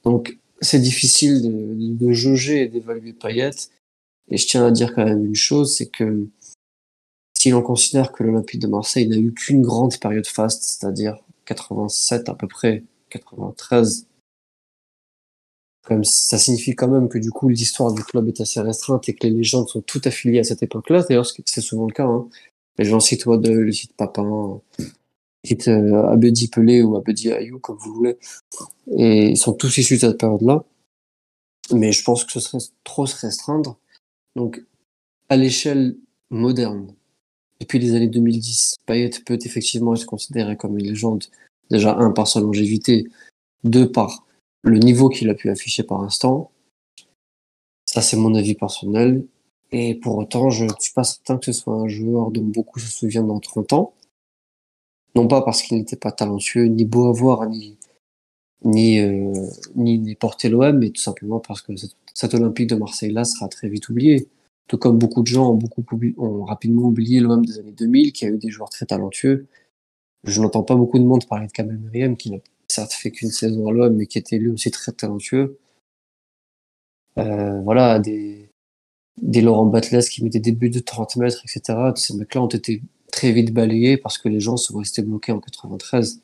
Donc, 0.05 0.38
c'est 0.62 0.78
difficile 0.80 1.42
de, 1.42 2.04
de 2.06 2.12
jauger 2.12 2.62
et 2.62 2.68
d'évaluer 2.68 3.12
Payet. 3.12 3.50
Et 4.30 4.36
je 4.36 4.46
tiens 4.46 4.66
à 4.66 4.70
dire 4.70 4.94
quand 4.94 5.04
même 5.04 5.26
une 5.26 5.34
chose, 5.34 5.76
c'est 5.76 5.90
que 5.90 6.26
si 7.38 7.50
l'on 7.50 7.62
considère 7.62 8.12
que 8.12 8.22
l'Olympique 8.22 8.60
de 8.60 8.68
Marseille 8.68 9.08
n'a 9.08 9.16
eu 9.16 9.34
qu'une 9.34 9.62
grande 9.62 9.98
période 9.98 10.26
faste, 10.26 10.62
c'est-à-dire 10.62 11.18
87 11.46 12.28
à 12.28 12.34
peu 12.34 12.46
près, 12.46 12.84
93, 13.10 14.06
comme 15.84 16.04
ça 16.04 16.38
signifie 16.38 16.76
quand 16.76 16.88
même 16.88 17.08
que 17.08 17.18
du 17.18 17.30
coup 17.30 17.48
l'histoire 17.48 17.92
du 17.92 18.04
club 18.04 18.28
est 18.28 18.40
assez 18.40 18.60
restreinte 18.60 19.08
et 19.08 19.14
que 19.14 19.26
les 19.26 19.32
légendes 19.32 19.68
sont 19.68 19.80
toutes 19.80 20.06
affiliées 20.06 20.38
à 20.38 20.44
cette 20.44 20.62
époque-là. 20.62 21.02
D'ailleurs, 21.02 21.26
c'est 21.26 21.60
souvent 21.60 21.86
le 21.86 21.92
cas. 21.92 22.06
Hein. 22.06 22.28
Les 22.78 22.84
gens 22.84 23.00
citent 23.00 23.26
Waddle, 23.26 23.72
citent 23.72 23.96
Papin, 23.96 24.60
citent 25.45 25.68
euh, 25.68 26.07
Abedi 26.09 26.49
Pelé 26.49 26.82
ou 26.82 26.97
Abedi 26.97 27.32
Ayou, 27.32 27.59
comme 27.59 27.76
vous 27.78 27.95
voulez. 27.95 28.18
Et 28.97 29.30
ils 29.30 29.36
sont 29.36 29.53
tous 29.53 29.76
issus 29.78 29.95
de 29.95 30.01
cette 30.01 30.18
période-là. 30.18 30.64
Mais 31.72 31.93
je 31.93 32.03
pense 32.03 32.24
que 32.24 32.32
ce 32.32 32.40
serait 32.40 32.62
trop 32.84 33.07
se 33.07 33.16
restreindre. 33.16 33.78
Donc, 34.36 34.62
à 35.28 35.36
l'échelle 35.36 35.97
moderne, 36.30 36.93
depuis 37.61 37.78
les 37.78 37.95
années 37.95 38.09
2010, 38.09 38.76
Payet 38.86 39.11
peut 39.24 39.38
effectivement 39.45 39.95
être 39.95 40.07
considéré 40.07 40.57
comme 40.57 40.78
une 40.78 40.86
légende. 40.86 41.24
Déjà, 41.70 41.97
un, 41.97 42.11
par 42.11 42.26
sa 42.26 42.40
longévité. 42.40 43.09
Deux, 43.64 43.90
par 43.90 44.26
le 44.62 44.78
niveau 44.78 45.09
qu'il 45.09 45.30
a 45.30 45.34
pu 45.34 45.49
afficher 45.49 45.82
par 45.82 46.01
instant. 46.01 46.51
Ça, 47.86 48.03
c'est 48.03 48.16
mon 48.16 48.34
avis 48.34 48.55
personnel. 48.55 49.24
Et 49.70 49.95
pour 49.95 50.18
autant, 50.18 50.51
je 50.51 50.64
ne 50.64 50.70
suis 50.80 50.93
pas 50.93 51.05
certain 51.05 51.38
que 51.38 51.47
ce 51.47 51.53
soit 51.53 51.74
un 51.74 51.88
joueur 51.88 52.30
dont 52.30 52.43
beaucoup 52.43 52.78
se 52.78 52.90
souviennent 52.90 53.28
dans 53.28 53.40
30 53.40 53.72
ans. 53.72 53.95
Non 55.14 55.28
pas 55.28 55.42
parce 55.42 55.62
qu'il 55.62 55.76
n'était 55.76 55.96
pas 55.96 56.12
talentueux, 56.12 56.66
ni 56.66 56.84
beau 56.84 57.08
à 57.08 57.12
voir, 57.12 57.48
ni, 57.48 57.76
ni, 58.64 58.98
euh, 59.00 60.14
porter 60.18 60.48
l'OM, 60.48 60.78
mais 60.78 60.90
tout 60.90 61.02
simplement 61.02 61.40
parce 61.40 61.62
que 61.62 61.76
cette, 61.76 61.96
cette 62.14 62.34
Olympique 62.34 62.68
de 62.68 62.76
Marseille-là 62.76 63.24
sera 63.24 63.48
très 63.48 63.68
vite 63.68 63.88
oubliée. 63.88 64.28
Tout 64.68 64.78
comme 64.78 64.98
beaucoup 64.98 65.22
de 65.22 65.26
gens 65.26 65.50
ont, 65.50 65.54
beaucoup, 65.54 65.84
ont 66.18 66.44
rapidement 66.44 66.82
oublié 66.84 67.20
l'OM 67.20 67.44
des 67.44 67.58
années 67.58 67.72
2000, 67.72 68.12
qui 68.12 68.24
a 68.24 68.28
eu 68.28 68.38
des 68.38 68.50
joueurs 68.50 68.70
très 68.70 68.86
talentueux. 68.86 69.46
Je 70.24 70.40
n'entends 70.40 70.62
pas 70.62 70.76
beaucoup 70.76 70.98
de 70.98 71.04
monde 71.04 71.26
parler 71.26 71.46
de 71.46 71.52
Kamel 71.52 71.78
Meriem, 71.78 72.16
qui 72.16 72.30
n'a 72.30 72.38
certes 72.68 72.92
fait 72.92 73.10
qu'une 73.10 73.30
saison 73.30 73.68
à 73.68 73.72
l'OM, 73.72 73.94
mais 73.94 74.06
qui 74.06 74.18
était 74.18 74.38
lui 74.38 74.48
aussi 74.48 74.70
très 74.70 74.92
talentueux. 74.92 75.58
Euh, 77.18 77.60
voilà, 77.62 77.98
des, 77.98 78.50
des 79.20 79.42
Laurent 79.42 79.66
Batles 79.66 80.02
qui 80.04 80.24
mettaient 80.24 80.40
des 80.40 80.52
buts 80.52 80.70
de 80.70 80.80
30 80.80 81.16
mètres, 81.16 81.42
etc. 81.44 81.78
Tous 81.94 82.00
ces 82.00 82.16
mecs-là 82.16 82.42
ont 82.42 82.48
été 82.48 82.82
très 83.12 83.30
vite 83.30 83.52
balayés 83.54 83.96
parce 83.96 84.18
que 84.18 84.28
les 84.28 84.40
gens 84.40 84.56
sont 84.56 84.76
restés 84.78 85.02
bloqués 85.02 85.30
en 85.30 85.38
93. 85.38 86.20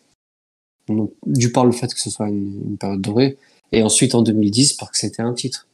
Donc, 0.88 1.12
du 1.26 1.52
par 1.52 1.64
le 1.64 1.72
fait 1.72 1.92
que 1.94 2.00
ce 2.00 2.10
soit 2.10 2.28
une, 2.28 2.76
période 2.78 3.00
dorée. 3.00 3.38
Et 3.70 3.82
ensuite 3.82 4.14
en 4.16 4.22
2010 4.22 4.72
parce 4.72 4.90
que 4.90 4.98
c'était 4.98 5.22
un 5.22 5.34
titre. 5.34 5.68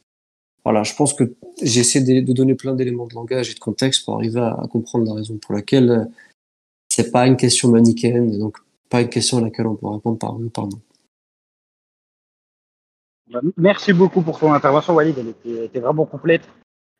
Voilà, 0.63 0.83
je 0.83 0.93
pense 0.93 1.13
que 1.13 1.33
j'essaie 1.61 2.01
de, 2.01 2.19
de, 2.21 2.33
donner 2.33 2.55
plein 2.55 2.75
d'éléments 2.75 3.07
de 3.07 3.15
langage 3.15 3.49
et 3.49 3.53
de 3.53 3.59
contexte 3.59 4.03
pour 4.03 4.15
arriver 4.15 4.41
à, 4.41 4.67
comprendre 4.69 5.05
la 5.05 5.13
raison 5.13 5.37
pour 5.37 5.53
laquelle 5.53 5.89
euh, 5.89 6.05
c'est 6.89 7.11
pas 7.11 7.27
une 7.27 7.37
question 7.37 7.69
manichéenne 7.69 8.33
et 8.33 8.37
donc 8.37 8.57
pas 8.89 9.01
une 9.01 9.09
question 9.09 9.37
à 9.37 9.41
laquelle 9.41 9.67
on 9.67 9.75
peut 9.75 9.87
répondre 9.87 10.17
par 10.17 10.35
oui 10.35 10.45
ou 10.45 10.49
par 10.49 10.67
non. 10.67 10.79
Merci 13.57 13.93
beaucoup 13.93 14.21
pour 14.21 14.39
ton 14.39 14.53
intervention, 14.53 14.93
Walid. 14.93 15.15
Elle 15.17 15.63
était, 15.63 15.79
vraiment 15.79 16.05
complète. 16.05 16.47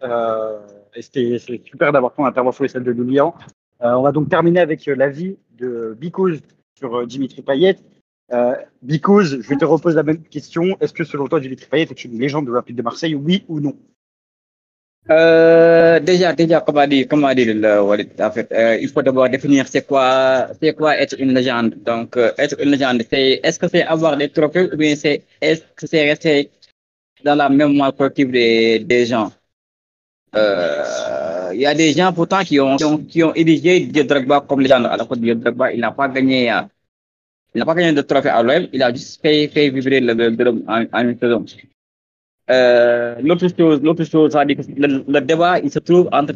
Euh, 0.01 0.59
C'était 0.99 1.37
super 1.37 1.91
d'avoir 1.91 2.13
ton 2.13 2.25
intervention 2.25 2.65
et 2.65 2.67
celle 2.67 2.83
de 2.83 2.91
Lilian. 2.91 3.35
Euh, 3.81 3.93
on 3.93 4.01
va 4.01 4.11
donc 4.11 4.29
terminer 4.29 4.61
avec 4.61 4.85
l'avis 4.85 5.37
de 5.57 5.95
Bikouz 5.99 6.41
sur 6.77 6.95
euh, 6.95 7.05
Dimitri 7.05 7.41
Payet. 7.41 7.77
Euh, 8.31 8.55
Bikouz, 8.81 9.41
je 9.41 9.53
te 9.53 9.65
reposer 9.65 9.95
la 9.95 10.03
même 10.03 10.23
question. 10.23 10.77
Est-ce 10.79 10.93
que 10.93 11.03
selon 11.03 11.27
toi, 11.27 11.39
Dimitri 11.39 11.67
Payet 11.69 11.87
est 11.89 12.05
une 12.05 12.19
légende 12.19 12.45
de 12.45 12.51
l'Olympique 12.51 12.75
de 12.75 12.81
Marseille, 12.81 13.15
oui 13.15 13.43
ou 13.47 13.59
non? 13.59 13.75
Euh, 15.11 15.99
déjà, 15.99 16.33
déjà, 16.33 16.61
comme 16.61 16.77
a 16.77 16.87
dit, 16.87 17.07
comme 17.07 17.23
a 17.25 17.35
dit 17.35 17.45
le 17.45 17.81
Walid, 17.81 18.19
en 18.19 18.31
fait, 18.31 18.51
euh, 18.51 18.75
il 18.81 18.89
faut 18.89 19.03
d'abord 19.03 19.29
définir 19.29 19.67
c'est 19.67 19.85
quoi, 19.85 20.47
c'est 20.59 20.73
quoi 20.73 20.97
être 20.97 21.15
une 21.19 21.31
légende. 21.33 21.75
Donc, 21.83 22.17
euh, 22.17 22.31
être 22.39 22.59
une 22.59 22.71
légende, 22.71 23.03
c'est, 23.07 23.39
est-ce 23.43 23.59
que 23.59 23.67
c'est 23.67 23.83
avoir 23.83 24.17
des 24.17 24.29
trophées 24.29 24.67
ou 24.73 24.75
bien 24.75 24.95
c'est, 24.95 25.23
est-ce 25.41 25.61
que 25.75 25.85
c'est 25.85 26.09
rester 26.09 26.49
dans 27.23 27.35
la 27.35 27.49
mémoire 27.49 27.95
collective 27.95 28.31
des 28.31 29.05
gens? 29.05 29.31
Il 31.55 31.61
y 31.61 31.65
a 31.65 31.73
des 31.73 31.93
gens 31.93 32.11
pourtant 32.11 32.43
qui 32.43 32.59
ont, 32.59 32.75
qui 32.75 32.83
ont, 32.83 32.97
qui 32.97 33.23
ont 33.23 33.33
érigé 33.33 33.79
Didier 33.79 34.03
Drogba 34.03 34.41
comme 34.41 34.61
légende. 34.61 34.85
Alors 34.87 35.07
que 35.07 35.15
Didier 35.15 35.35
Drogba, 35.35 35.71
il 35.71 35.79
n'a 35.79 35.91
pas 35.91 36.09
gagné, 36.09 36.51
il 37.53 37.59
n'a 37.59 37.65
pas 37.65 37.73
gagné 37.75 37.93
de 37.93 38.01
trophée 38.01 38.29
à 38.29 38.43
l'OM, 38.43 38.67
il 38.73 38.83
a 38.83 38.93
juste 38.93 39.21
fait, 39.21 39.47
fait 39.47 39.69
vibrer 39.69 40.01
le, 40.01 40.13
le, 40.13 40.29
le 40.29 40.51
en, 40.67 40.85
en 40.91 41.01
une 41.09 41.17
saison. 41.17 41.45
Euh, 42.49 43.15
l'autre 43.21 43.47
chose, 43.47 43.81
l'autre 43.81 44.03
chose, 44.03 44.33
que 44.33 44.79
le, 44.81 45.03
le, 45.07 45.21
débat, 45.21 45.59
il 45.59 45.71
se 45.71 45.79
trouve 45.79 46.09
entre, 46.11 46.33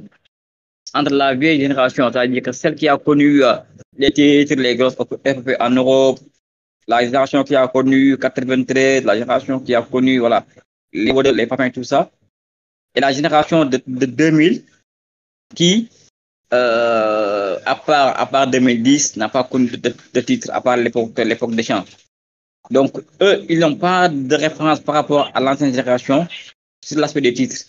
entre 0.93 1.13
la 1.13 1.36
vieille 1.36 1.59
génération, 1.59 2.09
c'est-à-dire 2.11 2.41
que 2.41 2.51
celle 2.51 2.76
qui 2.76 2.88
a 2.88 2.97
connu 2.97 3.43
euh, 3.43 3.55
les 3.97 4.11
titres, 4.11 4.55
les 4.55 4.76
grosses 4.78 4.95
FFP 4.95 5.57
en 5.59 5.70
Europe, 5.72 6.20
la 6.88 7.03
génération 7.03 7.43
qui 7.43 7.55
a 7.55 7.67
connu 7.67 8.17
93, 8.17 9.03
la 9.03 9.13
génération 9.15 9.59
qui 9.59 9.76
a 9.76 9.82
connu, 9.82 10.20
voilà, 10.20 10.45
les 10.93 11.11
Waddle, 11.11 11.36
les 11.36 11.45
Papins, 11.45 11.70
tout 11.70 11.84
ça. 11.84 12.09
Et 12.95 13.01
la 13.01 13.11
génération 13.11 13.65
de, 13.65 13.80
de 13.86 14.05
2000 14.05 14.63
qui, 15.55 15.89
euh, 16.53 17.59
à, 17.65 17.75
part, 17.75 18.19
à 18.19 18.25
part 18.25 18.47
2010, 18.47 19.17
n'a 19.17 19.29
pas 19.29 19.43
connu 19.43 19.69
de, 19.69 19.93
de 20.13 20.21
titre, 20.21 20.49
à 20.51 20.61
part 20.61 20.77
l'époque 20.77 21.13
des 21.13 21.63
champs. 21.63 21.85
Donc, 22.71 22.97
eux, 23.21 23.45
ils 23.49 23.59
n'ont 23.59 23.75
pas 23.75 24.09
de 24.09 24.35
référence 24.35 24.79
par 24.79 24.95
rapport 24.95 25.31
à 25.33 25.39
l'ancienne 25.39 25.73
génération 25.73 26.27
sur 26.83 26.99
l'aspect 26.99 27.21
des 27.21 27.33
titres. 27.33 27.65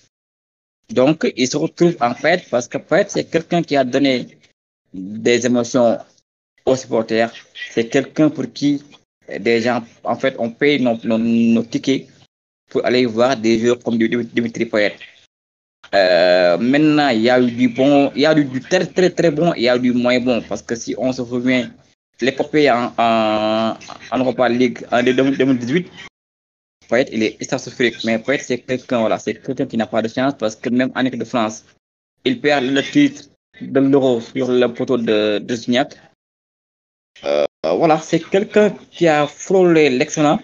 Donc, 0.90 1.32
ils 1.36 1.48
se 1.48 1.56
retrouvent 1.56 1.96
en 2.00 2.14
fait, 2.14 2.48
parce 2.50 2.68
que 2.68 2.78
fait, 2.78 3.10
c'est 3.10 3.24
quelqu'un 3.24 3.62
qui 3.62 3.76
a 3.76 3.84
donné 3.84 4.26
des 4.92 5.46
émotions 5.46 5.98
aux 6.66 6.76
supporters. 6.76 7.32
C'est 7.72 7.88
quelqu'un 7.88 8.28
pour 8.28 8.52
qui 8.52 8.82
des 9.38 9.62
gens, 9.62 9.82
en 10.04 10.16
fait, 10.16 10.34
on 10.38 10.50
paye 10.50 10.80
nos, 10.82 10.96
nos, 11.04 11.62
tickets 11.62 12.08
pour 12.68 12.84
aller 12.84 13.06
voir 13.06 13.36
des 13.36 13.58
joueurs 13.60 13.78
comme 13.78 13.96
Dimitri 13.98 14.66
Payet. 14.66 14.96
Euh, 15.94 16.56
maintenant, 16.58 17.08
il 17.08 17.22
y 17.22 17.30
a 17.30 17.40
eu 17.40 17.50
du 17.50 17.68
bon, 17.68 18.12
il 18.14 18.22
y 18.22 18.26
a 18.26 18.36
eu 18.38 18.44
du 18.44 18.60
très 18.60 18.86
très 18.86 19.10
très 19.10 19.30
bon, 19.30 19.52
il 19.54 19.62
y 19.62 19.68
a 19.68 19.76
eu 19.76 19.80
du 19.80 19.92
moins 19.92 20.20
bon, 20.20 20.40
parce 20.48 20.62
que 20.62 20.76
si 20.76 20.94
on 20.96 21.12
se 21.12 21.24
souvient, 21.24 21.68
l'épopée 22.20 22.70
en, 22.70 22.92
en, 22.96 23.76
en 24.12 24.18
Europa 24.18 24.48
League 24.48 24.86
en 24.92 25.02
2018, 25.02 25.90
Payet, 26.88 27.08
il 27.12 27.22
est 27.22 27.42
stratosphérique, 27.42 28.04
mais 28.04 28.18
Payet, 28.18 28.38
c'est 28.38 28.58
quelqu'un, 28.58 29.00
voilà, 29.00 29.18
quelqu'un 29.18 29.66
qui 29.66 29.76
n'a 29.76 29.86
pas 29.86 30.02
de 30.02 30.08
chance, 30.08 30.34
parce 30.38 30.54
que 30.56 30.68
même 30.70 30.92
en 30.94 31.04
équipe 31.04 31.20
de 31.20 31.24
France, 31.24 31.64
il 32.24 32.40
perd 32.40 32.64
le 32.64 32.82
titre 32.82 33.24
de 33.60 33.80
l'Euro 33.80 34.20
sur 34.20 34.50
le 34.50 34.66
poteau 34.68 34.96
de, 34.96 35.38
de 35.38 35.54
Gignac. 35.54 35.96
Euh, 37.24 37.46
voilà, 37.64 37.98
c'est 37.98 38.20
quelqu'un 38.20 38.70
qui 38.90 39.08
a 39.08 39.26
frôlé 39.26 39.90
l'excellent, 39.90 40.40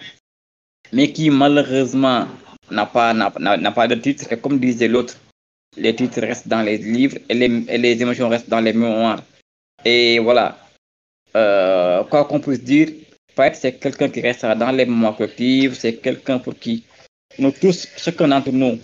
mais 0.91 1.11
qui 1.11 1.29
malheureusement 1.29 2.27
n'a 2.69 2.85
pas, 2.85 3.13
n'a 3.13 3.71
pas 3.71 3.87
de 3.87 3.95
titre. 3.95 4.31
Et 4.31 4.37
comme 4.37 4.59
disait 4.59 4.87
l'autre, 4.87 5.15
les 5.77 5.95
titres 5.95 6.21
restent 6.21 6.47
dans 6.47 6.61
les 6.61 6.77
livres 6.77 7.17
et 7.29 7.33
les, 7.33 8.01
émotions 8.01 8.29
restent 8.29 8.49
dans 8.49 8.59
les 8.59 8.73
mémoires. 8.73 9.21
Et 9.85 10.19
voilà, 10.19 10.57
euh, 11.35 12.03
quoi 12.05 12.25
qu'on 12.25 12.39
puisse 12.39 12.63
dire, 12.63 12.89
Payet, 13.35 13.53
c'est 13.53 13.73
quelqu'un 13.73 14.09
qui 14.09 14.21
restera 14.21 14.55
dans 14.55 14.71
les 14.71 14.85
mémoires 14.85 15.15
collectives, 15.15 15.75
c'est 15.75 15.97
quelqu'un 15.97 16.39
pour 16.39 16.57
qui 16.57 16.83
nous 17.37 17.51
tous, 17.51 17.87
chacun 17.97 18.27
d'entre 18.27 18.51
nous 18.51 18.79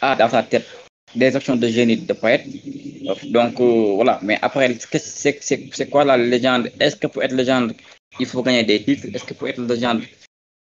a 0.00 0.16
dans 0.16 0.30
sa 0.30 0.42
tête 0.42 0.66
des 1.14 1.36
actions 1.36 1.56
de 1.56 1.68
génie 1.68 1.98
de 1.98 2.12
Payet. 2.14 2.44
Donc 3.24 3.60
euh, 3.60 3.92
voilà, 3.94 4.18
mais 4.22 4.38
après, 4.40 4.74
c'est 4.80 5.90
quoi 5.90 6.04
la 6.04 6.16
légende? 6.16 6.70
Est-ce 6.80 6.96
que 6.96 7.06
pour 7.06 7.22
être 7.22 7.34
légende, 7.34 7.74
il 8.18 8.26
faut 8.26 8.42
gagner 8.42 8.64
des 8.64 8.82
titres? 8.82 9.06
Est-ce 9.12 9.24
que 9.24 9.34
pour 9.34 9.48
être 9.48 9.60
légende, 9.60 10.02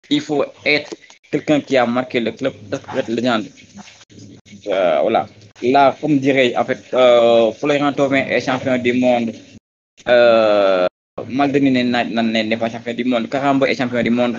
il 0.08 0.20
faut 0.20 0.44
être 0.64 0.92
quelqu'un 1.30 1.60
qui 1.60 1.76
a 1.76 1.86
marqué 1.86 2.18
le 2.18 2.32
club? 2.32 2.54
Est-ce 2.72 2.80
que 2.80 2.86
pour 2.86 2.98
être 2.98 3.08
légende 3.08 3.46
Voilà. 4.64 5.26
Là, 5.62 5.94
comme 6.00 6.18
dirait, 6.18 6.56
en 6.56 6.64
fait, 6.64 6.82
euh, 6.94 7.52
Florent 7.52 7.92
Thauvin 7.92 8.24
est 8.26 8.40
champion 8.40 8.78
du 8.78 8.92
monde. 8.94 9.32
Euh, 10.08 10.86
Maldini 11.28 11.70
n'est 11.70 12.56
pas 12.56 12.70
champion 12.70 12.94
du 12.94 13.04
monde. 13.04 13.28
Karambo 13.28 13.66
est 13.66 13.74
champion 13.74 14.02
du 14.02 14.10
monde. 14.10 14.36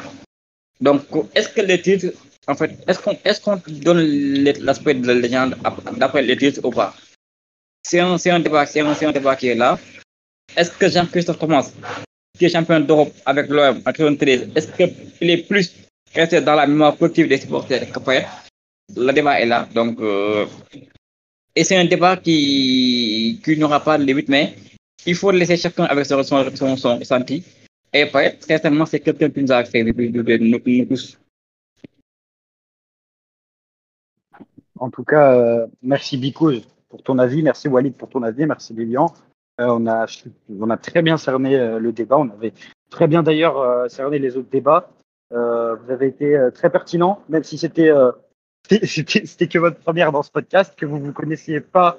Donc, 0.79 1.03
est-ce 1.35 1.49
que 1.49 1.61
les 1.61 1.79
titres, 1.79 2.07
en 2.47 2.55
fait, 2.55 2.71
est-ce 2.87 2.99
qu'on 2.99 3.11
est 3.23 3.41
qu'on 3.43 3.61
donne 3.67 4.01
l'aspect 4.61 4.95
de 4.95 5.05
la 5.07 5.13
légende 5.13 5.55
d'après 5.97 6.23
les 6.23 6.35
titres 6.37 6.61
ou 6.63 6.71
pas? 6.71 6.95
C'est 7.83 7.99
un, 7.99 8.15
un, 8.15 8.39
débat, 8.39 8.65
c'est 8.65 8.81
un, 8.81 8.89
un, 8.89 9.11
débat 9.11 9.35
qui 9.35 9.47
est 9.49 9.55
là. 9.55 9.77
Est-ce 10.57 10.71
que 10.71 10.89
Jean-Christophe 10.89 11.37
Thomas, 11.37 11.69
qui 12.37 12.45
est 12.45 12.49
champion 12.49 12.79
d'Europe 12.79 13.13
avec 13.27 13.47
l'OM 13.47 13.81
en 13.85 13.91
2013, 13.91 14.49
est-ce 14.55 14.67
qu'il 14.69 15.29
est 15.29 15.47
plus 15.47 15.71
resté 16.15 16.41
dans 16.41 16.55
la 16.55 16.65
mémoire 16.65 16.97
collective 16.97 17.27
des 17.27 17.37
supporters 17.37 17.91
que 17.91 17.99
Le 18.95 19.11
débat 19.13 19.39
est 19.39 19.45
là. 19.45 19.67
Donc, 19.73 19.99
euh, 20.01 20.45
et 21.55 21.63
c'est 21.63 21.77
un 21.77 21.85
débat 21.85 22.17
qui, 22.17 23.39
n'aura 23.57 23.79
pas 23.79 23.97
de 23.97 24.03
limite, 24.03 24.29
mais 24.29 24.55
il 25.05 25.15
faut 25.15 25.31
laisser 25.31 25.57
chacun 25.57 25.85
avec 25.85 26.05
son, 26.05 26.23
son, 26.23 26.97
ressenti. 26.97 27.43
Et 27.93 28.05
Payet, 28.05 28.37
certainement, 28.39 28.85
c'est 28.85 28.99
quelqu'un 28.99 29.29
qui 29.29 29.41
nous 29.43 29.51
a 29.51 29.63
fait 29.65 29.83
nous, 29.83 30.85
tous. 30.85 31.19
En 34.79 34.89
tout 34.89 35.03
cas, 35.03 35.33
euh, 35.35 35.67
merci 35.83 36.17
Bikouz 36.17 36.61
pour 36.89 37.03
ton 37.03 37.19
avis, 37.19 37.43
merci 37.43 37.67
Walid 37.67 37.95
pour 37.95 38.09
ton 38.09 38.23
avis, 38.23 38.45
merci 38.45 38.73
Lilian. 38.73 39.13
Euh, 39.59 39.67
on, 39.67 39.85
a, 39.87 40.77
très 40.77 41.01
bien 41.01 41.17
cerné 41.17 41.57
le 41.79 41.91
débat, 41.91 42.17
on 42.17 42.29
avait 42.29 42.53
très 42.89 43.07
bien 43.07 43.21
d'ailleurs 43.21 43.89
cerné 43.91 44.17
les 44.19 44.37
autres 44.37 44.49
débats. 44.49 44.89
vous 45.29 45.91
avez 45.91 46.07
été 46.07 46.49
très 46.53 46.69
pertinent, 46.69 47.21
même 47.29 47.43
si 47.43 47.57
c'était 47.57 47.91
c'était 48.69 49.47
que 49.47 49.59
votre 49.59 49.79
première 49.79 50.11
dans 50.11 50.23
ce 50.23 50.31
podcast, 50.31 50.73
que 50.77 50.85
vous 50.85 50.97
ne 50.97 51.05
vous 51.05 51.13
connaissiez 51.13 51.59
pas 51.61 51.97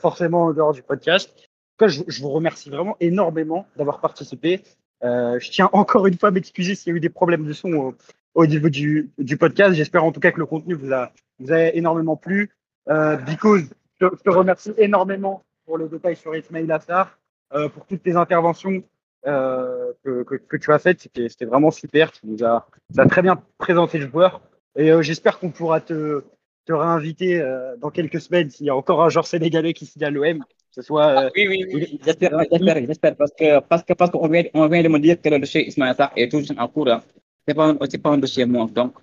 forcément 0.00 0.44
en 0.44 0.52
dehors 0.52 0.72
du 0.72 0.82
podcast. 0.82 1.30
En 1.30 1.40
tout 1.40 1.78
cas, 1.78 1.88
je, 1.88 2.02
je 2.06 2.22
vous 2.22 2.30
remercie 2.30 2.68
vraiment 2.68 2.96
énormément 3.00 3.66
d'avoir 3.76 4.00
participé. 4.00 4.62
je 5.02 5.50
tiens 5.50 5.70
encore 5.72 6.06
une 6.06 6.18
fois 6.18 6.28
à 6.28 6.32
m'excuser 6.32 6.74
s'il 6.74 6.90
y 6.90 6.94
a 6.94 6.96
eu 6.96 7.00
des 7.00 7.08
problèmes 7.08 7.46
de 7.46 7.52
son 7.52 7.72
au, 7.72 7.94
au 8.34 8.46
niveau 8.46 8.68
du, 8.68 9.10
du 9.18 9.36
podcast. 9.36 9.74
J'espère 9.74 10.04
en 10.04 10.12
tout 10.12 10.20
cas 10.20 10.32
que 10.32 10.38
le 10.38 10.46
contenu 10.46 10.74
vous 10.74 10.92
a, 10.92 11.12
vous 11.38 11.52
a 11.52 11.68
énormément 11.74 12.16
plu. 12.16 12.50
Euh, 12.88 13.16
Because, 13.16 13.68
je, 14.00 14.06
je, 14.06 14.22
te 14.22 14.30
remercie 14.30 14.72
énormément 14.76 15.44
pour 15.66 15.78
les 15.78 15.88
détails 15.88 16.16
sur 16.16 16.34
Ismail 16.34 16.70
Assar, 16.72 17.18
euh, 17.54 17.68
pour 17.68 17.86
toutes 17.86 18.02
tes 18.02 18.16
interventions 18.16 18.82
euh, 19.26 19.92
que, 20.04 20.24
que, 20.24 20.34
que, 20.34 20.56
tu 20.56 20.72
as 20.72 20.78
faites. 20.78 21.00
C'était 21.00 21.44
vraiment 21.44 21.70
super. 21.70 22.10
Tu 22.12 22.26
nous 22.26 22.42
as, 22.44 22.66
tu 22.92 23.00
as 23.00 23.06
très 23.06 23.22
bien 23.22 23.42
présenté 23.58 23.98
le 23.98 24.08
joueur. 24.08 24.40
Et 24.76 24.90
euh, 24.90 25.02
j'espère 25.02 25.38
qu'on 25.38 25.50
pourra 25.50 25.80
te, 25.80 26.24
te 26.64 26.72
réinviter 26.72 27.40
euh, 27.40 27.76
dans 27.76 27.90
quelques 27.90 28.20
semaines 28.20 28.50
s'il 28.50 28.66
y 28.66 28.70
a 28.70 28.76
encore 28.76 29.02
un 29.02 29.08
joueur 29.08 29.26
sénégalais 29.26 29.72
qui 29.72 29.86
signe 29.86 30.04
à 30.04 30.10
l'OM. 30.10 30.38
Que 30.38 30.44
ce 30.70 30.82
soit, 30.82 31.04
ah, 31.04 31.30
oui, 31.36 31.46
oui, 31.48 31.64
oui. 31.74 32.00
J'espère, 32.04 32.30
j'espère, 32.50 32.86
j'espère. 32.86 33.16
Parce 33.16 33.32
que, 33.38 33.60
parce 33.60 33.82
que, 33.82 33.92
parce 33.92 34.10
qu'on 34.10 34.26
vient, 34.28 34.44
on 34.54 34.68
vient 34.68 34.82
de 34.82 34.88
me 34.88 34.98
dire 34.98 35.20
que 35.20 35.28
le 35.28 35.38
dossier 35.38 35.68
Assar 35.82 36.12
est 36.16 36.30
toujours 36.30 36.58
en 36.58 36.68
cours. 36.68 36.88
Hein. 36.88 37.02
C'est 37.46 37.54
pas, 37.54 37.76
c'est 37.90 37.98
pas 37.98 38.10
un 38.10 38.18
dossier 38.18 38.46
moi. 38.46 38.68
Donc, 38.74 38.94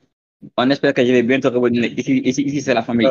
on 0.58 0.70
espère 0.72 0.94
que 0.94 1.06
je 1.06 1.12
vais 1.12 1.22
bientôt 1.22 1.52
revenir. 1.52 1.86
Ici, 1.86 2.22
ici, 2.26 2.42
ici 2.42 2.62
c'est 2.62 2.74
la 2.74 2.82
famille. 2.82 3.10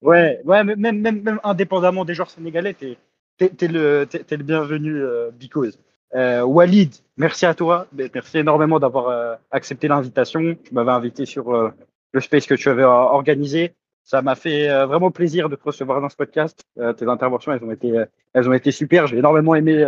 Ouais, 0.00 0.40
ouais, 0.44 0.64
même, 0.64 1.00
même, 1.00 1.22
même 1.22 1.40
indépendamment 1.42 2.04
des 2.04 2.14
joueurs 2.14 2.30
sénégalais, 2.30 2.74
t'es 2.74 2.98
es, 3.40 3.68
le, 3.68 4.06
es, 4.12 4.36
le 4.36 4.44
bienvenu, 4.44 5.00
euh, 5.00 5.30
Because. 5.32 5.78
Euh, 6.14 6.42
Walid, 6.42 6.94
merci 7.16 7.46
à 7.46 7.54
toi. 7.54 7.86
Merci 7.92 8.38
énormément 8.38 8.78
d'avoir 8.78 9.08
euh, 9.08 9.34
accepté 9.50 9.88
l'invitation. 9.88 10.56
Tu 10.62 10.74
m'avais 10.74 10.90
invité 10.90 11.26
sur 11.26 11.54
euh, 11.54 11.70
le 12.12 12.20
space 12.20 12.46
que 12.46 12.54
tu 12.54 12.68
avais 12.68 12.84
organisé. 12.84 13.74
Ça 14.04 14.20
m'a 14.20 14.34
fait 14.34 14.68
euh, 14.68 14.86
vraiment 14.86 15.10
plaisir 15.10 15.48
de 15.48 15.56
te 15.56 15.64
recevoir 15.64 16.00
dans 16.00 16.08
ce 16.08 16.16
podcast. 16.16 16.60
Euh, 16.78 16.92
tes 16.92 17.06
interventions, 17.06 17.52
elles 17.52 17.64
ont 17.64 17.70
été, 17.70 18.04
elles 18.34 18.48
ont 18.48 18.52
été 18.52 18.72
super. 18.72 19.06
J'ai 19.06 19.18
énormément 19.18 19.54
aimé 19.54 19.84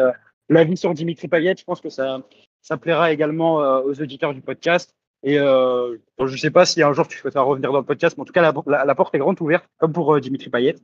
l'avis 0.48 0.76
sur 0.76 0.94
Dimitri 0.94 1.28
Payet. 1.28 1.56
Je 1.58 1.64
pense 1.64 1.80
que 1.80 1.90
ça, 1.90 2.20
ça 2.62 2.76
plaira 2.76 3.12
également 3.12 3.56
aux 3.56 4.00
auditeurs 4.00 4.32
du 4.32 4.40
podcast. 4.40 4.94
Et 5.24 5.38
euh, 5.38 5.96
je 6.18 6.24
ne 6.24 6.36
sais 6.36 6.50
pas 6.50 6.66
si 6.66 6.82
un 6.82 6.92
jour 6.92 7.08
tu 7.08 7.16
souhaites 7.16 7.34
revenir 7.34 7.72
dans 7.72 7.78
le 7.78 7.84
podcast, 7.84 8.16
mais 8.16 8.22
en 8.22 8.24
tout 8.26 8.34
cas, 8.34 8.52
la, 8.66 8.94
porte 8.94 9.14
est 9.14 9.18
grande 9.18 9.40
ouverte, 9.40 9.64
comme 9.78 9.92
pour 9.92 10.14
euh, 10.14 10.20
Dimitri 10.20 10.50
Payet. 10.50 10.76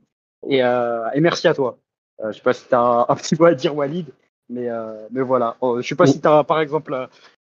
Et, 0.49 0.63
euh, 0.63 1.07
merci 1.17 1.47
à 1.47 1.53
toi. 1.53 1.77
Euh, 2.19 2.23
je 2.23 2.27
ne 2.29 2.33
sais 2.33 2.41
pas 2.41 2.53
si 2.53 2.67
tu 2.67 2.73
un, 2.73 3.05
un, 3.07 3.15
petit 3.15 3.35
mot 3.35 3.45
à 3.45 3.53
dire, 3.53 3.75
Walid, 3.75 4.07
mais, 4.51 4.69
euh, 4.69 5.07
mais 5.11 5.21
voilà. 5.21 5.55
je 5.61 5.77
ne 5.77 5.81
sais 5.81 5.95
pas 5.95 6.05
oui. 6.05 6.11
si 6.11 6.21
tu 6.21 6.27
as, 6.27 6.43
par 6.43 6.59
exemple, 6.59 7.07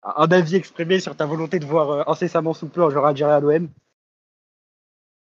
un 0.04 0.32
avis 0.32 0.56
exprimé 0.56 1.00
sur 1.00 1.16
ta 1.16 1.26
volonté 1.26 1.60
de 1.60 1.66
voir 1.66 2.10
incessamment 2.10 2.54
sous 2.54 2.68
peu 2.68 2.84
un 2.84 2.90
joueur 2.90 3.06
algérien 3.06 3.36
à 3.36 3.40
l'OM. 3.40 3.70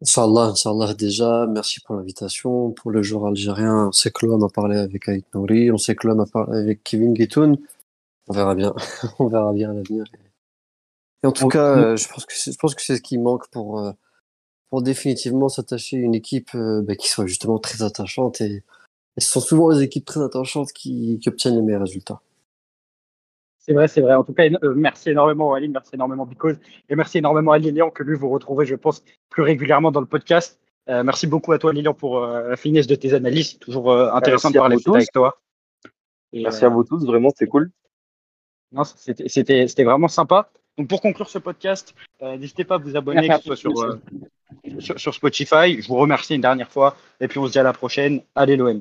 Inch'Allah, 0.02 0.52
Inch'Allah, 0.52 0.94
déjà, 0.94 1.46
merci 1.46 1.80
pour 1.80 1.94
l'invitation. 1.96 2.70
Pour 2.70 2.90
le 2.90 3.02
joueur 3.02 3.26
algérien, 3.26 3.88
on 3.88 3.92
sait 3.92 4.10
que 4.10 4.24
l'OM 4.24 4.42
a 4.42 4.48
parlé 4.48 4.78
avec 4.78 5.08
Aït 5.08 5.26
Nouri, 5.34 5.70
on 5.70 5.76
sait 5.76 5.94
que 5.94 6.06
l'OM 6.06 6.20
a 6.20 6.26
parlé 6.26 6.58
avec 6.58 6.82
Kevin 6.82 7.12
Guitoun. 7.12 7.58
On 8.28 8.32
verra 8.32 8.54
bien. 8.54 8.74
on 9.18 9.26
verra 9.26 9.52
bien 9.52 9.70
à 9.70 9.74
l'avenir. 9.74 10.04
Et 11.22 11.26
en 11.26 11.32
tout 11.32 11.48
cas, 11.48 11.76
euh, 11.76 11.96
je 11.96 12.08
pense 12.08 12.24
que 12.24 12.32
je 12.34 12.56
pense 12.56 12.74
que 12.74 12.82
c'est 12.82 12.96
ce 12.96 13.02
qui 13.02 13.18
manque 13.18 13.48
pour 13.50 13.80
euh, 13.80 13.92
pour 14.70 14.82
définitivement 14.82 15.48
s'attacher 15.48 15.98
à 15.98 16.00
une 16.00 16.14
équipe 16.14 16.54
euh, 16.54 16.80
bah, 16.80 16.96
qui 16.96 17.08
soit 17.08 17.26
justement 17.26 17.58
très 17.58 17.82
attachante 17.82 18.40
et, 18.40 18.62
et, 19.20 19.22
ce 19.22 19.30
sont 19.30 19.40
souvent 19.40 19.70
les 19.70 19.82
équipes 19.82 20.04
très 20.04 20.22
attachantes 20.22 20.72
qui, 20.72 21.18
qui 21.20 21.28
obtiennent 21.28 21.56
les 21.56 21.62
meilleurs 21.62 21.82
résultats. 21.82 22.20
C'est 23.58 23.74
vrai, 23.74 23.88
c'est 23.88 24.00
vrai. 24.00 24.14
En 24.14 24.24
tout 24.24 24.32
cas, 24.32 24.44
euh, 24.44 24.74
merci 24.74 25.10
énormément 25.10 25.52
Aline, 25.54 25.72
merci 25.72 25.94
énormément 25.94 26.26
Bicole 26.26 26.58
et 26.88 26.96
merci 26.96 27.18
énormément 27.18 27.52
à 27.52 27.58
Lilian 27.58 27.90
que 27.90 28.02
lui 28.02 28.16
vous 28.16 28.30
retrouvez, 28.30 28.64
je 28.64 28.74
pense, 28.74 29.04
plus 29.28 29.42
régulièrement 29.42 29.92
dans 29.92 30.00
le 30.00 30.06
podcast. 30.06 30.58
Euh, 30.88 31.04
merci 31.04 31.26
beaucoup 31.26 31.52
à 31.52 31.58
toi 31.58 31.72
Lilian 31.72 31.94
pour 31.94 32.20
la 32.20 32.56
finesse 32.56 32.86
de 32.86 32.94
tes 32.94 33.12
analyses. 33.12 33.58
Toujours 33.58 33.92
intéressant 33.92 34.48
merci 34.48 34.54
de 34.54 34.58
parler 34.58 34.96
avec 34.96 35.12
toi. 35.12 35.38
Et, 36.32 36.42
merci 36.42 36.64
à 36.64 36.68
vous 36.68 36.84
tous, 36.84 37.04
vraiment, 37.04 37.30
c'était 37.30 37.46
cool. 37.46 37.70
Non, 38.72 38.84
c'était 38.84 39.84
vraiment 39.84 40.08
sympa. 40.08 40.50
Donc 40.78 40.88
pour 40.88 41.00
conclure 41.00 41.28
ce 41.28 41.38
podcast, 41.38 41.94
euh, 42.22 42.36
n'hésitez 42.36 42.64
pas 42.64 42.76
à 42.76 42.78
vous 42.78 42.96
abonner 42.96 43.28
que 43.28 43.36
ce 43.36 43.42
soit 43.42 43.56
sur, 43.56 43.82
euh, 43.82 44.00
sur, 44.78 44.98
sur, 44.98 45.14
Spotify. 45.14 45.80
Je 45.80 45.88
vous 45.88 45.96
remercie 45.96 46.34
une 46.34 46.40
dernière 46.40 46.70
fois 46.70 46.96
et 47.20 47.28
puis 47.28 47.38
on 47.38 47.46
se 47.46 47.52
dit 47.52 47.58
à 47.58 47.62
la 47.62 47.72
prochaine. 47.72 48.22
Allez 48.34 48.56
l'OM. 48.56 48.80